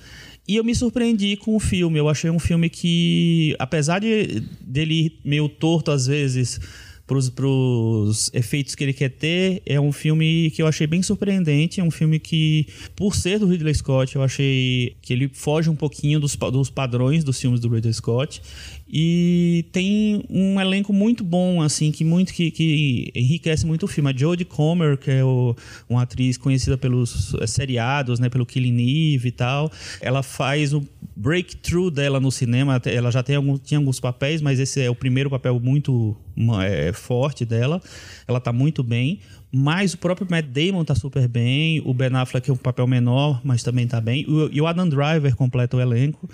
E 0.48 0.56
eu 0.56 0.64
me 0.64 0.74
surpreendi 0.74 1.36
com 1.36 1.56
o 1.56 1.60
filme. 1.60 1.99
Eu 1.99 2.07
achei 2.07 2.30
um 2.30 2.40
filme 2.40 2.69
que, 2.69 3.56
apesar 3.60 3.99
de 3.99 4.41
dele 4.61 5.06
ir 5.06 5.19
meio 5.24 5.49
torto 5.49 5.91
às 5.91 6.07
vezes 6.07 6.60
para 7.07 7.48
os 7.48 8.30
efeitos 8.34 8.76
que 8.76 8.84
ele 8.84 8.91
quer 8.91 9.10
ter. 9.10 9.61
É 9.65 9.80
um 9.80 9.94
filme 9.94 10.52
que 10.52 10.61
eu 10.61 10.68
achei 10.68 10.86
bem 10.86 11.02
surpreendente. 11.02 11.80
É 11.80 11.84
um 11.84 11.90
filme 11.90 12.19
que, 12.19 12.68
por 12.95 13.15
ser 13.15 13.40
do 13.40 13.48
Ridley 13.48 13.74
Scott, 13.74 14.15
eu 14.15 14.22
achei 14.22 14.95
que 15.02 15.14
ele 15.14 15.30
foge 15.34 15.69
um 15.69 15.76
pouquinho 15.76 16.19
dos, 16.19 16.36
dos 16.36 16.69
padrões 16.69 17.24
dos 17.24 17.40
filmes 17.40 17.61
do 17.61 17.69
Ridley 17.69 17.94
Scott. 17.94 18.41
E 18.89 19.65
tem 19.72 20.23
um 20.30 20.59
elenco 20.59 20.93
muito 20.93 21.23
bom, 21.23 21.61
assim, 21.61 21.91
que 21.91 22.05
muito 22.05 22.34
que, 22.34 22.49
que 22.49 23.11
enriquece 23.14 23.65
muito 23.65 23.84
o 23.84 23.88
filme. 23.88 24.09
A 24.09 24.15
Jodie 24.15 24.45
Comer, 24.45 24.97
que 24.97 25.11
é 25.11 25.23
o, 25.23 25.55
uma 25.89 26.03
atriz 26.03 26.38
conhecida 26.38 26.77
pelos 26.77 27.34
é, 27.35 27.47
seriados, 27.47 28.19
né, 28.19 28.30
pelo 28.30 28.45
Killing 28.45 29.14
Eve 29.15 29.27
e 29.27 29.31
tal. 29.31 29.69
Ela 29.99 30.23
faz 30.23 30.73
o 30.73 30.88
breakthrough 31.15 31.91
dela 31.91 32.19
no 32.19 32.31
cinema. 32.31 32.81
Ela 32.85 33.11
já 33.11 33.22
tem 33.22 33.35
algum, 33.35 33.57
tinha 33.57 33.77
alguns 33.77 33.99
papéis, 33.99 34.41
mas 34.41 34.59
esse 34.59 34.81
é 34.81 34.89
o 34.89 34.95
primeiro 34.95 35.30
papel 35.30 35.59
muito 35.59 36.15
é, 36.64 36.93
forte 36.93 37.43
dela. 37.43 37.81
Ela 38.26 38.39
tá 38.39 38.53
muito 38.53 38.84
bem. 38.84 39.19
Mas 39.51 39.93
o 39.93 39.97
próprio 39.97 40.27
Matt 40.30 40.45
Damon 40.45 40.84
tá 40.84 40.93
super 40.93 41.27
bem. 41.27 41.81
O 41.85 41.93
Ben 41.93 42.14
Affleck 42.14 42.49
é 42.49 42.53
um 42.53 42.57
papel 42.57 42.85
menor, 42.85 43.41
mas 43.43 43.64
também 43.64 43.88
tá 43.88 43.99
bem. 43.99 44.26
E 44.51 44.61
o 44.61 44.68
Adam 44.68 44.88
Driver 44.88 45.35
completa 45.35 45.76
o 45.77 45.81
elenco 45.81 46.30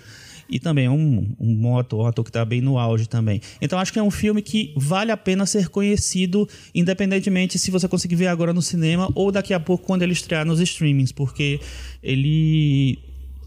e 0.54 0.60
também 0.60 0.86
é 0.86 0.90
um, 0.90 1.36
um 1.40 1.56
bom 1.56 1.80
ator, 1.80 2.06
um 2.06 2.06
ator 2.06 2.24
que 2.24 2.30
está 2.30 2.46
bem 2.46 2.62
no 2.62 2.78
auge 2.78 3.10
também. 3.10 3.42
Então 3.60 3.80
acho 3.80 3.92
que 3.92 3.98
é 3.98 4.04
um 4.04 4.12
filme 4.12 4.40
que 4.40 4.72
vale 4.78 5.12
a 5.12 5.18
pena 5.18 5.48
ser 5.48 5.68
conhecido, 5.68 6.48
independentemente 6.76 7.58
se 7.58 7.72
você 7.72 7.88
conseguir 7.88 8.16
ver 8.16 8.28
agora 8.28 8.54
no 8.54 8.62
cinema 8.62 9.10
ou 9.16 9.32
daqui 9.32 9.52
a 9.52 9.60
pouco 9.60 9.84
quando 9.84 10.04
ele 10.04 10.14
estrear 10.14 10.46
nos 10.46 10.60
streamings, 10.60 11.12
porque 11.12 11.60
ele, 12.04 13.00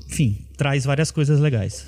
enfim, 0.09 0.37
traz 0.57 0.85
várias 0.85 1.13
coisas 1.13 1.39
legais. 1.39 1.87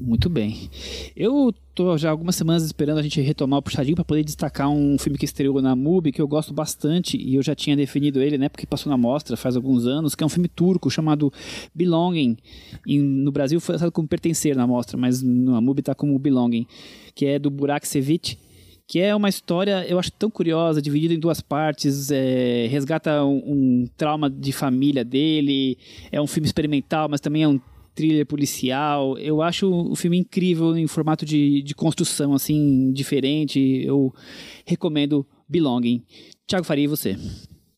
Muito 0.00 0.28
bem. 0.28 0.68
Eu 1.14 1.54
tô 1.78 1.96
já 1.96 2.10
algumas 2.10 2.34
semanas 2.34 2.64
esperando 2.64 2.98
a 2.98 3.02
gente 3.02 3.20
retomar 3.20 3.60
o 3.60 3.62
puxadinho 3.62 3.94
para 3.94 4.04
poder 4.04 4.24
destacar 4.24 4.68
um 4.68 4.98
filme 4.98 5.16
que 5.16 5.24
estreou 5.24 5.62
na 5.62 5.76
MUBI 5.76 6.10
que 6.10 6.20
eu 6.20 6.26
gosto 6.26 6.52
bastante 6.52 7.16
e 7.16 7.36
eu 7.36 7.42
já 7.42 7.54
tinha 7.54 7.76
definido 7.76 8.20
ele, 8.20 8.36
né, 8.36 8.48
porque 8.48 8.66
passou 8.66 8.90
na 8.90 8.96
mostra 8.96 9.36
faz 9.36 9.54
alguns 9.54 9.86
anos, 9.86 10.16
que 10.16 10.24
é 10.24 10.26
um 10.26 10.28
filme 10.28 10.48
turco 10.48 10.90
chamado 10.90 11.32
Belonging. 11.72 12.36
E 12.84 12.98
no 12.98 13.30
Brasil 13.30 13.60
foi 13.60 13.74
lançado 13.74 13.92
como 13.92 14.08
Pertencer 14.08 14.56
na 14.56 14.66
mostra, 14.66 14.98
mas 14.98 15.22
na 15.22 15.60
MUBI 15.60 15.82
tá 15.82 15.94
como 15.94 16.18
Belonging, 16.18 16.66
que 17.14 17.26
é 17.26 17.38
do 17.38 17.48
Burak 17.48 17.86
Sevic 17.86 18.36
que 18.90 19.00
é 19.00 19.14
uma 19.14 19.28
história, 19.28 19.84
eu 19.86 19.98
acho 19.98 20.10
tão 20.10 20.30
curiosa, 20.30 20.80
dividida 20.80 21.12
em 21.12 21.18
duas 21.18 21.42
partes, 21.42 22.10
é, 22.10 22.66
resgata 22.70 23.22
um, 23.22 23.36
um, 23.36 23.88
trauma 23.98 24.30
de 24.30 24.50
família 24.50 25.04
dele, 25.04 25.76
é 26.10 26.18
um 26.18 26.26
filme 26.26 26.46
experimental, 26.46 27.06
mas 27.06 27.20
também 27.20 27.42
é 27.42 27.48
um 27.48 27.60
thriller 27.98 28.24
policial. 28.24 29.18
Eu 29.18 29.42
acho 29.42 29.68
o 29.68 29.96
filme 29.96 30.16
incrível 30.16 30.76
em 30.76 30.86
formato 30.86 31.26
de, 31.26 31.60
de 31.62 31.74
construção, 31.74 32.32
assim, 32.32 32.92
diferente. 32.92 33.58
Eu 33.84 34.14
recomendo 34.64 35.26
Belonging. 35.48 36.04
Tiago 36.46 36.64
Faria, 36.64 36.84
e 36.84 36.88
você? 36.88 37.18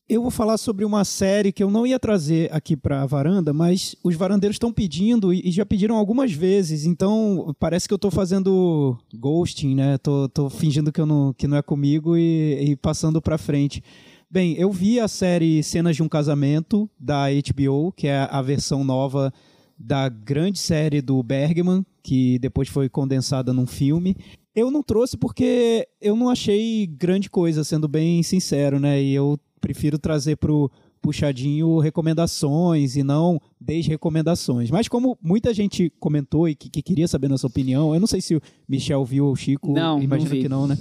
Eu 0.07 0.21
vou 0.21 0.29
falar 0.29 0.57
sobre 0.57 0.85
uma 0.85 1.03
série 1.03 1.51
que 1.51 1.63
eu 1.63 1.71
não 1.71 1.87
ia 1.87 1.97
trazer 1.97 2.53
aqui 2.53 2.75
para 2.75 3.01
a 3.01 3.05
varanda, 3.05 3.51
mas 3.51 3.95
os 4.03 4.13
varandeiros 4.13 4.55
estão 4.55 4.71
pedindo 4.71 5.33
e 5.33 5.49
já 5.49 5.65
pediram 5.65 5.95
algumas 5.95 6.33
vezes, 6.33 6.85
então 6.85 7.55
parece 7.57 7.87
que 7.87 7.93
eu 7.93 7.95
estou 7.95 8.11
fazendo 8.11 8.97
ghosting, 9.15 9.73
né? 9.73 9.97
Tô, 9.97 10.27
tô 10.27 10.49
fingindo 10.49 10.91
que, 10.91 10.99
eu 10.99 11.05
não, 11.05 11.33
que 11.33 11.47
não 11.47 11.57
é 11.57 11.61
comigo 11.61 12.17
e, 12.17 12.71
e 12.71 12.75
passando 12.75 13.21
para 13.21 13.37
frente. 13.37 13.81
Bem, 14.29 14.53
eu 14.57 14.69
vi 14.69 14.99
a 14.99 15.07
série 15.07 15.63
Cenas 15.63 15.95
de 15.95 16.03
um 16.03 16.09
Casamento 16.09 16.89
da 16.99 17.27
HBO, 17.29 17.91
que 17.93 18.07
é 18.07 18.27
a 18.29 18.41
versão 18.41 18.83
nova 18.83 19.33
da 19.81 20.07
grande 20.07 20.59
série 20.59 21.01
do 21.01 21.21
Bergman, 21.21 21.85
que 22.03 22.39
depois 22.39 22.67
foi 22.67 22.87
condensada 22.87 23.51
num 23.51 23.67
filme. 23.67 24.15
Eu 24.55 24.69
não 24.69 24.83
trouxe 24.83 25.17
porque 25.17 25.87
eu 25.99 26.15
não 26.15 26.29
achei 26.29 26.85
grande 26.87 27.29
coisa, 27.29 27.63
sendo 27.63 27.87
bem 27.87 28.21
sincero, 28.21 28.79
né? 28.79 29.01
E 29.01 29.13
eu 29.13 29.39
prefiro 29.59 29.97
trazer 29.97 30.35
pro 30.37 30.69
puxadinho 31.01 31.79
recomendações 31.79 32.95
e 32.95 33.03
não 33.03 33.41
desrecomendações. 33.59 34.69
Mas 34.69 34.87
como 34.87 35.17
muita 35.21 35.53
gente 35.53 35.91
comentou 35.99 36.47
e 36.47 36.55
que, 36.55 36.69
que, 36.69 36.81
queria 36.81 37.07
saber 37.07 37.27
nossa 37.27 37.47
opinião, 37.47 37.93
eu 37.93 37.99
não 37.99 38.07
sei 38.07 38.21
se 38.21 38.35
o 38.35 38.41
Michel 38.67 39.03
viu 39.03 39.25
ou 39.25 39.33
o 39.33 39.35
Chico, 39.35 39.73
não, 39.73 40.01
imagino 40.01 40.33
não 40.33 40.41
que 40.41 40.49
não, 40.49 40.67
né? 40.67 40.77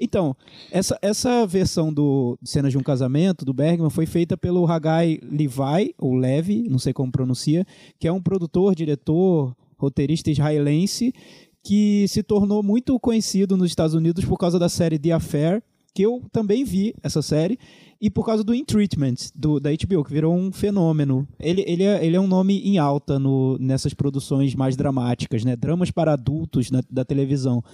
Então, 0.00 0.36
essa, 0.70 0.98
essa 1.02 1.46
versão 1.46 1.92
do 1.92 2.38
Cenas 2.42 2.72
de 2.72 2.78
um 2.78 2.82
Casamento, 2.82 3.44
do 3.44 3.52
Bergman, 3.52 3.90
foi 3.90 4.06
feita 4.06 4.36
pelo 4.36 4.66
Hagai 4.66 5.18
Levi, 5.22 5.94
ou 5.98 6.14
Levi, 6.14 6.68
não 6.68 6.78
sei 6.78 6.92
como 6.92 7.12
pronuncia, 7.12 7.66
que 7.98 8.06
é 8.06 8.12
um 8.12 8.22
produtor, 8.22 8.74
diretor, 8.74 9.54
roteirista 9.76 10.30
israelense, 10.30 11.12
que 11.62 12.06
se 12.08 12.22
tornou 12.22 12.62
muito 12.62 12.98
conhecido 12.98 13.56
nos 13.56 13.70
Estados 13.70 13.94
Unidos 13.94 14.24
por 14.24 14.38
causa 14.38 14.58
da 14.58 14.68
série 14.68 14.98
The 14.98 15.12
Affair, 15.12 15.62
que 15.98 16.02
eu 16.02 16.22
também 16.30 16.62
vi 16.62 16.94
essa 17.02 17.20
série, 17.20 17.58
e 18.00 18.08
por 18.08 18.24
causa 18.24 18.44
do 18.44 18.54
In 18.54 18.64
Treatment, 18.64 19.16
do, 19.34 19.58
da 19.58 19.70
HBO, 19.70 20.04
que 20.04 20.12
virou 20.12 20.32
um 20.32 20.52
fenômeno. 20.52 21.26
Ele, 21.40 21.64
ele, 21.66 21.82
é, 21.82 22.06
ele 22.06 22.14
é 22.14 22.20
um 22.20 22.28
nome 22.28 22.60
em 22.60 22.78
alta 22.78 23.18
no, 23.18 23.58
nessas 23.58 23.92
produções 23.94 24.54
mais 24.54 24.76
dramáticas, 24.76 25.44
né? 25.44 25.56
Dramas 25.56 25.90
para 25.90 26.12
adultos 26.12 26.70
na, 26.70 26.84
da 26.88 27.04
televisão. 27.04 27.64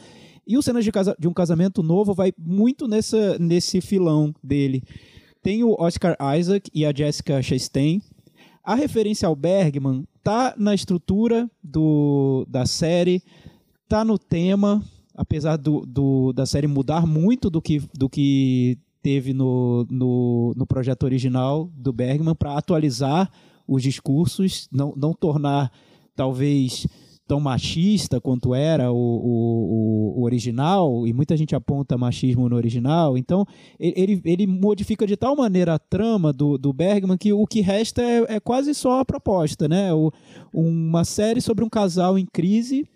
E 0.46 0.56
o 0.56 0.62
Cenas 0.62 0.86
de, 0.86 0.90
casa, 0.90 1.14
de 1.18 1.28
um 1.28 1.34
Casamento 1.34 1.82
Novo 1.82 2.14
vai 2.14 2.32
muito 2.38 2.88
nessa, 2.88 3.38
nesse 3.38 3.82
filão 3.82 4.34
dele. 4.42 4.82
Tem 5.42 5.62
o 5.62 5.76
Oscar 5.78 6.16
Isaac 6.38 6.70
e 6.72 6.86
a 6.86 6.94
Jessica 6.94 7.42
Chastain. 7.42 8.00
A 8.64 8.74
referência 8.74 9.28
ao 9.28 9.36
Bergman 9.36 10.08
tá 10.22 10.54
na 10.56 10.74
estrutura 10.74 11.46
do, 11.62 12.46
da 12.48 12.64
série, 12.64 13.22
tá 13.86 14.02
no 14.02 14.18
tema, 14.18 14.82
apesar 15.14 15.56
do, 15.56 15.86
do, 15.86 16.32
da 16.32 16.44
série 16.44 16.66
mudar 16.66 17.06
muito 17.06 17.48
do 17.48 17.62
que, 17.62 17.80
do 17.94 18.08
que 18.08 18.78
teve 19.02 19.32
no, 19.32 19.86
no, 19.90 20.54
no 20.56 20.66
projeto 20.66 21.04
original 21.04 21.70
do 21.76 21.92
Bergman 21.92 22.34
para 22.34 22.56
atualizar 22.56 23.30
os 23.66 23.82
discursos, 23.82 24.68
não, 24.72 24.94
não 24.96 25.12
tornar 25.12 25.70
talvez 26.16 26.86
tão 27.26 27.40
machista 27.40 28.20
quanto 28.20 28.54
era 28.54 28.92
o, 28.92 28.96
o, 28.96 30.20
o, 30.20 30.24
original, 30.24 31.06
e 31.06 31.12
muita 31.12 31.36
gente 31.36 31.54
aponta 31.54 31.96
machismo 31.96 32.48
no 32.48 32.56
original, 32.56 33.16
então 33.16 33.46
ele, 33.80 34.20
ele 34.24 34.46
modifica 34.46 35.06
de 35.06 35.16
tal 35.16 35.34
maneira 35.34 35.74
a 35.74 35.78
trama 35.78 36.32
do, 36.32 36.58
do 36.58 36.72
Bergman 36.72 37.16
que 37.16 37.32
o 37.32 37.46
que 37.46 37.62
resta 37.62 38.02
é, 38.02 38.36
é 38.36 38.40
quase 38.40 38.74
só 38.74 39.00
a 39.00 39.04
proposta, 39.04 39.66
né? 39.66 39.92
O, 39.94 40.12
uma 40.52 41.04
série 41.04 41.40
sobre 41.40 41.64
um 41.64 41.68
casal 41.68 42.18
em 42.18 42.26
crise 42.26 42.86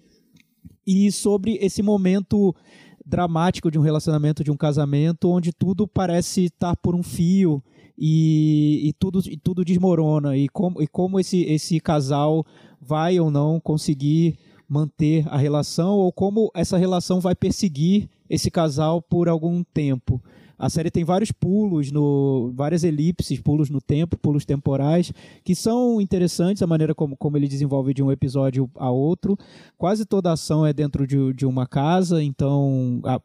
e 0.88 1.12
sobre 1.12 1.58
esse 1.60 1.82
momento 1.82 2.56
dramático 3.04 3.70
de 3.70 3.78
um 3.78 3.82
relacionamento, 3.82 4.42
de 4.42 4.50
um 4.50 4.56
casamento, 4.56 5.30
onde 5.30 5.52
tudo 5.52 5.86
parece 5.86 6.46
estar 6.46 6.74
por 6.76 6.94
um 6.94 7.02
fio 7.02 7.62
e, 7.96 8.88
e 8.88 8.92
tudo, 8.94 9.20
e 9.30 9.36
tudo 9.36 9.66
desmorona. 9.66 10.34
E 10.34 10.48
como, 10.48 10.80
e 10.80 10.86
como 10.86 11.20
esse, 11.20 11.42
esse 11.42 11.78
casal 11.78 12.42
vai 12.80 13.20
ou 13.20 13.30
não 13.30 13.60
conseguir 13.60 14.38
manter 14.66 15.28
a 15.28 15.36
relação, 15.36 15.90
ou 15.90 16.10
como 16.10 16.50
essa 16.54 16.78
relação 16.78 17.20
vai 17.20 17.34
perseguir 17.34 18.08
esse 18.28 18.50
casal 18.50 19.02
por 19.02 19.28
algum 19.28 19.62
tempo. 19.62 20.22
A 20.58 20.68
série 20.68 20.90
tem 20.90 21.04
vários 21.04 21.30
pulos, 21.30 21.92
no, 21.92 22.52
várias 22.54 22.82
elipses, 22.82 23.40
pulos 23.40 23.70
no 23.70 23.80
tempo, 23.80 24.18
pulos 24.18 24.44
temporais, 24.44 25.12
que 25.44 25.54
são 25.54 26.00
interessantes 26.00 26.62
a 26.62 26.66
maneira 26.66 26.94
como, 26.94 27.16
como 27.16 27.36
ele 27.36 27.46
desenvolve 27.46 27.94
de 27.94 28.02
um 28.02 28.10
episódio 28.10 28.68
a 28.74 28.90
outro. 28.90 29.36
Quase 29.76 30.04
toda 30.04 30.30
a 30.30 30.32
ação 30.32 30.66
é 30.66 30.72
dentro 30.72 31.06
de, 31.06 31.32
de 31.32 31.46
uma 31.46 31.66
casa, 31.66 32.22
então 32.22 33.00
a, 33.04 33.20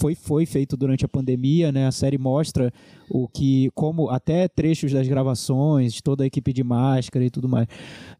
foi, 0.00 0.14
foi 0.14 0.46
feito 0.46 0.78
durante 0.78 1.04
a 1.04 1.08
pandemia, 1.08 1.70
né? 1.70 1.86
A 1.86 1.92
série 1.92 2.16
mostra 2.16 2.72
o 3.10 3.28
que, 3.28 3.70
como 3.74 4.08
até 4.08 4.48
trechos 4.48 4.92
das 4.92 5.06
gravações, 5.06 6.00
toda 6.00 6.24
a 6.24 6.26
equipe 6.26 6.54
de 6.54 6.64
máscara 6.64 7.22
e 7.22 7.28
tudo 7.28 7.46
mais. 7.46 7.68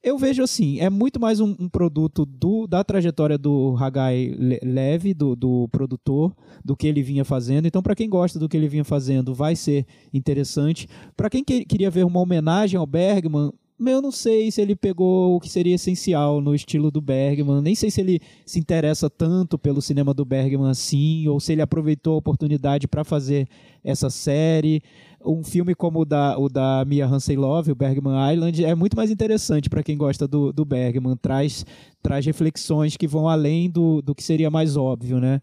Eu 0.03 0.19
vejo 0.19 0.43
assim, 0.43 0.79
é 0.79 0.91
muito 0.91 1.19
mais 1.19 1.41
um, 1.41 1.57
um 1.59 1.69
produto 1.71 2.27
do, 2.27 2.67
da 2.67 2.85
trajetória 2.85 3.39
do 3.39 3.75
Hagai 3.79 4.35
Leve, 4.63 5.15
do, 5.15 5.35
do 5.35 5.69
produtor, 5.69 6.37
do 6.63 6.77
que 6.77 6.87
ele 6.87 7.03
vinha 7.03 7.25
fazendo. 7.25 7.67
Então, 7.67 7.83
para 7.83 7.95
quem 7.95 8.11
gosta 8.11 8.39
do 8.39 8.49
que 8.49 8.57
ele 8.57 8.69
vinha 8.69 8.85
fazendo, 8.85 9.35
vai 9.35 9.57
ser 9.57 9.87
interessante. 10.13 10.87
Para 11.17 11.31
quem 11.31 11.43
que, 11.43 11.65
queria 11.65 11.91
ver 11.91 12.05
uma 12.05 12.21
homenagem 12.21 12.79
ao 12.79 12.87
Bergman, 12.87 13.53
eu 13.89 14.03
não 14.03 14.11
sei 14.11 14.51
se 14.51 14.61
ele 14.61 14.77
pegou 14.77 15.37
o 15.37 15.41
que 15.41 15.49
seria 15.49 15.75
essencial 15.75 16.41
no 16.41 16.55
estilo 16.55 16.91
do 16.91 17.01
Bergman. 17.01 17.63
Nem 17.63 17.75
sei 17.75 17.91
se 17.91 18.01
ele 18.01 18.21
se 18.45 18.59
interessa 18.59 19.09
tanto 19.09 19.59
pelo 19.59 19.81
cinema 19.81 20.13
do 20.13 20.25
Bergman 20.25 20.71
assim, 20.71 21.27
ou 21.29 21.41
se 21.41 21.53
ele 21.53 21.63
aproveitou 21.63 22.15
a 22.15 22.19
oportunidade 22.19 22.87
para 22.87 23.05
fazer 23.05 23.49
essa 23.83 24.11
série. 24.11 24.83
Um 25.25 25.43
filme 25.43 25.75
como 25.75 26.01
o 26.01 26.05
da, 26.05 26.39
o 26.39 26.49
da 26.49 26.85
Mia 26.87 27.07
Hansen 27.07 27.37
Love, 27.37 27.73
o 27.73 27.75
Bergman 27.75 28.33
Island, 28.33 28.65
é 28.65 28.75
muito 28.75 28.97
mais 28.97 29.11
interessante 29.11 29.69
para 29.69 29.83
quem 29.83 29.97
gosta 29.97 30.27
do, 30.27 30.53
do 30.53 30.65
Bergman. 30.65 31.17
Traz, 31.17 31.65
traz 32.03 32.25
reflexões 32.27 32.97
que 32.97 33.07
vão 33.07 33.29
além 33.29 33.71
do, 33.71 34.03
do 34.03 34.15
que 34.15 34.23
seria 34.23 34.51
mais 34.51 34.77
óbvio, 34.77 35.21
né? 35.21 35.41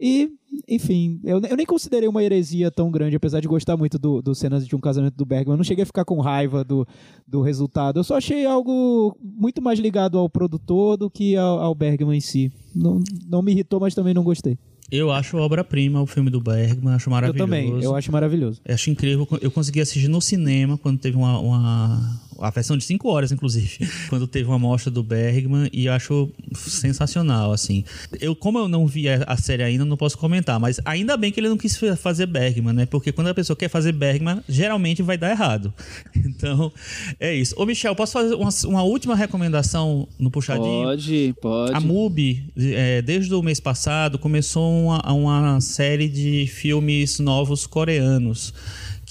E, 0.00 0.30
enfim, 0.66 1.20
eu, 1.22 1.40
eu 1.42 1.56
nem 1.56 1.66
considerei 1.66 2.08
uma 2.08 2.24
heresia 2.24 2.70
tão 2.70 2.90
grande, 2.90 3.16
apesar 3.16 3.40
de 3.40 3.46
gostar 3.46 3.76
muito 3.76 3.98
do, 3.98 4.22
do 4.22 4.34
cenas 4.34 4.66
de 4.66 4.74
um 4.74 4.80
casamento 4.80 5.14
do 5.14 5.26
Bergman. 5.26 5.52
Eu 5.52 5.58
não 5.58 5.64
cheguei 5.64 5.82
a 5.82 5.86
ficar 5.86 6.06
com 6.06 6.20
raiva 6.20 6.64
do, 6.64 6.88
do 7.28 7.42
resultado. 7.42 7.98
Eu 7.98 8.04
só 8.04 8.16
achei 8.16 8.46
algo 8.46 9.14
muito 9.22 9.60
mais 9.60 9.78
ligado 9.78 10.16
ao 10.16 10.28
produtor 10.30 10.96
do 10.96 11.10
que 11.10 11.36
ao, 11.36 11.60
ao 11.60 11.74
Bergman 11.74 12.16
em 12.16 12.20
si. 12.20 12.50
Não, 12.74 13.02
não 13.28 13.42
me 13.42 13.52
irritou, 13.52 13.78
mas 13.78 13.94
também 13.94 14.14
não 14.14 14.24
gostei. 14.24 14.58
Eu 14.90 15.12
acho 15.12 15.36
obra-prima 15.36 16.02
o 16.02 16.06
filme 16.06 16.30
do 16.30 16.40
Bergman, 16.40 16.94
acho 16.94 17.10
maravilhoso. 17.10 17.38
Eu 17.38 17.46
também, 17.46 17.82
eu 17.82 17.94
acho 17.94 18.10
maravilhoso. 18.10 18.60
Eu 18.64 18.74
acho 18.74 18.90
incrível. 18.90 19.28
Eu 19.40 19.50
consegui 19.50 19.80
assistir 19.80 20.08
no 20.08 20.20
cinema 20.20 20.78
quando 20.78 20.98
teve 20.98 21.16
uma, 21.16 21.38
uma 21.38 22.20
a 22.40 22.50
versão 22.50 22.76
de 22.76 22.84
5 22.84 23.08
horas, 23.08 23.32
inclusive, 23.32 23.88
quando 24.08 24.26
teve 24.26 24.48
uma 24.48 24.58
mostra 24.58 24.90
do 24.90 25.02
Bergman 25.02 25.68
e 25.72 25.88
acho 25.88 26.30
sensacional, 26.54 27.52
assim. 27.52 27.84
Eu, 28.20 28.34
como 28.34 28.58
eu 28.58 28.68
não 28.68 28.86
vi 28.86 29.08
a, 29.08 29.24
a, 29.26 29.36
série 29.36 29.62
ainda, 29.62 29.84
não 29.84 29.96
posso 29.96 30.16
comentar, 30.16 30.58
mas 30.58 30.80
ainda 30.84 31.16
bem 31.16 31.30
que 31.30 31.40
ele 31.40 31.48
não 31.48 31.56
quis 31.56 31.78
fazer 31.98 32.26
Bergman, 32.26 32.72
né? 32.72 32.86
Porque 32.86 33.12
quando 33.12 33.28
a 33.28 33.34
pessoa 33.34 33.56
quer 33.56 33.68
fazer 33.68 33.92
Bergman, 33.92 34.42
geralmente 34.48 35.02
vai 35.02 35.16
dar 35.16 35.30
errado. 35.30 35.72
Então, 36.40 36.72
é 37.18 37.34
isso. 37.34 37.54
Ô, 37.58 37.66
Michel, 37.66 37.94
posso 37.94 38.12
fazer 38.12 38.34
uma, 38.34 38.50
uma 38.64 38.82
última 38.82 39.14
recomendação 39.14 40.08
no 40.18 40.30
Puxadinho? 40.30 40.84
Pode, 40.84 41.34
pode. 41.40 41.74
A 41.74 41.80
MUBI, 41.80 42.44
é, 42.56 43.02
desde 43.02 43.34
o 43.34 43.42
mês 43.42 43.60
passado, 43.60 44.18
começou 44.18 44.84
uma, 44.84 45.12
uma 45.12 45.60
série 45.60 46.08
de 46.08 46.46
filmes 46.46 47.18
novos 47.18 47.66
coreanos 47.66 48.54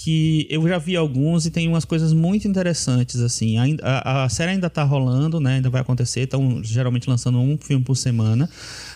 que 0.02 0.46
eu 0.48 0.66
já 0.66 0.78
vi 0.78 0.96
alguns 0.96 1.44
e 1.44 1.50
tem 1.50 1.68
umas 1.68 1.84
coisas 1.84 2.14
muito 2.14 2.48
interessantes, 2.48 3.20
assim. 3.20 3.56
A, 3.82 4.24
a, 4.24 4.28
série 4.30 4.52
ainda 4.52 4.66
está 4.66 4.82
rolando, 4.82 5.38
né? 5.38 5.56
Ainda 5.56 5.68
vai 5.68 5.82
acontecer, 5.82 6.20
estão 6.20 6.64
geralmente 6.64 7.08
lançando 7.08 7.38
um 7.38 7.58
filme 7.58 7.84
por 7.84 7.94
semana. 7.94 8.48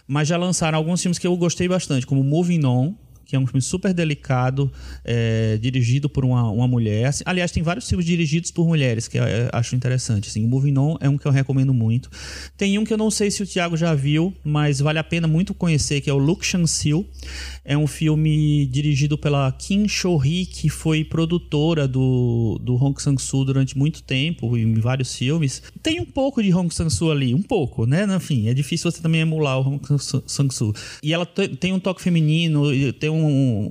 Mas 0.09 0.28
já 0.28 0.39
lançaram 0.39 0.78
alguns 0.78 1.02
filmes 1.02 1.18
que 1.18 1.26
eu 1.26 1.36
gostei 1.36 1.68
bastante, 1.68 2.06
como 2.06 2.24
Moving 2.24 2.64
On, 2.64 2.94
que 3.25 3.37
é 3.37 3.39
um 3.39 3.47
filme 3.47 3.63
super 3.63 3.93
delicado, 3.93 4.71
é, 5.05 5.59
dirigido 5.59 6.09
por 6.09 6.25
uma, 6.25 6.51
uma 6.51 6.69
mulher. 6.69 7.07
Assim, 7.07 7.25
aliás, 7.27 7.51
tem 7.51 7.63
vários 7.63 7.89
filmes 7.89 8.07
dirigidos 8.07 8.51
por 8.51 8.67
mulheres 8.67 9.09
que 9.09 9.19
eu, 9.19 9.25
eu 9.25 9.49
acho 9.53 9.75
interessante. 9.75 10.29
Assim, 10.29 10.45
o 10.45 10.49
Moving 10.49 10.79
On 10.79 10.97
é 11.01 11.09
um 11.09 11.17
que 11.17 11.27
eu 11.27 11.33
recomendo 11.33 11.73
muito. 11.73 12.11
Tem 12.57 12.79
um 12.79 12.85
que 12.85 12.93
eu 12.93 12.99
não 12.99 13.11
sei 13.11 13.31
se 13.31 13.43
o 13.43 13.47
Thiago 13.47 13.77
já 13.77 13.95
viu, 13.95 14.35
mas 14.45 14.81
vale 14.81 14.99
a 14.99 15.05
pena 15.05 15.27
muito 15.27 15.55
conhecer, 15.55 16.01
que 16.01 16.11
é 16.11 16.13
o 16.13 16.19
Luke 16.19 16.45
Chan-sil. 16.45 17.07
É 17.65 17.77
um 17.77 17.87
filme 17.87 18.67
dirigido 18.67 19.17
pela 19.17 19.51
Kim 19.53 19.89
Cho-hee, 19.89 20.47
que 20.47 20.69
foi 20.69 21.05
produtora 21.05 21.89
do, 21.89 22.61
do 22.63 22.75
Hong 22.75 23.01
Sang-soo 23.01 23.45
durante 23.45 23.77
muito 23.77 24.03
tempo, 24.03 24.57
em 24.57 24.75
vários 24.75 25.15
filmes. 25.15 25.63
Tem 25.83 26.01
um 26.01 26.05
pouco 26.05 26.43
de 26.43 26.53
Hong 26.53 26.73
Sang-soo 26.75 27.11
ali, 27.11 27.35
um 27.35 27.43
pouco, 27.43 27.87
né? 27.87 28.07
Enfim, 28.15 28.49
é 28.49 28.55
difícil 28.55 28.91
você 28.91 29.01
também 29.01 29.21
emular 29.21 29.59
o 29.59 29.67
Hong 29.67 29.81
Sang-soo. 30.27 30.75
E 31.03 31.13
ela 31.13 31.27
tem 31.27 31.73
um 31.73 31.79
toque 31.79 32.03
feminino, 32.03 32.65
tem 32.95 33.11
um, 33.11 33.14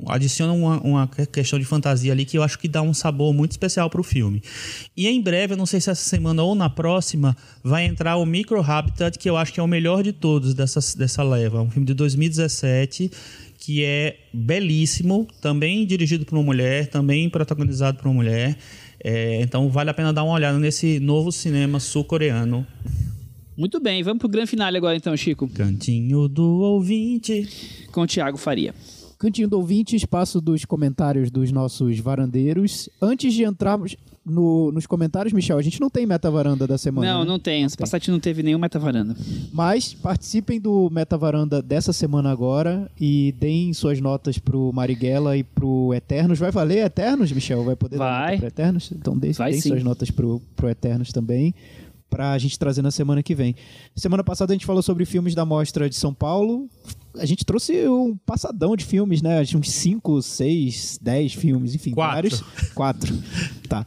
adiciona 0.07 0.53
uma, 0.53 0.79
uma, 0.81 1.07
questão 1.07 1.59
de 1.59 1.65
fantasia 1.65 2.11
ali 2.11 2.25
que 2.25 2.37
eu 2.37 2.43
acho 2.43 2.57
que 2.59 2.67
dá 2.67 2.81
um 2.81 2.93
sabor 2.93 3.33
muito 3.33 3.51
especial 3.51 3.89
para 3.89 4.01
o 4.01 4.03
filme. 4.03 4.41
E 4.95 5.07
em 5.07 5.21
breve, 5.21 5.53
eu 5.53 5.57
não 5.57 5.65
sei 5.65 5.79
se 5.81 5.89
essa 5.89 6.03
semana 6.03 6.43
ou 6.43 6.55
na 6.55 6.69
próxima, 6.69 7.35
vai 7.63 7.85
entrar 7.85 8.17
o 8.17 8.25
Micro 8.25 8.61
Habitat, 8.61 9.17
que 9.17 9.29
eu 9.29 9.37
acho 9.37 9.53
que 9.53 9.59
é 9.59 9.63
o 9.63 9.67
melhor 9.67 10.03
de 10.03 10.11
todos 10.11 10.53
dessa, 10.53 10.79
dessa 10.97 11.23
leva. 11.23 11.61
Um 11.61 11.69
filme 11.69 11.85
de 11.85 11.93
2017 11.93 13.11
que 13.65 13.81
é 13.81 14.17
belíssimo, 14.33 15.25
também 15.39 15.85
dirigido 15.85 16.25
por 16.25 16.35
uma 16.35 16.43
mulher, 16.43 16.87
também 16.87 17.29
protagonizado 17.29 17.97
por 17.97 18.07
uma 18.07 18.15
mulher. 18.15 18.57
É, 19.01 19.41
então 19.41 19.69
vale 19.69 19.89
a 19.89 19.93
pena 19.93 20.11
dar 20.11 20.23
uma 20.23 20.33
olhada 20.33 20.59
nesse 20.59 20.99
novo 20.99 21.31
cinema 21.31 21.79
sul-coreano. 21.79 22.67
Muito 23.55 23.79
bem, 23.79 24.01
vamos 24.01 24.19
pro 24.19 24.27
grande 24.27 24.49
finale 24.49 24.77
agora 24.77 24.97
então, 24.97 25.15
Chico. 25.15 25.47
Cantinho 25.47 26.27
do 26.27 26.43
ouvinte. 26.43 27.47
Com 27.91 28.01
o 28.01 28.07
Thiago 28.07 28.37
Faria. 28.37 28.73
Cantinho 29.23 29.47
do 29.47 29.55
ouvinte, 29.55 29.95
espaço 29.95 30.41
dos 30.41 30.65
comentários 30.65 31.31
dos 31.31 31.49
nossos 31.49 31.97
varandeiros. 31.97 32.89
Antes 33.01 33.33
de 33.33 33.45
entrarmos 33.45 33.95
no, 34.25 34.69
nos 34.69 34.85
comentários, 34.85 35.31
Michel, 35.31 35.57
a 35.57 35.61
gente 35.61 35.79
não 35.79 35.89
tem 35.89 36.05
meta 36.05 36.29
varanda 36.29 36.67
da 36.67 36.77
semana. 36.77 37.09
Não, 37.09 37.19
né? 37.21 37.25
não 37.25 37.39
tem. 37.39 37.63
Essa 37.63 37.77
passagem 37.77 38.11
não 38.11 38.19
teve 38.19 38.43
nenhum 38.43 38.59
meta 38.59 38.77
varanda. 38.77 39.15
Mas 39.53 39.93
participem 39.93 40.59
do 40.59 40.89
meta 40.89 41.17
varanda 41.17 41.61
dessa 41.61 41.93
semana 41.93 42.29
agora 42.29 42.91
e 42.99 43.33
deem 43.39 43.71
suas 43.71 44.01
notas 44.01 44.37
pro 44.37 44.73
Marighella 44.73 45.37
e 45.37 45.43
pro 45.45 45.93
Eternos. 45.93 46.37
Vai 46.37 46.51
valer 46.51 46.79
Eternos, 46.85 47.31
Michel? 47.31 47.63
Vai 47.63 47.77
poder 47.77 47.95
Vai. 47.95 48.09
dar 48.09 48.25
nota 48.25 48.37
pro 48.39 48.47
Eternos? 48.47 48.91
Então 48.91 49.17
deem, 49.17 49.31
deem 49.31 49.61
suas 49.61 49.83
notas 49.85 50.11
pro, 50.11 50.41
pro 50.53 50.67
Eternos 50.67 51.13
também 51.13 51.55
pra 52.09 52.37
gente 52.37 52.59
trazer 52.59 52.83
na 52.83 52.91
semana 52.91 53.23
que 53.23 53.33
vem. 53.33 53.55
Semana 53.95 54.23
passada 54.23 54.53
a 54.53 54.55
gente 54.55 54.67
falou 54.67 54.83
sobre 54.83 55.03
filmes 55.03 55.33
da 55.33 55.45
Mostra 55.45 55.89
de 55.89 55.95
São 55.95 56.13
Paulo. 56.13 56.69
A 57.17 57.25
gente 57.25 57.45
trouxe 57.45 57.87
um 57.87 58.17
passadão 58.25 58.75
de 58.75 58.85
filmes, 58.85 59.21
né? 59.21 59.41
Uns 59.55 59.69
5, 59.71 60.21
6, 60.21 60.99
10 61.01 61.33
filmes, 61.33 61.75
enfim, 61.75 61.91
Quatro. 61.91 62.13
vários. 62.13 62.41
Quatro. 62.73 63.23
Tá. 63.69 63.85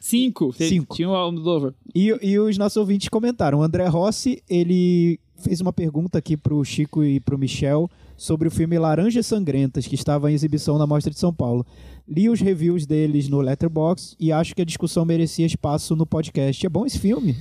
Cinco. 0.00 0.52
Cinco. 0.52 0.94
Tinha 0.94 1.08
um 1.08 1.14
Almodóvar. 1.14 1.74
E, 1.94 2.16
e 2.22 2.38
os 2.38 2.58
nossos 2.58 2.76
ouvintes 2.76 3.08
comentaram. 3.08 3.58
O 3.58 3.62
André 3.62 3.86
Rossi, 3.86 4.42
ele 4.48 5.18
fez 5.36 5.60
uma 5.60 5.72
pergunta 5.72 6.18
aqui 6.18 6.36
pro 6.36 6.64
Chico 6.64 7.04
e 7.04 7.20
pro 7.20 7.38
Michel 7.38 7.90
sobre 8.16 8.48
o 8.48 8.50
filme 8.50 8.78
Laranjas 8.78 9.26
Sangrentas, 9.26 9.86
que 9.86 9.94
estava 9.94 10.30
em 10.30 10.34
exibição 10.34 10.78
na 10.78 10.86
Mostra 10.86 11.12
de 11.12 11.18
São 11.18 11.32
Paulo. 11.32 11.66
Li 12.08 12.28
os 12.28 12.40
reviews 12.40 12.86
deles 12.86 13.28
no 13.28 13.40
Letterboxd 13.40 14.16
e 14.18 14.30
acho 14.32 14.54
que 14.54 14.62
a 14.62 14.64
discussão 14.64 15.04
merecia 15.04 15.44
espaço 15.44 15.94
no 15.96 16.06
podcast. 16.06 16.64
É 16.64 16.68
bom 16.68 16.86
esse 16.86 16.98
filme? 16.98 17.36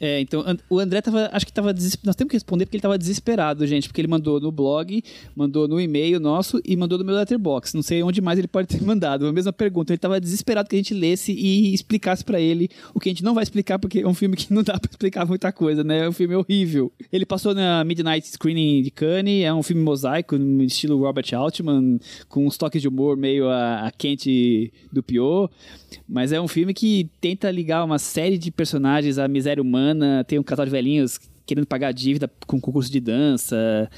É, 0.00 0.20
então, 0.20 0.44
o 0.68 0.78
André 0.78 1.00
tava, 1.00 1.28
acho 1.32 1.46
que 1.46 1.52
tava 1.52 1.72
desesperado. 1.72 2.06
Nós 2.06 2.16
temos 2.16 2.30
que 2.30 2.36
responder 2.36 2.66
porque 2.66 2.76
ele 2.76 2.82
tava 2.82 2.98
desesperado, 2.98 3.66
gente. 3.66 3.88
Porque 3.88 4.00
ele 4.00 4.08
mandou 4.08 4.40
no 4.40 4.50
blog, 4.50 5.02
mandou 5.34 5.68
no 5.68 5.80
e-mail 5.80 6.20
nosso 6.20 6.60
e 6.64 6.76
mandou 6.76 6.98
no 6.98 7.04
meu 7.04 7.14
letterbox. 7.14 7.74
Não 7.74 7.82
sei 7.82 8.02
onde 8.02 8.20
mais 8.20 8.38
ele 8.38 8.48
pode 8.48 8.68
ter 8.68 8.82
mandado. 8.84 9.26
A 9.26 9.32
mesma 9.32 9.52
pergunta. 9.52 9.92
Ele 9.92 9.98
tava 9.98 10.20
desesperado 10.20 10.68
que 10.68 10.76
a 10.76 10.78
gente 10.78 10.94
lesse 10.94 11.32
e 11.32 11.72
explicasse 11.72 12.24
pra 12.24 12.40
ele 12.40 12.68
o 12.94 13.00
que 13.00 13.08
a 13.08 13.12
gente 13.12 13.24
não 13.24 13.34
vai 13.34 13.42
explicar, 13.42 13.78
porque 13.78 14.00
é 14.00 14.08
um 14.08 14.14
filme 14.14 14.36
que 14.36 14.52
não 14.52 14.62
dá 14.62 14.78
pra 14.78 14.90
explicar 14.90 15.26
muita 15.26 15.52
coisa, 15.52 15.82
né? 15.82 16.04
É 16.04 16.08
um 16.08 16.12
filme 16.12 16.34
horrível. 16.34 16.92
Ele 17.12 17.24
passou 17.24 17.54
na 17.54 17.84
Midnight 17.84 18.26
Screening 18.28 18.82
de 18.82 18.90
Cannes, 18.90 19.44
é 19.44 19.52
um 19.52 19.62
filme 19.62 19.82
mosaico, 19.82 20.36
no 20.36 20.62
estilo 20.62 20.98
Robert 20.98 21.26
Altman, 21.34 21.98
com 22.28 22.46
uns 22.46 22.56
toques 22.56 22.82
de 22.82 22.88
humor 22.88 23.16
meio 23.16 23.48
a, 23.48 23.86
a 23.86 23.90
quente 23.90 24.72
do 24.92 25.02
Pior. 25.02 25.50
Mas 26.08 26.32
é 26.32 26.40
um 26.40 26.48
filme 26.48 26.74
que 26.74 27.08
tenta 27.20 27.50
ligar 27.50 27.84
uma 27.84 27.98
série 27.98 28.38
de 28.38 28.50
personagens 28.50 29.18
à 29.18 29.26
miséria 29.28 29.62
humana. 29.62 29.75
Tem 30.26 30.38
um 30.38 30.42
casal 30.42 30.64
de 30.64 30.70
velhinhos 30.72 31.18
querendo 31.44 31.66
pagar 31.66 31.88
a 31.88 31.92
dívida 31.92 32.28
com 32.46 32.60
concurso 32.60 32.90
de 32.90 32.98
dança. 33.00 33.88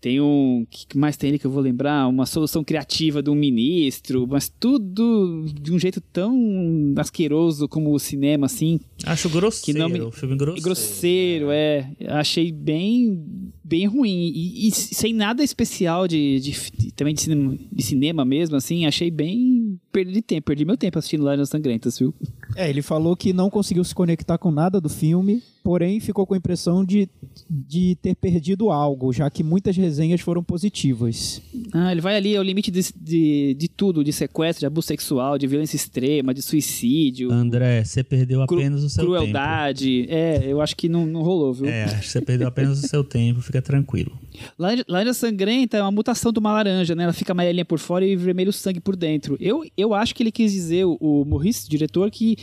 Tem 0.00 0.20
um. 0.20 0.62
O 0.62 0.66
que 0.68 0.96
mais 0.98 1.16
tem 1.16 1.30
ali 1.30 1.38
que 1.38 1.46
eu 1.46 1.50
vou 1.50 1.62
lembrar? 1.62 2.06
Uma 2.08 2.26
solução 2.26 2.62
criativa 2.64 3.22
de 3.22 3.30
um 3.30 3.34
ministro. 3.34 4.26
Mas 4.28 4.50
tudo 4.60 5.46
de 5.60 5.72
um 5.72 5.78
jeito 5.78 6.00
tão 6.00 6.94
asqueroso 6.98 7.66
como 7.68 7.92
o 7.94 7.98
cinema, 7.98 8.46
assim. 8.46 8.80
Acho 9.04 9.28
grosseiro, 9.30 9.64
Que 9.64 9.82
não 9.82 9.88
me- 9.88 10.00
o 10.00 10.10
filme 10.10 10.36
grosseiro. 10.36 10.62
grosseiro, 10.62 11.46
é. 11.50 11.90
Achei 12.08 12.52
bem, 12.52 13.24
bem 13.62 13.86
ruim. 13.86 14.30
E, 14.34 14.68
e 14.68 14.70
sem 14.72 15.12
nada 15.14 15.42
especial 15.42 16.06
de, 16.06 16.38
de- 16.40 16.70
de- 16.78 16.92
também 16.92 17.14
de 17.14 17.22
cinema, 17.22 17.56
de 17.72 17.82
cinema 17.82 18.24
mesmo, 18.26 18.56
assim. 18.56 18.84
Achei 18.86 19.10
bem. 19.10 19.78
Perdi 19.90 20.20
tempo, 20.20 20.46
perdi 20.46 20.64
meu 20.66 20.76
tempo 20.76 20.98
assistindo 20.98 21.22
Lágrimas 21.24 21.48
Sangrentas, 21.48 21.98
viu? 21.98 22.12
É, 22.56 22.68
ele 22.68 22.82
falou 22.82 23.16
que 23.16 23.32
não 23.32 23.50
conseguiu 23.50 23.84
se 23.84 23.94
conectar 23.94 24.38
com 24.38 24.50
nada 24.50 24.80
do 24.80 24.88
filme, 24.88 25.42
porém 25.62 25.98
ficou 26.00 26.26
com 26.26 26.34
a 26.34 26.36
impressão 26.36 26.84
de, 26.84 27.08
de 27.50 27.96
ter 28.02 28.14
perdido 28.14 28.70
algo, 28.70 29.12
já 29.12 29.28
que 29.30 29.42
muitas 29.42 29.76
resenhas 29.76 30.20
foram 30.20 30.42
positivas. 30.42 31.40
Ah, 31.72 31.90
ele 31.92 32.00
vai 32.00 32.16
ali 32.16 32.36
ao 32.36 32.42
limite 32.42 32.70
de, 32.70 32.80
de, 33.00 33.54
de 33.58 33.68
tudo, 33.68 34.04
de 34.04 34.12
sequestro, 34.12 34.60
de 34.60 34.66
abuso 34.66 34.86
sexual, 34.86 35.38
de 35.38 35.46
violência 35.46 35.76
extrema, 35.76 36.34
de 36.34 36.42
suicídio, 36.42 37.30
André, 37.32 37.82
você 37.84 38.02
perdeu 38.04 38.44
cru- 38.46 38.58
apenas 38.58 38.82
o 38.82 38.88
seu 38.90 39.04
crueldade. 39.04 40.06
É, 40.08 40.42
eu 40.46 40.60
acho 40.60 40.76
que 40.76 40.88
não, 40.88 41.06
não 41.06 41.22
rolou, 41.22 41.52
viu? 41.52 41.64
tempo. 41.64 41.74
É, 41.76 41.84
acho 41.84 42.00
que 42.02 42.08
você 42.08 42.20
perdeu 42.20 42.48
apenas 42.48 42.82
o 42.82 42.86
seu 42.88 43.02
tempo, 43.04 43.40
fica 43.40 43.60
tranquilo. 43.62 44.12
Laranja, 44.58 44.84
laranja 44.88 45.14
sangrenta 45.14 45.76
é 45.76 45.82
uma 45.82 45.90
mutação 45.90 46.32
de 46.32 46.38
uma 46.38 46.52
laranja, 46.52 46.94
né? 46.94 47.04
Ela 47.04 47.12
fica 47.12 47.32
amarelinha 47.32 47.64
por 47.64 47.78
fora 47.78 48.04
e 48.06 48.16
vermelho 48.16 48.52
sangue 48.52 48.80
por 48.80 48.96
dentro. 48.96 49.36
Eu, 49.40 49.62
eu 49.76 49.94
acho 49.94 50.14
que 50.14 50.22
ele 50.22 50.32
quis 50.32 50.52
dizer, 50.52 50.84
o, 50.84 50.96
o 51.00 51.24
Maurice, 51.24 51.68
diretor, 51.68 52.10
que, 52.10 52.36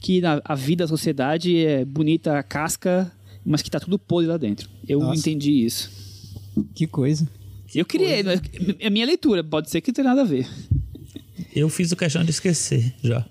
que 0.00 0.20
na- 0.20 0.40
a 0.44 0.54
vida, 0.54 0.84
a 0.84 0.88
sociedade 0.88 1.56
é 1.64 1.84
bonita 1.84 2.38
a 2.38 2.42
casca, 2.42 3.10
mas 3.44 3.62
que 3.62 3.70
tá 3.70 3.78
tudo 3.80 3.98
podre 3.98 4.28
lá 4.28 4.36
dentro. 4.36 4.68
Eu 4.88 5.00
Nossa. 5.00 5.18
entendi 5.20 5.64
isso. 5.64 5.90
Que 6.74 6.86
coisa. 6.86 7.28
eu 7.74 7.84
criei, 7.84 8.22
é 8.78 8.86
a 8.86 8.90
minha 8.90 9.04
leitura, 9.06 9.44
pode 9.44 9.70
ser 9.70 9.80
que 9.80 9.90
não 9.90 9.94
tenha 9.94 10.08
nada 10.08 10.22
a 10.22 10.24
ver. 10.24 10.48
Eu 11.54 11.68
fiz 11.70 11.90
o 11.92 11.96
questão 11.96 12.22
de 12.22 12.30
esquecer 12.30 12.94
já. 13.02 13.24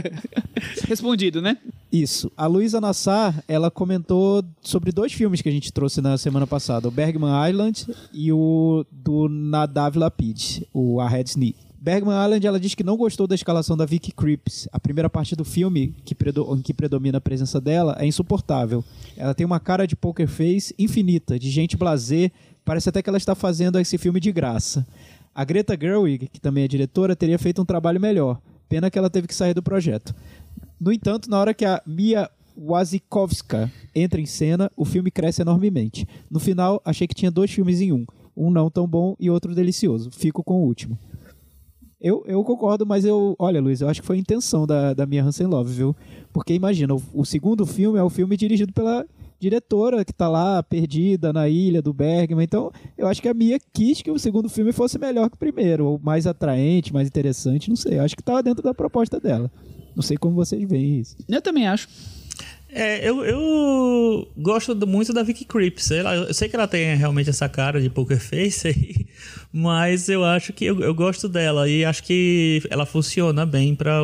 Respondido, 0.88 1.40
né? 1.42 1.56
Isso. 1.92 2.30
A 2.36 2.46
Luísa 2.46 2.80
Nassar, 2.80 3.42
ela 3.48 3.70
comentou 3.70 4.44
sobre 4.62 4.92
dois 4.92 5.12
filmes 5.12 5.40
que 5.42 5.48
a 5.48 5.52
gente 5.52 5.72
trouxe 5.72 6.00
na 6.00 6.16
semana 6.18 6.46
passada: 6.46 6.88
o 6.88 6.90
Bergman 6.90 7.48
Island 7.48 7.86
e 8.12 8.32
o 8.32 8.84
do 8.90 9.28
Nadav 9.28 9.96
Lapid, 9.98 10.62
o 10.72 11.00
A 11.00 11.08
Head's 11.08 11.34
Knee. 11.36 11.54
Bergman 11.78 12.16
Island, 12.24 12.46
ela 12.46 12.58
diz 12.58 12.74
que 12.74 12.82
não 12.82 12.96
gostou 12.96 13.26
da 13.26 13.34
escalação 13.34 13.76
da 13.76 13.84
Vicky 13.84 14.12
Creeps. 14.12 14.68
A 14.72 14.80
primeira 14.80 15.08
parte 15.10 15.36
do 15.36 15.44
filme, 15.44 15.94
que 16.04 16.14
em 16.14 16.62
que 16.62 16.74
predomina 16.74 17.18
a 17.18 17.20
presença 17.20 17.60
dela, 17.60 17.96
é 17.98 18.06
insuportável. 18.06 18.84
Ela 19.16 19.34
tem 19.34 19.46
uma 19.46 19.60
cara 19.60 19.86
de 19.86 19.94
poker 19.94 20.26
face 20.26 20.74
infinita, 20.78 21.38
de 21.38 21.50
gente 21.50 21.76
blazer. 21.76 22.32
Parece 22.64 22.88
até 22.88 23.02
que 23.02 23.08
ela 23.08 23.18
está 23.18 23.34
fazendo 23.34 23.78
esse 23.78 23.98
filme 23.98 24.18
de 24.18 24.32
graça. 24.32 24.86
A 25.34 25.44
Greta 25.44 25.76
Gerwig, 25.78 26.28
que 26.28 26.40
também 26.40 26.64
é 26.64 26.68
diretora, 26.68 27.14
teria 27.14 27.38
feito 27.38 27.60
um 27.60 27.64
trabalho 27.64 28.00
melhor. 28.00 28.40
Pena 28.68 28.90
que 28.90 28.98
ela 28.98 29.10
teve 29.10 29.28
que 29.28 29.34
sair 29.34 29.54
do 29.54 29.62
projeto. 29.62 30.14
No 30.80 30.92
entanto, 30.92 31.30
na 31.30 31.38
hora 31.38 31.54
que 31.54 31.64
a 31.64 31.80
Mia 31.86 32.28
Wasikowska 32.56 33.70
entra 33.94 34.20
em 34.20 34.26
cena, 34.26 34.70
o 34.76 34.84
filme 34.84 35.10
cresce 35.10 35.42
enormemente. 35.42 36.08
No 36.30 36.40
final, 36.40 36.80
achei 36.84 37.06
que 37.06 37.14
tinha 37.14 37.30
dois 37.30 37.50
filmes 37.50 37.80
em 37.80 37.92
um. 37.92 38.06
Um 38.36 38.50
não 38.50 38.70
tão 38.70 38.86
bom 38.86 39.14
e 39.20 39.30
outro 39.30 39.54
delicioso. 39.54 40.10
Fico 40.10 40.42
com 40.42 40.54
o 40.54 40.64
último. 40.64 40.98
Eu, 42.06 42.22
eu 42.24 42.44
concordo, 42.44 42.86
mas 42.86 43.04
eu. 43.04 43.34
Olha, 43.36 43.60
Luiz, 43.60 43.80
eu 43.80 43.88
acho 43.88 44.00
que 44.00 44.06
foi 44.06 44.14
a 44.14 44.20
intenção 44.20 44.64
da, 44.64 44.94
da 44.94 45.04
Mia 45.04 45.24
Hansen 45.24 45.48
Love, 45.48 45.74
viu? 45.74 45.96
Porque 46.32 46.54
imagina, 46.54 46.94
o, 46.94 47.02
o 47.12 47.24
segundo 47.24 47.66
filme 47.66 47.98
é 47.98 48.02
o 48.02 48.08
filme 48.08 48.36
dirigido 48.36 48.72
pela 48.72 49.04
diretora 49.40 50.04
que 50.04 50.12
tá 50.12 50.28
lá 50.28 50.62
perdida 50.62 51.32
na 51.32 51.48
ilha 51.48 51.82
do 51.82 51.92
Bergman. 51.92 52.44
Então, 52.44 52.70
eu 52.96 53.08
acho 53.08 53.20
que 53.20 53.28
a 53.28 53.34
Mia 53.34 53.58
quis 53.72 54.02
que 54.02 54.10
o 54.12 54.20
segundo 54.20 54.48
filme 54.48 54.70
fosse 54.70 55.00
melhor 55.00 55.28
que 55.28 55.34
o 55.34 55.38
primeiro, 55.38 55.84
ou 55.84 56.00
mais 56.00 56.28
atraente, 56.28 56.92
mais 56.92 57.08
interessante, 57.08 57.68
não 57.68 57.76
sei. 57.76 57.98
Eu 57.98 58.04
acho 58.04 58.14
que 58.14 58.22
tava 58.22 58.40
dentro 58.40 58.62
da 58.62 58.72
proposta 58.72 59.18
dela. 59.18 59.50
Não 59.96 60.02
sei 60.02 60.16
como 60.16 60.36
vocês 60.36 60.62
veem 60.68 61.00
isso. 61.00 61.16
Eu 61.28 61.42
também 61.42 61.66
acho. 61.66 61.88
É, 62.78 63.08
eu, 63.08 63.24
eu 63.24 64.28
gosto 64.36 64.76
muito 64.86 65.10
da 65.10 65.22
Vicky 65.22 65.46
Creeps. 65.46 65.90
Eu 65.90 66.34
sei 66.34 66.46
que 66.46 66.54
ela 66.54 66.68
tem 66.68 66.94
realmente 66.94 67.30
essa 67.30 67.48
cara 67.48 67.80
de 67.80 67.88
poker 67.88 68.20
face 68.20 68.68
aí, 68.68 69.06
mas 69.50 70.10
eu 70.10 70.22
acho 70.22 70.52
que 70.52 70.66
eu, 70.66 70.78
eu 70.80 70.94
gosto 70.94 71.26
dela 71.26 71.66
e 71.66 71.86
acho 71.86 72.02
que 72.02 72.62
ela 72.68 72.84
funciona 72.84 73.46
bem 73.46 73.74
para 73.74 74.02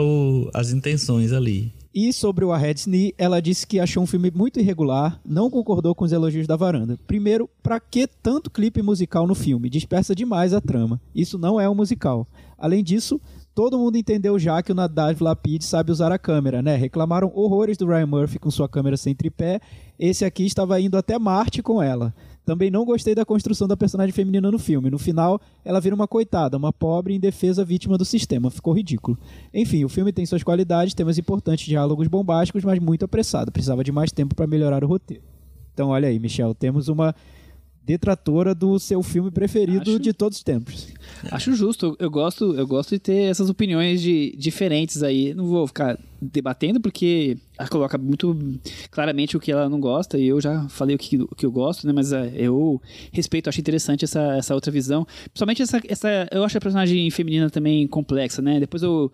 as 0.55 0.73
intenções 0.73 1.35
ali. 1.35 1.70
E 1.94 2.11
sobre 2.15 2.47
o 2.47 2.51
A 2.51 2.57
Head's 2.57 2.86
Knee, 2.86 3.15
ela 3.19 3.43
disse 3.43 3.66
que 3.66 3.78
achou 3.78 4.03
um 4.03 4.07
filme 4.07 4.32
muito 4.35 4.59
irregular, 4.59 5.20
não 5.23 5.51
concordou 5.51 5.94
com 5.94 6.07
os 6.07 6.12
elogios 6.12 6.47
da 6.47 6.57
varanda. 6.57 6.99
Primeiro, 7.07 7.51
pra 7.62 7.78
que 7.78 8.07
tanto 8.07 8.51
clipe 8.51 8.81
musical 8.81 9.27
no 9.27 9.35
filme? 9.35 9.69
Dispersa 9.69 10.15
demais 10.15 10.55
a 10.55 10.62
trama. 10.62 10.99
Isso 11.15 11.36
não 11.36 11.61
é 11.61 11.69
um 11.69 11.74
musical. 11.74 12.27
Além 12.57 12.82
disso, 12.82 13.20
todo 13.55 13.79
mundo 13.79 13.97
entendeu 13.97 14.39
já 14.39 14.62
que 14.62 14.73
o 14.73 14.74
Nadav 14.74 15.20
Lapid 15.23 15.62
sabe 15.62 15.93
usar 15.93 16.11
a 16.11 16.19
câmera, 16.19 16.62
né? 16.62 16.77
Reclamaram 16.77 17.31
horrores 17.35 17.77
do 17.77 17.87
Ryan 17.87 18.07
Murphy 18.07 18.39
com 18.39 18.51
sua 18.51 18.69
câmera 18.69 18.97
sem 18.97 19.15
tripé. 19.15 19.61
Esse 19.99 20.24
aqui 20.24 20.45
estava 20.45 20.81
indo 20.81 20.97
até 20.97 21.19
Marte 21.19 21.62
com 21.62 21.83
ela. 21.83 22.15
Também 22.45 22.70
não 22.70 22.85
gostei 22.85 23.15
da 23.15 23.24
construção 23.24 23.69
da 23.69 23.77
personagem 23.77 24.12
feminina 24.12 24.51
no 24.51 24.59
filme. 24.59 24.91
No 24.91 24.99
final, 24.99 25.41
ela 25.65 25.81
vira 25.81 25.95
uma 25.95 26.09
coitada, 26.09 26.57
uma 26.57 26.73
pobre 26.73 27.15
indefesa 27.15 27.65
vítima 27.65 27.97
do 27.97 28.05
sistema. 28.05 28.51
Ficou 28.51 28.73
ridículo. 28.73 29.16
Enfim, 29.55 29.85
o 29.85 29.89
filme 29.89 30.12
tem 30.12 30.27
suas 30.27 30.43
qualidades, 30.43 30.95
temas 30.95 31.19
importantes, 31.19 31.66
diálogos 31.66 32.09
bombásticos, 32.09 32.65
mas 32.65 32.81
muito 32.81 33.05
apressado. 33.05 33.53
Precisava 33.53 33.85
de 33.85 33.93
mais 33.93 34.11
tempo 34.11 34.35
para 34.35 34.47
melhorar 34.47 34.83
o 34.83 34.89
roteiro. 34.89 35.23
Então, 35.73 35.91
olha 35.91 36.09
aí, 36.09 36.19
Michel, 36.19 36.53
temos 36.53 36.89
uma 36.89 37.15
detratora 37.85 38.55
do 38.55 38.79
seu 38.79 39.03
filme 39.03 39.31
preferido 39.31 39.91
Acho- 39.93 39.99
de 40.01 40.13
todos 40.13 40.39
os 40.39 40.45
tempos. 40.45 40.89
Acho 41.31 41.55
justo. 41.55 41.97
Eu, 41.99 42.11
gosto, 42.11 42.55
eu 42.55 42.67
gosto 42.67 42.91
de 42.91 42.99
ter 42.99 43.31
essas 43.31 43.51
opiniões 43.51 44.01
de, 44.01 44.35
diferentes 44.39 45.03
aí. 45.03 45.35
Não 45.35 45.47
vou 45.47 45.67
ficar 45.67 45.99
debatendo 46.21 46.81
porque 46.81 47.37
ela 47.59 47.69
coloca 47.69 47.99
muito 47.99 48.37
claramente 48.91 49.37
o 49.37 49.41
que 49.41 49.51
ela 49.51 49.69
não 49.69 49.81
gosta 49.81 50.17
e 50.17 50.29
eu 50.29 50.41
já 50.41 50.69
falei 50.69 50.95
o 50.95 50.99
que, 50.99 51.17
o 51.17 51.35
que 51.35 51.45
eu 51.45 51.51
gosto, 51.51 51.87
né? 51.87 51.93
Mas 51.93 52.13
é, 52.13 52.33
eu 52.37 52.81
respeito, 53.13 53.49
acho 53.49 53.61
interessante 53.61 54.05
essa, 54.05 54.37
essa 54.37 54.55
outra 54.55 54.71
visão. 54.71 55.05
Principalmente 55.25 55.63
essa, 55.63 55.81
essa. 55.89 56.29
Eu 56.31 56.45
acho 56.45 56.57
a 56.57 56.61
personagem 56.61 57.11
feminina 57.11 57.51
também 57.51 57.87
complexa, 57.89 58.41
né? 58.41 58.61
Depois 58.61 58.83
eu, 58.83 59.11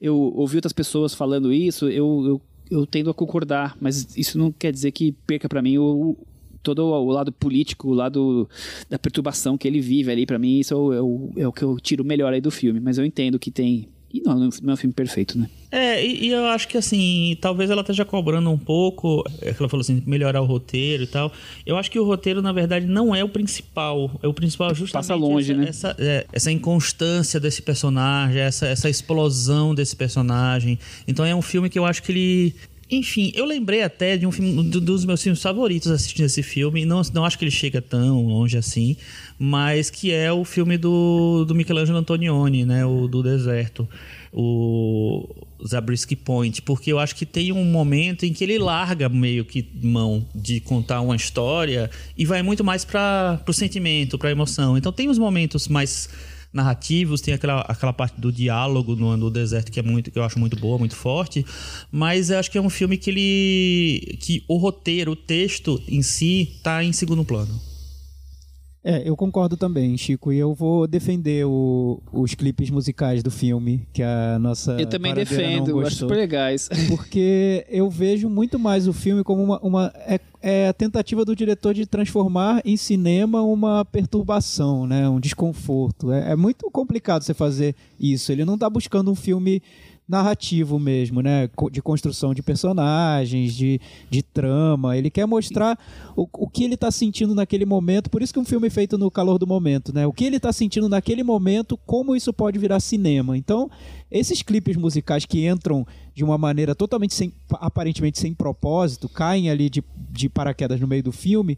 eu 0.00 0.16
ouvi 0.16 0.56
outras 0.56 0.72
pessoas 0.72 1.14
falando 1.14 1.52
isso, 1.52 1.88
eu, 1.88 2.24
eu, 2.26 2.42
eu 2.70 2.86
tendo 2.86 3.10
a 3.10 3.14
concordar, 3.14 3.76
mas 3.80 4.16
isso 4.16 4.36
não 4.38 4.50
quer 4.50 4.72
dizer 4.72 4.90
que 4.90 5.12
perca 5.26 5.48
pra 5.48 5.62
mim 5.62 5.78
o, 5.78 6.16
todo 6.62 6.84
o 6.84 7.10
lado 7.10 7.32
político, 7.32 7.88
o 7.88 7.94
lado 7.94 8.48
da 8.88 8.98
perturbação 8.98 9.56
que 9.56 9.66
ele 9.66 9.80
vive 9.80 10.10
ali, 10.10 10.26
pra 10.26 10.38
mim, 10.38 10.58
isso 10.58 10.74
é 10.74 10.76
o, 10.76 10.92
é 10.92 11.02
o, 11.02 11.32
é 11.36 11.48
o 11.48 11.52
que 11.52 11.62
eu 11.62 11.78
tiro 11.80 12.04
melhor 12.04 12.32
aí 12.32 12.40
do 12.40 12.50
filme. 12.50 12.80
Mas 12.80 12.98
eu 12.98 13.04
entendo 13.04 13.38
que 13.38 13.50
tem. 13.50 13.88
E 14.12 14.22
não, 14.22 14.38
não 14.62 14.70
é 14.70 14.72
um 14.72 14.76
filme 14.76 14.94
perfeito, 14.94 15.38
né? 15.38 15.50
É, 15.70 16.02
e, 16.02 16.24
e 16.24 16.28
eu 16.28 16.46
acho 16.46 16.66
que 16.66 16.78
assim, 16.78 17.36
talvez 17.42 17.68
ela 17.68 17.82
esteja 17.82 18.02
cobrando 18.02 18.48
um 18.48 18.56
pouco, 18.56 19.22
é 19.42 19.52
que 19.52 19.60
ela 19.60 19.68
falou 19.68 19.82
assim, 19.82 20.02
melhorar 20.06 20.40
o 20.40 20.46
roteiro 20.46 21.02
e 21.02 21.06
tal. 21.06 21.30
Eu 21.66 21.76
acho 21.76 21.90
que 21.90 21.98
o 21.98 22.04
roteiro, 22.04 22.40
na 22.40 22.50
verdade, 22.50 22.86
não 22.86 23.14
é 23.14 23.22
o 23.22 23.28
principal. 23.28 24.10
É 24.22 24.26
o 24.26 24.32
principal 24.32 24.74
justamente 24.74 25.08
Passa 25.08 25.14
longe, 25.14 25.52
essa, 25.52 25.60
né? 25.60 25.68
essa, 25.68 25.96
é, 25.98 26.26
essa 26.32 26.50
inconstância 26.50 27.38
desse 27.38 27.60
personagem, 27.60 28.40
essa, 28.40 28.66
essa 28.66 28.88
explosão 28.88 29.74
desse 29.74 29.94
personagem. 29.94 30.78
Então 31.06 31.22
é 31.24 31.34
um 31.34 31.42
filme 31.42 31.68
que 31.68 31.78
eu 31.78 31.84
acho 31.84 32.02
que 32.02 32.12
ele. 32.12 32.54
Enfim, 32.90 33.30
eu 33.34 33.44
lembrei 33.44 33.82
até 33.82 34.16
de 34.16 34.26
um 34.26 34.32
filme, 34.32 34.62
dos 34.62 35.04
meus 35.04 35.22
filmes 35.22 35.42
favoritos 35.42 35.90
assistindo 35.90 36.24
esse 36.24 36.42
filme. 36.42 36.86
Não, 36.86 37.02
não 37.12 37.24
acho 37.24 37.38
que 37.38 37.44
ele 37.44 37.50
chega 37.50 37.82
tão 37.82 38.26
longe 38.26 38.56
assim, 38.56 38.96
mas 39.38 39.90
que 39.90 40.10
é 40.10 40.32
o 40.32 40.42
filme 40.44 40.78
do, 40.78 41.44
do 41.44 41.54
Michelangelo 41.54 41.98
Antonioni, 41.98 42.64
né? 42.64 42.86
O 42.86 43.06
do 43.06 43.22
deserto. 43.22 43.86
O 44.32 45.28
Zabriskie 45.66 46.16
Point. 46.16 46.62
Porque 46.62 46.90
eu 46.90 46.98
acho 46.98 47.14
que 47.14 47.26
tem 47.26 47.52
um 47.52 47.64
momento 47.64 48.24
em 48.24 48.32
que 48.32 48.42
ele 48.42 48.58
larga 48.58 49.08
meio 49.08 49.44
que 49.44 49.68
mão 49.82 50.26
de 50.34 50.58
contar 50.60 51.02
uma 51.02 51.16
história 51.16 51.90
e 52.16 52.24
vai 52.24 52.42
muito 52.42 52.64
mais 52.64 52.86
para 52.86 53.38
o 53.46 53.52
sentimento, 53.52 54.18
para 54.18 54.30
a 54.30 54.32
emoção. 54.32 54.78
Então 54.78 54.92
tem 54.92 55.10
os 55.10 55.18
momentos 55.18 55.68
mais 55.68 56.08
narrativos, 56.52 57.20
tem 57.20 57.34
aquela, 57.34 57.60
aquela 57.62 57.92
parte 57.92 58.20
do 58.20 58.32
diálogo 58.32 58.96
no, 58.96 59.16
no 59.16 59.30
deserto 59.30 59.70
que 59.70 59.78
é 59.78 59.82
muito 59.82 60.10
que 60.10 60.18
eu 60.18 60.24
acho 60.24 60.38
muito 60.38 60.56
boa, 60.56 60.78
muito 60.78 60.96
forte, 60.96 61.44
mas 61.90 62.30
eu 62.30 62.38
acho 62.38 62.50
que 62.50 62.58
é 62.58 62.60
um 62.60 62.70
filme 62.70 62.96
que 62.96 63.10
ele 63.10 64.18
que 64.20 64.44
o 64.48 64.56
roteiro, 64.56 65.12
o 65.12 65.16
texto 65.16 65.82
em 65.88 66.02
si 66.02 66.58
tá 66.62 66.82
em 66.82 66.92
segundo 66.92 67.24
plano. 67.24 67.67
É, 68.84 69.02
eu 69.06 69.16
concordo 69.16 69.56
também, 69.56 69.96
Chico, 69.98 70.32
e 70.32 70.38
eu 70.38 70.54
vou 70.54 70.86
defender 70.86 71.44
o- 71.44 72.00
os 72.12 72.34
clipes 72.34 72.70
musicais 72.70 73.22
do 73.24 73.30
filme, 73.30 73.86
que 73.92 74.02
a 74.04 74.38
nossa 74.38 74.80
eu 74.80 74.86
também 74.86 75.10
não 75.12 75.16
defendo, 75.18 75.68
eu 75.70 75.80
acho 75.80 75.96
super 75.96 76.14
legais. 76.16 76.68
porque 76.88 77.66
eu 77.68 77.90
vejo 77.90 78.28
muito 78.30 78.56
mais 78.58 78.86
o 78.86 78.92
filme 78.92 79.24
como 79.24 79.42
uma, 79.42 79.58
uma- 79.60 79.92
é, 80.06 80.20
é 80.40 80.68
a 80.68 80.72
tentativa 80.72 81.24
do 81.24 81.34
diretor 81.34 81.74
de 81.74 81.86
transformar 81.86 82.62
em 82.64 82.76
cinema 82.76 83.42
uma 83.42 83.84
perturbação, 83.84 84.86
né, 84.86 85.08
um 85.08 85.18
desconforto. 85.20 86.12
É, 86.12 86.32
é 86.32 86.36
muito 86.36 86.70
complicado 86.70 87.22
você 87.22 87.34
fazer 87.34 87.74
isso. 87.98 88.30
Ele 88.30 88.44
não 88.44 88.54
está 88.54 88.70
buscando 88.70 89.10
um 89.10 89.14
filme 89.16 89.60
narrativo 90.08 90.78
mesmo, 90.78 91.20
né, 91.20 91.50
de 91.70 91.82
construção 91.82 92.32
de 92.32 92.42
personagens, 92.42 93.54
de, 93.54 93.80
de 94.08 94.22
trama. 94.22 94.96
Ele 94.96 95.10
quer 95.10 95.26
mostrar 95.26 95.78
o, 96.16 96.26
o 96.32 96.48
que 96.48 96.64
ele 96.64 96.74
está 96.74 96.90
sentindo 96.90 97.34
naquele 97.34 97.66
momento. 97.66 98.08
Por 98.08 98.22
isso 98.22 98.32
que 98.32 98.40
um 98.40 98.44
filme 98.44 98.70
feito 98.70 98.96
no 98.96 99.10
calor 99.10 99.38
do 99.38 99.46
momento, 99.46 99.92
né, 99.92 100.06
o 100.06 100.12
que 100.12 100.24
ele 100.24 100.36
está 100.36 100.52
sentindo 100.52 100.88
naquele 100.88 101.22
momento, 101.22 101.78
como 101.84 102.16
isso 102.16 102.32
pode 102.32 102.58
virar 102.58 102.80
cinema. 102.80 103.36
Então, 103.36 103.70
esses 104.10 104.42
clipes 104.42 104.76
musicais 104.76 105.24
que 105.24 105.46
entram 105.46 105.86
de 106.14 106.24
uma 106.24 106.38
maneira 106.38 106.74
totalmente 106.74 107.14
sem, 107.14 107.32
aparentemente 107.52 108.18
sem 108.18 108.34
propósito, 108.34 109.08
caem 109.08 109.50
ali 109.50 109.68
de, 109.70 109.82
de 110.10 110.28
paraquedas 110.28 110.80
no 110.80 110.86
meio 110.88 111.02
do 111.02 111.12
filme, 111.12 111.56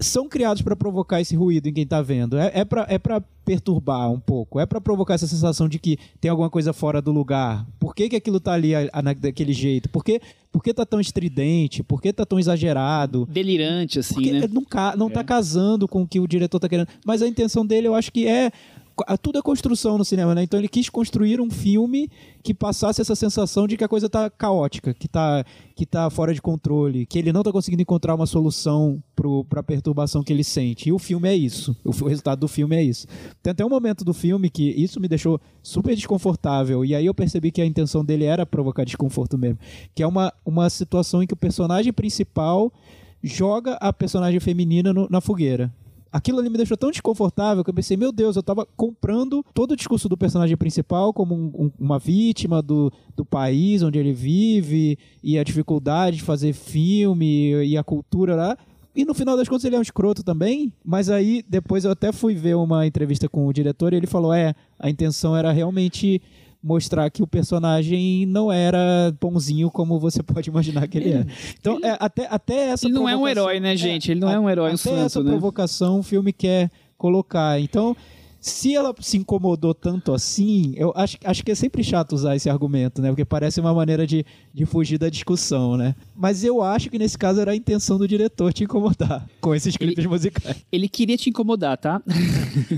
são 0.00 0.28
criados 0.28 0.60
para 0.60 0.74
provocar 0.76 1.20
esse 1.20 1.36
ruído 1.36 1.68
em 1.68 1.72
quem 1.72 1.86
tá 1.86 2.02
vendo. 2.02 2.36
É, 2.36 2.50
é 2.54 2.64
para 2.64 2.86
é 2.88 2.98
pra 2.98 3.20
perturbar 3.44 4.10
um 4.10 4.18
pouco, 4.18 4.58
é 4.58 4.66
para 4.66 4.80
provocar 4.80 5.14
essa 5.14 5.26
sensação 5.26 5.68
de 5.68 5.78
que 5.78 5.98
tem 6.20 6.30
alguma 6.30 6.50
coisa 6.50 6.72
fora 6.72 7.00
do 7.00 7.12
lugar. 7.12 7.66
Por 7.78 7.94
que, 7.94 8.08
que 8.08 8.16
aquilo 8.16 8.40
tá 8.40 8.52
ali 8.54 8.74
a- 8.74 8.88
a- 8.92 9.02
daquele 9.12 9.52
jeito? 9.52 9.88
Por 9.88 10.02
que, 10.02 10.20
por 10.50 10.62
que 10.62 10.72
tá 10.74 10.84
tão 10.84 10.98
estridente? 11.00 11.82
Por 11.82 12.00
que 12.02 12.12
tá 12.12 12.24
tão 12.26 12.38
exagerado? 12.38 13.26
Delirante, 13.30 13.98
assim, 14.00 14.14
Porque 14.14 14.32
né? 14.32 14.48
não, 14.50 14.64
não 14.96 15.10
tá 15.10 15.22
casando 15.22 15.86
com 15.86 16.02
o 16.02 16.08
que 16.08 16.18
o 16.20 16.26
diretor 16.26 16.58
tá 16.58 16.68
querendo. 16.68 16.88
Mas 17.06 17.22
a 17.22 17.28
intenção 17.28 17.64
dele, 17.64 17.86
eu 17.86 17.94
acho 17.94 18.10
que 18.12 18.26
é. 18.26 18.50
Tudo 19.22 19.38
é 19.38 19.42
construção 19.42 19.98
no 19.98 20.04
cinema, 20.04 20.34
né? 20.34 20.42
Então 20.44 20.58
ele 20.58 20.68
quis 20.68 20.88
construir 20.88 21.40
um 21.40 21.50
filme 21.50 22.08
que 22.42 22.54
passasse 22.54 23.00
essa 23.00 23.14
sensação 23.14 23.66
de 23.66 23.76
que 23.76 23.82
a 23.84 23.88
coisa 23.88 24.08
tá 24.08 24.30
caótica, 24.30 24.94
que 24.94 25.08
tá, 25.08 25.44
que 25.74 25.84
tá 25.84 26.08
fora 26.10 26.32
de 26.32 26.40
controle, 26.40 27.04
que 27.06 27.18
ele 27.18 27.32
não 27.32 27.42
tá 27.42 27.50
conseguindo 27.50 27.82
encontrar 27.82 28.14
uma 28.14 28.26
solução 28.26 29.02
pro, 29.16 29.44
pra 29.46 29.62
perturbação 29.62 30.22
que 30.22 30.32
ele 30.32 30.44
sente. 30.44 30.88
E 30.88 30.92
o 30.92 30.98
filme 30.98 31.28
é 31.28 31.34
isso. 31.34 31.76
O, 31.84 31.90
o 31.90 32.08
resultado 32.08 32.38
do 32.40 32.48
filme 32.48 32.76
é 32.76 32.82
isso. 32.82 33.06
Tem 33.42 33.50
até 33.50 33.64
um 33.64 33.68
momento 33.68 34.04
do 34.04 34.14
filme 34.14 34.48
que 34.48 34.70
isso 34.70 35.00
me 35.00 35.08
deixou 35.08 35.40
super 35.62 35.94
desconfortável. 35.96 36.84
E 36.84 36.94
aí 36.94 37.06
eu 37.06 37.14
percebi 37.14 37.50
que 37.50 37.60
a 37.62 37.66
intenção 37.66 38.04
dele 38.04 38.24
era 38.24 38.46
provocar 38.46 38.84
desconforto 38.84 39.36
mesmo. 39.36 39.58
Que 39.94 40.02
é 40.02 40.06
uma, 40.06 40.32
uma 40.46 40.70
situação 40.70 41.22
em 41.22 41.26
que 41.26 41.34
o 41.34 41.36
personagem 41.36 41.92
principal 41.92 42.72
joga 43.22 43.74
a 43.80 43.92
personagem 43.92 44.38
feminina 44.38 44.92
no- 44.92 45.08
na 45.10 45.20
fogueira. 45.20 45.72
Aquilo 46.14 46.38
ali 46.38 46.48
me 46.48 46.56
deixou 46.56 46.76
tão 46.76 46.92
desconfortável 46.92 47.64
que 47.64 47.70
eu 47.70 47.74
pensei, 47.74 47.96
meu 47.96 48.12
Deus, 48.12 48.36
eu 48.36 48.42
tava 48.42 48.64
comprando 48.76 49.44
todo 49.52 49.72
o 49.72 49.76
discurso 49.76 50.08
do 50.08 50.16
personagem 50.16 50.56
principal 50.56 51.12
como 51.12 51.34
um- 51.34 51.52
um- 51.64 51.70
uma 51.78 51.98
vítima 51.98 52.62
do, 52.62 52.92
do 53.16 53.24
país 53.24 53.82
onde 53.82 53.98
ele 53.98 54.12
vive 54.12 54.96
e 55.22 55.36
a 55.38 55.42
dificuldade 55.42 56.18
de 56.18 56.22
fazer 56.22 56.52
filme 56.52 57.64
e 57.64 57.76
a 57.76 57.82
cultura 57.82 58.36
lá. 58.36 58.56
E 58.96 59.04
no 59.04 59.12
final 59.12 59.36
das 59.36 59.48
contas 59.48 59.64
ele 59.64 59.74
é 59.74 59.78
um 59.78 59.82
escroto 59.82 60.22
também, 60.22 60.72
mas 60.84 61.10
aí 61.10 61.44
depois 61.48 61.84
eu 61.84 61.90
até 61.90 62.12
fui 62.12 62.32
ver 62.32 62.54
uma 62.54 62.86
entrevista 62.86 63.28
com 63.28 63.44
o 63.48 63.52
diretor 63.52 63.92
e 63.92 63.96
ele 63.96 64.06
falou: 64.06 64.32
é, 64.32 64.54
a 64.78 64.88
intenção 64.88 65.36
era 65.36 65.50
realmente 65.50 66.22
mostrar 66.64 67.10
que 67.10 67.22
o 67.22 67.26
personagem 67.26 68.24
não 68.24 68.50
era 68.50 69.14
bonzinho 69.20 69.70
como 69.70 70.00
você 70.00 70.22
pode 70.24 70.48
imaginar 70.48 70.88
que 70.88 70.96
ele 70.96 71.12
é. 71.12 71.26
Então, 71.60 71.78
é, 71.82 71.96
até, 72.00 72.26
até 72.30 72.70
essa 72.70 72.86
Ele 72.86 72.94
não 72.94 73.08
é 73.08 73.14
um 73.14 73.28
herói, 73.28 73.60
né, 73.60 73.76
gente? 73.76 74.10
Ele 74.10 74.20
não 74.20 74.30
é 74.30 74.40
um 74.40 74.48
herói, 74.48 74.70
um 74.70 74.74
até 74.74 74.90
essa 74.90 75.08
santo, 75.10 75.24
né? 75.24 75.30
provocação 75.30 76.00
o 76.00 76.02
filme 76.02 76.32
quer 76.32 76.70
colocar. 76.96 77.60
Então, 77.60 77.94
se 78.44 78.74
ela 78.74 78.94
se 79.00 79.16
incomodou 79.16 79.72
tanto 79.72 80.12
assim, 80.12 80.74
eu 80.76 80.92
acho, 80.94 81.16
acho 81.24 81.42
que 81.42 81.50
é 81.50 81.54
sempre 81.54 81.82
chato 81.82 82.12
usar 82.12 82.36
esse 82.36 82.50
argumento, 82.50 83.00
né? 83.00 83.08
Porque 83.08 83.24
parece 83.24 83.58
uma 83.58 83.72
maneira 83.72 84.06
de, 84.06 84.22
de 84.52 84.66
fugir 84.66 84.98
da 84.98 85.08
discussão, 85.08 85.78
né? 85.78 85.94
Mas 86.14 86.44
eu 86.44 86.62
acho 86.62 86.90
que 86.90 86.98
nesse 86.98 87.16
caso 87.16 87.40
era 87.40 87.52
a 87.52 87.56
intenção 87.56 87.96
do 87.96 88.06
diretor 88.06 88.52
te 88.52 88.64
incomodar 88.64 89.26
com 89.40 89.54
esses 89.54 89.78
clipes 89.78 90.04
musicais. 90.04 90.58
Ele 90.70 90.90
queria 90.90 91.16
te 91.16 91.30
incomodar, 91.30 91.78
tá? 91.78 92.02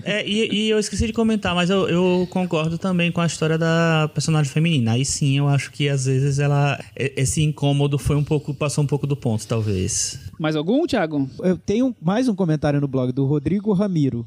É, 0.05 0.27
e, 0.27 0.53
e 0.53 0.71
eu 0.71 0.79
esqueci 0.79 1.07
de 1.07 1.13
comentar, 1.13 1.55
mas 1.55 1.69
eu, 1.69 1.89
eu 1.89 2.27
concordo 2.31 2.79
também 2.79 3.13
com 3.13 3.21
a 3.21 3.27
história 3.27 3.59
da 3.59 4.11
personagem 4.15 4.51
feminina. 4.51 4.93
Aí 4.93 5.05
sim, 5.05 5.37
eu 5.37 5.49
acho 5.49 5.71
que 5.71 5.89
às 5.89 6.07
vezes 6.07 6.39
ela. 6.39 6.79
Esse 6.95 7.43
incômodo 7.43 7.99
foi 7.99 8.17
um 8.17 8.25
pouco. 8.25 8.55
passou 8.55 8.83
um 8.83 8.87
pouco 8.87 9.07
do 9.07 9.17
ponto, 9.17 9.47
talvez. 9.47 10.19
Mais 10.39 10.57
algum, 10.57 10.87
Thiago? 10.87 11.29
Eu 11.41 11.59
tenho 11.59 11.95
mais 12.01 12.29
um 12.29 12.35
comentário 12.35 12.81
no 12.81 12.89
blog 12.89 13.13
do 13.13 13.27
Rodrigo 13.27 13.73
Ramiro. 13.73 14.25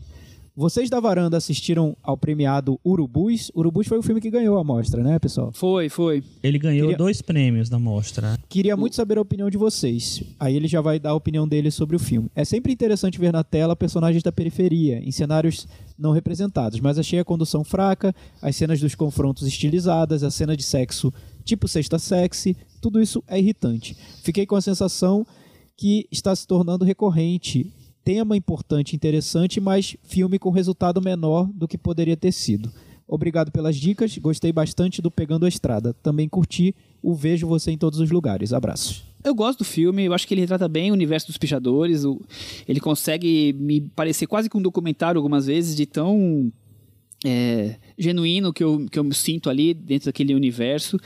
Vocês 0.60 0.90
da 0.90 1.00
varanda 1.00 1.38
assistiram 1.38 1.96
ao 2.04 2.18
premiado 2.18 2.78
Urubus? 2.84 3.50
Urubus 3.56 3.88
foi 3.88 3.98
o 3.98 4.04
filme 4.04 4.20
que 4.20 4.30
ganhou 4.30 4.58
a 4.58 4.64
mostra, 4.64 5.02
né, 5.02 5.18
pessoal? 5.18 5.54
Foi, 5.54 5.88
foi. 5.88 6.22
Ele 6.44 6.60
ganhou 6.60 6.88
Queria- 6.90 6.98
dois 6.98 7.22
prêmios 7.22 7.70
da 7.70 7.80
mostra. 7.80 8.38
Queria 8.50 8.76
muito 8.76 8.94
saber 8.94 9.18
a 9.18 9.22
opinião 9.22 9.50
de 9.50 9.58
vocês. 9.58 10.22
Aí 10.38 10.58
ele 10.58 10.68
já 10.68 10.82
vai 10.82 11.00
dar 11.00 11.12
a 11.12 11.16
opinião 11.16 11.48
dele 11.48 11.72
sobre 11.72 11.96
o 11.96 12.00
filme. 12.00 12.30
É 12.36 12.44
sempre 12.44 12.74
interessante 12.74 13.18
ver 13.18 13.32
na 13.32 13.42
tela 13.42 13.74
personagens 13.74 14.22
da 14.22 14.34
periferia, 14.34 15.00
em 15.00 15.12
cenários 15.14 15.66
não 15.98 16.12
representados, 16.12 16.82
mas 16.82 17.00
achei 17.00 17.20
a 17.20 17.24
condução 17.24 17.64
fraca, 17.64 18.14
as 18.42 18.54
cenas 18.58 18.82
dos 18.82 18.96
confrontos 18.96 19.48
estilizadas, 19.48 20.24
a 20.24 20.30
cena 20.30 20.58
de 20.58 20.64
sexo 20.64 21.14
tipo 21.46 21.70
sexta 21.70 21.98
sexy, 21.98 22.58
tudo 22.82 23.02
isso 23.02 23.24
é 23.30 23.40
irritante. 23.40 23.96
Fiquei 24.24 24.46
com 24.46 24.58
a 24.58 24.62
sensação 24.62 25.26
que 25.78 26.06
está 26.12 26.36
se 26.36 26.46
tornando 26.46 26.84
recorrente. 26.84 27.72
Tema 28.04 28.36
importante 28.36 28.96
interessante, 28.96 29.60
mas 29.60 29.96
filme 30.04 30.40
com 30.40 30.50
resultado 30.50 31.02
menor 31.02 31.50
do 31.54 31.68
que 31.68 31.78
poderia 31.78 32.18
ter 32.18 32.32
sido. 32.32 32.72
Obrigado 33.08 33.52
pelas 33.52 33.76
dicas, 33.76 34.18
gostei 34.20 34.52
bastante 34.52 35.02
do 35.02 35.10
Pegando 35.10 35.46
a 35.46 35.50
Estrada. 35.50 35.94
Também 35.96 36.30
curti 36.30 36.76
o 37.02 37.16
Vejo 37.16 37.48
Você 37.48 37.72
em 37.72 37.78
Todos 37.78 38.00
os 38.00 38.12
Lugares. 38.12 38.54
Abraços. 38.54 39.04
Eu 39.24 39.34
gosto 39.34 39.60
do 39.60 39.66
filme, 39.66 40.06
eu 40.06 40.14
acho 40.14 40.28
que 40.28 40.34
ele 40.34 40.42
retrata 40.42 40.68
bem 40.68 40.92
o 40.92 40.94
universo 40.94 41.28
dos 41.28 41.38
pichadores. 41.38 42.04
ele 42.68 42.80
consegue 42.80 43.54
me 43.60 43.82
parecer 43.82 44.28
quase 44.28 44.50
que 44.50 44.56
um 44.56 44.62
documentário 44.62 45.18
algumas 45.18 45.48
vezes, 45.48 45.76
de 45.76 45.88
tão 45.88 46.52
é, 47.26 47.76
genuíno 47.98 48.54
que 48.54 48.64
eu, 48.64 48.86
que 48.90 48.98
eu 48.98 49.04
me 49.04 49.14
sinto 49.14 49.50
ali 49.50 49.74
dentro 49.74 50.06
daquele 50.06 50.34
universo. 50.34 50.98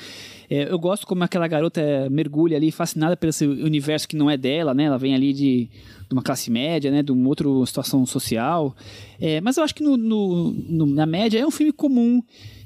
É, 0.56 0.72
eu 0.72 0.78
gosto 0.78 1.08
como 1.08 1.24
aquela 1.24 1.48
garota 1.48 1.82
mergulha 2.12 2.56
ali, 2.58 2.70
fascinada 2.72 3.18
esse 3.24 3.44
universo 3.48 4.08
que 4.08 4.16
não 4.16 4.30
é 4.30 4.38
dela, 4.38 4.72
né? 4.74 4.84
Ela 4.84 5.00
vem 5.00 5.16
ali 5.16 5.34
de, 5.34 5.68
de 6.08 6.12
uma 6.14 6.22
classe 6.22 6.52
média, 6.52 6.92
né? 6.92 7.02
De 7.02 7.12
uma 7.12 7.28
outra 7.28 7.48
situação 7.66 8.06
social. 8.06 8.76
É, 9.20 9.42
mas 9.42 9.58
eu 9.58 9.64
acho 9.64 9.74
que 9.74 9.82
no, 9.84 9.98
no- 9.98 10.52
no- 10.70 10.86
na 10.86 11.08
média 11.08 11.40
é 11.40 11.48
um 11.48 11.50
filme 11.50 11.72
comum 11.74 12.22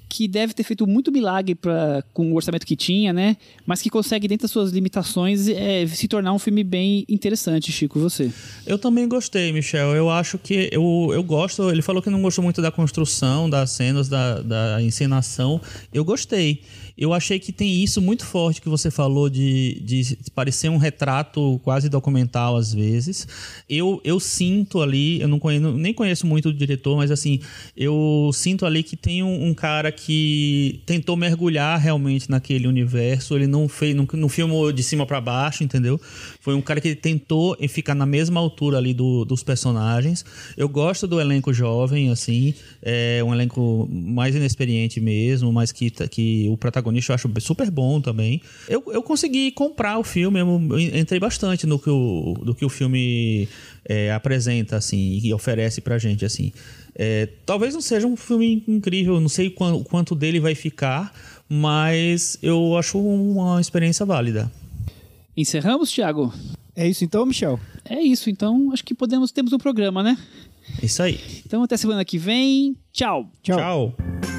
que 0.10 0.26
deve 0.26 0.54
ter 0.54 0.64
feito 0.64 0.88
muito 0.88 1.12
milagre 1.12 1.54
pra, 1.54 2.02
com 2.14 2.32
o 2.32 2.36
orçamento 2.36 2.66
que 2.66 2.76
tinha, 2.78 3.12
né? 3.14 3.36
Mas 3.66 3.82
que 3.82 3.90
consegue, 3.90 4.26
dentro 4.28 4.44
das 4.44 4.52
suas 4.52 4.72
limitações, 4.72 5.48
é, 5.50 5.86
se 5.88 6.08
tornar 6.08 6.32
um 6.34 6.40
filme 6.40 6.64
bem 6.64 7.06
interessante, 7.10 7.72
Chico, 7.74 8.00
você. 8.00 8.32
Eu 8.66 8.78
também 8.78 9.08
gostei, 9.08 9.52
Michel. 9.52 9.94
Eu 9.96 10.10
acho 10.10 10.38
que 10.38 10.70
eu, 10.72 11.10
eu 11.14 11.24
gosto. 11.24 11.70
Ele 11.70 11.82
falou 11.82 12.02
que 12.02 12.10
não 12.10 12.22
gostou 12.22 12.42
muito 12.44 12.62
da 12.62 12.72
construção, 12.72 13.50
das 13.50 13.72
cenas, 13.72 14.08
da, 14.10 14.42
da 14.42 14.82
encenação. 14.82 15.60
Eu 15.94 16.06
gostei. 16.06 16.62
Eu 16.98 17.14
achei 17.14 17.40
que 17.40 17.52
tem 17.52 17.84
isso 17.84 18.02
muito 18.02 18.26
forte 18.26 18.62
que 18.62 18.68
você 18.70 18.90
falou 18.90 19.30
de, 19.30 19.80
de 19.84 20.18
parecer 20.34 20.70
um 20.70 20.78
retrato 20.78 21.62
quase 21.64 21.90
documental 21.90 22.56
às 22.56 22.74
vezes. 22.74 23.28
Eu, 23.70 24.02
eu 24.04 24.20
sinto 24.20 24.82
ali, 24.82 25.22
eu 25.22 25.28
não 25.28 25.38
conheço, 25.38 25.72
nem 25.74 25.94
conheço 25.94 26.26
muito 26.26 26.50
o 26.50 26.54
diretor, 26.54 26.98
mas 26.98 27.12
assim, 27.12 27.40
eu 27.76 28.32
sinto 28.34 28.66
ali 28.66 28.82
que 28.82 28.96
tem 28.96 29.22
um, 29.22 29.48
um 29.48 29.54
cara 29.54 29.92
que 29.92 30.82
tentou 30.86 31.16
mergulhar 31.16 31.80
realmente 31.80 32.32
naquele 32.32 32.68
universo. 32.68 33.36
Ele 33.36 33.48
não 33.48 33.70
fez, 33.70 33.96
não, 33.96 34.08
não 34.14 34.30
filmou 34.30 34.72
de 34.72 34.82
cima 34.82 35.06
para 35.06 35.22
baixo, 35.22 35.64
entendeu? 35.64 36.02
Foi 36.48 36.56
um 36.56 36.62
cara 36.62 36.80
que 36.80 36.96
tentou 36.96 37.58
ficar 37.68 37.94
na 37.94 38.06
mesma 38.06 38.40
altura 38.40 38.78
ali 38.78 38.94
do- 38.94 39.26
dos 39.26 39.44
personagens. 39.44 40.24
Eu 40.56 40.70
gosto 40.70 41.06
do 41.06 41.20
elenco 41.20 41.52
jovem, 41.52 42.10
assim, 42.10 42.54
é 42.82 43.22
um 43.22 43.34
elenco 43.34 43.86
mais 43.92 44.34
inexperiente 44.34 45.02
mesmo, 45.02 45.52
mas 45.52 45.74
que, 45.74 45.90
que 45.92 46.48
o 46.50 46.56
protagonista 46.56 47.12
eu 47.12 47.16
acho 47.16 47.30
super 47.42 47.70
bom 47.70 48.00
também. 48.00 48.42
Eu, 48.70 48.82
eu 48.94 49.04
consegui 49.04 49.52
comprar 49.52 50.00
o 50.00 50.06
filme, 50.06 50.40
eu 50.40 50.80
entrei 50.80 51.20
bastante 51.20 51.68
no 51.68 51.78
que 51.78 51.90
o, 51.90 52.36
do 52.42 52.56
que 52.56 52.64
o 52.64 52.70
filme 52.70 53.50
é, 53.84 54.14
apresenta, 54.14 54.78
assim, 54.78 55.20
e 55.22 55.34
oferece 55.34 55.82
pra 55.82 55.98
gente, 55.98 56.24
assim. 56.24 56.54
É, 56.96 57.28
talvez 57.46 57.74
não 57.74 57.82
seja 57.82 58.08
um 58.08 58.16
filme 58.16 58.64
incrível, 58.66 59.20
não 59.20 59.28
sei 59.28 59.50
quanto, 59.50 59.84
quanto 59.84 60.16
dele 60.16 60.40
vai 60.40 60.56
ficar, 60.56 61.14
mas 61.50 62.40
eu 62.42 62.78
acho 62.78 62.98
uma 62.98 63.60
experiência 63.60 64.06
válida. 64.06 64.50
Encerramos, 65.38 65.92
Thiago? 65.92 66.34
É 66.76 66.88
isso 66.88 67.04
então, 67.06 67.26
Michel? 67.26 67.60
É 67.86 68.02
isso, 68.02 68.30
então 68.30 68.72
acho 68.74 68.84
que 68.84 68.96
podemos 68.96 69.32
temos 69.32 69.54
um 69.54 69.58
programa, 69.60 70.02
né? 70.02 70.18
Isso 70.82 71.02
aí. 71.04 71.20
Então 71.46 71.62
até 71.64 71.78
semana 71.78 72.04
que 72.04 72.18
vem. 72.18 72.76
Tchau. 72.92 73.32
Tchau. 73.44 73.58
Tchau. 73.58 74.37